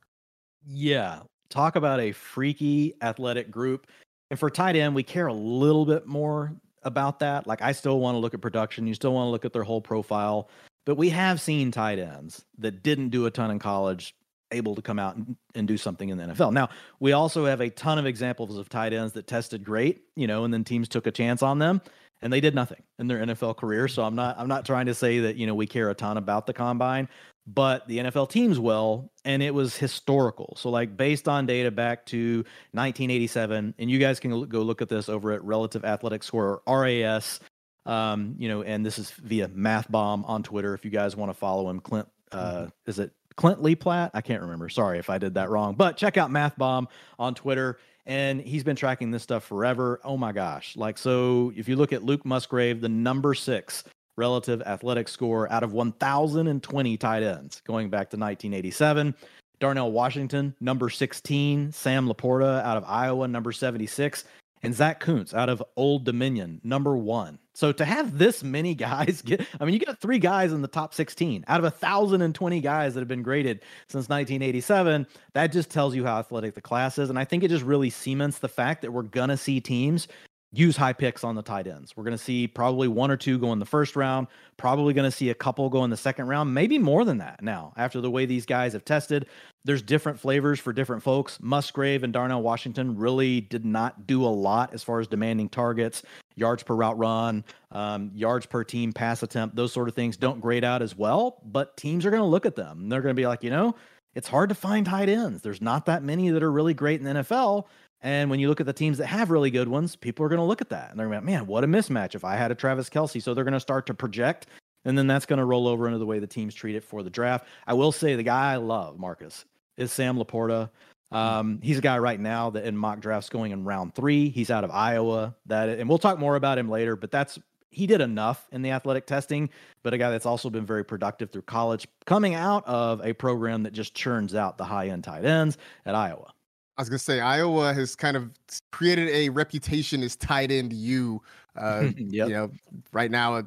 Yeah. 0.66 1.20
Talk 1.48 1.76
about 1.76 2.00
a 2.00 2.12
freaky 2.12 2.92
athletic 3.00 3.50
group. 3.50 3.86
And 4.30 4.38
for 4.38 4.50
tight 4.50 4.76
end, 4.76 4.94
we 4.94 5.04
care 5.04 5.28
a 5.28 5.32
little 5.32 5.86
bit 5.86 6.06
more 6.06 6.52
about 6.87 7.18
that. 7.18 7.46
Like, 7.46 7.61
I 7.61 7.72
still 7.72 8.01
want 8.01 8.14
to 8.14 8.18
look 8.18 8.35
at 8.35 8.40
production. 8.40 8.87
You 8.87 8.94
still 8.94 9.12
want 9.12 9.27
to 9.27 9.31
look 9.31 9.44
at 9.44 9.53
their 9.53 9.64
whole 9.64 9.81
profile. 9.81 10.49
But 10.85 10.96
we 10.96 11.09
have 11.11 11.40
seen 11.40 11.70
tight 11.70 11.99
ends 11.99 12.44
that 12.59 12.83
didn't 12.83 13.11
do 13.11 13.27
a 13.27 13.31
ton 13.31 13.51
in 13.51 13.59
college 13.59 14.14
able 14.53 14.77
to 14.77 14.83
come 14.83 14.99
out 14.99 15.16
and, 15.16 15.37
and, 15.57 15.66
do 15.66 15.77
something 15.77 16.09
in 16.09 16.18
the 16.18 16.25
NFL. 16.25 16.53
Now, 16.53 16.68
we 17.01 17.11
also 17.11 17.46
have 17.46 17.61
a 17.61 17.68
ton 17.68 17.99
of 17.99 18.07
examples 18.07 18.57
of 18.57 18.68
tight 18.68 18.92
ends 18.92 19.12
that 19.14 19.27
tested 19.27 19.64
great, 19.64 20.03
you 20.14 20.29
know, 20.29 20.44
and 20.44 20.55
then 20.55 20.62
teams 20.62 20.88
took 20.88 21.09
a 21.09 21.11
chance 21.11 21.42
on 21.42 21.59
them 21.59 21.83
and 22.22 22.33
they 22.33 22.40
did 22.40 22.55
nothing 22.55 22.83
in 22.99 23.09
their 23.09 23.18
NFL 23.18 23.57
career. 23.57 23.88
So 23.88 24.05
I'm 24.05 24.14
not 24.14 24.38
I'm 24.38 24.49
not 24.49 24.64
trying 24.64 24.87
to 24.87 24.94
say 24.94 25.18
that, 25.20 25.37
you 25.37 25.46
know, 25.46 25.55
we 25.55 25.66
care 25.66 25.90
a 25.90 25.94
ton 25.94 26.16
about 26.16 26.46
the 26.46 26.53
combine, 26.53 27.09
but 27.46 27.87
the 27.87 27.98
NFL 27.98 28.30
teams 28.30 28.59
will 28.59 29.11
and 29.24 29.42
it 29.42 29.54
was 29.54 29.76
historical. 29.76 30.54
So 30.56 30.70
like 30.70 30.96
based 30.96 31.28
on 31.28 31.46
data 31.46 31.70
back 31.70 32.06
to 32.06 32.38
1987 32.72 33.74
and 33.78 33.90
you 33.90 33.98
guys 33.98 34.20
can 34.20 34.46
go 34.46 34.62
look 34.62 34.82
at 34.82 34.88
this 34.88 35.09
over 35.09 35.32
at 35.32 35.44
Relative 35.44 35.85
Athletic 35.85 36.22
Score 36.22 36.62
RAS 36.66 37.40
um, 37.87 38.35
you 38.38 38.48
know, 38.48 38.62
and 38.62 38.85
this 38.85 38.98
is 38.98 39.12
via 39.12 39.46
Math 39.46 39.90
Bomb 39.90 40.24
on 40.24 40.42
Twitter 40.42 40.74
if 40.74 40.85
you 40.85 40.90
guys 40.90 41.14
want 41.14 41.30
to 41.30 41.35
follow 41.35 41.70
him 41.70 41.80
Clint 41.80 42.09
uh, 42.32 42.54
mm-hmm. 42.54 42.68
is 42.87 42.98
it 42.98 43.12
Clint 43.37 43.62
Lee 43.62 43.76
Platt. 43.76 44.11
I 44.14 44.22
can't 44.22 44.42
remember. 44.42 44.68
Sorry 44.68 44.98
if 44.98 45.11
I 45.11 45.18
did 45.18 45.35
that 45.35 45.50
wrong. 45.50 45.74
But 45.74 45.96
check 45.96 46.16
out 46.16 46.30
Math 46.30 46.56
Bomb 46.56 46.88
on 47.18 47.35
Twitter. 47.35 47.78
And 48.06 48.40
he's 48.40 48.62
been 48.64 48.76
tracking 48.76 49.11
this 49.11 49.24
stuff 49.24 49.44
forever. 49.44 50.00
Oh 50.04 50.16
my 50.16 50.32
gosh. 50.32 50.76
Like, 50.76 50.96
so 50.96 51.52
if 51.56 51.68
you 51.68 51.76
look 51.76 51.92
at 51.92 52.04
Luke 52.04 52.24
Musgrave, 52.24 52.80
the 52.80 52.88
number 52.88 53.35
six 53.35 53.85
relative 54.16 54.62
athletic 54.62 55.09
score 55.09 55.50
out 55.52 55.62
of 55.62 55.72
1,020 55.72 56.96
tight 56.96 57.22
ends 57.22 57.62
going 57.66 57.90
back 57.90 58.11
to 58.11 58.16
1987. 58.16 59.14
Darnell 59.59 59.92
Washington, 59.92 60.55
number 60.61 60.90
16. 60.90 61.72
Sam 61.72 62.09
LaPorta 62.09 62.62
out 62.62 62.76
of 62.76 62.85
Iowa, 62.87 63.26
number 63.26 63.52
76 63.52 64.24
and 64.62 64.74
Zach 64.74 65.00
Kuntz 65.00 65.35
out 65.35 65.48
of 65.48 65.62
Old 65.76 66.05
Dominion, 66.05 66.61
number 66.64 66.96
one. 66.96 67.38
So 67.55 67.72
to 67.72 67.85
have 67.85 68.18
this 68.18 68.42
many 68.42 68.74
guys 68.74 69.22
get, 69.22 69.46
I 69.61 69.64
mean, 69.64 69.74
you 69.74 69.81
got 69.81 70.00
three 70.00 70.18
guys 70.18 70.52
in 70.52 70.62
the 70.62 70.68
top 70.68 70.94
16 70.94 71.44
out 71.48 71.61
of 71.61 71.64
a 71.64 71.70
thousand 71.70 72.22
and 72.22 72.35
twenty 72.35 72.61
guys 72.61 72.94
that 72.94 73.00
have 73.00 73.09
been 73.09 73.22
graded 73.22 73.61
since 73.88 74.09
1987. 74.09 75.07
That 75.35 75.52
just 75.52 75.70
tells 75.70 75.94
you 75.94 76.05
how 76.05 76.18
athletic 76.18 76.55
the 76.55 76.61
class 76.61 76.98
is, 76.98 77.11
and 77.11 77.18
I 77.18 77.24
think 77.24 77.44
it 77.44 77.48
just 77.48 77.64
really 77.64 77.90
cements 77.90 78.38
the 78.38 78.48
fact 78.48 78.83
that 78.83 78.92
we're 78.92 79.02
gonna 79.02 79.37
see 79.37 79.61
teams 79.61 80.09
use 80.52 80.76
high 80.76 80.92
picks 80.92 81.24
on 81.24 81.35
the 81.35 81.42
tight 81.42 81.66
ends. 81.66 81.96
We're 81.96 82.04
going 82.04 82.16
to 82.16 82.22
see 82.22 82.46
probably 82.46 82.88
one 82.88 83.11
or 83.11 83.16
two 83.16 83.38
go 83.38 83.52
in 83.52 83.59
the 83.59 83.66
first 83.66 83.96
round, 83.96 84.28
probably 84.56 84.94
going 84.94 85.11
to 85.11 85.16
see 85.16 85.30
a 85.30 85.35
couple 85.35 85.68
go 85.68 85.85
in 85.85 85.90
the 85.90 85.96
second 85.96 86.28
round, 86.28 86.54
maybe 86.54 86.78
more 86.78 87.04
than 87.04 87.18
that 87.18 87.42
now 87.42 87.72
after 87.76 88.00
the 88.00 88.11
way 88.11 88.26
these 88.26 88.46
guys 88.46 88.72
have 88.72 88.85
tested. 88.85 89.26
There's 89.64 89.82
different 89.82 90.20
flavors 90.20 90.61
for 90.61 90.72
different 90.72 91.02
folks. 91.02 91.38
Musgrave 91.42 92.04
and 92.04 92.12
Darnell 92.12 92.42
Washington 92.42 92.96
really 92.96 93.40
did 93.40 93.64
not 93.64 94.06
do 94.06 94.24
a 94.24 94.28
lot 94.28 94.72
as 94.72 94.82
far 94.82 95.00
as 95.00 95.09
demanding 95.09 95.48
targets, 95.48 96.02
yards 96.37 96.62
per 96.62 96.74
route 96.74 96.96
run, 96.96 97.44
um, 97.72 98.12
yards 98.14 98.46
per 98.46 98.62
team 98.62 98.92
pass 98.92 99.22
attempt, 99.22 99.56
those 99.56 99.72
sort 99.72 99.88
of 99.88 99.94
things 99.94 100.16
don't 100.16 100.40
grade 100.40 100.64
out 100.64 100.82
as 100.82 100.96
well, 100.96 101.42
but 101.44 101.76
teams 101.76 102.06
are 102.06 102.11
going 102.11 102.22
to 102.22 102.26
look 102.26 102.46
at 102.46 102.54
them. 102.54 102.88
They're 102.88 103.02
going 103.02 103.14
to 103.14 103.20
be 103.20 103.26
like, 103.26 103.42
you 103.42 103.50
know, 103.50 103.74
it's 104.14 104.28
hard 104.28 104.48
to 104.48 104.54
find 104.54 104.87
tight 104.87 105.11
ends. 105.11 105.42
There's 105.42 105.61
not 105.61 105.85
that 105.87 106.02
many 106.02 106.30
that 106.30 106.42
are 106.42 106.50
really 106.50 106.72
great 106.72 107.00
in 107.00 107.04
the 107.04 107.20
NFL. 107.22 107.66
And 108.02 108.30
when 108.30 108.40
you 108.40 108.48
look 108.48 108.61
at 108.61 108.66
the 108.66 108.72
teams 108.72 108.98
that 108.98 109.06
have 109.06 109.30
really 109.30 109.50
good 109.50 109.68
ones, 109.68 109.96
people 109.96 110.24
are 110.24 110.28
going 110.28 110.38
to 110.38 110.44
look 110.44 110.61
at 110.61 110.68
that 110.68 110.90
and 110.90 111.00
they're 111.00 111.06
going 111.06 111.20
to 111.20 111.26
be, 111.26 111.32
like, 111.32 111.40
man, 111.40 111.46
what 111.46 111.64
a 111.64 111.66
mismatch 111.66 112.14
if 112.14 112.24
I 112.24 112.37
had 112.37 112.50
a 112.50 112.54
Travis 112.54 112.90
Kelce. 112.90 113.22
So 113.22 113.35
they're 113.35 113.44
going 113.44 113.54
to 113.54 113.61
start 113.61 113.87
to 113.87 113.94
project, 113.94 114.46
and 114.85 114.96
then 114.96 115.06
that's 115.06 115.26
going 115.26 115.38
to 115.38 115.44
roll 115.44 115.66
over 115.66 115.87
into 115.87 115.98
the 115.98 116.06
way 116.06 116.18
the 116.18 116.26
teams 116.26 116.54
treat 116.54 116.76
it 116.76 116.85
for 116.85 117.02
the 117.02 117.11
draft. 117.11 117.46
I 117.66 117.74
will 117.74 117.92
say 117.92 118.14
the 118.14 118.22
guy 118.22 118.52
I 118.52 118.56
love, 118.56 118.98
Marcas, 118.98 119.44
is 119.76 119.92
Sam 119.92 120.18
LaPorta. 120.18 120.70
Hmm. 121.11 121.16
Um, 121.16 121.61
he's 121.62 121.78
a 121.78 121.82
guy 121.82 121.98
right 121.98 122.20
now 122.20 122.50
that 122.50 122.64
in 122.64 122.76
mock 122.76 123.00
drafts 123.00 123.28
going 123.28 123.52
in 123.52 123.64
round 123.64 123.94
three. 123.94 124.28
He's 124.28 124.50
out 124.50 124.64
of 124.64 124.70
Iowa. 124.70 125.35
That 125.46 125.68
and 125.68 125.88
we'll 125.88 125.98
talk 125.98 126.18
more 126.18 126.37
about 126.37 126.59
him 126.59 126.68
later, 126.68 126.96
but 126.96 127.11
that's 127.11 127.38
he 127.70 127.87
did 127.87 128.00
enough 128.00 128.48
in 128.52 128.62
the 128.62 128.70
athletic 128.70 129.06
testing, 129.06 129.50
but 129.82 129.92
a 129.92 129.98
guy 129.98 130.11
that's 130.11 130.24
also 130.24 130.48
been 130.48 130.64
very 130.64 130.85
productive 130.85 131.30
through 131.30 131.42
college, 131.42 131.87
coming 132.06 132.35
out 132.35 132.66
of 132.66 133.04
a 133.04 133.12
program 133.12 133.64
that 133.64 133.72
just 133.72 133.94
churns 133.94 134.35
out 134.35 134.56
the 134.56 134.64
high 134.64 134.88
end 134.88 135.04
tight 135.04 135.24
ends 135.24 135.59
at 135.85 135.94
Iowa. 135.94 136.32
I 136.78 136.82
was 136.82 136.88
gonna 136.88 136.98
say 136.98 137.20
Iowa 137.20 137.72
has 137.72 137.96
kind 137.96 138.16
of 138.16 138.30
created 138.70 139.08
a 139.08 139.30
reputation 139.30 140.02
as 140.02 140.16
Tight 140.16 140.50
End 140.50 140.72
U. 140.72 141.22
Uh, 141.56 141.88
yep. 141.96 142.28
You 142.28 142.34
know, 142.34 142.50
right 142.92 143.10
now 143.10 143.36
a 143.36 143.44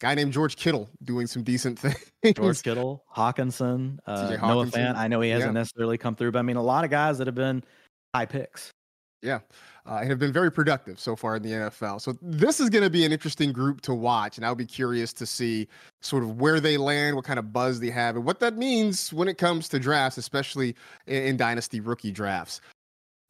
guy 0.00 0.14
named 0.14 0.32
George 0.32 0.56
Kittle 0.56 0.88
doing 1.04 1.26
some 1.26 1.42
decent 1.42 1.78
things. 1.78 2.12
George 2.36 2.62
Kittle, 2.62 3.04
Hawkinson, 3.06 4.00
uh, 4.06 4.30
Hockenson. 4.30 4.48
Noah 4.48 4.66
Fant. 4.66 4.96
I 4.96 5.08
know 5.08 5.20
he 5.20 5.30
hasn't 5.30 5.54
yeah. 5.54 5.60
necessarily 5.60 5.98
come 5.98 6.16
through, 6.16 6.32
but 6.32 6.40
I 6.40 6.42
mean 6.42 6.56
a 6.56 6.62
lot 6.62 6.84
of 6.84 6.90
guys 6.90 7.18
that 7.18 7.26
have 7.26 7.36
been 7.36 7.62
high 8.14 8.26
picks. 8.26 8.72
Yeah, 9.24 9.40
uh, 9.86 9.96
and 10.00 10.10
have 10.10 10.18
been 10.18 10.32
very 10.32 10.52
productive 10.52 11.00
so 11.00 11.16
far 11.16 11.36
in 11.36 11.42
the 11.42 11.50
NFL. 11.50 12.00
So 12.00 12.14
this 12.20 12.60
is 12.60 12.68
going 12.68 12.84
to 12.84 12.90
be 12.90 13.06
an 13.06 13.12
interesting 13.12 13.52
group 13.52 13.80
to 13.82 13.94
watch, 13.94 14.36
and 14.36 14.44
I'll 14.44 14.54
be 14.54 14.66
curious 14.66 15.14
to 15.14 15.24
see 15.24 15.66
sort 16.02 16.22
of 16.22 16.38
where 16.40 16.60
they 16.60 16.76
land, 16.76 17.16
what 17.16 17.24
kind 17.24 17.38
of 17.38 17.50
buzz 17.50 17.80
they 17.80 17.90
have, 17.90 18.16
and 18.16 18.24
what 18.24 18.38
that 18.40 18.56
means 18.58 19.14
when 19.14 19.26
it 19.26 19.38
comes 19.38 19.66
to 19.70 19.78
drafts, 19.78 20.18
especially 20.18 20.76
in, 21.06 21.22
in 21.22 21.36
dynasty 21.38 21.80
rookie 21.80 22.12
drafts. 22.12 22.60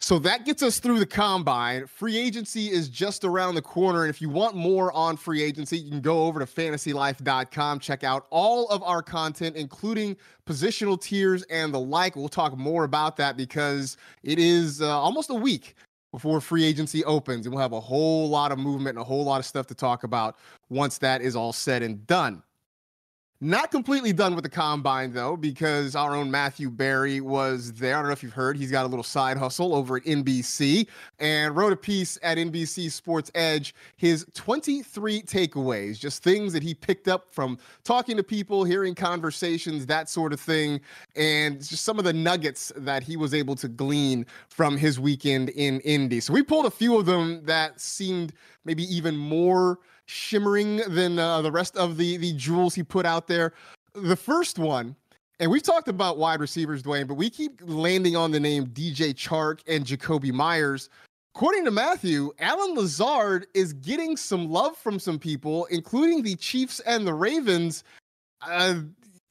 So 0.05 0.19
that 0.19 0.45
gets 0.45 0.63
us 0.63 0.81
through 0.81 0.99
the 0.99 1.07
combine. 1.07 1.87
Free 1.87 2.19
agency 2.19 2.71
is 2.71 2.91
just 2.91 3.25
around 3.25 3.55
the 3.55 3.63
corner. 3.63 4.03
And 4.03 4.11
if 4.11 4.21
you 4.21 4.29
want 4.29 4.55
more 4.55 4.93
on 4.93 5.17
free 5.17 5.43
agency, 5.43 5.79
you 5.79 5.91
can 5.91 6.03
go 6.03 6.27
over 6.27 6.41
to 6.41 6.45
fantasylife.com, 6.45 7.81
check 7.81 8.05
out 8.05 8.27
all 8.29 8.69
of 8.69 8.83
our 8.83 9.01
content, 9.01 9.57
including 9.57 10.15
positional 10.45 11.01
tiers 11.01 11.43
and 11.45 11.73
the 11.73 11.81
like. 11.81 12.17
We'll 12.17 12.29
talk 12.29 12.55
more 12.55 12.85
about 12.85 13.17
that 13.17 13.39
because 13.39 13.97
it 14.23 14.39
is 14.39 14.83
uh, 14.83 14.91
almost 14.91 15.31
a 15.31 15.35
week 15.35 15.75
before 16.13 16.39
free 16.43 16.67
agency 16.67 17.03
opens. 17.07 17.47
And 17.47 17.55
we'll 17.55 17.63
have 17.63 17.73
a 17.73 17.81
whole 17.81 18.29
lot 18.29 18.53
of 18.53 18.59
movement 18.59 18.99
and 18.99 19.03
a 19.03 19.05
whole 19.05 19.25
lot 19.25 19.39
of 19.39 19.47
stuff 19.47 19.67
to 19.69 19.75
talk 19.75 20.05
about 20.05 20.37
once 20.69 20.99
that 20.99 21.23
is 21.23 21.35
all 21.35 21.55
said 21.55 21.83
and 21.83 22.07
done. 22.07 22.43
Not 23.45 23.71
completely 23.71 24.15
done 24.15 24.35
with 24.35 24.43
the 24.43 24.49
combine 24.49 25.13
though, 25.13 25.37
because 25.37 25.95
our 25.95 26.17
own 26.17 26.31
Matthew 26.31 26.71
Berry 26.71 27.21
was 27.21 27.75
there. 27.75 27.95
I 27.95 27.99
don't 27.99 28.07
know 28.07 28.15
if 28.15 28.23
you've 28.23 28.33
heard, 28.33 28.57
he's 28.57 28.71
got 28.71 28.87
a 28.87 28.89
little 28.89 29.03
side 29.03 29.37
hustle 29.37 29.75
over 29.75 29.99
at 29.99 30.05
NBC 30.05 30.87
and 31.19 31.55
wrote 31.55 31.71
a 31.71 31.77
piece 31.77 32.19
at 32.23 32.39
NBC 32.39 32.91
Sports 32.91 33.31
Edge. 33.35 33.75
His 33.99 34.25
23 34.33 35.21
takeaways, 35.21 35.99
just 35.99 36.23
things 36.23 36.55
that 36.55 36.63
he 36.63 36.73
picked 36.73 37.07
up 37.07 37.27
from 37.35 37.59
talking 37.83 38.17
to 38.17 38.23
people, 38.23 38.65
hearing 38.65 38.95
conversations, 38.95 39.85
that 39.85 40.09
sort 40.09 40.33
of 40.33 40.41
thing, 40.41 40.81
and 41.15 41.59
just 41.59 41.85
some 41.85 41.99
of 41.99 42.07
the 42.07 42.15
nuggets 42.15 42.73
that 42.77 43.03
he 43.03 43.19
was 43.19 43.35
able 43.35 43.57
to 43.57 43.69
glean 43.69 44.25
from 44.49 44.75
his 44.75 44.99
weekend 44.99 45.51
in 45.51 45.81
Indy. 45.81 46.21
So 46.21 46.33
we 46.33 46.43
pulled 46.43 46.65
a 46.65 46.71
few 46.71 46.99
of 46.99 47.05
them 47.05 47.45
that 47.45 47.79
seemed 47.79 48.33
maybe 48.65 48.85
even 48.85 49.15
more 49.15 49.81
shimmering 50.07 50.77
than 50.89 51.19
uh, 51.19 51.43
the 51.43 51.53
rest 51.53 51.77
of 51.77 51.97
the 51.97 52.17
the 52.17 52.33
jewels 52.35 52.75
he 52.75 52.83
put 52.83 53.07
out 53.07 53.27
there. 53.27 53.53
The 53.95 54.17
first 54.17 54.59
one, 54.59 54.97
and 55.41 55.51
we've 55.51 55.63
talked 55.63 55.89
about 55.89 56.19
wide 56.19 56.41
receivers, 56.41 56.83
Dwain, 56.83 57.07
but 57.07 57.15
we 57.15 57.31
keep 57.31 57.61
landing 57.63 58.17
on 58.17 58.31
the 58.31 58.41
name 58.41 58.67
DJ 58.67 59.15
Chark 59.15 59.61
and 59.67 59.85
Jakobi 59.85 60.33
Meyers. 60.33 60.89
According 61.35 61.65
to 61.65 61.73
Matthew, 61.73 62.33
Allen 62.39 62.77
Lazard 62.77 63.49
is 63.55 63.73
getting 63.73 64.17
some 64.17 64.49
love 64.49 64.77
from 64.77 65.01
some 65.01 65.19
people, 65.19 65.65
including 65.67 66.23
the 66.23 66.37
Chiefs 66.37 66.79
and 66.81 67.05
the 67.05 67.15
Ravens. 67.15 67.83
Uh, 68.41 68.83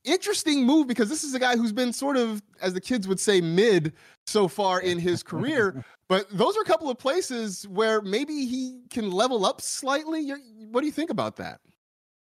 interesting 0.03 0.65
move 0.65 0.87
because 0.87 1.07
this 1.07 1.23
is 1.23 1.33
a 1.33 1.39
guy 1.39 1.55
who's 1.55 1.71
been 1.71 1.93
sort 1.93 2.17
of, 2.17 2.41
as 2.61 2.73
the 2.73 2.81
kids 2.81 3.07
would 3.07 3.19
say, 3.19 3.39
mid 3.39 3.93
so 4.27 4.49
far 4.49 4.81
in 4.81 4.99
his 4.99 5.23
career. 5.23 5.83
but 6.13 6.29
those 6.29 6.55
are 6.55 6.61
a 6.61 6.65
couple 6.65 6.91
of 6.91 6.99
places 6.99 7.67
where 7.67 7.99
maybe 7.99 8.45
he 8.45 8.83
can 8.91 9.09
level 9.09 9.47
up 9.47 9.59
slightly. 9.61 10.21
You're, 10.21 10.37
what 10.69 10.81
do 10.81 10.85
you 10.85 10.91
think 10.91 11.09
about 11.09 11.37
that? 11.37 11.59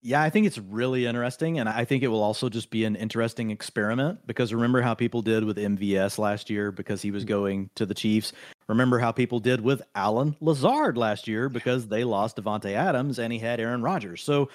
Yeah, 0.02 0.20
I 0.20 0.30
think 0.30 0.48
it's 0.48 0.58
really 0.58 1.06
interesting. 1.06 1.60
And 1.60 1.68
I 1.68 1.84
think 1.84 2.02
it 2.02 2.08
will 2.08 2.24
also 2.24 2.48
just 2.48 2.70
be 2.70 2.84
an 2.84 2.96
interesting 2.96 3.50
experiment 3.50 4.26
because 4.26 4.52
remember 4.52 4.82
how 4.82 4.94
people 4.94 5.22
did 5.22 5.44
with 5.44 5.58
MVS 5.58 6.18
last 6.18 6.50
year 6.50 6.72
because 6.72 7.02
he 7.02 7.12
was 7.12 7.24
mm. 7.24 7.28
going 7.28 7.70
to 7.76 7.86
the 7.86 7.94
Chiefs. 7.94 8.32
Remember 8.66 8.98
how 8.98 9.12
people 9.12 9.38
did 9.38 9.60
with 9.60 9.80
Allen 9.94 10.34
Lazard 10.40 10.98
last 10.98 11.28
year 11.28 11.48
because 11.48 11.86
they 11.86 12.02
lost 12.02 12.36
Davante 12.36 12.72
Adams 12.72 13.20
and 13.20 13.32
he 13.32 13.38
had 13.38 13.60
Aaron 13.60 13.82
Rodgers. 13.82 14.24
So 14.24 14.48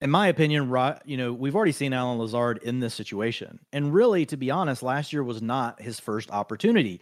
in 0.00 0.10
my 0.12 0.28
opinion, 0.28 0.72
you 1.04 1.16
know, 1.16 1.32
we've 1.32 1.56
already 1.56 1.72
seen 1.72 1.92
Allen 1.92 2.20
Lazard 2.20 2.60
in 2.62 2.78
this 2.78 2.94
situation. 2.94 3.58
And 3.72 3.92
really, 3.92 4.24
to 4.26 4.36
be 4.36 4.52
honest, 4.52 4.84
last 4.84 5.12
year 5.12 5.24
was 5.24 5.42
not 5.42 5.82
his 5.82 5.98
first 5.98 6.30
opportunity. 6.30 7.00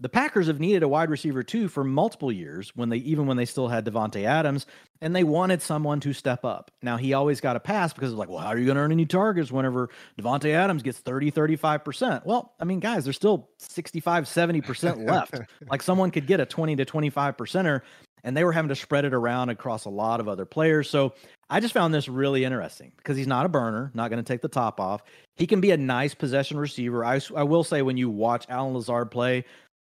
The 0.00 0.08
Packers 0.08 0.48
have 0.48 0.58
needed 0.58 0.82
a 0.82 0.88
wide 0.88 1.08
receiver 1.08 1.42
too 1.42 1.68
for 1.68 1.84
multiple 1.84 2.32
years 2.32 2.72
when 2.74 2.88
they 2.88 2.96
even 2.98 3.26
when 3.26 3.36
they 3.36 3.44
still 3.44 3.68
had 3.68 3.84
Davante 3.84 4.24
Adams 4.24 4.66
and 5.00 5.14
they 5.14 5.22
wanted 5.22 5.62
someone 5.62 6.00
to 6.00 6.12
step 6.12 6.44
up. 6.44 6.72
Now 6.82 6.96
he 6.96 7.12
always 7.12 7.40
got 7.40 7.54
a 7.54 7.60
pass 7.60 7.92
because 7.92 8.10
it's 8.10 8.18
like, 8.18 8.28
well, 8.28 8.38
how 8.38 8.48
are 8.48 8.58
you 8.58 8.66
going 8.66 8.76
to 8.76 8.82
earn 8.82 8.92
any 8.92 9.06
targets 9.06 9.52
whenever 9.52 9.90
Davante 10.20 10.52
Adams 10.52 10.82
gets 10.82 10.98
30, 10.98 11.30
35%? 11.30 12.26
Well, 12.26 12.54
I 12.58 12.64
mean, 12.64 12.80
guys, 12.80 13.04
there's 13.04 13.16
still 13.16 13.50
65, 13.58 14.24
70% 14.24 15.06
left. 15.10 15.40
like 15.70 15.82
someone 15.82 16.10
could 16.10 16.26
get 16.26 16.40
a 16.40 16.46
20 16.46 16.76
to 16.76 16.84
25 16.84 17.36
percenter 17.36 17.82
and 18.24 18.34
they 18.36 18.42
were 18.42 18.52
having 18.52 18.70
to 18.70 18.74
spread 18.74 19.04
it 19.04 19.14
around 19.14 19.50
across 19.50 19.84
a 19.84 19.90
lot 19.90 20.18
of 20.18 20.28
other 20.28 20.46
players. 20.46 20.88
So 20.88 21.12
I 21.50 21.60
just 21.60 21.74
found 21.74 21.92
this 21.92 22.08
really 22.08 22.44
interesting 22.44 22.90
because 22.96 23.16
he's 23.16 23.26
not 23.26 23.44
a 23.44 23.50
burner, 23.50 23.92
not 23.94 24.10
going 24.10 24.22
to 24.22 24.26
take 24.26 24.40
the 24.40 24.48
top 24.48 24.80
off. 24.80 25.02
He 25.36 25.46
can 25.46 25.60
be 25.60 25.70
a 25.70 25.76
nice 25.76 26.14
possession 26.14 26.58
receiver. 26.58 27.04
I, 27.04 27.20
I 27.36 27.42
will 27.42 27.62
say 27.62 27.82
when 27.82 27.98
you 27.98 28.08
watch 28.08 28.46
Allen 28.48 28.74
Lazard 28.74 29.10
play, 29.10 29.44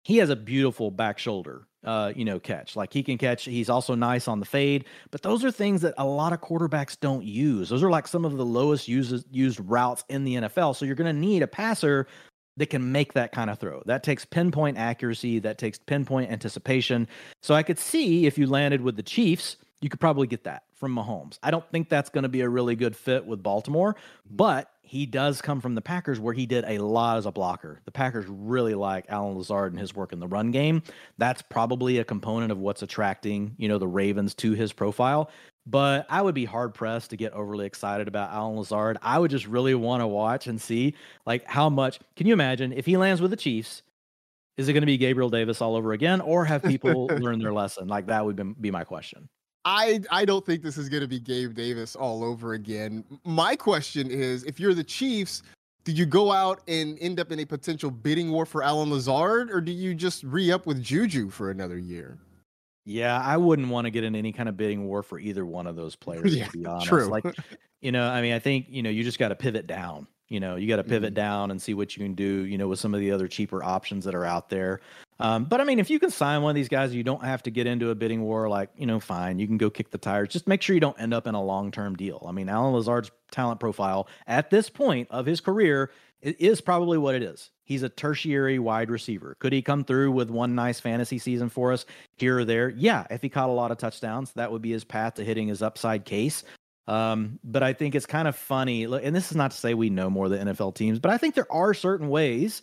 he 0.05 0.17
has 0.17 0.29
a 0.29 0.35
beautiful 0.35 0.91
back 0.91 1.17
shoulder, 1.17 1.67
uh, 1.83 2.13
you 2.15 2.25
know, 2.25 2.39
catch. 2.39 2.75
Like 2.75 2.93
he 2.93 3.01
can 3.01 3.17
catch. 3.17 3.45
He's 3.45 3.69
also 3.69 3.95
nice 3.95 4.27
on 4.27 4.39
the 4.39 4.45
fade. 4.45 4.85
But 5.09 5.23
those 5.23 5.43
are 5.43 5.49
things 5.49 5.81
that 5.81 5.95
a 5.97 6.05
lot 6.05 6.31
of 6.31 6.41
quarterbacks 6.41 6.97
don't 6.99 7.25
use. 7.25 7.69
Those 7.69 7.81
are 7.81 7.89
like 7.89 8.07
some 8.07 8.23
of 8.23 8.37
the 8.37 8.45
lowest 8.45 8.87
uses, 8.87 9.25
used 9.31 9.59
routes 9.59 10.03
in 10.07 10.23
the 10.23 10.35
NFL. 10.35 10.75
So 10.75 10.85
you're 10.85 10.93
going 10.93 11.13
to 11.13 11.19
need 11.19 11.41
a 11.41 11.47
passer 11.47 12.05
that 12.57 12.67
can 12.67 12.91
make 12.91 13.13
that 13.13 13.31
kind 13.31 13.49
of 13.49 13.57
throw. 13.57 13.81
That 13.87 14.03
takes 14.03 14.25
pinpoint 14.25 14.77
accuracy, 14.77 15.39
that 15.39 15.57
takes 15.57 15.79
pinpoint 15.79 16.31
anticipation. 16.31 17.07
So 17.41 17.55
I 17.55 17.63
could 17.63 17.79
see 17.79 18.27
if 18.27 18.37
you 18.37 18.45
landed 18.45 18.81
with 18.81 18.97
the 18.97 19.03
Chiefs, 19.03 19.57
you 19.81 19.89
could 19.89 19.99
probably 19.99 20.27
get 20.27 20.43
that 20.43 20.64
from 20.75 20.95
Mahomes. 20.95 21.39
I 21.41 21.51
don't 21.51 21.67
think 21.71 21.89
that's 21.89 22.09
going 22.09 22.23
to 22.23 22.29
be 22.29 22.41
a 22.41 22.49
really 22.49 22.75
good 22.75 22.95
fit 22.95 23.25
with 23.25 23.41
Baltimore, 23.41 23.93
mm-hmm. 23.93 24.35
but 24.35 24.71
he 24.81 25.05
does 25.05 25.41
come 25.41 25.61
from 25.61 25.73
the 25.73 25.81
Packers 25.81 26.19
where 26.19 26.33
he 26.33 26.45
did 26.45 26.63
a 26.67 26.77
lot 26.77 27.17
as 27.17 27.25
a 27.25 27.31
blocker. 27.31 27.81
The 27.85 27.91
Packers 27.91 28.25
really 28.27 28.75
like 28.75 29.05
Allen 29.09 29.35
Lazard 29.35 29.73
and 29.73 29.79
his 29.79 29.95
work 29.95 30.13
in 30.13 30.19
the 30.19 30.27
run 30.27 30.51
game. 30.51 30.83
That's 31.17 31.41
probably 31.41 31.97
a 31.97 32.03
component 32.03 32.51
of 32.51 32.59
what's 32.59 32.83
attracting, 32.83 33.55
you 33.57 33.67
know, 33.67 33.79
the 33.79 33.87
Ravens 33.87 34.35
to 34.35 34.51
his 34.51 34.71
profile. 34.71 35.31
But 35.65 36.05
I 36.09 36.21
would 36.21 36.35
be 36.35 36.45
hard 36.45 36.75
pressed 36.75 37.09
to 37.09 37.17
get 37.17 37.33
overly 37.33 37.65
excited 37.65 38.07
about 38.07 38.31
Allen 38.31 38.57
Lazard. 38.57 38.99
I 39.01 39.17
would 39.17 39.31
just 39.31 39.47
really 39.47 39.73
want 39.73 40.01
to 40.01 40.07
watch 40.07 40.45
and 40.45 40.61
see 40.61 40.93
like 41.25 41.43
how 41.45 41.69
much 41.69 41.99
can 42.15 42.27
you 42.27 42.33
imagine 42.33 42.71
if 42.71 42.85
he 42.85 42.97
lands 42.97 43.21
with 43.21 43.31
the 43.31 43.37
Chiefs? 43.37 43.81
Is 44.57 44.69
it 44.69 44.73
going 44.73 44.83
to 44.83 44.87
be 44.87 44.97
Gabriel 44.97 45.29
Davis 45.29 45.61
all 45.61 45.75
over 45.75 45.91
again, 45.91 46.21
or 46.21 46.45
have 46.45 46.63
people 46.63 47.07
learned 47.19 47.41
their 47.41 47.51
lesson? 47.51 47.87
Like 47.87 48.05
that 48.07 48.23
would 48.23 48.61
be 48.61 48.71
my 48.71 48.83
question. 48.83 49.27
I 49.65 49.99
I 50.11 50.25
don't 50.25 50.45
think 50.45 50.61
this 50.61 50.77
is 50.77 50.87
going 50.89 51.01
to 51.01 51.07
be 51.07 51.19
Gabe 51.19 51.55
Davis 51.55 51.95
all 51.95 52.23
over 52.23 52.53
again. 52.53 53.03
My 53.25 53.55
question 53.55 54.09
is, 54.11 54.43
if 54.43 54.59
you're 54.59 54.75
the 54.75 54.83
Chiefs, 54.83 55.41
did 55.83 55.97
you 55.97 56.05
go 56.05 56.31
out 56.31 56.61
and 56.67 56.97
end 56.99 57.19
up 57.19 57.31
in 57.31 57.39
a 57.39 57.45
potential 57.45 57.89
bidding 57.89 58.31
war 58.31 58.45
for 58.45 58.63
Allen 58.63 58.91
Lazard, 58.91 59.51
or 59.51 59.59
do 59.61 59.71
you 59.71 59.95
just 59.95 60.23
re 60.23 60.51
up 60.51 60.67
with 60.67 60.81
Juju 60.83 61.29
for 61.31 61.49
another 61.49 61.79
year? 61.79 62.19
Yeah, 62.85 63.19
I 63.19 63.37
wouldn't 63.37 63.69
want 63.69 63.85
to 63.85 63.91
get 63.91 64.03
in 64.03 64.15
any 64.15 64.31
kind 64.31 64.47
of 64.47 64.55
bidding 64.55 64.85
war 64.85 65.01
for 65.01 65.17
either 65.17 65.45
one 65.45 65.65
of 65.65 65.75
those 65.75 65.95
players. 65.95 66.35
yeah, 66.35 66.45
to 66.45 66.51
be 66.51 66.65
honest, 66.65 66.87
true. 66.87 67.05
like 67.05 67.25
you 67.81 67.91
know, 67.91 68.07
I 68.07 68.21
mean, 68.21 68.33
I 68.33 68.39
think 68.39 68.67
you 68.69 68.83
know, 68.83 68.91
you 68.91 69.03
just 69.03 69.17
got 69.19 69.29
to 69.29 69.35
pivot 69.35 69.65
down. 69.65 70.07
You 70.27 70.39
know, 70.39 70.55
you 70.55 70.67
got 70.67 70.77
to 70.77 70.83
pivot 70.83 71.09
mm-hmm. 71.09 71.15
down 71.15 71.51
and 71.51 71.61
see 71.61 71.73
what 71.73 71.95
you 71.95 72.03
can 72.03 72.15
do. 72.15 72.45
You 72.45 72.57
know, 72.57 72.67
with 72.67 72.79
some 72.79 72.93
of 72.93 72.99
the 72.99 73.11
other 73.11 73.27
cheaper 73.27 73.63
options 73.63 74.05
that 74.05 74.15
are 74.15 74.25
out 74.25 74.49
there. 74.49 74.81
Um, 75.19 75.45
but 75.45 75.61
I 75.61 75.63
mean, 75.63 75.79
if 75.79 75.89
you 75.89 75.99
can 75.99 76.11
sign 76.11 76.41
one 76.41 76.51
of 76.51 76.55
these 76.55 76.67
guys, 76.67 76.93
you 76.93 77.03
don't 77.03 77.23
have 77.23 77.43
to 77.43 77.51
get 77.51 77.67
into 77.67 77.89
a 77.89 77.95
bidding 77.95 78.21
war. 78.21 78.49
Like, 78.49 78.69
you 78.77 78.85
know, 78.85 78.99
fine, 78.99 79.39
you 79.39 79.47
can 79.47 79.57
go 79.57 79.69
kick 79.69 79.91
the 79.91 79.97
tires. 79.97 80.29
Just 80.29 80.47
make 80.47 80.61
sure 80.61 80.73
you 80.73 80.81
don't 80.81 80.99
end 80.99 81.13
up 81.13 81.27
in 81.27 81.35
a 81.35 81.43
long 81.43 81.71
term 81.71 81.95
deal. 81.95 82.25
I 82.27 82.31
mean, 82.31 82.49
Allen 82.49 82.73
Lazard's 82.73 83.11
talent 83.31 83.59
profile 83.59 84.07
at 84.27 84.49
this 84.49 84.69
point 84.69 85.07
of 85.11 85.25
his 85.25 85.39
career 85.39 85.91
is 86.21 86.59
probably 86.59 86.97
what 86.97 87.15
it 87.15 87.23
is. 87.23 87.51
He's 87.63 87.83
a 87.83 87.89
tertiary 87.89 88.59
wide 88.59 88.89
receiver. 88.89 89.35
Could 89.39 89.53
he 89.53 89.61
come 89.61 89.83
through 89.83 90.11
with 90.11 90.29
one 90.29 90.53
nice 90.53 90.79
fantasy 90.79 91.17
season 91.17 91.49
for 91.49 91.71
us 91.71 91.85
here 92.17 92.39
or 92.39 92.45
there? 92.45 92.69
Yeah, 92.69 93.05
if 93.09 93.21
he 93.21 93.29
caught 93.29 93.49
a 93.49 93.53
lot 93.53 93.71
of 93.71 93.77
touchdowns, 93.77 94.31
that 94.33 94.51
would 94.51 94.61
be 94.61 94.71
his 94.71 94.83
path 94.83 95.15
to 95.15 95.23
hitting 95.23 95.47
his 95.47 95.61
upside 95.61 96.05
case. 96.05 96.43
Um, 96.87 97.39
but 97.43 97.63
I 97.63 97.73
think 97.73 97.95
it's 97.95 98.05
kind 98.05 98.27
of 98.27 98.35
funny, 98.35 98.83
and 98.83 99.15
this 99.15 99.31
is 99.31 99.37
not 99.37 99.51
to 99.51 99.57
say 99.57 99.73
we 99.73 99.89
know 99.89 100.09
more 100.09 100.29
the 100.29 100.37
NFL 100.37 100.75
teams, 100.75 100.99
but 100.99 101.11
I 101.11 101.17
think 101.17 101.35
there 101.35 101.51
are 101.51 101.73
certain 101.73 102.09
ways 102.09 102.61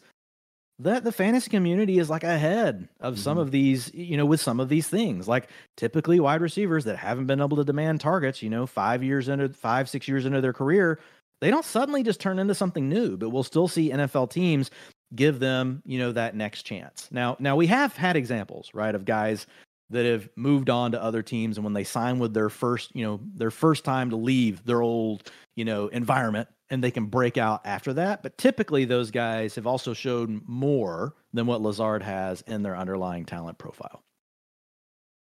that 0.79 1.05
the 1.05 1.13
fantasy 1.13 1.51
community 1.51 1.99
is 1.99 2.11
like 2.11 2.25
ahead 2.25 2.89
of 3.01 3.15
mm-hmm. 3.15 3.23
some 3.23 3.39
of 3.39 3.51
these, 3.51 3.93
you 3.95 4.17
know, 4.17 4.27
with 4.27 4.41
some 4.41 4.61
of 4.61 4.69
these 4.69 4.89
things. 4.89 5.29
Like 5.29 5.49
typically 5.77 6.21
wide 6.21 6.41
receivers 6.41 6.85
that 6.85 6.97
haven't 6.97 7.27
been 7.27 7.41
able 7.41 7.57
to 7.57 7.65
demand 7.65 8.01
targets, 8.01 8.43
you 8.43 8.51
know, 8.51 8.67
five 8.67 9.03
years 9.03 9.29
into 9.29 9.49
five, 9.51 9.89
six 9.89 10.09
years 10.09 10.25
into 10.25 10.41
their 10.41 10.53
career, 10.53 10.99
they 11.41 11.51
don't 11.51 11.65
suddenly 11.65 12.03
just 12.03 12.21
turn 12.21 12.39
into 12.39 12.55
something 12.55 12.89
new, 12.89 13.17
but 13.17 13.31
we'll 13.31 13.43
still 13.43 13.69
see 13.69 13.91
NFL 13.91 14.31
teams 14.31 14.71
give 15.15 15.41
them, 15.41 15.83
you 15.85 15.99
know, 15.99 16.13
that 16.13 16.35
next 16.35 16.63
chance. 16.63 17.09
Now, 17.11 17.37
now 17.39 17.57
we 17.57 17.67
have 17.67 17.97
had 17.97 18.17
examples, 18.17 18.71
right, 18.73 18.95
of 18.95 19.05
guys 19.05 19.47
that 19.93 20.07
have 20.07 20.29
moved 20.37 20.71
on 20.71 20.93
to 20.93 21.03
other 21.03 21.23
teams 21.23 21.57
and 21.57 21.65
when 21.65 21.75
they 21.75 21.85
sign 21.85 22.19
with 22.19 22.35
their 22.35 22.49
first, 22.49 22.95
you 22.97 23.05
know, 23.05 23.21
their 23.35 23.51
first 23.51 23.85
time 23.85 24.11
to 24.11 24.17
leave 24.17 24.65
their 24.65 24.83
old, 24.83 25.31
you 25.55 25.65
know, 25.65 25.89
environment 25.89 26.49
and 26.71 26.83
they 26.83 26.91
can 26.91 27.07
break 27.07 27.37
out 27.37 27.61
after 27.67 27.93
that. 27.93 28.23
But 28.23 28.39
typically, 28.39 28.87
those 28.87 29.11
guys 29.11 29.55
have 29.55 29.67
also 29.67 29.93
shown 29.93 30.43
more 30.47 31.15
than 31.35 31.47
what 31.47 31.61
Lazard 31.61 32.03
has 32.03 32.41
in 32.43 32.63
their 32.63 32.77
underlying 32.77 33.27
talent 33.27 33.59
profile. 33.59 34.03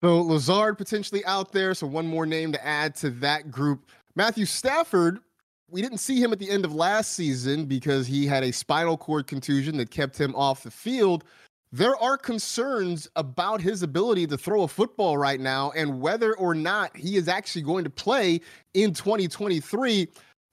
So 0.03 0.21
Lazard 0.21 0.77
potentially 0.77 1.23
out 1.25 1.51
there. 1.51 1.73
So 1.73 1.87
one 1.87 2.07
more 2.07 2.25
name 2.25 2.51
to 2.51 2.65
add 2.65 2.95
to 2.97 3.11
that 3.11 3.51
group. 3.51 3.85
Matthew 4.15 4.45
Stafford. 4.45 5.19
We 5.67 5.81
didn't 5.81 5.97
see 5.97 6.21
him 6.21 6.31
at 6.31 6.37
the 6.37 6.51
end 6.51 6.63
of 6.63 6.75
last 6.75 7.13
season 7.13 7.65
because 7.65 8.05
he 8.05 8.27
had 8.27 8.43
a 8.43 8.53
spinal 8.53 8.97
cord 8.97 9.25
contusion 9.25 9.77
that 9.77 9.89
kept 9.89 10.15
him 10.15 10.35
off 10.35 10.61
the 10.61 10.69
field. 10.69 11.23
There 11.71 11.95
are 11.97 12.17
concerns 12.17 13.09
about 13.15 13.59
his 13.59 13.83
ability 13.83 14.27
to 14.27 14.37
throw 14.37 14.63
a 14.63 14.67
football 14.67 15.17
right 15.17 15.39
now 15.39 15.71
and 15.75 15.99
whether 15.99 16.35
or 16.37 16.55
not 16.55 16.95
he 16.95 17.17
is 17.17 17.27
actually 17.27 17.63
going 17.63 17.83
to 17.83 17.89
play 17.89 18.39
in 18.73 18.93
2023 18.93 20.07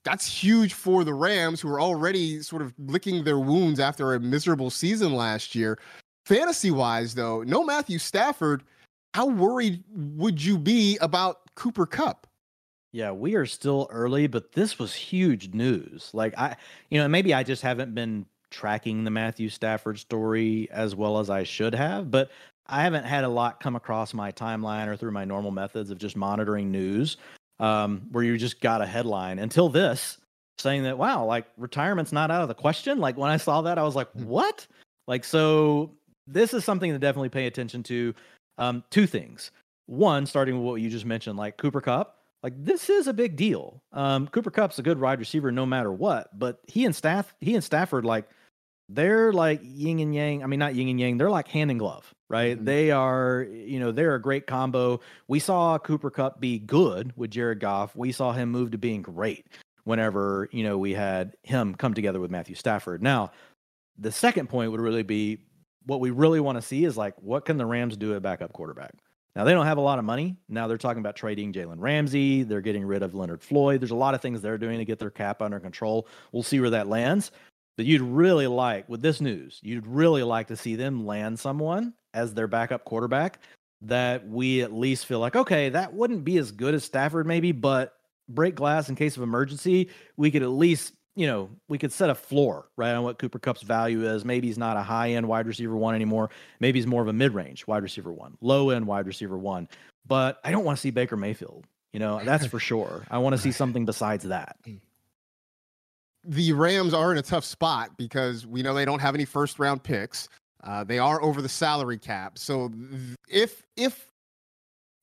that's 0.04 0.26
huge 0.26 0.74
for 0.74 1.04
the 1.04 1.14
Rams, 1.14 1.60
who 1.60 1.68
are 1.68 1.80
already 1.80 2.40
sort 2.42 2.62
of 2.62 2.74
licking 2.78 3.24
their 3.24 3.38
wounds 3.38 3.78
after 3.78 4.14
a 4.14 4.20
miserable 4.20 4.70
season 4.70 5.14
last 5.14 5.54
year. 5.54 5.78
Fantasy 6.26 6.70
wise, 6.70 7.14
though, 7.14 7.42
no 7.42 7.64
Matthew 7.64 7.98
Stafford. 7.98 8.64
How 9.14 9.26
worried 9.26 9.82
would 9.94 10.42
you 10.42 10.58
be 10.58 10.98
about 10.98 11.54
Cooper 11.54 11.86
Kupp? 11.86 12.26
Yeah, 12.92 13.10
we 13.12 13.34
are 13.36 13.46
still 13.46 13.88
early, 13.90 14.26
but 14.26 14.52
this 14.52 14.78
was 14.78 14.94
huge 14.94 15.54
news. 15.54 16.10
Like 16.12 16.36
I, 16.38 16.56
you 16.90 16.98
know, 16.98 17.08
maybe 17.08 17.32
I 17.32 17.42
just 17.42 17.62
haven't 17.62 17.94
been 17.94 18.26
tracking 18.52 19.02
the 19.02 19.10
Matthew 19.10 19.48
Stafford 19.48 19.98
story 19.98 20.68
as 20.70 20.94
well 20.94 21.18
as 21.18 21.30
I 21.30 21.42
should 21.42 21.74
have, 21.74 22.10
but 22.10 22.30
I 22.66 22.82
haven't 22.82 23.04
had 23.04 23.24
a 23.24 23.28
lot 23.28 23.60
come 23.60 23.74
across 23.74 24.14
my 24.14 24.30
timeline 24.30 24.86
or 24.86 24.96
through 24.96 25.10
my 25.10 25.24
normal 25.24 25.50
methods 25.50 25.90
of 25.90 25.98
just 25.98 26.16
monitoring 26.16 26.70
news 26.70 27.16
um, 27.58 28.02
where 28.12 28.22
you 28.22 28.36
just 28.38 28.60
got 28.60 28.80
a 28.80 28.86
headline. 28.86 29.38
Until 29.38 29.68
this, 29.68 30.18
saying 30.58 30.84
that 30.84 30.96
wow, 30.96 31.24
like 31.24 31.46
retirement's 31.56 32.12
not 32.12 32.30
out 32.30 32.42
of 32.42 32.48
the 32.48 32.54
question. 32.54 32.98
Like 32.98 33.16
when 33.16 33.30
I 33.30 33.36
saw 33.36 33.62
that, 33.62 33.78
I 33.78 33.82
was 33.82 33.96
like, 33.96 34.10
Hmm. 34.12 34.24
what? 34.26 34.66
Like 35.08 35.24
so, 35.24 35.90
this 36.26 36.54
is 36.54 36.64
something 36.64 36.92
to 36.92 36.98
definitely 36.98 37.30
pay 37.30 37.46
attention 37.46 37.82
to. 37.84 38.14
Um, 38.58 38.84
two 38.90 39.06
things. 39.06 39.50
One, 39.86 40.26
starting 40.26 40.56
with 40.56 40.64
what 40.64 40.80
you 40.80 40.88
just 40.90 41.06
mentioned, 41.06 41.38
like 41.38 41.56
Cooper 41.56 41.80
Kupp. 41.80 42.18
Like 42.42 42.52
this 42.56 42.90
is 42.90 43.06
a 43.06 43.12
big 43.12 43.36
deal. 43.36 43.82
Um, 43.92 44.28
Cooper 44.28 44.50
Kupp's 44.50 44.78
a 44.78 44.82
good 44.82 45.00
wide 45.00 45.20
receiver 45.20 45.50
no 45.52 45.64
matter 45.64 45.92
what, 45.92 46.38
but 46.38 46.60
he 46.66 46.84
and 46.84 46.94
staff 46.94 47.34
he 47.40 47.54
and 47.54 47.64
Stafford 47.64 48.04
like 48.04 48.28
they're 48.88 49.32
like 49.32 49.60
yin 49.62 49.98
and 50.00 50.14
yang. 50.14 50.42
I 50.42 50.46
mean, 50.46 50.58
not 50.58 50.74
yin 50.74 50.88
and 50.88 51.00
yang. 51.00 51.16
They're 51.18 51.30
like 51.30 51.48
hand 51.48 51.70
and 51.70 51.80
glove, 51.80 52.12
right? 52.28 52.58
Mhm. 52.58 52.64
They 52.64 52.90
are, 52.90 53.46
you 53.50 53.80
know, 53.80 53.92
they're 53.92 54.14
a 54.14 54.20
great 54.22 54.46
combo. 54.46 55.00
We 55.28 55.38
saw 55.38 55.78
Cooper 55.78 56.10
Kupp 56.10 56.40
be 56.40 56.58
good 56.58 57.12
with 57.16 57.30
Jared 57.30 57.60
Goff. 57.60 57.96
We 57.96 58.12
saw 58.12 58.32
him 58.32 58.50
move 58.50 58.70
to 58.72 58.78
being 58.78 59.02
great 59.02 59.46
whenever, 59.84 60.48
you 60.52 60.62
know, 60.64 60.78
we 60.78 60.92
had 60.92 61.34
him 61.42 61.74
come 61.74 61.94
together 61.94 62.20
with 62.20 62.30
Matthew 62.30 62.54
Stafford. 62.54 63.02
Now, 63.02 63.32
the 63.98 64.12
second 64.12 64.48
point 64.48 64.70
would 64.70 64.80
really 64.80 65.02
be 65.02 65.38
what 65.86 66.00
we 66.00 66.10
really 66.10 66.40
want 66.40 66.56
to 66.58 66.62
see 66.62 66.84
is 66.84 66.96
like, 66.96 67.14
what 67.20 67.44
can 67.44 67.56
the 67.56 67.66
Rams 67.66 67.96
do 67.96 68.14
at 68.14 68.22
backup 68.22 68.52
quarterback? 68.52 68.94
Now, 69.34 69.44
they 69.44 69.52
don't 69.52 69.64
have 69.66 69.78
a 69.78 69.82
lot 69.82 69.98
of 69.98 70.04
money. 70.04 70.36
Now 70.48 70.68
they're 70.68 70.76
talking 70.76 71.00
about 71.00 71.16
trading 71.16 71.54
Jalen 71.54 71.76
Ramsey. 71.78 72.42
They're 72.42 72.60
getting 72.60 72.84
rid 72.84 73.02
of 73.02 73.14
Leonard 73.14 73.42
Floyd. 73.42 73.80
There's 73.80 73.90
a 73.90 73.96
lot 73.96 74.14
of 74.14 74.20
things 74.20 74.40
they're 74.42 74.58
doing 74.58 74.78
to 74.78 74.84
get 74.84 74.98
their 74.98 75.10
cap 75.10 75.40
under 75.40 75.58
control. 75.58 76.06
We'll 76.32 76.42
see 76.42 76.60
where 76.60 76.70
that 76.70 76.86
lands. 76.86 77.32
But 77.76 77.86
you'd 77.86 78.02
really 78.02 78.46
like, 78.46 78.88
with 78.88 79.00
this 79.00 79.20
news, 79.20 79.58
you'd 79.62 79.86
really 79.86 80.22
like 80.22 80.48
to 80.48 80.56
see 80.56 80.76
them 80.76 81.06
land 81.06 81.38
someone 81.38 81.94
as 82.12 82.34
their 82.34 82.46
backup 82.46 82.84
quarterback 82.84 83.38
that 83.82 84.28
we 84.28 84.62
at 84.62 84.72
least 84.72 85.06
feel 85.06 85.18
like, 85.18 85.34
okay, 85.34 85.68
that 85.70 85.92
wouldn't 85.92 86.24
be 86.24 86.38
as 86.38 86.52
good 86.52 86.74
as 86.74 86.84
Stafford, 86.84 87.26
maybe, 87.26 87.52
but 87.52 87.94
break 88.28 88.54
glass 88.54 88.88
in 88.88 88.94
case 88.94 89.16
of 89.16 89.22
emergency. 89.22 89.88
We 90.16 90.30
could 90.30 90.42
at 90.42 90.50
least, 90.50 90.92
you 91.16 91.26
know, 91.26 91.50
we 91.68 91.78
could 91.78 91.92
set 91.92 92.10
a 92.10 92.14
floor, 92.14 92.68
right, 92.76 92.92
on 92.92 93.02
what 93.02 93.18
Cooper 93.18 93.38
Kupp's 93.38 93.62
value 93.62 94.06
is. 94.06 94.24
Maybe 94.24 94.46
he's 94.46 94.58
not 94.58 94.76
a 94.76 94.82
high 94.82 95.12
end 95.12 95.26
wide 95.26 95.46
receiver 95.46 95.76
one 95.76 95.94
anymore. 95.94 96.30
Maybe 96.60 96.78
he's 96.78 96.86
more 96.86 97.02
of 97.02 97.08
a 97.08 97.12
mid 97.12 97.34
range 97.34 97.66
wide 97.66 97.82
receiver 97.82 98.12
one, 98.12 98.36
low 98.40 98.70
end 98.70 98.86
wide 98.86 99.06
receiver 99.06 99.38
one. 99.38 99.68
But 100.06 100.40
I 100.44 100.50
don't 100.50 100.64
want 100.64 100.78
to 100.78 100.80
see 100.80 100.90
Baker 100.90 101.16
Mayfield. 101.16 101.66
You 101.92 102.00
know, 102.00 102.20
that's 102.24 102.46
for 102.46 102.58
sure. 102.58 103.04
I 103.10 103.18
want 103.18 103.34
to 103.34 103.38
see 103.38 103.52
something 103.52 103.84
besides 103.84 104.24
that. 104.24 104.56
Mm. 104.66 104.80
The 106.24 106.52
Rams 106.52 106.94
are 106.94 107.12
in 107.12 107.18
a 107.18 107.22
tough 107.22 107.44
spot 107.44 107.96
because 107.96 108.46
we 108.46 108.62
know 108.62 108.74
they 108.74 108.84
don't 108.84 109.00
have 109.00 109.14
any 109.14 109.24
first 109.24 109.58
round 109.58 109.82
picks. 109.82 110.28
Uh, 110.62 110.84
they 110.84 110.98
are 110.98 111.20
over 111.22 111.42
the 111.42 111.48
salary 111.48 111.98
cap. 111.98 112.38
So 112.38 112.70
if 113.28 113.64
if 113.76 114.12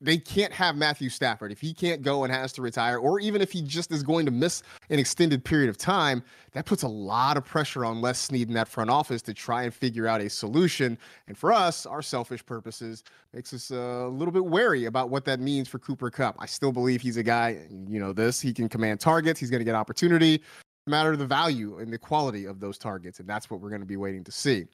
they 0.02 0.18
can't 0.18 0.54
have 0.54 0.78
Matthew 0.78 1.10
Stafford, 1.10 1.52
if 1.52 1.60
he 1.60 1.74
can't 1.74 2.02
go 2.02 2.24
and 2.24 2.32
has 2.32 2.54
to 2.54 2.62
retire, 2.62 2.98
or 2.98 3.20
even 3.20 3.42
if 3.42 3.52
he 3.52 3.62
just 3.62 3.92
is 3.92 4.02
going 4.02 4.26
to 4.26 4.32
miss 4.32 4.64
an 4.90 4.98
extended 4.98 5.44
period 5.44 5.70
of 5.70 5.78
time, 5.78 6.24
that 6.54 6.66
puts 6.66 6.84
a 6.84 6.88
lot 6.88 7.36
of 7.36 7.44
pressure 7.44 7.84
on 7.84 8.00
Les 8.00 8.18
Snead 8.18 8.48
in 8.48 8.54
that 8.54 8.70
front 8.70 8.90
office 8.90 9.22
to 9.24 9.34
try 9.34 9.64
and 9.64 9.74
figure 9.74 10.08
out 10.08 10.22
a 10.22 10.30
solution. 10.30 10.98
And 11.28 11.38
for 11.38 11.52
us, 11.52 11.86
our 11.86 12.02
selfish 12.02 12.46
purposes, 12.46 13.04
makes 13.34 13.54
us 13.54 13.72
a 13.72 14.08
little 14.08 14.32
bit 14.32 14.46
wary 14.46 14.86
about 14.86 15.10
what 15.10 15.26
that 15.26 15.42
means 15.42 15.68
for 15.68 15.80
Cooper 15.80 16.10
Kupp. 16.10 16.38
I 16.40 16.46
still 16.46 16.72
believe 16.72 17.02
he's 17.02 17.18
a 17.18 17.24
guy, 17.24 17.68
you 17.70 18.00
know, 18.00 18.14
this, 18.14 18.40
he 18.40 18.54
can 18.54 18.70
command 18.70 19.02
targets, 19.02 19.40
he's 19.40 19.50
going 19.50 19.60
to 19.60 19.66
get 19.66 19.76
opportunity 19.76 20.42
matter 20.90 21.16
the 21.16 21.26
value 21.26 21.78
and 21.80 21.92
the 21.92 21.98
quality 21.98 22.46
of 22.46 22.60
those 22.60 22.78
targets. 22.78 23.20
And 23.20 23.28
that's 23.28 23.50
what 23.50 23.62
we're 23.62 23.70
going 23.70 23.82
to 23.82 23.88
be 23.88 23.98
waiting 23.98 24.24
to 24.24 24.32
see. 24.32 24.66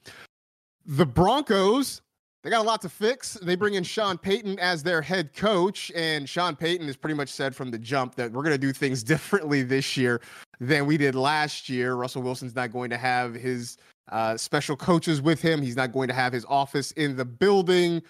The 0.86 1.06
Broncos, 1.06 2.02
they 2.42 2.50
got 2.50 2.60
a 2.60 2.68
lot 2.68 2.80
to 2.82 2.88
fix. 2.88 3.34
They 3.34 3.56
bring 3.56 3.74
in 3.74 3.84
Sean 3.84 4.18
Payton 4.18 4.58
as 4.58 4.82
their 4.82 5.02
head 5.02 5.34
coach. 5.34 5.92
And 5.94 6.28
Sean 6.28 6.56
Payton 6.56 6.86
has 6.86 6.96
pretty 6.96 7.14
much 7.14 7.28
said 7.28 7.54
from 7.54 7.70
the 7.70 7.78
jump 7.78 8.14
that 8.16 8.32
we're 8.32 8.42
going 8.42 8.54
to 8.54 8.58
do 8.58 8.72
things 8.72 9.02
differently 9.04 9.62
this 9.62 9.96
year 9.96 10.20
than 10.60 10.86
we 10.86 10.96
did 10.96 11.14
last 11.14 11.68
year. 11.68 11.94
Russell 11.94 12.22
Wilson's 12.22 12.54
not 12.54 12.72
going 12.72 12.90
to 12.90 12.96
have 12.96 13.34
his 13.34 13.76
uh, 14.10 14.36
special 14.36 14.76
coaches 14.76 15.20
with 15.20 15.42
him, 15.42 15.60
he's 15.60 15.76
not 15.76 15.92
going 15.92 16.06
to 16.08 16.14
have 16.14 16.32
his 16.32 16.44
office 16.48 16.92
in 16.92 17.16
the 17.16 17.24
building. 17.24 18.00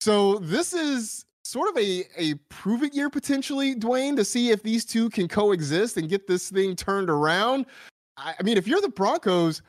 So 0.00 0.38
this 0.38 0.72
is 0.72 1.26
sort 1.52 1.68
of 1.68 1.76
a 1.76 2.04
a 2.16 2.34
prove 2.48 2.82
it 2.82 2.94
year 2.94 3.10
potentially, 3.10 3.74
Dwain, 3.74 4.16
to 4.16 4.24
see 4.24 4.50
if 4.50 4.62
these 4.62 4.84
two 4.84 5.10
can 5.10 5.28
coexist 5.28 5.98
and 5.98 6.08
get 6.08 6.26
this 6.26 6.50
thing 6.50 6.74
turned 6.74 7.10
around. 7.10 7.66
I, 8.16 8.34
I 8.38 8.42
mean, 8.42 8.56
if 8.56 8.66
you're 8.66 8.80
the 8.80 8.88
Broncos, 8.88 9.60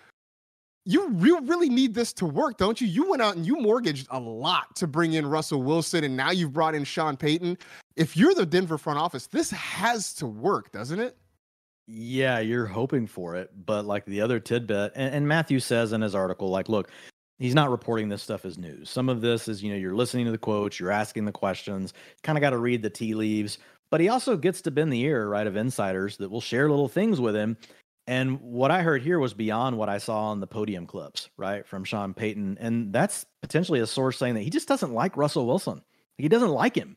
you 0.85 1.09
re- 1.09 1.39
really 1.43 1.69
need 1.69 1.93
this 1.93 2.13
to 2.13 2.25
work, 2.25 2.57
don't 2.57 2.79
you? 2.79 2.87
You 2.87 3.09
went 3.09 3.21
out 3.21 3.35
and 3.35 3.45
you 3.45 3.57
mortgaged 3.57 4.07
a 4.11 4.19
lot 4.19 4.75
to 4.77 4.87
bring 4.87 5.13
in 5.13 5.25
Russell 5.27 5.61
Wilson, 5.61 6.05
and 6.05 6.15
now 6.15 6.31
you've 6.31 6.53
brought 6.53 6.73
in 6.73 6.85
Sean 6.85 7.17
Payton. 7.17 7.57
If 7.97 8.15
you're 8.15 8.33
the 8.33 8.45
Denver 8.45 8.77
front 8.77 8.99
office, 8.99 9.27
this 9.27 9.51
has 9.51 10.13
to 10.15 10.25
work, 10.25 10.71
doesn't 10.71 10.99
it? 10.99 11.17
Yeah, 11.85 12.39
you're 12.39 12.65
hoping 12.65 13.07
for 13.07 13.35
it, 13.35 13.51
but 13.65 13.85
like 13.85 14.05
the 14.05 14.21
other 14.21 14.39
tidbit, 14.39 14.93
and, 14.95 15.13
and 15.13 15.27
Matthew 15.27 15.59
says 15.59 15.91
in 15.91 15.99
his 15.99 16.15
article, 16.15 16.49
like, 16.49 16.69
look, 16.69 16.89
he's 17.43 17.53
not 17.53 17.69
reporting 17.69 18.07
this 18.07 18.23
stuff 18.23 18.45
as 18.45 18.57
news. 18.57 18.89
Some 18.89 19.09
of 19.09 19.19
this 19.19 19.49
is, 19.49 19.61
you 19.61 19.69
know, 19.69 19.77
you're 19.77 19.93
listening 19.93 20.23
to 20.23 20.31
the 20.31 20.37
quotes, 20.37 20.79
you're 20.79 20.91
asking 20.91 21.25
the 21.25 21.33
questions, 21.33 21.93
kind 22.21 22.37
of 22.37 22.41
got 22.41 22.51
to 22.51 22.57
read 22.57 22.81
the 22.81 22.89
tea 22.89 23.15
leaves, 23.15 23.57
but 23.91 23.99
he 23.99 24.07
also 24.07 24.37
gets 24.37 24.61
to 24.61 24.71
bend 24.71 24.93
the 24.93 25.01
ear, 25.01 25.27
right, 25.27 25.45
of 25.45 25.57
insiders 25.57 26.15
that 26.17 26.31
will 26.31 26.39
share 26.39 26.69
little 26.69 26.87
things 26.87 27.19
with 27.19 27.35
him. 27.35 27.57
And 28.07 28.39
what 28.39 28.71
I 28.71 28.81
heard 28.81 29.01
here 29.01 29.19
was 29.19 29.33
beyond 29.33 29.77
what 29.77 29.89
I 29.89 29.97
saw 29.97 30.29
on 30.29 30.39
the 30.39 30.47
podium 30.47 30.87
clips, 30.87 31.29
right, 31.35 31.67
from 31.67 31.83
Sean 31.83 32.13
Payton. 32.13 32.59
And 32.61 32.93
that's 32.93 33.25
potentially 33.41 33.81
a 33.81 33.87
source 33.87 34.17
saying 34.17 34.35
that 34.35 34.43
he 34.43 34.49
just 34.49 34.69
doesn't 34.69 34.93
like 34.93 35.17
Russell 35.17 35.45
Wilson. 35.45 35.81
He 36.17 36.29
doesn't 36.29 36.47
like 36.47 36.77
him. 36.77 36.95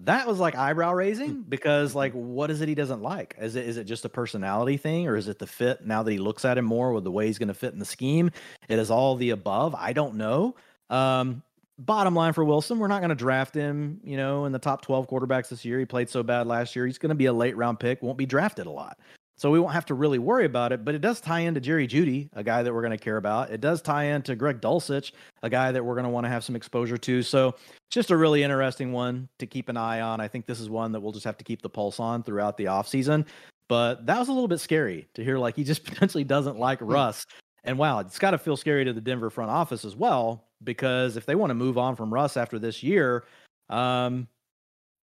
That 0.00 0.28
was 0.28 0.38
like 0.38 0.54
eyebrow 0.54 0.92
raising 0.92 1.42
because 1.42 1.94
like 1.94 2.12
what 2.12 2.50
is 2.50 2.60
it 2.60 2.68
he 2.68 2.74
doesn't 2.74 3.02
like? 3.02 3.34
Is 3.40 3.56
it 3.56 3.66
is 3.66 3.76
it 3.76 3.84
just 3.84 4.04
a 4.04 4.08
personality 4.08 4.76
thing 4.76 5.08
or 5.08 5.16
is 5.16 5.26
it 5.26 5.40
the 5.40 5.46
fit 5.46 5.84
now 5.84 6.04
that 6.04 6.12
he 6.12 6.18
looks 6.18 6.44
at 6.44 6.56
him 6.56 6.66
more 6.66 6.92
with 6.92 7.02
the 7.04 7.10
way 7.10 7.26
he's 7.26 7.38
going 7.38 7.48
to 7.48 7.54
fit 7.54 7.72
in 7.72 7.80
the 7.80 7.84
scheme? 7.84 8.30
It 8.68 8.78
is 8.78 8.90
all 8.90 9.16
the 9.16 9.30
above. 9.30 9.74
I 9.74 9.92
don't 9.92 10.14
know. 10.14 10.54
Um 10.88 11.42
bottom 11.78 12.14
line 12.14 12.32
for 12.32 12.44
Wilson, 12.44 12.78
we're 12.78 12.88
not 12.88 13.00
going 13.00 13.10
to 13.10 13.14
draft 13.14 13.54
him, 13.54 14.00
you 14.02 14.16
know, 14.16 14.44
in 14.44 14.52
the 14.52 14.58
top 14.58 14.82
12 14.82 15.08
quarterbacks 15.08 15.48
this 15.48 15.64
year. 15.64 15.78
He 15.78 15.84
played 15.84 16.10
so 16.10 16.22
bad 16.22 16.46
last 16.46 16.74
year. 16.74 16.86
He's 16.86 16.98
going 16.98 17.10
to 17.10 17.14
be 17.14 17.26
a 17.26 17.32
late 17.32 17.56
round 17.56 17.78
pick, 17.78 18.02
won't 18.02 18.18
be 18.18 18.26
drafted 18.26 18.66
a 18.66 18.70
lot. 18.70 18.98
So 19.38 19.52
we 19.52 19.60
won't 19.60 19.72
have 19.72 19.86
to 19.86 19.94
really 19.94 20.18
worry 20.18 20.44
about 20.44 20.72
it, 20.72 20.84
but 20.84 20.96
it 20.96 21.00
does 21.00 21.20
tie 21.20 21.40
into 21.40 21.60
Jerry 21.60 21.86
Jeudy, 21.86 22.28
a 22.32 22.42
guy 22.42 22.64
that 22.64 22.74
we're 22.74 22.82
going 22.82 22.90
to 22.90 23.02
care 23.02 23.18
about. 23.18 23.50
It 23.50 23.60
does 23.60 23.80
tie 23.80 24.06
into 24.06 24.34
Greg 24.34 24.60
Dulcich, 24.60 25.12
a 25.44 25.48
guy 25.48 25.70
that 25.70 25.84
we're 25.84 25.94
going 25.94 26.04
to 26.04 26.10
want 26.10 26.26
to 26.26 26.28
have 26.28 26.42
some 26.42 26.56
exposure 26.56 26.98
to. 26.98 27.22
So 27.22 27.54
just 27.88 28.10
a 28.10 28.16
really 28.16 28.42
interesting 28.42 28.92
one 28.92 29.28
to 29.38 29.46
keep 29.46 29.68
an 29.68 29.76
eye 29.76 30.00
on. 30.00 30.20
I 30.20 30.26
think 30.26 30.46
this 30.46 30.58
is 30.58 30.68
one 30.68 30.90
that 30.90 31.00
we'll 31.00 31.12
just 31.12 31.24
have 31.24 31.38
to 31.38 31.44
keep 31.44 31.62
the 31.62 31.70
pulse 31.70 32.00
on 32.00 32.24
throughout 32.24 32.56
the 32.56 32.64
offseason. 32.64 33.26
But 33.68 34.06
that 34.06 34.18
was 34.18 34.26
a 34.26 34.32
little 34.32 34.48
bit 34.48 34.58
scary 34.58 35.06
to 35.14 35.22
hear 35.22 35.38
like 35.38 35.54
he 35.54 35.62
just 35.62 35.84
potentially 35.84 36.24
doesn't 36.24 36.58
like 36.58 36.80
Russ. 36.80 37.24
And 37.62 37.78
wow, 37.78 38.00
it's 38.00 38.18
got 38.18 38.32
to 38.32 38.38
feel 38.38 38.56
scary 38.56 38.84
to 38.86 38.92
the 38.92 39.00
Denver 39.00 39.30
front 39.30 39.52
office 39.52 39.84
as 39.84 39.94
well, 39.94 40.48
because 40.64 41.16
if 41.16 41.26
they 41.26 41.36
want 41.36 41.50
to 41.50 41.54
move 41.54 41.78
on 41.78 41.94
from 41.94 42.12
Russ 42.12 42.36
after 42.36 42.58
this 42.58 42.82
year, 42.82 43.24
um, 43.70 44.26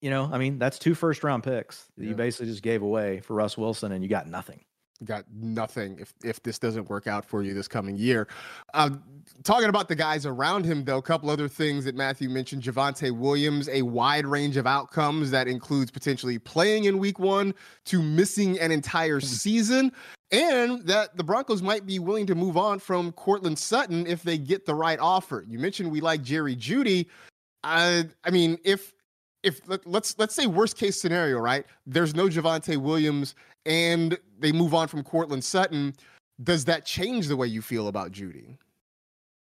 you 0.05 0.11
know, 0.11 0.29
I 0.31 0.37
mean, 0.37 0.59
that's 0.59 0.77
two 0.77 0.93
first 0.93 1.23
round 1.23 1.41
picks 1.43 1.89
that 1.97 2.03
Yeah. 2.03 2.09
you 2.11 2.15
basically 2.15 2.45
just 2.45 2.61
gave 2.61 2.83
away 2.83 3.21
for 3.21 3.33
Russ 3.33 3.57
Wilson 3.57 3.91
and 3.91 4.03
you 4.03 4.07
got 4.07 4.27
nothing. 4.27 4.63
You 4.99 5.07
got 5.07 5.25
nothing 5.33 5.97
if 5.99 6.13
if 6.23 6.43
this 6.43 6.59
doesn't 6.59 6.91
work 6.91 7.07
out 7.07 7.25
for 7.25 7.41
you 7.41 7.55
this 7.55 7.67
coming 7.67 7.97
year. 7.97 8.27
Uh, 8.75 8.91
talking 9.43 9.67
about 9.67 9.87
the 9.87 9.95
guys 9.95 10.27
around 10.27 10.63
him, 10.63 10.85
though, 10.85 10.99
a 10.99 11.01
couple 11.01 11.31
other 11.31 11.47
things 11.47 11.85
that 11.85 11.95
Matthew 11.95 12.29
mentioned: 12.29 12.61
Javonte 12.61 13.17
Williams, 13.17 13.67
a 13.67 13.81
wide 13.81 14.27
range 14.27 14.57
of 14.57 14.67
outcomes 14.67 15.31
that 15.31 15.47
includes 15.47 15.89
potentially 15.89 16.37
playing 16.37 16.83
in 16.83 16.99
Week 16.99 17.17
One 17.17 17.55
to 17.85 18.01
missing 18.03 18.59
an 18.59 18.71
entire 18.71 19.19
season, 19.41 19.91
and 20.31 20.85
that 20.85 21.17
the 21.17 21.23
Broncos 21.23 21.63
might 21.63 21.87
be 21.87 21.97
willing 21.97 22.27
to 22.27 22.35
move 22.35 22.55
on 22.55 22.77
from 22.77 23.11
Courtland 23.13 23.57
Sutton 23.57 24.05
if 24.05 24.21
they 24.21 24.37
get 24.37 24.67
the 24.67 24.75
right 24.75 24.99
offer. 24.99 25.43
You 25.47 25.57
mentioned 25.57 25.91
we 25.91 25.99
like 25.99 26.21
Jerry 26.21 26.55
Jeudy. 26.55 27.07
I 27.65 28.05
I 28.23 28.29
mean, 28.29 28.59
if 28.63 28.93
if 29.45 29.61
let, 29.67 29.85
let's 29.85 30.17
let's 30.17 30.35
say 30.35 30.47
worst 30.47 30.77
case 30.77 30.99
scenario, 30.99 31.37
right? 31.37 31.65
There's 31.85 32.15
no 32.15 32.27
Javonte 32.27 32.77
Williams 32.77 33.35
and 33.65 34.17
they 34.39 34.51
move 34.51 34.73
on 34.73 34.87
from 34.87 35.03
Courtland 35.03 35.43
Sutton. 35.43 35.93
Does 36.43 36.65
that 36.65 36.85
change 36.85 37.27
the 37.27 37.37
way 37.37 37.47
you 37.47 37.61
feel 37.61 37.87
about 37.87 38.11
Jeudy? 38.11 38.57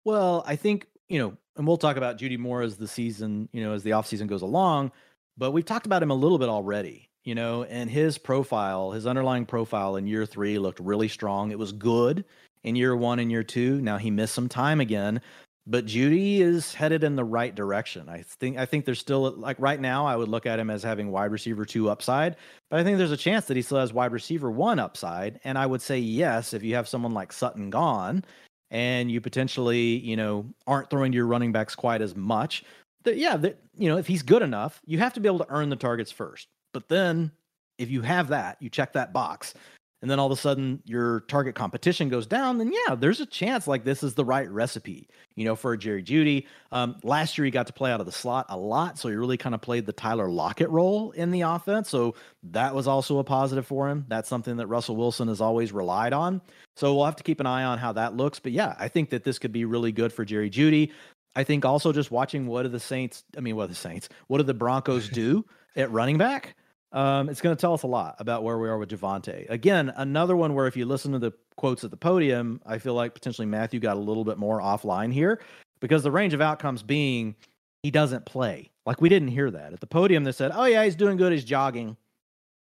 Well, 0.05 0.43
I 0.47 0.55
think, 0.55 0.87
you 1.09 1.19
know, 1.19 1.37
and 1.55 1.67
we'll 1.67 1.77
talk 1.77 1.97
about 1.97 2.17
Jeudy 2.17 2.37
more 2.37 2.61
as 2.61 2.77
the 2.77 2.87
season, 2.87 3.47
you 3.51 3.63
know, 3.63 3.73
as 3.73 3.83
the 3.83 3.91
offseason 3.91 4.27
goes 4.27 4.41
along, 4.41 4.91
but 5.37 5.51
we've 5.51 5.65
talked 5.65 5.85
about 5.85 6.01
him 6.01 6.09
a 6.09 6.15
little 6.15 6.39
bit 6.39 6.49
already, 6.49 7.09
you 7.25 7.35
know, 7.35 7.63
and 7.65 7.89
his 7.89 8.17
profile, 8.17 8.91
his 8.91 9.05
underlying 9.05 9.45
profile 9.45 9.97
in 9.97 10.07
year 10.07 10.25
three 10.25 10.57
looked 10.57 10.79
really 10.79 11.09
strong. 11.09 11.51
It 11.51 11.59
was 11.59 11.71
good 11.71 12.25
in 12.63 12.75
year 12.75 12.95
one 12.95 13.19
and 13.19 13.29
year 13.29 13.43
two. 13.43 13.81
Now 13.81 13.97
he 13.97 14.09
missed 14.09 14.33
some 14.33 14.49
time 14.49 14.79
again, 14.81 15.21
but 15.69 15.85
Jeudy 15.85 16.39
is 16.39 16.73
headed 16.73 17.03
in 17.03 17.15
the 17.15 17.23
right 17.23 17.53
direction. 17.53 18.09
I 18.09 18.23
think 18.23 18.57
I 18.57 18.65
think 18.65 18.85
there's 18.85 18.99
still 18.99 19.31
like 19.31 19.55
right 19.59 19.79
now 19.79 20.05
I 20.05 20.15
would 20.15 20.27
look 20.27 20.47
at 20.47 20.59
him 20.59 20.71
as 20.71 20.81
having 20.81 21.11
wide 21.11 21.31
receiver 21.31 21.63
2 21.63 21.89
upside, 21.89 22.35
but 22.69 22.79
I 22.79 22.83
think 22.83 22.97
there's 22.97 23.11
a 23.11 23.17
chance 23.17 23.45
that 23.45 23.55
he 23.55 23.61
still 23.61 23.77
has 23.77 23.93
wide 23.93 24.11
receiver 24.11 24.49
1 24.49 24.79
upside 24.79 25.39
and 25.43 25.57
I 25.57 25.67
would 25.67 25.81
say 25.81 25.99
yes 25.99 26.53
if 26.53 26.63
you 26.63 26.73
have 26.73 26.87
someone 26.87 27.13
like 27.13 27.31
Sutton 27.31 27.69
gone 27.69 28.25
and 28.71 29.11
you 29.11 29.21
potentially, 29.21 29.97
you 29.97 30.17
know, 30.17 30.45
aren't 30.65 30.89
throwing 30.89 31.11
to 31.11 31.15
your 31.15 31.27
running 31.27 31.51
backs 31.51 31.75
quite 31.75 32.01
as 32.01 32.15
much. 32.15 32.63
That 33.03 33.17
yeah, 33.17 33.37
that 33.37 33.59
you 33.77 33.89
know, 33.89 33.97
if 33.97 34.07
he's 34.07 34.23
good 34.23 34.41
enough, 34.41 34.81
you 34.85 34.97
have 34.97 35.13
to 35.13 35.19
be 35.19 35.27
able 35.27 35.39
to 35.39 35.49
earn 35.49 35.69
the 35.69 35.75
targets 35.75 36.11
first. 36.11 36.47
But 36.73 36.89
then 36.89 37.31
if 37.77 37.91
you 37.91 38.01
have 38.01 38.27
that, 38.29 38.57
you 38.59 38.69
check 38.69 38.93
that 38.93 39.13
box, 39.13 39.53
and 40.01 40.09
then 40.09 40.19
all 40.19 40.31
of 40.31 40.31
a 40.31 40.41
sudden 40.41 40.81
your 40.85 41.21
target 41.21 41.55
competition 41.55 42.09
goes 42.09 42.25
down, 42.25 42.57
then 42.57 42.71
yeah, 42.71 42.95
there's 42.95 43.19
a 43.19 43.25
chance 43.25 43.67
like 43.67 43.83
this 43.83 44.03
is 44.03 44.13
the 44.13 44.23
right 44.23 44.49
recipe, 44.49 45.09
you 45.35 45.45
know, 45.45 45.55
for 45.55 45.75
Jerry 45.75 46.03
Jeudy. 46.03 46.47
Um, 46.71 46.97
last 47.03 47.37
year 47.37 47.45
he 47.45 47.51
got 47.51 47.67
to 47.67 47.73
play 47.73 47.91
out 47.91 47.99
of 47.99 48.05
the 48.05 48.11
slot 48.11 48.45
a 48.49 48.57
lot, 48.57 48.97
so 48.97 49.09
he 49.09 49.15
really 49.15 49.37
kind 49.37 49.53
of 49.53 49.61
played 49.61 49.85
the 49.85 49.93
Tyler 49.93 50.29
Lockett 50.29 50.69
role 50.69 51.11
in 51.11 51.31
the 51.31 51.41
offense. 51.41 51.89
So 51.89 52.15
that 52.43 52.73
was 52.73 52.87
also 52.87 53.19
a 53.19 53.23
positive 53.23 53.67
for 53.67 53.89
him. 53.89 54.05
That's 54.07 54.29
something 54.29 54.57
that 54.57 54.67
Russell 54.67 54.95
Wilson 54.95 55.27
has 55.27 55.41
always 55.41 55.71
relied 55.71 56.13
on. 56.13 56.41
So 56.75 56.95
we'll 56.95 57.05
have 57.05 57.17
to 57.17 57.23
keep 57.23 57.39
an 57.39 57.45
eye 57.45 57.63
on 57.63 57.77
how 57.77 57.91
that 57.93 58.15
looks. 58.15 58.39
But 58.39 58.53
yeah, 58.53 58.75
I 58.79 58.87
think 58.87 59.09
that 59.09 59.23
this 59.23 59.39
could 59.39 59.51
be 59.51 59.65
really 59.65 59.91
good 59.91 60.13
for 60.13 60.23
Jerry 60.23 60.49
Jeudy. 60.49 60.91
I 61.35 61.43
think 61.43 61.65
also 61.65 61.93
just 61.93 62.11
watching 62.11 62.47
what 62.47 62.63
do 62.63 62.69
the 62.69 62.79
Saints, 62.79 63.23
I 63.37 63.41
mean, 63.41 63.55
what 63.55 63.67
do 63.67 63.69
the 63.69 63.75
Saints, 63.75 64.09
what 64.27 64.37
do 64.37 64.43
the 64.43 64.53
Broncos 64.53 65.09
do 65.09 65.45
at 65.75 65.91
running 65.91 66.17
back? 66.17 66.55
Um, 66.91 67.29
it's 67.29 67.41
going 67.41 67.55
to 67.55 67.59
tell 67.59 67.73
us 67.73 67.83
a 67.83 67.87
lot 67.87 68.15
about 68.19 68.43
where 68.43 68.57
we 68.57 68.67
are 68.67 68.77
with 68.77 68.89
Javonte. 68.89 69.49
Again, 69.49 69.93
another 69.97 70.35
one 70.35 70.55
where 70.55 70.65
if 70.65 70.75
you 70.75 70.85
listen 70.85 71.11
to 71.11 71.19
the 71.19 71.31
quotes 71.55 71.83
at 71.83 71.91
the 71.91 71.97
podium, 71.97 72.61
I 72.65 72.79
feel 72.79 72.95
like 72.95 73.13
potentially 73.13 73.45
Matthew 73.45 73.79
got 73.79 73.97
a 73.97 73.99
little 73.99 74.25
bit 74.25 74.37
more 74.37 74.59
offline 74.59 75.13
here 75.13 75.39
because 75.79 76.03
the 76.03 76.11
range 76.11 76.33
of 76.33 76.41
outcomes 76.41 76.81
being 76.81 77.35
he 77.83 77.91
doesn't 77.91 78.25
play. 78.25 78.71
Like 78.85 79.01
we 79.01 79.09
didn't 79.09 79.29
hear 79.29 79.51
that 79.51 79.73
at 79.73 79.79
the 79.79 79.87
podium. 79.87 80.23
They 80.23 80.31
said, 80.31 80.51
"Oh 80.53 80.65
yeah, 80.65 80.83
he's 80.83 80.95
doing 80.95 81.17
good. 81.17 81.31
He's 81.31 81.45
jogging. 81.45 81.95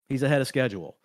He's 0.10 0.24
ahead 0.24 0.42
of 0.42 0.48
schedule." 0.48 0.98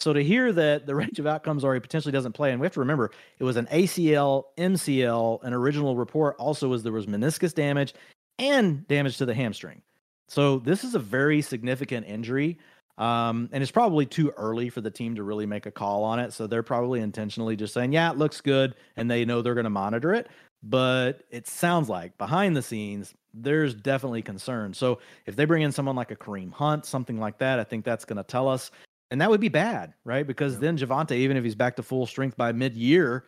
So 0.00 0.12
to 0.12 0.22
hear 0.22 0.52
that 0.52 0.86
the 0.86 0.94
range 0.96 1.18
of 1.18 1.26
outcomes 1.26 1.64
are 1.64 1.74
he 1.74 1.80
potentially 1.80 2.12
doesn't 2.12 2.32
play, 2.32 2.52
and 2.52 2.60
we 2.60 2.64
have 2.64 2.74
to 2.74 2.80
remember 2.80 3.10
it 3.38 3.44
was 3.44 3.56
an 3.56 3.66
ACL, 3.66 4.44
MCL, 4.56 5.42
an 5.44 5.52
original 5.52 5.96
report 5.96 6.36
also 6.38 6.68
was 6.68 6.82
there 6.82 6.92
was 6.92 7.06
meniscus 7.06 7.54
damage 7.54 7.94
and 8.38 8.86
damage 8.88 9.18
to 9.18 9.26
the 9.26 9.34
hamstring. 9.34 9.82
So 10.28 10.58
this 10.58 10.84
is 10.84 10.94
a 10.94 10.98
very 10.98 11.42
significant 11.42 12.06
injury. 12.06 12.58
Um, 12.98 13.50
and 13.52 13.62
it's 13.62 13.72
probably 13.72 14.06
too 14.06 14.32
early 14.36 14.70
for 14.70 14.80
the 14.80 14.90
team 14.90 15.14
to 15.16 15.22
really 15.22 15.46
make 15.46 15.66
a 15.66 15.70
call 15.70 16.02
on 16.02 16.18
it. 16.18 16.32
So 16.32 16.46
they're 16.46 16.62
probably 16.62 17.00
intentionally 17.00 17.54
just 17.54 17.74
saying, 17.74 17.92
yeah, 17.92 18.10
it 18.10 18.16
looks 18.16 18.40
good. 18.40 18.74
And 18.96 19.10
they 19.10 19.24
know 19.24 19.42
they're 19.42 19.54
going 19.54 19.64
to 19.64 19.70
monitor 19.70 20.14
it. 20.14 20.28
But 20.62 21.22
it 21.30 21.46
sounds 21.46 21.88
like 21.88 22.16
behind 22.18 22.56
the 22.56 22.62
scenes, 22.62 23.14
there's 23.34 23.74
definitely 23.74 24.22
concern. 24.22 24.72
So 24.72 24.98
if 25.26 25.36
they 25.36 25.44
bring 25.44 25.62
in 25.62 25.72
someone 25.72 25.94
like 25.94 26.10
a 26.10 26.16
Kareem 26.16 26.52
Hunt, 26.52 26.86
something 26.86 27.20
like 27.20 27.38
that, 27.38 27.60
I 27.60 27.64
think 27.64 27.84
that's 27.84 28.04
going 28.04 28.16
to 28.16 28.24
tell 28.24 28.48
us. 28.48 28.70
And 29.10 29.20
that 29.20 29.30
would 29.30 29.40
be 29.40 29.50
bad, 29.50 29.92
right? 30.04 30.26
Because 30.26 30.54
yeah. 30.54 30.60
then 30.60 30.78
Javonte, 30.78 31.12
even 31.12 31.36
if 31.36 31.44
he's 31.44 31.54
back 31.54 31.76
to 31.76 31.82
full 31.82 32.06
strength 32.06 32.36
by 32.36 32.50
mid 32.52 32.74
year, 32.74 33.26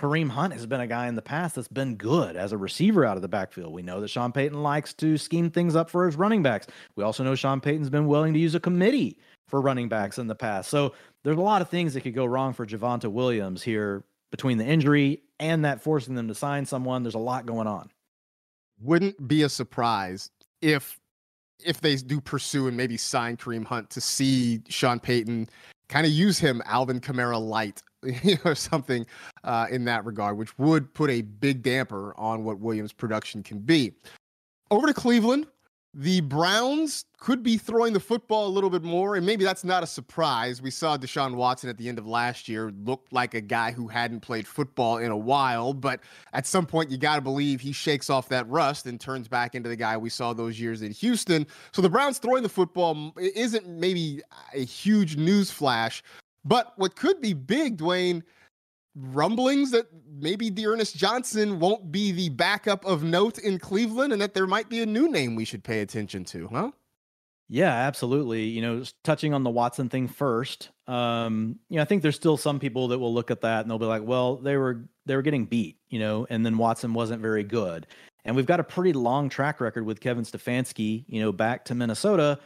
Kareem 0.00 0.30
Hunt 0.30 0.54
has 0.54 0.64
been 0.64 0.80
a 0.80 0.86
guy 0.86 1.08
in 1.08 1.14
the 1.14 1.20
past 1.20 1.56
that's 1.56 1.68
been 1.68 1.96
good 1.96 2.34
as 2.34 2.52
a 2.52 2.56
receiver 2.56 3.04
out 3.04 3.16
of 3.16 3.22
the 3.22 3.28
backfield. 3.28 3.70
We 3.70 3.82
know 3.82 4.00
that 4.00 4.08
Sean 4.08 4.32
Payton 4.32 4.62
likes 4.62 4.94
to 4.94 5.18
scheme 5.18 5.50
things 5.50 5.76
up 5.76 5.90
for 5.90 6.06
his 6.06 6.16
running 6.16 6.42
backs. 6.42 6.66
We 6.96 7.04
also 7.04 7.22
know 7.22 7.34
Sean 7.34 7.60
Payton's 7.60 7.90
been 7.90 8.06
willing 8.06 8.32
to 8.32 8.40
use 8.40 8.54
a 8.54 8.60
committee 8.60 9.18
for 9.46 9.60
running 9.60 9.90
backs 9.90 10.16
in 10.16 10.26
the 10.26 10.34
past. 10.34 10.70
So 10.70 10.94
there's 11.22 11.36
a 11.36 11.42
lot 11.42 11.60
of 11.60 11.68
things 11.68 11.92
that 11.92 12.00
could 12.00 12.14
go 12.14 12.24
wrong 12.24 12.54
for 12.54 12.66
Javonte 12.66 13.12
Williams 13.12 13.62
here 13.62 14.02
between 14.30 14.56
the 14.56 14.64
injury 14.64 15.20
and 15.38 15.66
that 15.66 15.82
forcing 15.82 16.14
them 16.14 16.28
to 16.28 16.34
sign 16.34 16.64
someone. 16.64 17.02
There's 17.02 17.14
a 17.14 17.18
lot 17.18 17.44
going 17.44 17.66
on. 17.66 17.90
Wouldn't 18.80 19.28
be 19.28 19.42
a 19.42 19.50
surprise 19.50 20.30
if 20.62 20.98
if 21.62 21.82
they 21.82 21.96
do 21.96 22.22
pursue 22.22 22.68
and 22.68 22.76
maybe 22.76 22.96
sign 22.96 23.36
Kareem 23.36 23.66
Hunt 23.66 23.90
to 23.90 24.00
see 24.00 24.62
Sean 24.70 24.98
Payton 24.98 25.50
kind 25.90 26.06
of 26.06 26.12
use 26.12 26.38
him 26.38 26.62
Alvin 26.64 27.00
Kamara 27.00 27.38
light 27.38 27.82
or 28.44 28.54
something 28.54 29.04
uh, 29.44 29.66
in 29.70 29.84
that 29.84 30.06
regard, 30.06 30.38
which 30.38 30.58
would 30.58 30.94
put 30.94 31.10
a 31.10 31.20
big 31.20 31.62
damper 31.62 32.14
on 32.16 32.44
what 32.44 32.60
Williams' 32.60 32.92
production 32.92 33.42
can 33.42 33.58
be. 33.58 33.92
Over 34.70 34.86
to 34.86 34.94
Cleveland, 34.94 35.48
the 35.92 36.20
Browns 36.20 37.04
could 37.18 37.42
be 37.42 37.58
throwing 37.58 37.92
the 37.92 38.00
football 38.00 38.46
a 38.46 38.48
little 38.48 38.70
bit 38.70 38.84
more, 38.84 39.16
and 39.16 39.26
maybe 39.26 39.44
that's 39.44 39.64
not 39.64 39.82
a 39.82 39.86
surprise. 39.86 40.62
We 40.62 40.70
saw 40.70 40.96
Deshaun 40.96 41.34
Watson 41.34 41.68
at 41.68 41.78
the 41.78 41.88
end 41.88 41.98
of 41.98 42.06
last 42.06 42.48
year 42.48 42.72
look 42.84 43.06
like 43.10 43.34
a 43.34 43.40
guy 43.40 43.72
who 43.72 43.88
hadn't 43.88 44.20
played 44.20 44.46
football 44.46 44.98
in 44.98 45.10
a 45.10 45.16
while, 45.16 45.72
but 45.72 46.00
at 46.32 46.46
some 46.46 46.64
point, 46.64 46.90
you 46.90 46.96
got 46.96 47.16
to 47.16 47.20
believe 47.20 47.60
he 47.60 47.72
shakes 47.72 48.08
off 48.08 48.28
that 48.28 48.48
rust 48.48 48.86
and 48.86 49.00
turns 49.00 49.26
back 49.26 49.56
into 49.56 49.68
the 49.68 49.76
guy 49.76 49.96
we 49.96 50.10
saw 50.10 50.32
those 50.32 50.60
years 50.60 50.82
in 50.82 50.92
Houston. 50.92 51.44
So 51.72 51.82
the 51.82 51.90
Browns 51.90 52.18
throwing 52.18 52.44
the 52.44 52.48
football 52.48 53.12
isn't 53.18 53.68
maybe 53.68 54.22
a 54.54 54.64
huge 54.64 55.16
news 55.16 55.50
flash, 55.50 56.04
but 56.44 56.72
what 56.76 56.94
could 56.94 57.20
be 57.20 57.32
big, 57.32 57.78
Dwain, 57.78 58.22
rumblings 58.96 59.70
that 59.70 59.86
maybe 60.18 60.50
D'Ernest 60.50 60.96
Johnson 60.96 61.60
won't 61.60 61.92
be 61.92 62.12
the 62.12 62.28
backup 62.30 62.84
of 62.84 63.02
note 63.02 63.38
in 63.38 63.58
Cleveland 63.58 64.12
and 64.12 64.20
that 64.20 64.34
there 64.34 64.46
might 64.46 64.68
be 64.68 64.82
a 64.82 64.86
new 64.86 65.10
name 65.10 65.36
we 65.36 65.44
should 65.44 65.64
pay 65.64 65.80
attention 65.80 66.24
to, 66.26 66.48
huh? 66.48 66.70
Yeah, 67.48 67.72
absolutely. 67.72 68.44
You 68.44 68.62
know, 68.62 68.84
touching 69.02 69.34
on 69.34 69.42
the 69.42 69.50
Watson 69.50 69.88
thing 69.88 70.06
first, 70.06 70.70
um, 70.86 71.58
you 71.68 71.76
know, 71.76 71.82
I 71.82 71.84
think 71.84 72.02
there's 72.02 72.14
still 72.14 72.36
some 72.36 72.60
people 72.60 72.88
that 72.88 72.98
will 72.98 73.12
look 73.12 73.30
at 73.30 73.40
that 73.40 73.62
and 73.62 73.70
they'll 73.70 73.78
be 73.78 73.86
like, 73.86 74.04
well, 74.04 74.36
they 74.36 74.56
were 74.56 74.84
they 75.06 75.16
were 75.16 75.22
getting 75.22 75.46
beat, 75.46 75.76
you 75.88 75.98
know, 75.98 76.26
and 76.30 76.46
then 76.46 76.58
Watson 76.58 76.94
wasn't 76.94 77.20
very 77.20 77.42
good. 77.42 77.88
And 78.24 78.36
we've 78.36 78.46
got 78.46 78.60
a 78.60 78.64
pretty 78.64 78.92
long 78.92 79.28
track 79.28 79.60
record 79.60 79.84
with 79.84 79.98
Kevin 79.98 80.24
Stefanski, 80.24 81.04
you 81.08 81.20
know, 81.20 81.32
back 81.32 81.64
to 81.66 81.74
Minnesota 81.74 82.38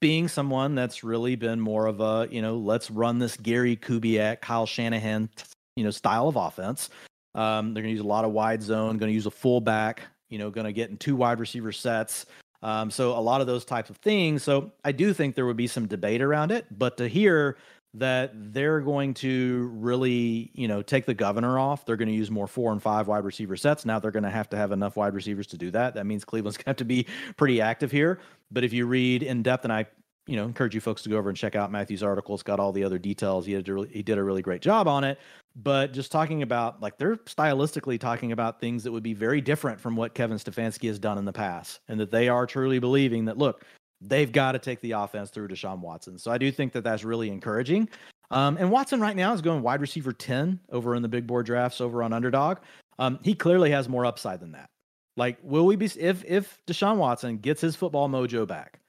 being 0.00 0.28
someone 0.28 0.74
that's 0.74 1.02
really 1.02 1.36
been 1.36 1.60
more 1.60 1.86
of 1.86 2.00
a, 2.00 2.28
you 2.30 2.40
know, 2.40 2.56
let's 2.56 2.90
run 2.90 3.18
this 3.18 3.36
Gary 3.36 3.76
Kubiak, 3.76 4.40
Kyle 4.40 4.66
Shanahan, 4.66 5.28
you 5.76 5.84
know, 5.84 5.90
style 5.90 6.28
of 6.28 6.36
offense. 6.36 6.90
Um, 7.34 7.74
they're 7.74 7.82
going 7.82 7.92
to 7.92 7.96
use 7.96 8.04
a 8.04 8.08
lot 8.08 8.24
of 8.24 8.32
wide 8.32 8.62
zone, 8.62 8.98
going 8.98 9.10
to 9.10 9.14
use 9.14 9.26
a 9.26 9.30
fullback, 9.30 10.02
you 10.30 10.38
know, 10.38 10.50
going 10.50 10.66
to 10.66 10.72
get 10.72 10.90
in 10.90 10.96
two 10.96 11.16
wide 11.16 11.40
receiver 11.40 11.72
sets. 11.72 12.26
Um, 12.62 12.90
so 12.90 13.16
a 13.16 13.20
lot 13.20 13.40
of 13.40 13.46
those 13.46 13.64
types 13.64 13.90
of 13.90 13.96
things. 13.98 14.42
So 14.42 14.72
I 14.84 14.92
do 14.92 15.12
think 15.12 15.34
there 15.34 15.46
would 15.46 15.56
be 15.56 15.66
some 15.66 15.86
debate 15.86 16.22
around 16.22 16.50
it, 16.50 16.66
but 16.70 16.96
to 16.96 17.08
hear 17.08 17.58
that 17.94 18.32
they're 18.52 18.80
going 18.80 19.14
to 19.14 19.70
really, 19.74 20.50
you 20.52 20.66
know, 20.66 20.82
take 20.82 21.06
the 21.06 21.14
governor 21.14 21.58
off. 21.60 21.86
They're 21.86 21.96
going 21.96 22.08
to 22.08 22.14
use 22.14 22.30
more 22.30 22.48
four 22.48 22.72
and 22.72 22.82
five 22.82 23.06
wide 23.06 23.24
receiver 23.24 23.56
sets. 23.56 23.84
Now 23.84 24.00
they're 24.00 24.10
going 24.10 24.24
to 24.24 24.30
have 24.30 24.50
to 24.50 24.56
have 24.56 24.72
enough 24.72 24.96
wide 24.96 25.14
receivers 25.14 25.46
to 25.48 25.56
do 25.56 25.70
that. 25.70 25.94
That 25.94 26.04
means 26.04 26.24
Cleveland's 26.24 26.56
going 26.56 26.64
to 26.64 26.70
have 26.70 26.76
to 26.78 26.84
be 26.84 27.06
pretty 27.36 27.60
active 27.60 27.92
here. 27.92 28.18
But 28.50 28.64
if 28.64 28.72
you 28.72 28.86
read 28.86 29.22
in 29.22 29.44
depth, 29.44 29.64
and 29.64 29.72
I, 29.72 29.86
you 30.26 30.36
know, 30.36 30.44
encourage 30.44 30.74
you 30.74 30.80
folks 30.80 31.02
to 31.02 31.08
go 31.08 31.16
over 31.16 31.28
and 31.28 31.36
check 31.36 31.54
out 31.54 31.70
Matthew's 31.70 32.02
article. 32.02 32.34
It's 32.34 32.42
got 32.42 32.58
all 32.58 32.72
the 32.72 32.84
other 32.84 32.98
details. 32.98 33.44
He 33.46 33.52
did, 33.52 33.68
a, 33.68 33.86
he 33.86 34.02
did 34.02 34.18
a 34.18 34.22
really 34.22 34.42
great 34.42 34.62
job 34.62 34.88
on 34.88 35.04
it. 35.04 35.18
But 35.56 35.92
just 35.92 36.10
talking 36.10 36.42
about, 36.42 36.80
like, 36.80 36.98
they're 36.98 37.16
stylistically 37.16 38.00
talking 38.00 38.32
about 38.32 38.60
things 38.60 38.82
that 38.84 38.92
would 38.92 39.02
be 39.02 39.14
very 39.14 39.40
different 39.40 39.80
from 39.80 39.96
what 39.96 40.14
Kevin 40.14 40.38
Stefanski 40.38 40.88
has 40.88 40.98
done 40.98 41.18
in 41.18 41.24
the 41.24 41.32
past, 41.32 41.80
and 41.88 42.00
that 42.00 42.10
they 42.10 42.28
are 42.28 42.46
truly 42.46 42.78
believing 42.78 43.26
that, 43.26 43.38
look, 43.38 43.64
they've 44.00 44.32
got 44.32 44.52
to 44.52 44.58
take 44.58 44.80
the 44.80 44.92
offense 44.92 45.30
through 45.30 45.48
Deshaun 45.48 45.80
Watson. 45.80 46.18
So 46.18 46.30
I 46.30 46.38
do 46.38 46.50
think 46.50 46.72
that 46.72 46.84
that's 46.84 47.04
really 47.04 47.30
encouraging. 47.30 47.88
Um, 48.30 48.56
and 48.56 48.70
Watson 48.70 49.00
right 49.00 49.16
now 49.16 49.32
is 49.32 49.42
going 49.42 49.62
wide 49.62 49.80
receiver 49.80 50.12
10 50.12 50.58
over 50.70 50.94
in 50.94 51.02
the 51.02 51.08
big 51.08 51.26
board 51.26 51.46
drafts 51.46 51.80
over 51.80 52.02
on 52.02 52.12
underdog. 52.12 52.58
Um, 52.98 53.18
he 53.22 53.34
clearly 53.34 53.70
has 53.70 53.88
more 53.88 54.06
upside 54.06 54.40
than 54.40 54.52
that. 54.52 54.70
Like, 55.16 55.38
will 55.42 55.66
we 55.66 55.76
be 55.76 55.86
if 55.86 56.24
if 56.24 56.58
Deshaun 56.66 56.96
Watson 56.96 57.38
gets 57.38 57.60
his 57.60 57.76
football 57.76 58.08
mojo 58.08 58.46
back? 58.46 58.80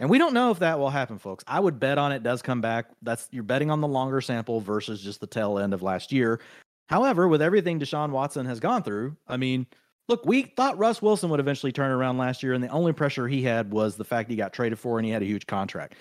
And 0.00 0.10
we 0.10 0.18
don't 0.18 0.34
know 0.34 0.50
if 0.50 0.58
that 0.58 0.78
will 0.78 0.90
happen, 0.90 1.18
folks. 1.18 1.44
I 1.46 1.60
would 1.60 1.78
bet 1.78 1.98
on 1.98 2.12
it 2.12 2.22
does 2.22 2.42
come 2.42 2.60
back. 2.60 2.86
That's 3.02 3.28
you're 3.30 3.44
betting 3.44 3.70
on 3.70 3.80
the 3.80 3.88
longer 3.88 4.20
sample 4.20 4.60
versus 4.60 5.00
just 5.00 5.20
the 5.20 5.26
tail 5.26 5.58
end 5.58 5.72
of 5.72 5.82
last 5.82 6.12
year. 6.12 6.40
However, 6.88 7.28
with 7.28 7.40
everything 7.40 7.78
Deshaun 7.78 8.10
Watson 8.10 8.44
has 8.46 8.60
gone 8.60 8.82
through, 8.82 9.16
I 9.26 9.36
mean, 9.36 9.66
look, 10.08 10.26
we 10.26 10.42
thought 10.42 10.78
Russ 10.78 11.00
Wilson 11.00 11.30
would 11.30 11.40
eventually 11.40 11.72
turn 11.72 11.90
around 11.90 12.18
last 12.18 12.42
year, 12.42 12.52
and 12.52 12.62
the 12.62 12.68
only 12.68 12.92
pressure 12.92 13.26
he 13.28 13.42
had 13.42 13.72
was 13.72 13.96
the 13.96 14.04
fact 14.04 14.30
he 14.30 14.36
got 14.36 14.52
traded 14.52 14.78
for 14.78 14.98
and 14.98 15.06
he 15.06 15.12
had 15.12 15.22
a 15.22 15.26
huge 15.26 15.46
contract. 15.46 15.94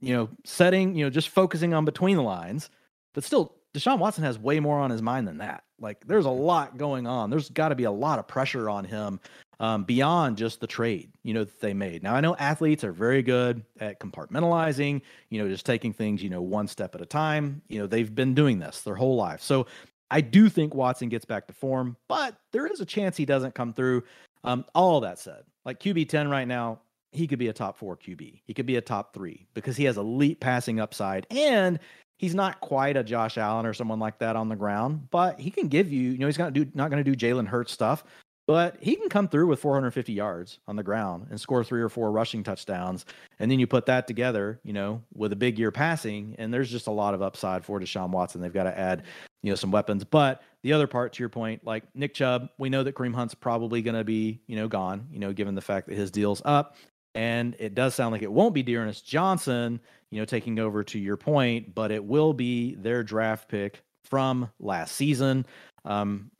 You 0.00 0.14
know, 0.14 0.28
setting, 0.44 0.94
you 0.94 1.04
know, 1.04 1.10
just 1.10 1.30
focusing 1.30 1.72
on 1.72 1.84
between 1.84 2.16
the 2.16 2.22
lines, 2.22 2.70
but 3.14 3.24
still, 3.24 3.56
Deshaun 3.74 3.98
Watson 3.98 4.22
has 4.22 4.38
way 4.38 4.60
more 4.60 4.78
on 4.78 4.90
his 4.90 5.02
mind 5.02 5.26
than 5.26 5.38
that. 5.38 5.64
Like, 5.80 6.06
there's 6.06 6.26
a 6.26 6.30
lot 6.30 6.76
going 6.76 7.08
on. 7.08 7.30
There's 7.30 7.48
got 7.50 7.70
to 7.70 7.74
be 7.74 7.84
a 7.84 7.90
lot 7.90 8.20
of 8.20 8.28
pressure 8.28 8.70
on 8.70 8.84
him 8.84 9.18
um, 9.64 9.84
beyond 9.84 10.36
just 10.36 10.60
the 10.60 10.66
trade, 10.66 11.10
you 11.22 11.32
know, 11.32 11.42
that 11.42 11.58
they 11.58 11.72
made. 11.72 12.02
Now, 12.02 12.14
I 12.14 12.20
know 12.20 12.36
athletes 12.36 12.84
are 12.84 12.92
very 12.92 13.22
good 13.22 13.64
at 13.80 13.98
compartmentalizing, 13.98 15.00
you 15.30 15.42
know, 15.42 15.48
just 15.48 15.64
taking 15.64 15.90
things, 15.90 16.22
you 16.22 16.28
know, 16.28 16.42
one 16.42 16.68
step 16.68 16.94
at 16.94 17.00
a 17.00 17.06
time. 17.06 17.62
You 17.68 17.78
know, 17.78 17.86
they've 17.86 18.14
been 18.14 18.34
doing 18.34 18.58
this 18.58 18.82
their 18.82 18.94
whole 18.94 19.16
life. 19.16 19.40
So 19.40 19.66
I 20.10 20.20
do 20.20 20.50
think 20.50 20.74
Watson 20.74 21.08
gets 21.08 21.24
back 21.24 21.46
to 21.46 21.54
form, 21.54 21.96
but 22.10 22.36
there 22.52 22.66
is 22.66 22.80
a 22.80 22.84
chance 22.84 23.16
he 23.16 23.24
doesn't 23.24 23.54
come 23.54 23.72
through. 23.72 24.04
Um, 24.44 24.66
all 24.74 25.00
that 25.00 25.18
said, 25.18 25.44
like 25.64 25.80
QB 25.80 26.10
10 26.10 26.28
right 26.28 26.46
now, 26.46 26.80
he 27.12 27.26
could 27.26 27.38
be 27.38 27.48
a 27.48 27.52
top 27.54 27.78
four 27.78 27.96
QB. 27.96 28.42
He 28.44 28.52
could 28.52 28.66
be 28.66 28.76
a 28.76 28.82
top 28.82 29.14
three 29.14 29.46
because 29.54 29.78
he 29.78 29.84
has 29.84 29.96
elite 29.96 30.40
passing 30.40 30.78
upside 30.78 31.26
and 31.30 31.78
he's 32.18 32.34
not 32.34 32.60
quite 32.60 32.98
a 32.98 33.02
Josh 33.02 33.38
Allen 33.38 33.64
or 33.64 33.72
someone 33.72 33.98
like 33.98 34.18
that 34.18 34.36
on 34.36 34.50
the 34.50 34.56
ground, 34.56 35.08
but 35.10 35.40
he 35.40 35.50
can 35.50 35.68
give 35.68 35.90
you, 35.90 36.10
you 36.10 36.18
know, 36.18 36.26
he's 36.26 36.36
gonna 36.36 36.50
do 36.50 36.66
not 36.74 36.90
gonna 36.90 37.02
do 37.02 37.14
Jalen 37.14 37.46
Hurts 37.46 37.72
stuff, 37.72 38.04
but 38.46 38.76
he 38.80 38.96
can 38.96 39.08
come 39.08 39.28
through 39.28 39.46
with 39.46 39.60
450 39.60 40.12
yards 40.12 40.58
on 40.66 40.76
the 40.76 40.82
ground 40.82 41.28
and 41.30 41.40
score 41.40 41.64
three 41.64 41.80
or 41.80 41.88
four 41.88 42.12
rushing 42.12 42.42
touchdowns. 42.42 43.06
And 43.38 43.50
then 43.50 43.58
you 43.58 43.66
put 43.66 43.86
that 43.86 44.06
together, 44.06 44.60
you 44.64 44.72
know, 44.72 45.02
with 45.14 45.32
a 45.32 45.36
big 45.36 45.58
year 45.58 45.70
passing, 45.70 46.34
and 46.38 46.52
there's 46.52 46.70
just 46.70 46.86
a 46.86 46.90
lot 46.90 47.14
of 47.14 47.22
upside 47.22 47.64
for 47.64 47.80
Deshaun 47.80 48.10
Watson. 48.10 48.40
They've 48.40 48.52
got 48.52 48.64
to 48.64 48.78
add, 48.78 49.04
you 49.42 49.50
know, 49.50 49.56
some 49.56 49.70
weapons. 49.70 50.04
But 50.04 50.42
the 50.62 50.72
other 50.72 50.86
part 50.86 51.14
to 51.14 51.22
your 51.22 51.30
point, 51.30 51.64
like 51.64 51.84
Nick 51.94 52.12
Chubb, 52.14 52.50
we 52.58 52.68
know 52.68 52.82
that 52.82 52.94
Kareem 52.94 53.14
Hunt's 53.14 53.34
probably 53.34 53.80
going 53.80 53.96
to 53.96 54.04
be, 54.04 54.40
you 54.46 54.56
know, 54.56 54.68
gone, 54.68 55.08
you 55.10 55.18
know, 55.18 55.32
given 55.32 55.54
the 55.54 55.62
fact 55.62 55.88
that 55.88 55.96
his 55.96 56.10
deal's 56.10 56.42
up. 56.44 56.76
And 57.14 57.54
it 57.58 57.74
does 57.74 57.94
sound 57.94 58.12
like 58.12 58.22
it 58.22 58.32
won't 58.32 58.54
be 58.54 58.62
D'Ernest 58.62 59.06
Johnson, 59.06 59.80
you 60.10 60.18
know, 60.18 60.24
taking 60.24 60.58
over 60.58 60.82
to 60.84 60.98
your 60.98 61.16
point, 61.16 61.74
but 61.74 61.92
it 61.92 62.04
will 62.04 62.32
be 62.32 62.74
their 62.74 63.02
draft 63.02 63.48
pick 63.48 63.82
from 64.04 64.50
last 64.58 64.96
season. 64.96 65.46
Um, 65.84 66.30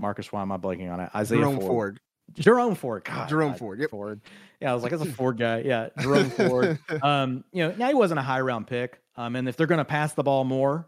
Marcas, 0.00 0.32
why 0.32 0.42
am 0.42 0.52
I 0.52 0.56
blanking 0.56 0.92
on 0.92 1.00
it? 1.00 1.10
Isaiah 1.14 1.40
Jerome 1.40 1.56
Ford. 1.56 1.68
Ford. 1.68 2.00
Jerome 2.38 2.74
Ford. 2.74 3.04
God, 3.04 3.28
Jerome 3.28 3.50
God, 3.52 3.58
Ford. 3.58 3.80
Yep. 3.80 3.90
Ford. 3.90 4.20
Yeah, 4.60 4.70
I 4.70 4.74
was 4.74 4.82
like, 4.82 4.92
that's 4.92 5.02
a 5.02 5.12
Ford 5.12 5.36
guy. 5.38 5.60
Yeah, 5.60 5.88
Jerome 6.00 6.30
Ford. 6.30 6.78
Um, 7.02 7.44
you 7.52 7.66
know, 7.66 7.74
now 7.76 7.88
he 7.88 7.94
wasn't 7.94 8.20
a 8.20 8.22
high 8.22 8.40
round 8.40 8.66
pick. 8.66 9.00
Um, 9.16 9.36
and 9.36 9.48
if 9.48 9.56
they're 9.56 9.66
going 9.66 9.78
to 9.78 9.84
pass 9.84 10.14
the 10.14 10.22
ball 10.22 10.44
more, 10.44 10.86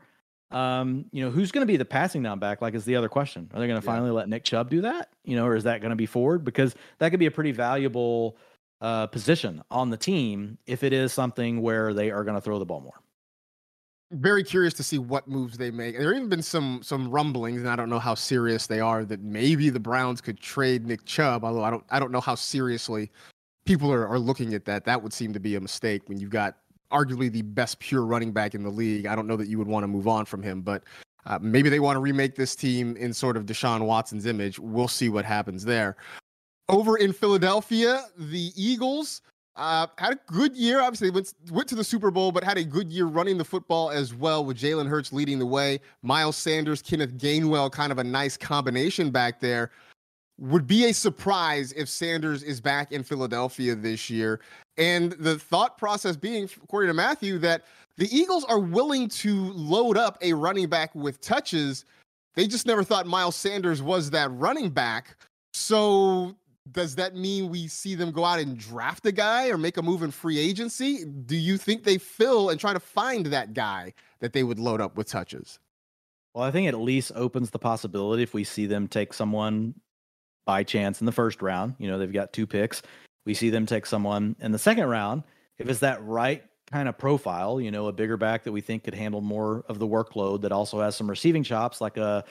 um, 0.51 1.07
you 1.13 1.25
know, 1.25 1.31
who's 1.31 1.51
going 1.51 1.67
to 1.67 1.71
be 1.71 1.77
the 1.77 1.85
passing 1.85 2.23
down 2.23 2.39
back? 2.39 2.63
Like, 2.63 2.75
is 2.75 2.85
the 2.85 2.97
other 2.97 3.09
question. 3.09 3.51
Are 3.53 3.61
they 3.61 3.67
going 3.67 3.81
to 3.81 3.85
Yeah. 3.85 3.93
finally 3.93 4.11
let 4.11 4.29
Nick 4.29 4.45
Chubb 4.45 4.71
do 4.71 4.83
that? 4.83 5.09
You 5.25 5.37
know, 5.37 5.47
or 5.47 5.57
is 5.57 5.65
that 5.65 5.81
going 5.81 5.91
to 5.91 5.97
be 5.97 6.07
Ford? 6.07 6.45
Because 6.45 6.75
that 6.99 7.11
could 7.11 7.21
be 7.21 7.27
a 7.27 7.31
pretty 7.31 7.53
valuable 7.53 8.37
uh, 8.81 9.07
position 9.07 9.63
on 9.71 9.91
the 9.91 9.97
team 9.97 10.59
if 10.67 10.83
it 10.83 10.93
is 10.93 11.13
something 11.13 11.63
where 11.63 11.95
they 11.95 12.11
are 12.11 12.25
going 12.25 12.35
to 12.35 12.41
throw 12.41 12.59
the 12.59 12.65
ball 12.67 12.81
more. 12.81 13.01
Very 14.13 14.45
curious 14.45 14.75
to 14.75 14.83
see 14.83 14.99
what 14.99 15.27
moves 15.27 15.57
they 15.57 15.71
make. 15.71 15.97
There 15.97 16.09
have 16.09 16.17
even 16.17 16.29
been 16.29 16.43
some 16.43 16.81
some 16.83 17.11
rumblings, 17.11 17.61
and 17.61 17.69
I 17.69 17.77
don't 17.77 17.91
know 17.91 17.99
how 17.99 18.15
serious 18.15 18.67
they 18.67 18.81
are 18.81 19.05
that 19.05 19.21
maybe 19.23 19.71
the 19.71 19.81
Browns 19.81 20.21
could 20.21 20.41
trade 20.41 20.87
Nick 20.87 21.05
Chubb. 21.05 21.45
Although 21.45 21.65
I 21.65 21.71
don't 21.71 21.85
I 21.91 21.99
don't 21.99 22.13
know 22.13 22.21
how 22.21 22.35
seriously 22.35 23.11
people 23.65 23.93
are, 23.93 24.07
are 24.07 24.19
looking 24.19 24.55
at 24.55 24.65
that. 24.67 24.85
That 24.85 25.03
would 25.03 25.13
seem 25.13 25.33
to 25.33 25.41
be 25.41 25.57
a 25.57 25.61
mistake 25.61 26.09
when 26.09 26.19
you've 26.19 26.31
got 26.31 26.57
arguably 26.91 27.33
the 27.33 27.43
best 27.43 27.79
pure 27.79 28.05
running 28.05 28.33
back 28.33 28.55
in 28.55 28.63
the 28.63 28.71
league. 28.71 29.07
I 29.07 29.17
don't 29.17 29.27
know 29.27 29.37
that 29.37 29.49
you 29.49 29.59
would 29.59 29.69
want 29.69 29.85
to 29.85 29.89
move 29.89 30.07
on 30.07 30.27
from 30.27 30.43
him, 30.43 30.61
but 30.61 30.85
uh, 31.25 31.39
maybe 31.41 31.69
they 31.69 31.81
want 31.81 31.97
to 31.97 32.01
remake 32.01 32.35
this 32.35 32.55
team 32.55 32.97
in 32.97 33.15
sort 33.15 33.37
of 33.37 33.47
Deshaun 33.47 33.87
Watson's 33.87 34.27
image. 34.27 34.59
We'll 34.59 34.89
see 34.89 35.09
what 35.09 35.25
happens 35.25 35.65
there. 35.65 35.97
Over 36.69 36.97
in 36.97 37.13
Philadelphia, 37.13 38.05
the 38.17 38.53
Eagles 38.57 39.23
uh, 39.57 39.87
had 39.99 40.13
a 40.15 40.19
good 40.27 40.57
year. 40.57 40.81
Obviously, 40.81 41.11
went 41.11 41.35
went 41.51 41.69
to 41.69 41.75
the 41.75 41.85
Super 41.85 42.11
Bowl, 42.11 42.33
but 42.33 42.43
had 42.43 42.57
a 42.57 42.65
good 42.65 42.93
year 42.93 43.07
running 43.07 43.37
the 43.37 43.45
football 43.45 43.91
as 43.91 44.15
well, 44.15 44.45
with 44.45 44.59
Jalen 44.59 44.89
Hurts 44.89 45.13
leading 45.13 45.39
the 45.39 45.47
way. 45.47 45.81
Miles 46.03 46.37
Sanders, 46.37 46.81
Kenneth 46.81 47.19
Gainwell, 47.19 47.71
kind 47.71 47.93
of 47.93 47.99
a 47.99 48.05
nice 48.05 48.37
combination 48.37 49.11
back 49.11 49.41
there. 49.41 49.71
Would 50.39 50.67
be 50.67 50.87
a 50.87 50.95
surprise 50.95 51.73
if 51.73 51.89
Sanders 51.89 52.43
is 52.43 52.61
back 52.61 52.93
in 52.93 53.03
Philadelphia 53.03 53.75
this 53.75 54.09
year. 54.09 54.41
And 54.79 55.13
the 55.13 55.39
thought 55.39 55.77
process 55.77 56.17
being, 56.17 56.49
according 56.63 56.89
to 56.89 56.95
Matthew, 56.95 57.39
that 57.39 57.65
the 57.99 58.09
Eagles 58.11 58.45
are 58.45 58.59
willing 58.59 59.09
to 59.11 59.53
load 59.53 59.99
up 59.99 60.17
a 60.23 60.33
running 60.33 60.69
back 60.69 60.95
with 60.95 61.21
touches. 61.21 61.85
They 62.35 62.47
just 62.47 62.67
never 62.67 62.83
thought 62.83 63.07
Miles 63.07 63.37
Sanders 63.37 63.83
was 63.83 64.11
that 64.11 64.33
running 64.33 64.71
back. 64.71 65.17
So 65.53 66.35
does 66.71 66.95
that 66.95 67.17
mean 67.17 67.49
we 67.49 67.67
see 67.67 67.95
them 67.95 68.13
go 68.13 68.25
out 68.25 68.39
and 68.39 68.57
draft 68.57 69.05
a 69.07 69.13
guy 69.13 69.49
or 69.49 69.59
make 69.59 69.77
a 69.77 69.83
move 69.83 70.03
in 70.03 70.11
free 70.11 70.39
agency? 70.39 71.05
Do 71.05 71.37
you 71.37 71.59
think 71.59 71.83
they 71.83 71.99
fill 71.99 72.51
and 72.51 72.61
try 72.61 72.73
to 72.73 72.81
find 72.81 73.27
that 73.27 73.53
guy 73.53 73.95
that 74.21 74.33
they 74.33 74.45
would 74.45 74.61
load 74.61 74.81
up 74.81 74.97
with 74.97 75.09
touches? 75.09 75.59
Well, 76.35 76.45
I 76.45 76.51
think 76.51 76.67
it 76.67 76.75
at 76.75 76.81
least 76.81 77.13
opens 77.15 77.51
the 77.51 77.59
possibility 77.59 78.23
if 78.23 78.33
we 78.33 78.45
see 78.45 78.67
them 78.67 78.89
take 78.89 79.13
someone 79.13 79.75
by 80.47 80.63
chance 80.63 81.01
in 81.01 81.07
the 81.07 81.13
first 81.13 81.43
round. 81.43 81.75
You 81.79 81.89
know, 81.89 81.99
they've 81.99 82.13
got 82.13 82.33
two 82.33 82.47
picks. 82.47 82.83
We 83.27 83.35
see 83.35 83.51
them 83.51 83.67
take 83.67 83.85
someone 83.85 84.37
in 84.41 84.53
the 84.53 84.59
second 84.59 84.87
round. 84.87 85.25
If 85.59 85.69
it's 85.69 85.81
that 85.81 86.03
right 86.05 86.43
kind 86.71 86.89
of 86.89 86.97
profile, 86.97 87.61
you 87.61 87.71
know, 87.71 87.89
a 87.89 87.93
bigger 87.93 88.17
back 88.17 88.45
that 88.45 88.53
we 88.53 88.61
think 88.61 88.85
could 88.85 88.95
handle 88.95 89.21
more 89.21 89.65
of 89.69 89.79
the 89.79 89.87
workload 89.87 90.41
that 90.43 90.53
also 90.53 90.81
has 90.81 90.97
some 90.97 91.11
receiving 91.11 91.43
chops, 91.43 91.81
like 91.81 91.97
a 91.97 92.25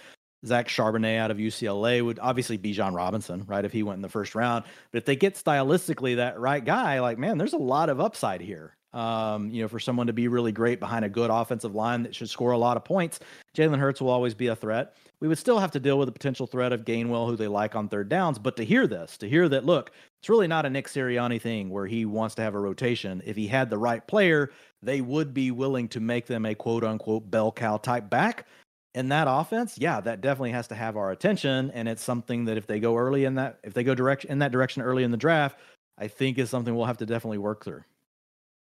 Zach 0.45 0.67
Charbonnet 0.67 1.19
out 1.19 1.31
of 1.31 1.37
UCLA 1.37 2.03
would 2.03 2.19
obviously 2.19 2.57
be 2.57 2.73
Bijan 2.73 2.95
Robinson, 2.95 3.43
right? 3.47 3.63
If 3.63 3.71
he 3.71 3.83
went 3.83 3.97
in 3.97 4.01
the 4.01 4.09
first 4.09 4.35
round. 4.35 4.65
But 4.91 4.99
if 4.99 5.05
they 5.05 5.15
get 5.15 5.35
stylistically 5.35 6.15
that 6.17 6.39
right 6.39 6.63
guy, 6.63 6.99
like, 6.99 7.17
man, 7.17 7.37
there's 7.37 7.53
a 7.53 7.57
lot 7.57 7.89
of 7.89 7.99
upside 7.99 8.41
here. 8.41 8.75
Um, 8.93 9.49
you 9.51 9.61
know, 9.61 9.69
for 9.69 9.79
someone 9.79 10.07
to 10.07 10.13
be 10.13 10.27
really 10.27 10.51
great 10.51 10.81
behind 10.81 11.05
a 11.05 11.09
good 11.09 11.29
offensive 11.29 11.73
line 11.73 12.03
that 12.03 12.13
should 12.13 12.29
score 12.29 12.51
a 12.51 12.57
lot 12.57 12.75
of 12.75 12.83
points, 12.83 13.19
Jalen 13.55 13.77
Hurts 13.79 14.01
will 14.01 14.09
always 14.09 14.33
be 14.33 14.47
a 14.47 14.55
threat. 14.55 14.97
We 15.21 15.29
would 15.29 15.37
still 15.37 15.59
have 15.59 15.71
to 15.71 15.79
deal 15.79 15.97
with 15.97 16.07
the 16.07 16.11
potential 16.11 16.45
threat 16.45 16.73
of 16.73 16.83
Gainwell, 16.83 17.29
who 17.29 17.37
they 17.37 17.47
like 17.47 17.75
on 17.75 17.87
third 17.87 18.09
downs. 18.09 18.37
But 18.37 18.57
to 18.57 18.65
hear 18.65 18.87
this, 18.87 19.17
to 19.17 19.29
hear 19.29 19.47
that, 19.47 19.65
look, 19.65 19.91
it's 20.19 20.29
really 20.29 20.47
not 20.47 20.65
a 20.65 20.69
Nick 20.69 20.87
Sirianni 20.87 21.39
thing 21.41 21.69
where 21.69 21.85
he 21.85 22.05
wants 22.05 22.35
to 22.35 22.41
have 22.41 22.55
a 22.55 22.59
rotation. 22.59 23.21
If 23.25 23.37
he 23.37 23.47
had 23.47 23.69
the 23.69 23.77
right 23.77 24.05
player, 24.05 24.51
they 24.83 24.99
would 24.99 25.33
be 25.33 25.51
willing 25.51 25.87
to 25.89 25.99
make 25.99 26.25
them 26.25 26.45
a 26.45 26.55
quote 26.55 26.83
unquote 26.83 27.29
bell 27.29 27.51
cow 27.51 27.77
type 27.77 28.09
back. 28.09 28.45
In 28.93 29.09
that 29.09 29.27
offense, 29.29 29.77
yeah, 29.77 30.01
that 30.01 30.19
definitely 30.19 30.51
has 30.51 30.67
to 30.67 30.75
have 30.75 30.97
our 30.97 31.11
attention. 31.11 31.71
And 31.71 31.87
it's 31.87 32.03
something 32.03 32.45
that 32.45 32.57
if 32.57 32.67
they 32.67 32.79
go 32.79 32.97
early 32.97 33.23
in 33.23 33.35
that, 33.35 33.59
if 33.63 33.73
they 33.73 33.83
go 33.83 33.95
direct 33.95 34.25
in 34.25 34.39
that 34.39 34.51
direction 34.51 34.81
early 34.81 35.03
in 35.03 35.11
the 35.11 35.17
draft, 35.17 35.57
I 35.97 36.07
think 36.07 36.37
is 36.37 36.49
something 36.49 36.75
we'll 36.75 36.85
have 36.85 36.97
to 36.97 37.05
definitely 37.05 37.37
work 37.37 37.63
through. 37.63 37.83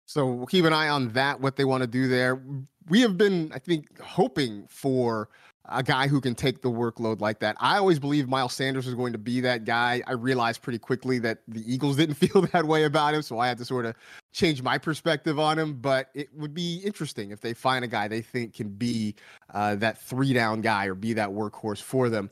So 0.06 0.28
we'll 0.28 0.46
keep 0.46 0.66
an 0.66 0.74
eye 0.74 0.90
on 0.90 1.10
that, 1.14 1.40
what 1.40 1.56
they 1.56 1.66
want 1.66 1.82
to 1.82 1.88
do 1.88 2.08
there. 2.08 2.42
We 2.90 3.02
have 3.02 3.18
been, 3.18 3.52
I 3.54 3.60
think, 3.60 4.00
hoping 4.02 4.68
for 4.70 5.30
a 5.66 5.84
guy 5.84 6.08
who 6.08 6.20
can 6.20 6.36
take 6.36 6.62
the 6.62 6.70
workload 6.70 7.22
like 7.22 7.40
that. 7.40 7.56
I 7.60 7.78
always 7.78 8.00
believed 8.00 8.28
Miles 8.30 8.54
Sanders 8.54 8.86
was 8.86 8.96
going 8.96 9.14
to 9.14 9.20
be 9.20 9.42
that 9.42 9.64
guy. 9.64 10.02
I 10.08 10.14
realized 10.14 10.62
pretty 10.62 10.80
quickly 10.80 11.20
that 11.20 11.40
the 11.48 11.62
Eagles 11.72 11.96
didn't 11.98 12.16
feel 12.16 12.42
that 12.54 12.66
way 12.66 12.86
about 12.86 13.14
him, 13.14 13.22
so 13.22 13.40
I 13.40 13.48
had 13.48 13.58
to 13.60 13.66
sort 13.66 13.86
of 13.86 13.96
change 14.34 14.62
my 14.62 14.78
perspective 14.78 15.40
on 15.40 15.60
him. 15.60 15.74
But 15.74 16.10
it 16.14 16.34
would 16.34 16.54
be 16.54 16.78
interesting 16.84 17.32
if 17.32 17.42
they 17.42 17.54
find 17.54 17.86
a 17.86 17.88
guy 17.88 18.08
they 18.08 18.22
think 18.22 18.54
can 18.54 18.70
be 18.70 19.16
uh, 19.54 19.76
that 19.76 20.02
three 20.02 20.34
down 20.34 20.62
guy 20.62 20.86
or 20.86 20.96
be 20.96 21.14
that 21.14 21.30
workhorse 21.30 21.82
for 21.82 22.10
them. 22.10 22.30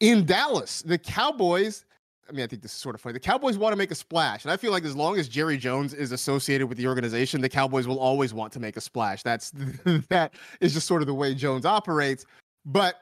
In 0.00 0.24
Dallas, 0.26 0.82
the 0.82 0.98
Cowboys 0.98 1.84
I 2.28 2.32
mean, 2.32 2.44
I 2.44 2.46
think 2.46 2.62
this 2.62 2.72
is 2.72 2.78
sort 2.78 2.94
of 2.94 3.00
funny. 3.00 3.14
The 3.14 3.20
Cowboys 3.20 3.58
want 3.58 3.72
to 3.72 3.76
make 3.76 3.90
a 3.90 3.94
splash, 3.94 4.44
and 4.44 4.52
I 4.52 4.56
feel 4.56 4.70
like 4.70 4.84
as 4.84 4.96
long 4.96 5.18
as 5.18 5.28
Jerry 5.28 5.58
Jones 5.58 5.92
is 5.92 6.12
associated 6.12 6.66
with 6.66 6.78
the 6.78 6.86
organization, 6.86 7.40
the 7.40 7.48
Cowboys 7.48 7.86
will 7.86 7.98
always 7.98 8.32
want 8.32 8.52
to 8.54 8.60
make 8.60 8.76
a 8.76 8.80
splash. 8.80 9.22
That's 9.22 9.50
that 10.08 10.32
is 10.60 10.72
just 10.72 10.86
sort 10.86 11.02
of 11.02 11.06
the 11.06 11.14
way 11.14 11.34
Jones 11.34 11.66
operates. 11.66 12.24
But 12.64 12.96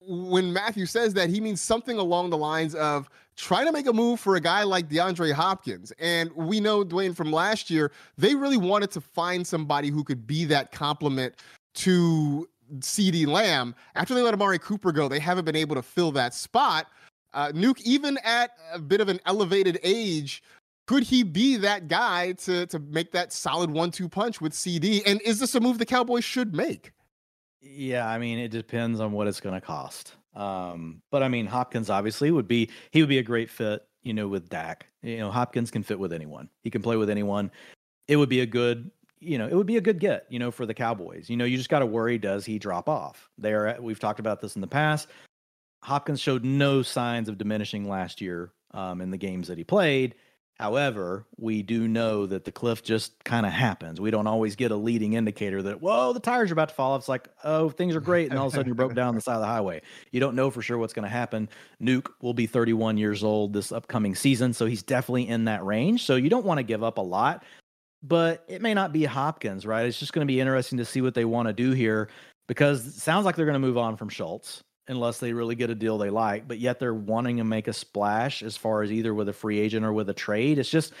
when 0.00 0.52
Matthew 0.52 0.86
says 0.86 1.14
that, 1.14 1.30
he 1.30 1.40
means 1.40 1.60
something 1.60 1.98
along 1.98 2.30
the 2.30 2.36
lines 2.36 2.74
of 2.74 3.08
trying 3.36 3.66
to 3.66 3.72
make 3.72 3.86
a 3.86 3.92
move 3.92 4.20
for 4.20 4.36
a 4.36 4.40
guy 4.40 4.62
like 4.62 4.88
DeAndre 4.88 5.32
Hopkins. 5.32 5.92
And 5.98 6.30
we 6.36 6.60
know 6.60 6.84
Dwain 6.84 7.16
from 7.16 7.32
last 7.32 7.70
year, 7.70 7.90
they 8.18 8.34
really 8.34 8.56
wanted 8.56 8.90
to 8.92 9.00
find 9.00 9.46
somebody 9.46 9.88
who 9.88 10.04
could 10.04 10.26
be 10.26 10.44
that 10.46 10.72
complement 10.72 11.34
to 11.76 12.48
CeeDee 12.78 13.26
Lamb. 13.26 13.74
After 13.94 14.14
they 14.14 14.22
let 14.22 14.34
Amari 14.34 14.58
Cooper 14.58 14.92
go, 14.92 15.08
they 15.08 15.18
haven't 15.18 15.44
been 15.44 15.56
able 15.56 15.74
to 15.74 15.82
fill 15.82 16.12
that 16.12 16.34
spot. 16.34 16.86
Uh, 17.32 17.48
Nuke, 17.48 17.80
even 17.82 18.18
at 18.24 18.52
a 18.72 18.78
bit 18.78 19.00
of 19.00 19.08
an 19.08 19.20
elevated 19.26 19.80
age, 19.82 20.42
could 20.86 21.02
he 21.02 21.22
be 21.22 21.56
that 21.56 21.88
guy 21.88 22.32
to 22.32 22.66
to 22.66 22.78
make 22.78 23.10
that 23.12 23.32
solid 23.32 23.70
one-two 23.70 24.08
punch 24.08 24.40
with 24.40 24.52
CeeDee? 24.52 25.02
And 25.06 25.20
is 25.22 25.40
this 25.40 25.54
a 25.54 25.60
move 25.60 25.78
the 25.78 25.86
Cowboys 25.86 26.24
should 26.24 26.54
make? 26.54 26.92
Yeah, 27.64 28.06
I 28.06 28.18
mean, 28.18 28.38
it 28.38 28.50
depends 28.50 29.00
on 29.00 29.12
what 29.12 29.26
it's 29.26 29.40
going 29.40 29.54
to 29.54 29.60
cost. 29.60 30.14
Um, 30.34 31.00
but 31.10 31.22
I 31.22 31.28
mean, 31.28 31.46
Hopkins 31.46 31.88
obviously 31.88 32.30
would 32.30 32.46
be 32.46 32.68
he 32.90 33.00
would 33.00 33.08
be 33.08 33.18
a 33.18 33.22
great 33.22 33.48
fit, 33.48 33.86
you 34.02 34.12
know, 34.12 34.28
with 34.28 34.48
Dak. 34.50 34.86
You 35.02 35.18
know, 35.18 35.30
Hopkins 35.30 35.70
can 35.70 35.82
fit 35.82 35.98
with 35.98 36.12
anyone. 36.12 36.50
He 36.62 36.70
can 36.70 36.82
play 36.82 36.96
with 36.96 37.08
anyone. 37.08 37.50
It 38.06 38.16
would 38.16 38.28
be 38.28 38.40
a 38.40 38.46
good, 38.46 38.90
you 39.18 39.38
know, 39.38 39.46
it 39.46 39.54
would 39.54 39.66
be 39.66 39.78
a 39.78 39.80
good 39.80 39.98
get, 39.98 40.26
you 40.28 40.38
know, 40.38 40.50
for 40.50 40.66
the 40.66 40.74
Cowboys. 40.74 41.30
You 41.30 41.36
know, 41.36 41.46
you 41.46 41.56
just 41.56 41.70
got 41.70 41.78
to 41.78 41.86
worry 41.86 42.18
does 42.18 42.44
he 42.44 42.58
drop 42.58 42.88
off? 42.88 43.30
They 43.38 43.54
are 43.54 43.76
we've 43.80 44.00
talked 44.00 44.20
about 44.20 44.40
this 44.40 44.56
in 44.56 44.60
the 44.60 44.66
past. 44.66 45.08
Hopkins 45.82 46.20
showed 46.20 46.44
no 46.44 46.82
signs 46.82 47.28
of 47.28 47.38
diminishing 47.38 47.88
last 47.88 48.20
year 48.20 48.52
um, 48.72 49.00
in 49.00 49.10
the 49.10 49.16
games 49.16 49.48
that 49.48 49.56
he 49.56 49.64
played. 49.64 50.16
However, 50.60 51.26
we 51.36 51.62
do 51.62 51.88
know 51.88 52.26
that 52.26 52.44
the 52.44 52.52
cliff 52.52 52.82
just 52.82 53.24
kind 53.24 53.44
of 53.44 53.50
happens. 53.50 54.00
We 54.00 54.12
don't 54.12 54.28
always 54.28 54.54
get 54.54 54.70
a 54.70 54.76
leading 54.76 55.14
indicator 55.14 55.60
that, 55.62 55.82
whoa, 55.82 56.12
the 56.12 56.20
tires 56.20 56.50
are 56.50 56.52
about 56.52 56.68
to 56.68 56.74
fall 56.76 56.92
off. 56.92 57.00
It's 57.00 57.08
like, 57.08 57.28
oh, 57.42 57.70
things 57.70 57.96
are 57.96 58.00
great. 58.00 58.30
And 58.30 58.38
all 58.38 58.46
of 58.46 58.52
a 58.52 58.56
sudden 58.56 58.68
you're 58.68 58.76
broke 58.76 58.94
down 58.94 59.08
on 59.08 59.14
the 59.16 59.20
side 59.20 59.34
of 59.34 59.40
the 59.40 59.48
highway. 59.48 59.82
You 60.12 60.20
don't 60.20 60.36
know 60.36 60.50
for 60.50 60.62
sure 60.62 60.78
what's 60.78 60.92
going 60.92 61.02
to 61.02 61.08
happen. 61.08 61.48
Nuke 61.82 62.06
will 62.22 62.34
be 62.34 62.46
31 62.46 62.98
years 62.98 63.24
old 63.24 63.52
this 63.52 63.72
upcoming 63.72 64.14
season. 64.14 64.52
So 64.52 64.66
he's 64.66 64.84
definitely 64.84 65.26
in 65.26 65.46
that 65.46 65.64
range. 65.64 66.04
So 66.04 66.14
you 66.14 66.30
don't 66.30 66.46
want 66.46 66.58
to 66.58 66.64
give 66.64 66.84
up 66.84 66.98
a 66.98 67.02
lot, 67.02 67.44
but 68.04 68.44
it 68.46 68.62
may 68.62 68.74
not 68.74 68.92
be 68.92 69.04
Hopkins, 69.04 69.66
right? 69.66 69.86
It's 69.86 69.98
just 69.98 70.12
going 70.12 70.24
to 70.24 70.32
be 70.32 70.40
interesting 70.40 70.78
to 70.78 70.84
see 70.84 71.00
what 71.00 71.14
they 71.14 71.24
want 71.24 71.48
to 71.48 71.52
do 71.52 71.72
here 71.72 72.08
because 72.46 72.86
it 72.86 72.94
sounds 72.94 73.24
like 73.24 73.34
they're 73.34 73.46
going 73.46 73.54
to 73.54 73.58
move 73.58 73.78
on 73.78 73.96
from 73.96 74.08
Schultz 74.08 74.62
unless 74.88 75.18
they 75.18 75.32
really 75.32 75.54
get 75.54 75.70
a 75.70 75.74
deal 75.74 75.98
they 75.98 76.10
like, 76.10 76.46
but 76.46 76.58
yet 76.58 76.78
they're 76.78 76.94
wanting 76.94 77.38
to 77.38 77.44
make 77.44 77.68
a 77.68 77.72
splash 77.72 78.42
as 78.42 78.56
far 78.56 78.82
as 78.82 78.92
either 78.92 79.14
with 79.14 79.28
a 79.28 79.32
free 79.32 79.58
agent 79.58 79.84
or 79.84 79.92
with 79.92 80.08
a 80.10 80.14
trade. 80.14 80.58
It's 80.58 80.70
just, 80.70 80.92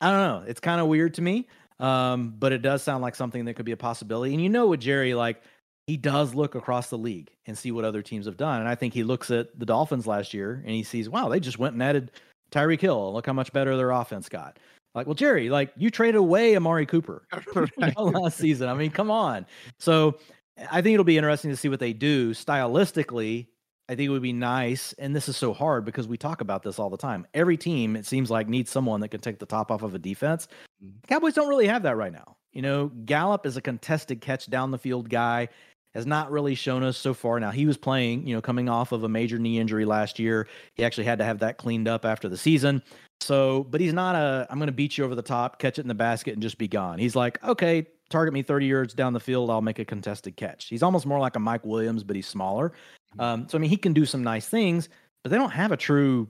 I 0.00 0.10
don't 0.10 0.20
know. 0.20 0.48
It's 0.48 0.60
kind 0.60 0.80
of 0.80 0.86
weird 0.86 1.14
to 1.14 1.22
me. 1.22 1.46
Um, 1.78 2.34
but 2.38 2.52
it 2.52 2.62
does 2.62 2.82
sound 2.82 3.02
like 3.02 3.14
something 3.14 3.44
that 3.44 3.54
could 3.54 3.66
be 3.66 3.72
a 3.72 3.76
possibility. 3.76 4.32
And 4.32 4.42
you 4.42 4.48
know, 4.48 4.68
with 4.68 4.80
Jerry, 4.80 5.14
like 5.14 5.42
he 5.86 5.96
does 5.96 6.34
look 6.34 6.54
across 6.54 6.88
the 6.88 6.98
league 6.98 7.30
and 7.46 7.56
see 7.56 7.70
what 7.70 7.84
other 7.84 8.02
teams 8.02 8.26
have 8.26 8.36
done. 8.36 8.60
And 8.60 8.68
I 8.68 8.74
think 8.74 8.94
he 8.94 9.04
looks 9.04 9.30
at 9.30 9.58
the 9.58 9.66
Dolphins 9.66 10.06
last 10.06 10.32
year 10.34 10.62
and 10.64 10.74
he 10.74 10.82
sees, 10.82 11.08
wow, 11.08 11.28
they 11.28 11.38
just 11.38 11.58
went 11.58 11.74
and 11.74 11.82
added 11.82 12.12
Tyreek 12.50 12.80
Hill. 12.80 13.12
Look 13.12 13.26
how 13.26 13.32
much 13.32 13.52
better 13.52 13.76
their 13.76 13.90
offense 13.90 14.28
got. 14.28 14.58
Like, 14.94 15.06
well, 15.06 15.14
Jerry, 15.14 15.50
like 15.50 15.72
you 15.76 15.90
traded 15.90 16.16
away 16.16 16.56
Amari 16.56 16.86
Cooper 16.86 17.28
last 17.96 18.38
season. 18.38 18.68
I 18.68 18.74
mean, 18.74 18.90
come 18.90 19.10
on. 19.10 19.46
So 19.78 20.18
I 20.58 20.82
think 20.82 20.94
it'll 20.94 21.04
be 21.04 21.18
interesting 21.18 21.50
to 21.50 21.56
see 21.56 21.68
what 21.68 21.80
they 21.80 21.92
do 21.92 22.32
stylistically. 22.32 23.46
I 23.88 23.94
think 23.94 24.08
it 24.08 24.10
would 24.10 24.22
be 24.22 24.32
nice, 24.32 24.94
and 24.94 25.14
this 25.14 25.28
is 25.28 25.36
so 25.36 25.52
hard 25.52 25.84
because 25.84 26.08
we 26.08 26.16
talk 26.16 26.40
about 26.40 26.64
this 26.64 26.78
all 26.78 26.90
the 26.90 26.96
time. 26.96 27.24
Every 27.34 27.56
team, 27.56 27.94
it 27.94 28.04
seems 28.04 28.30
like, 28.30 28.48
needs 28.48 28.68
someone 28.70 29.00
that 29.00 29.10
can 29.10 29.20
take 29.20 29.38
the 29.38 29.46
top 29.46 29.70
off 29.70 29.82
of 29.82 29.94
a 29.94 29.98
defense. 29.98 30.48
Mm-hmm. 30.82 31.06
Cowboys 31.06 31.34
don't 31.34 31.48
really 31.48 31.68
have 31.68 31.84
that 31.84 31.96
right 31.96 32.12
now. 32.12 32.36
You 32.52 32.62
know, 32.62 32.88
Gallup 33.04 33.46
is 33.46 33.56
a 33.56 33.60
contested 33.60 34.20
catch 34.20 34.50
down 34.50 34.72
the 34.72 34.78
field 34.78 35.08
guy, 35.08 35.48
has 35.94 36.04
not 36.04 36.32
really 36.32 36.54
shown 36.56 36.82
us 36.82 36.98
so 36.98 37.14
far. 37.14 37.38
Now, 37.38 37.50
he 37.52 37.64
was 37.64 37.76
playing, 37.76 38.26
you 38.26 38.34
know, 38.34 38.40
coming 38.40 38.68
off 38.68 38.90
of 38.92 39.04
a 39.04 39.08
major 39.08 39.38
knee 39.38 39.58
injury 39.58 39.84
last 39.84 40.18
year. 40.18 40.48
He 40.74 40.84
actually 40.84 41.04
had 41.04 41.18
to 41.18 41.24
have 41.24 41.38
that 41.38 41.56
cleaned 41.56 41.86
up 41.86 42.04
after 42.04 42.28
the 42.28 42.36
season. 42.36 42.82
So, 43.20 43.64
but 43.64 43.80
he's 43.80 43.92
not 43.92 44.14
a, 44.14 44.46
I'm 44.50 44.58
going 44.58 44.66
to 44.66 44.72
beat 44.72 44.98
you 44.98 45.04
over 45.04 45.14
the 45.14 45.22
top, 45.22 45.58
catch 45.58 45.78
it 45.78 45.82
in 45.82 45.88
the 45.88 45.94
basket, 45.94 46.32
and 46.32 46.42
just 46.42 46.58
be 46.58 46.68
gone. 46.68 46.98
He's 46.98 47.14
like, 47.14 47.42
okay, 47.44 47.86
target 48.10 48.32
me 48.34 48.42
30 48.42 48.66
yards 48.66 48.94
down 48.94 49.12
the 49.12 49.20
field, 49.20 49.50
I'll 49.50 49.62
make 49.62 49.78
a 49.78 49.84
contested 49.84 50.36
catch. 50.36 50.66
He's 50.66 50.82
almost 50.82 51.06
more 51.06 51.18
like 51.18 51.36
a 51.36 51.40
Mike 51.40 51.64
Williams, 51.64 52.04
but 52.04 52.16
he's 52.16 52.26
smaller. 52.26 52.70
Mm-hmm. 53.12 53.20
Um, 53.20 53.48
so 53.48 53.58
I 53.58 53.60
mean, 53.60 53.70
he 53.70 53.76
can 53.76 53.92
do 53.92 54.04
some 54.04 54.22
nice 54.22 54.48
things, 54.48 54.88
but 55.22 55.30
they 55.30 55.38
don't 55.38 55.50
have 55.50 55.72
a 55.72 55.76
true 55.76 56.28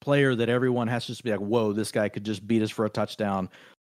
player 0.00 0.34
that 0.34 0.48
everyone 0.48 0.88
has 0.88 1.04
to 1.04 1.12
just 1.12 1.24
be 1.24 1.30
like, 1.30 1.40
whoa, 1.40 1.72
this 1.72 1.92
guy 1.92 2.08
could 2.08 2.24
just 2.24 2.46
beat 2.46 2.62
us 2.62 2.70
for 2.70 2.84
a 2.84 2.90
touchdown 2.90 3.48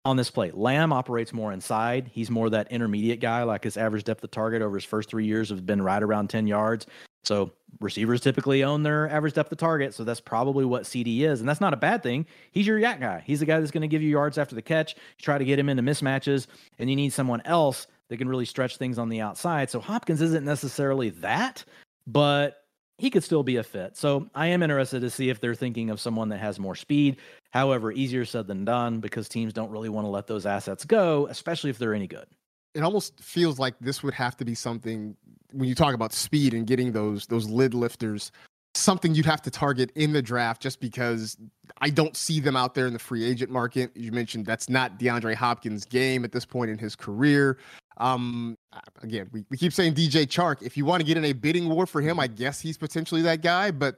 on 0.04 0.16
this 0.16 0.30
play. 0.30 0.50
Lamb 0.52 0.92
operates 0.92 1.32
more 1.32 1.52
inside. 1.52 2.10
He's 2.12 2.30
more 2.30 2.50
that 2.50 2.70
intermediate 2.72 3.20
guy, 3.20 3.44
like 3.44 3.64
his 3.64 3.76
average 3.76 4.04
depth 4.04 4.24
of 4.24 4.30
target 4.30 4.62
over 4.62 4.76
his 4.76 4.84
first 4.84 5.08
three 5.08 5.26
years 5.26 5.50
has 5.50 5.60
been 5.60 5.80
right 5.80 6.02
around 6.02 6.28
10 6.28 6.46
yards. 6.46 6.86
So 7.24 7.52
receivers 7.80 8.20
typically 8.20 8.64
own 8.64 8.82
their 8.82 9.08
average 9.08 9.34
depth 9.34 9.52
of 9.52 9.58
target. 9.58 9.94
So 9.94 10.04
that's 10.04 10.20
probably 10.20 10.64
what 10.64 10.84
CeeDee 10.84 11.20
is. 11.20 11.40
And 11.40 11.48
that's 11.48 11.60
not 11.60 11.74
a 11.74 11.76
bad 11.76 12.02
thing. 12.02 12.26
He's 12.50 12.66
your 12.66 12.78
YAC 12.78 13.00
guy. 13.00 13.22
He's 13.26 13.40
the 13.40 13.46
guy 13.46 13.58
that's 13.58 13.70
going 13.70 13.82
to 13.82 13.88
give 13.88 14.02
you 14.02 14.10
yards 14.10 14.38
after 14.38 14.54
the 14.54 14.62
catch. 14.62 14.94
You 14.94 15.22
try 15.22 15.38
to 15.38 15.44
get 15.44 15.58
him 15.58 15.68
into 15.68 15.82
mismatches, 15.82 16.46
and 16.78 16.90
you 16.90 16.96
need 16.96 17.12
someone 17.12 17.42
else 17.44 17.86
that 18.08 18.18
can 18.18 18.28
really 18.28 18.44
stretch 18.44 18.76
things 18.76 18.98
on 18.98 19.08
the 19.08 19.20
outside. 19.20 19.70
So 19.70 19.80
Hopkins 19.80 20.20
isn't 20.20 20.44
necessarily 20.44 21.10
that, 21.10 21.64
but 22.06 22.64
he 22.98 23.10
could 23.10 23.24
still 23.24 23.42
be 23.42 23.56
a 23.56 23.62
fit. 23.62 23.96
So 23.96 24.28
I 24.34 24.48
am 24.48 24.62
interested 24.62 25.00
to 25.00 25.10
see 25.10 25.30
if 25.30 25.40
they're 25.40 25.54
thinking 25.54 25.90
of 25.90 26.00
someone 26.00 26.28
that 26.28 26.38
has 26.38 26.58
more 26.58 26.76
speed. 26.76 27.16
However, 27.50 27.90
easier 27.90 28.24
said 28.24 28.46
than 28.46 28.64
done 28.64 29.00
because 29.00 29.28
teams 29.28 29.52
don't 29.52 29.70
really 29.70 29.88
want 29.88 30.04
to 30.04 30.10
let 30.10 30.26
those 30.26 30.46
assets 30.46 30.84
go, 30.84 31.26
especially 31.28 31.70
if 31.70 31.78
they're 31.78 31.94
any 31.94 32.06
good. 32.06 32.26
It 32.74 32.82
almost 32.82 33.20
feels 33.20 33.58
like 33.58 33.74
this 33.80 34.02
would 34.02 34.14
have 34.14 34.36
to 34.38 34.44
be 34.44 34.54
something 34.54 35.16
when 35.52 35.68
you 35.68 35.74
talk 35.74 35.94
about 35.94 36.12
speed 36.12 36.54
and 36.54 36.66
getting 36.66 36.92
those 36.92 37.26
those 37.26 37.48
lid 37.48 37.74
lifters 37.74 38.32
something 38.74 39.14
you'd 39.14 39.26
have 39.26 39.42
to 39.42 39.50
target 39.50 39.90
in 39.94 40.12
the 40.12 40.22
draft 40.22 40.62
just 40.62 40.80
because 40.80 41.36
I 41.80 41.90
don't 41.90 42.16
see 42.16 42.40
them 42.40 42.56
out 42.56 42.74
there 42.74 42.86
in 42.86 42.92
the 42.92 42.98
free 42.98 43.24
agent 43.24 43.50
market. 43.50 43.94
You 43.94 44.12
mentioned 44.12 44.46
that's 44.46 44.68
not 44.68 44.98
DeAndre 44.98 45.34
Hopkins' 45.34 45.84
game 45.84 46.24
at 46.24 46.32
this 46.32 46.44
point 46.44 46.70
in 46.70 46.78
his 46.78 46.96
career. 46.96 47.58
Um, 47.98 48.56
again, 49.02 49.28
we, 49.32 49.44
we 49.50 49.56
keep 49.56 49.72
saying 49.72 49.94
DJ 49.94 50.26
Chark. 50.26 50.62
If 50.62 50.76
you 50.76 50.84
want 50.84 51.00
to 51.00 51.06
get 51.06 51.16
in 51.16 51.24
a 51.26 51.32
bidding 51.32 51.68
war 51.68 51.86
for 51.86 52.00
him, 52.00 52.18
I 52.18 52.26
guess 52.26 52.60
he's 52.60 52.78
potentially 52.78 53.22
that 53.22 53.42
guy. 53.42 53.70
But 53.70 53.96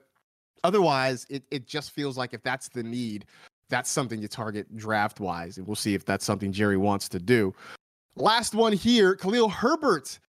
otherwise, 0.64 1.26
it, 1.30 1.44
it 1.50 1.66
just 1.66 1.92
feels 1.92 2.18
like 2.18 2.34
if 2.34 2.42
that's 2.42 2.68
the 2.68 2.82
need, 2.82 3.26
that's 3.70 3.90
something 3.90 4.20
you 4.20 4.28
target 4.28 4.76
draft 4.76 5.20
wise. 5.20 5.56
And 5.56 5.66
we'll 5.66 5.76
see 5.76 5.94
if 5.94 6.04
that's 6.04 6.24
something 6.24 6.52
Jerry 6.52 6.76
wants 6.76 7.08
to 7.10 7.20
do. 7.20 7.54
Last 8.16 8.54
one 8.54 8.72
here 8.72 9.16
Khalil 9.16 9.48
Herbert 9.48 10.20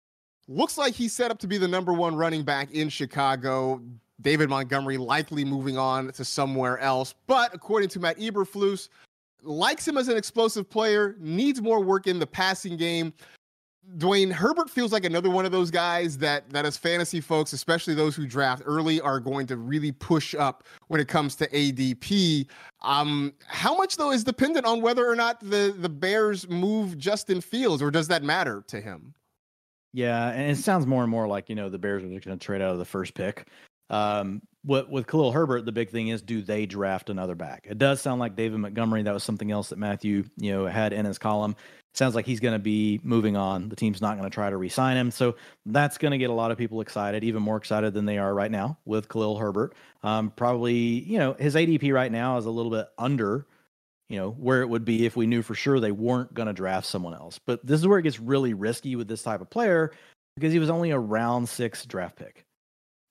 looks 0.48 0.78
like 0.78 0.96
he's 0.96 1.14
set 1.14 1.30
up 1.30 1.38
to 1.40 1.48
be 1.48 1.58
the 1.58 1.68
number 1.68 1.94
one 1.94 2.16
running 2.16 2.44
back 2.44 2.72
in 2.72 2.90
Chicago. 2.90 3.82
David 4.22 4.50
Montgomery 4.50 4.98
likely 4.98 5.46
moving 5.46 5.78
on 5.78 6.12
to 6.14 6.26
somewhere 6.26 6.80
else. 6.80 7.14
But 7.28 7.54
according 7.54 7.90
to 7.90 8.00
Matt 8.00 8.18
Eberflus, 8.18 8.90
likes 9.44 9.88
him 9.88 9.98
as 9.98 10.08
an 10.08 10.18
explosive 10.18 10.68
player, 10.68 11.16
needs 11.20 11.62
more 11.62 11.84
work 11.84 12.08
in 12.08 12.18
the 12.18 12.26
passing 12.26 12.76
game. 12.76 13.14
Dwain 13.98 14.32
Herbert 14.32 14.70
feels 14.70 14.92
like 14.92 15.06
another 15.06 15.30
one 15.30 15.46
of 15.46 15.52
those 15.52 15.72
guys 15.72 16.18
that 16.18 16.50
that 16.50 16.66
as 16.66 16.78
fantasy 16.78 17.22
folks, 17.22 17.54
especially 17.54 17.94
those 17.94 18.16
who 18.16 18.28
draft 18.28 18.64
early, 18.66 19.00
are 19.00 19.20
going 19.20 19.48
to 19.48 19.58
really 19.58 19.92
push 19.92 20.36
up 20.36 20.64
when 20.88 21.00
it 21.00 21.08
comes 21.08 21.36
to 21.38 21.48
ADP. 21.50 22.48
Um, 22.82 23.34
how 23.48 23.76
much 23.76 23.98
though 23.98 24.12
is 24.12 24.24
dependent 24.24 24.66
on 24.66 24.82
whether 24.82 25.10
or 25.10 25.16
not 25.16 25.40
the 25.40 25.76
the 25.78 25.90
Bears 25.90 26.50
move 26.50 26.98
Justin 26.98 27.42
Fields, 27.42 27.82
or 27.82 27.92
does 27.92 28.08
that 28.08 28.24
matter 28.24 28.64
to 28.68 28.82
him? 28.82 29.14
Yeah, 29.94 30.32
and 30.32 30.52
it 30.52 30.58
sounds 30.58 30.86
more 30.86 31.04
and 31.04 31.12
more 31.12 31.28
like 31.28 31.48
you 31.48 31.56
know 31.56 31.70
the 31.70 31.80
Bears 31.80 32.04
are 32.04 32.10
just 32.10 32.26
going 32.26 32.38
to 32.38 32.46
trade 32.46 32.62
out 32.62 32.74
of 32.74 32.80
the 32.80 32.86
first 32.86 33.14
pick. 33.14 33.48
Um, 33.90 34.42
what 34.64 34.90
with 34.90 35.08
Khalil 35.08 35.32
Herbert, 35.32 35.66
the 35.66 35.72
big 35.72 35.92
thing 35.92 36.08
is 36.08 36.22
do 36.22 36.42
they 36.42 36.66
draft 36.66 37.10
another 37.10 37.36
back? 37.36 37.68
It 37.70 37.78
does 37.78 38.02
sound 38.02 38.20
like 38.20 38.36
David 38.36 38.60
Montgomery. 38.60 39.04
That 39.04 39.14
was 39.14 39.24
something 39.24 39.52
else 39.52 39.70
that 39.70 39.78
Matthew 39.78 40.26
you 40.38 40.52
know 40.52 40.66
had 40.66 40.92
in 40.92 41.06
his 41.06 41.20
column. 41.20 41.56
sounds 41.94 42.16
like 42.16 42.26
he's 42.26 42.40
going 42.40 42.56
to 42.56 42.60
be 42.60 43.00
moving 43.04 43.38
on. 43.38 43.70
The 43.70 43.76
team's 43.76 44.02
not 44.02 44.18
going 44.18 44.30
to 44.30 44.34
try 44.34 44.50
to 44.50 44.58
re-sign 44.58 44.98
him, 44.98 45.12
so 45.12 45.36
that's 45.68 45.98
going 45.98 46.12
to 46.12 46.18
get 46.18 46.32
a 46.32 46.34
lot 46.34 46.52
of 46.52 46.58
people 46.58 46.82
excited, 46.82 47.24
even 47.24 47.44
more 47.44 47.58
excited 47.58 47.94
than 47.94 48.06
they 48.06 48.18
are 48.18 48.34
right 48.34 48.52
now 48.52 48.80
with 48.86 49.08
Khalil 49.08 49.38
Herbert. 49.38 49.76
Um, 50.02 50.32
probably 50.36 50.76
you 50.76 51.20
know 51.20 51.34
his 51.34 51.56
ADP 51.56 51.94
right 51.94 52.12
now 52.12 52.38
is 52.38 52.46
a 52.46 52.52
little 52.52 52.72
bit 52.72 52.88
under 52.98 53.46
you 54.10 54.20
know, 54.20 54.30
where 54.32 54.62
it 54.62 54.70
would 54.70 54.86
be 54.86 55.06
if 55.06 55.16
we 55.16 55.26
knew 55.26 55.42
for 55.42 55.56
sure 55.56 55.80
they 55.80 55.92
weren't 55.92 56.34
going 56.34 56.48
to 56.48 56.54
draft 56.54 56.86
someone 56.86 57.16
else. 57.16 57.40
But 57.44 57.66
this 57.66 57.80
is 57.80 57.88
where 57.88 57.98
it 57.98 58.04
gets 58.04 58.20
really 58.20 58.54
risky 58.54 58.96
with 58.96 59.08
this 59.08 59.24
type 59.24 59.42
of 59.42 59.50
player 59.50 59.92
because 60.36 60.54
he 60.54 60.60
was 60.60 60.70
only 60.70 60.92
a 60.92 61.00
round 61.00 61.50
six 61.50 61.86
draft 61.86 62.16
pick. 62.16 62.45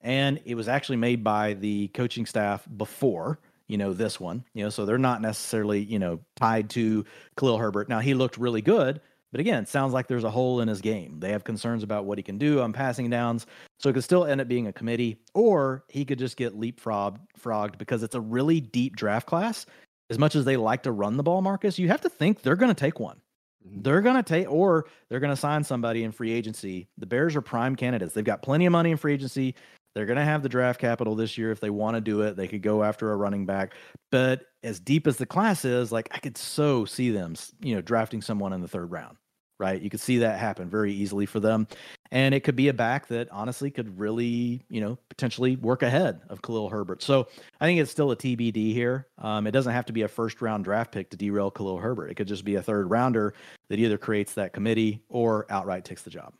And 0.04 0.40
it 0.44 0.54
was 0.54 0.68
actually 0.68 0.98
made 0.98 1.24
by 1.24 1.54
the 1.54 1.88
coaching 1.88 2.26
staff 2.26 2.64
before, 2.76 3.40
you 3.66 3.76
know, 3.76 3.92
this 3.92 4.20
one, 4.20 4.44
you 4.54 4.62
know, 4.62 4.70
so 4.70 4.86
they're 4.86 4.98
not 4.98 5.20
necessarily, 5.20 5.82
you 5.82 5.98
know, 5.98 6.20
tied 6.36 6.70
to 6.70 7.04
Khalil 7.36 7.58
Herbert. 7.58 7.88
Now, 7.88 7.98
he 7.98 8.14
looked 8.14 8.38
really 8.38 8.62
good, 8.62 9.00
but 9.32 9.40
again, 9.40 9.66
sounds 9.66 9.92
like 9.92 10.06
there's 10.06 10.22
a 10.22 10.30
hole 10.30 10.60
in 10.60 10.68
his 10.68 10.80
game. 10.80 11.18
They 11.18 11.30
have 11.30 11.42
concerns 11.42 11.82
about 11.82 12.04
what 12.04 12.18
he 12.18 12.22
can 12.22 12.38
do 12.38 12.60
on 12.60 12.72
passing 12.72 13.10
downs. 13.10 13.46
So 13.80 13.88
it 13.88 13.94
could 13.94 14.04
still 14.04 14.26
end 14.26 14.40
up 14.40 14.46
being 14.46 14.68
a 14.68 14.72
committee, 14.72 15.16
or 15.32 15.84
he 15.88 16.04
could 16.04 16.18
just 16.18 16.36
get 16.36 16.60
leapfrogged 16.60 17.78
because 17.78 18.02
it's 18.02 18.14
a 18.14 18.20
really 18.20 18.60
deep 18.60 18.94
draft 18.94 19.26
class 19.26 19.66
as 20.10 20.18
much 20.18 20.34
as 20.34 20.44
they 20.44 20.56
like 20.56 20.82
to 20.82 20.92
run 20.92 21.16
the 21.16 21.22
ball, 21.22 21.42
Marcas, 21.42 21.78
you 21.78 21.88
have 21.88 22.02
to 22.02 22.08
think 22.08 22.42
they're 22.42 22.56
going 22.56 22.74
to 22.74 22.78
take 22.78 23.00
one. 23.00 23.20
Mm-hmm. 23.66 23.82
They're 23.82 24.02
going 24.02 24.16
to 24.16 24.22
take, 24.22 24.50
or 24.50 24.86
they're 25.08 25.20
going 25.20 25.32
to 25.32 25.36
sign 25.36 25.64
somebody 25.64 26.04
in 26.04 26.12
free 26.12 26.32
agency. 26.32 26.88
The 26.98 27.06
Bears 27.06 27.34
are 27.36 27.40
prime 27.40 27.74
candidates. 27.76 28.14
They've 28.14 28.24
got 28.24 28.42
plenty 28.42 28.66
of 28.66 28.72
money 28.72 28.90
in 28.90 28.96
free 28.96 29.14
agency. 29.14 29.54
They're 29.94 30.06
going 30.06 30.18
to 30.18 30.24
have 30.24 30.42
the 30.42 30.48
draft 30.48 30.80
capital 30.80 31.14
this 31.14 31.38
year 31.38 31.52
if 31.52 31.60
they 31.60 31.70
want 31.70 31.96
to 31.96 32.00
do 32.00 32.22
it. 32.22 32.36
They 32.36 32.48
could 32.48 32.62
go 32.62 32.82
after 32.82 33.12
a 33.12 33.16
running 33.16 33.46
back. 33.46 33.74
But 34.10 34.46
as 34.62 34.80
deep 34.80 35.06
as 35.06 35.16
the 35.16 35.26
class 35.26 35.64
is, 35.64 35.92
like 35.92 36.08
I 36.12 36.18
could 36.18 36.36
so 36.36 36.84
see 36.84 37.10
them, 37.10 37.36
you 37.60 37.74
know, 37.74 37.80
drafting 37.80 38.20
someone 38.20 38.52
in 38.52 38.60
the 38.60 38.68
third 38.68 38.90
round 38.90 39.16
right? 39.58 39.80
You 39.80 39.90
could 39.90 40.00
see 40.00 40.18
that 40.18 40.38
happen 40.38 40.68
very 40.68 40.92
easily 40.92 41.26
for 41.26 41.40
them. 41.40 41.66
And 42.10 42.34
it 42.34 42.40
could 42.40 42.56
be 42.56 42.68
a 42.68 42.74
back 42.74 43.08
that 43.08 43.28
honestly 43.30 43.70
could 43.70 43.98
really, 43.98 44.64
you 44.68 44.80
know, 44.80 44.98
potentially 45.08 45.56
work 45.56 45.82
ahead 45.82 46.20
of 46.28 46.42
Khalil 46.42 46.68
Herbert. 46.68 47.02
So 47.02 47.28
I 47.60 47.66
think 47.66 47.80
it's 47.80 47.90
still 47.90 48.10
a 48.10 48.16
TBD 48.16 48.72
here. 48.72 49.08
Um, 49.18 49.46
it 49.46 49.52
doesn't 49.52 49.72
have 49.72 49.86
to 49.86 49.92
be 49.92 50.02
a 50.02 50.08
first 50.08 50.42
round 50.42 50.64
draft 50.64 50.92
pick 50.92 51.10
to 51.10 51.16
derail 51.16 51.50
Khalil 51.50 51.78
Herbert. 51.78 52.10
It 52.10 52.14
could 52.14 52.28
just 52.28 52.44
be 52.44 52.56
a 52.56 52.62
third 52.62 52.90
rounder 52.90 53.34
that 53.68 53.78
either 53.78 53.98
creates 53.98 54.34
that 54.34 54.52
committee 54.52 55.02
or 55.08 55.46
outright 55.50 55.84
takes 55.84 56.02
the 56.02 56.10
job. 56.10 56.34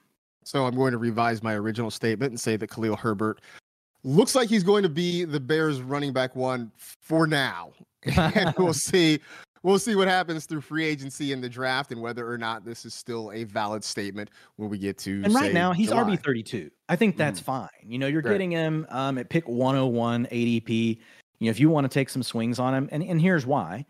So 0.44 0.66
I'm 0.66 0.74
going 0.74 0.92
to 0.92 0.98
revise 0.98 1.42
my 1.42 1.54
original 1.54 1.90
statement 1.90 2.30
and 2.30 2.40
say 2.40 2.56
that 2.56 2.70
Khalil 2.70 2.96
Herbert 2.96 3.40
looks 4.04 4.34
like 4.34 4.48
he's 4.48 4.62
going 4.62 4.82
to 4.82 4.88
be 4.88 5.24
the 5.24 5.40
Bears 5.40 5.80
running 5.80 6.12
back 6.12 6.36
one 6.36 6.70
for 6.76 7.26
now. 7.26 7.72
and 8.16 8.54
we'll 8.58 8.74
see 8.74 9.18
we'll 9.62 9.78
see 9.78 9.96
what 9.96 10.06
happens 10.06 10.46
through 10.46 10.60
free 10.60 10.84
agency 10.84 11.32
and 11.32 11.42
the 11.42 11.48
draft 11.48 11.90
and 11.90 12.00
whether 12.00 12.30
or 12.30 12.38
not 12.38 12.64
this 12.64 12.84
is 12.84 12.94
still 12.94 13.32
a 13.32 13.44
valid 13.44 13.82
statement 13.82 14.30
when 14.56 14.68
we 14.68 14.78
get 14.78 14.98
to. 14.98 15.22
And 15.24 15.34
right 15.34 15.52
now, 15.52 15.72
he's 15.72 15.90
RB 15.90 16.22
thirty 16.22 16.42
two. 16.42 16.70
I 16.88 16.96
think 16.96 17.16
that's 17.16 17.40
mm. 17.40 17.44
fine. 17.44 17.68
You 17.82 17.98
know, 17.98 18.06
you're 18.06 18.22
right. 18.22 18.32
getting 18.32 18.52
him 18.52 18.86
um, 18.90 19.18
at 19.18 19.30
pick 19.30 19.48
one 19.48 19.74
hundred 19.74 19.86
oh 19.86 19.88
one 19.88 20.26
ADP. 20.26 20.98
You 21.40 21.46
know, 21.46 21.50
if 21.50 21.58
you 21.58 21.70
want 21.70 21.86
to 21.86 21.88
take 21.88 22.10
some 22.10 22.22
swings 22.22 22.58
on 22.60 22.74
him, 22.74 22.88
and 22.92 23.02
and 23.02 23.20
here's 23.20 23.46
why: 23.46 23.86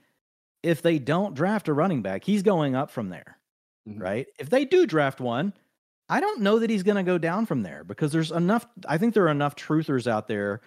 if 0.63 0.81
they 0.81 0.99
don't 0.99 1.35
draft 1.35 1.69
a 1.69 1.75
running 1.75 2.01
back, 2.01 2.25
he's 2.25 2.43
going 2.43 2.75
up 2.75 2.91
from 2.91 3.11
there, 3.11 3.39
mm-hmm. 3.87 4.01
right? 4.01 4.27
If 4.39 4.49
they 4.49 4.65
do 4.65 4.87
draft 4.87 5.21
one. 5.21 5.53
I 6.09 6.21
don't 6.21 6.43
know 6.43 6.59
that 6.59 6.71
he's 6.71 6.83
going 6.83 6.97
to 6.97 7.03
go 7.03 7.19
down 7.19 7.47
from 7.47 7.63
there 7.63 7.85
because 7.85 8.13
there's 8.13 8.31
enough. 8.31 8.67
I 8.87 8.99
think 8.99 9.15
there 9.15 9.25
are 9.25 9.31
enough 9.31 9.57
truthers 9.57 10.07
out 10.07 10.29
there 10.29 10.61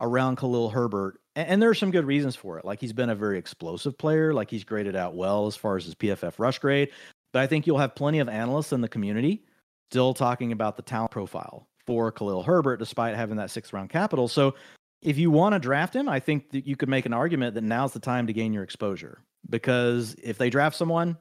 around 0.00 0.36
Khalil 0.36 0.70
Herbert 0.70 1.18
and, 1.36 1.48
and 1.48 1.62
there 1.62 1.70
are 1.70 1.74
some 1.74 1.90
good 1.90 2.04
reasons 2.04 2.36
for 2.36 2.58
it. 2.58 2.64
Like 2.64 2.80
he's 2.80 2.92
been 2.92 3.10
a 3.10 3.14
very 3.14 3.38
explosive 3.38 3.96
player. 3.96 4.32
Like 4.32 4.50
he's 4.50 4.64
graded 4.64 4.96
out 4.96 5.14
well 5.14 5.46
as 5.46 5.56
far 5.56 5.76
as 5.76 5.84
his 5.84 5.94
PFF 5.94 6.38
rush 6.38 6.58
grade. 6.58 6.90
But 7.32 7.42
I 7.42 7.46
think 7.46 7.66
you'll 7.66 7.78
have 7.78 7.94
plenty 7.94 8.18
of 8.18 8.28
analysts 8.28 8.72
in 8.72 8.80
the 8.80 8.88
community 8.88 9.44
still 9.90 10.14
talking 10.14 10.52
about 10.52 10.76
the 10.76 10.82
talent 10.82 11.10
profile 11.10 11.66
for 11.86 12.12
Khalil 12.12 12.42
Herbert, 12.42 12.78
despite 12.78 13.14
having 13.14 13.36
that 13.36 13.50
sixth 13.50 13.72
round 13.72 13.90
capital. 13.90 14.28
So 14.28 14.54
if 15.02 15.18
you 15.18 15.30
want 15.30 15.54
to 15.54 15.58
draft 15.58 15.94
him, 15.94 16.08
I 16.08 16.20
think 16.20 16.50
that 16.50 16.66
you 16.66 16.76
could 16.76 16.88
make 16.88 17.06
an 17.06 17.12
argument 17.12 17.54
that 17.54 17.64
now's 17.64 17.92
the 17.92 18.00
time 18.00 18.26
to 18.26 18.32
gain 18.32 18.52
your 18.52 18.62
exposure. 18.62 19.22
Because 19.50 20.14
if 20.22 20.38
they 20.38 20.48
draft 20.48 20.76
someone, 20.76 21.16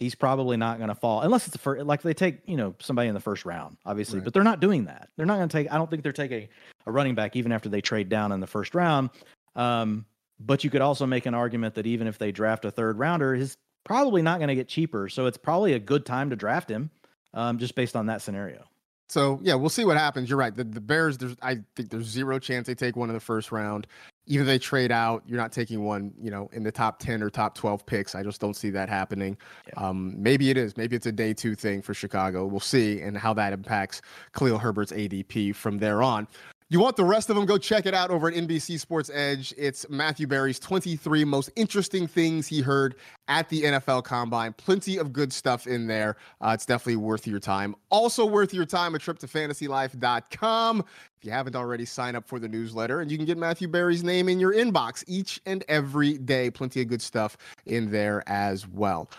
he's 0.00 0.14
probably 0.14 0.56
not 0.56 0.78
going 0.78 0.88
to 0.88 0.94
fall 0.94 1.20
unless 1.20 1.46
it's 1.46 1.52
the 1.52 1.58
first, 1.58 1.84
like 1.84 2.02
they 2.02 2.14
take, 2.14 2.40
you 2.46 2.56
know, 2.56 2.74
somebody 2.80 3.06
in 3.06 3.14
the 3.14 3.20
first 3.20 3.44
round, 3.44 3.76
obviously, 3.84 4.18
right. 4.18 4.24
but 4.24 4.34
they're 4.34 4.42
not 4.42 4.58
doing 4.58 4.86
that. 4.86 5.10
They're 5.16 5.26
not 5.26 5.36
going 5.36 5.48
to 5.48 5.56
take, 5.56 5.70
I 5.70 5.76
don't 5.76 5.88
think 5.88 6.02
they're 6.02 6.12
taking 6.12 6.48
a 6.86 6.90
running 6.90 7.14
back 7.14 7.36
even 7.36 7.52
after 7.52 7.68
they 7.68 7.82
trade 7.82 8.08
down 8.08 8.32
in 8.32 8.40
the 8.40 8.46
first 8.46 8.74
round. 8.74 9.10
Um, 9.54 10.06
but 10.40 10.64
you 10.64 10.70
could 10.70 10.80
also 10.80 11.06
make 11.06 11.26
an 11.26 11.34
argument 11.34 11.74
that 11.74 11.86
even 11.86 12.06
if 12.06 12.18
they 12.18 12.32
draft 12.32 12.64
a 12.64 12.70
third 12.70 12.98
rounder, 12.98 13.34
he's 13.34 13.58
probably 13.84 14.22
not 14.22 14.38
going 14.38 14.48
to 14.48 14.54
get 14.54 14.68
cheaper. 14.68 15.08
So 15.10 15.26
it's 15.26 15.36
probably 15.36 15.74
a 15.74 15.78
good 15.78 16.06
time 16.06 16.30
to 16.30 16.36
draft 16.36 16.70
him, 16.70 16.90
um, 17.34 17.58
just 17.58 17.74
based 17.74 17.94
on 17.94 18.06
that 18.06 18.22
scenario. 18.22 18.64
So 19.10 19.40
yeah, 19.42 19.54
we'll 19.56 19.70
see 19.70 19.84
what 19.84 19.96
happens. 19.96 20.30
You're 20.30 20.38
right. 20.38 20.54
The, 20.54 20.62
the 20.62 20.80
Bears, 20.80 21.18
there's 21.18 21.34
I 21.42 21.58
think 21.74 21.90
there's 21.90 22.06
zero 22.06 22.38
chance 22.38 22.68
they 22.68 22.76
take 22.76 22.94
one 22.94 23.08
in 23.08 23.14
the 23.14 23.20
first 23.20 23.50
round. 23.50 23.88
Even 24.26 24.46
if 24.46 24.46
they 24.46 24.58
trade 24.60 24.92
out, 24.92 25.24
you're 25.26 25.36
not 25.36 25.50
taking 25.50 25.84
one, 25.84 26.12
you 26.16 26.30
know, 26.30 26.48
in 26.52 26.62
the 26.62 26.70
top 26.70 27.00
10 27.00 27.20
or 27.20 27.28
top 27.28 27.56
12 27.56 27.84
picks. 27.84 28.14
I 28.14 28.22
just 28.22 28.40
don't 28.40 28.54
see 28.54 28.70
that 28.70 28.88
happening. 28.88 29.36
Yeah. 29.66 29.88
Um, 29.88 30.14
maybe 30.16 30.50
it 30.50 30.56
is. 30.56 30.76
Maybe 30.76 30.94
it's 30.94 31.06
a 31.06 31.12
day 31.12 31.34
two 31.34 31.56
thing 31.56 31.82
for 31.82 31.92
Chicago. 31.92 32.46
We'll 32.46 32.60
see 32.60 33.00
and 33.00 33.18
how 33.18 33.34
that 33.34 33.52
impacts 33.52 34.00
Khalil 34.32 34.58
Herbert's 34.58 34.92
ADP 34.92 35.56
from 35.56 35.78
there 35.78 36.04
on. 36.04 36.28
You 36.72 36.78
want 36.78 36.94
the 36.94 37.04
rest 37.04 37.28
of 37.30 37.34
them? 37.34 37.46
Go 37.46 37.58
check 37.58 37.84
it 37.84 37.94
out 37.94 38.10
over 38.10 38.28
at 38.28 38.34
NBC 38.34 38.78
Sports 38.78 39.10
Edge. 39.12 39.52
It's 39.58 39.84
Matthew 39.90 40.28
Berry's 40.28 40.60
23 40.60 41.24
most 41.24 41.50
interesting 41.56 42.06
things 42.06 42.46
he 42.46 42.60
heard 42.60 42.94
at 43.26 43.48
the 43.48 43.64
NFL 43.64 44.04
Combine. 44.04 44.52
Plenty 44.52 44.96
of 44.96 45.12
good 45.12 45.32
stuff 45.32 45.66
in 45.66 45.88
there. 45.88 46.14
Uh, 46.40 46.52
it's 46.54 46.64
definitely 46.64 46.94
worth 46.94 47.26
your 47.26 47.40
time. 47.40 47.74
Also 47.90 48.24
worth 48.24 48.54
your 48.54 48.66
time, 48.66 48.94
a 48.94 49.00
trip 49.00 49.18
to 49.18 49.26
fantasylife.com. 49.26 50.78
If 51.18 51.24
you 51.24 51.32
haven't 51.32 51.56
already, 51.56 51.84
sign 51.84 52.14
up 52.14 52.28
for 52.28 52.38
the 52.38 52.48
newsletter 52.48 53.00
and 53.00 53.10
you 53.10 53.16
can 53.16 53.26
get 53.26 53.36
Matthew 53.36 53.66
Berry's 53.66 54.04
name 54.04 54.28
in 54.28 54.38
your 54.38 54.54
inbox 54.54 55.02
each 55.08 55.40
and 55.46 55.64
every 55.66 56.18
day. 56.18 56.52
Plenty 56.52 56.82
of 56.82 56.86
good 56.86 57.02
stuff 57.02 57.36
in 57.66 57.90
there 57.90 58.22
as 58.28 58.68
well. 58.68 59.10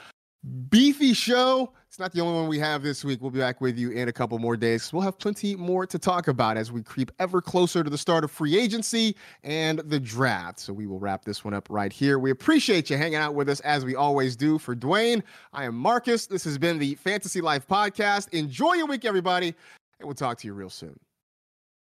Beefy 0.70 1.14
show. 1.14 1.72
It's 1.88 2.00
not 2.00 2.14
the 2.14 2.22
only 2.22 2.40
one 2.40 2.48
we 2.48 2.58
have 2.58 2.82
this 2.82 3.04
week. 3.04 3.22
We'll 3.22 3.32
be 3.32 3.40
back 3.40 3.62
with 3.62 3.78
you 3.78 3.92
in 3.92 4.08
a 4.08 4.14
couple 4.14 4.40
more 4.40 4.58
days. 4.58 4.92
We'll 4.92 5.04
have 5.04 5.20
plenty 5.20 5.56
more 5.56 5.86
to 5.86 6.00
talk 6.00 6.28
about 6.30 6.58
as 6.58 6.72
we 6.72 6.82
creep 6.82 7.12
ever 7.20 7.42
closer 7.42 7.84
to 7.84 7.90
the 7.90 7.98
start 7.98 8.24
of 8.24 8.32
free 8.32 8.58
agency 8.58 9.16
and 9.44 9.80
the 9.80 10.00
draft. 10.00 10.60
So 10.60 10.74
we 10.74 10.88
will 10.88 11.00
wrap 11.00 11.26
this 11.26 11.44
one 11.44 11.54
up 11.54 11.68
right 11.70 11.94
here. 11.94 12.18
We 12.18 12.32
appreciate 12.32 12.90
you 12.90 12.98
hanging 12.98 13.16
out 13.16 13.36
with 13.36 13.50
us 13.50 13.60
as 13.60 13.86
we 13.86 13.96
always 13.96 14.36
do. 14.36 14.58
For 14.58 14.76
Dwain, 14.76 15.22
I 15.54 15.66
am 15.66 15.76
Marcas. 15.76 16.28
This 16.28 16.44
has 16.46 16.58
been 16.58 16.80
the 16.80 16.96
Fantasy 16.96 17.42
Life 17.42 17.68
Podcast. 17.68 18.30
Enjoy 18.30 18.74
your 18.74 18.88
week, 18.88 19.06
everybody, 19.06 19.48
and 20.00 20.08
we'll 20.08 20.16
talk 20.16 20.40
to 20.40 20.48
you 20.48 20.54
real 20.54 20.70
soon. 20.70 20.98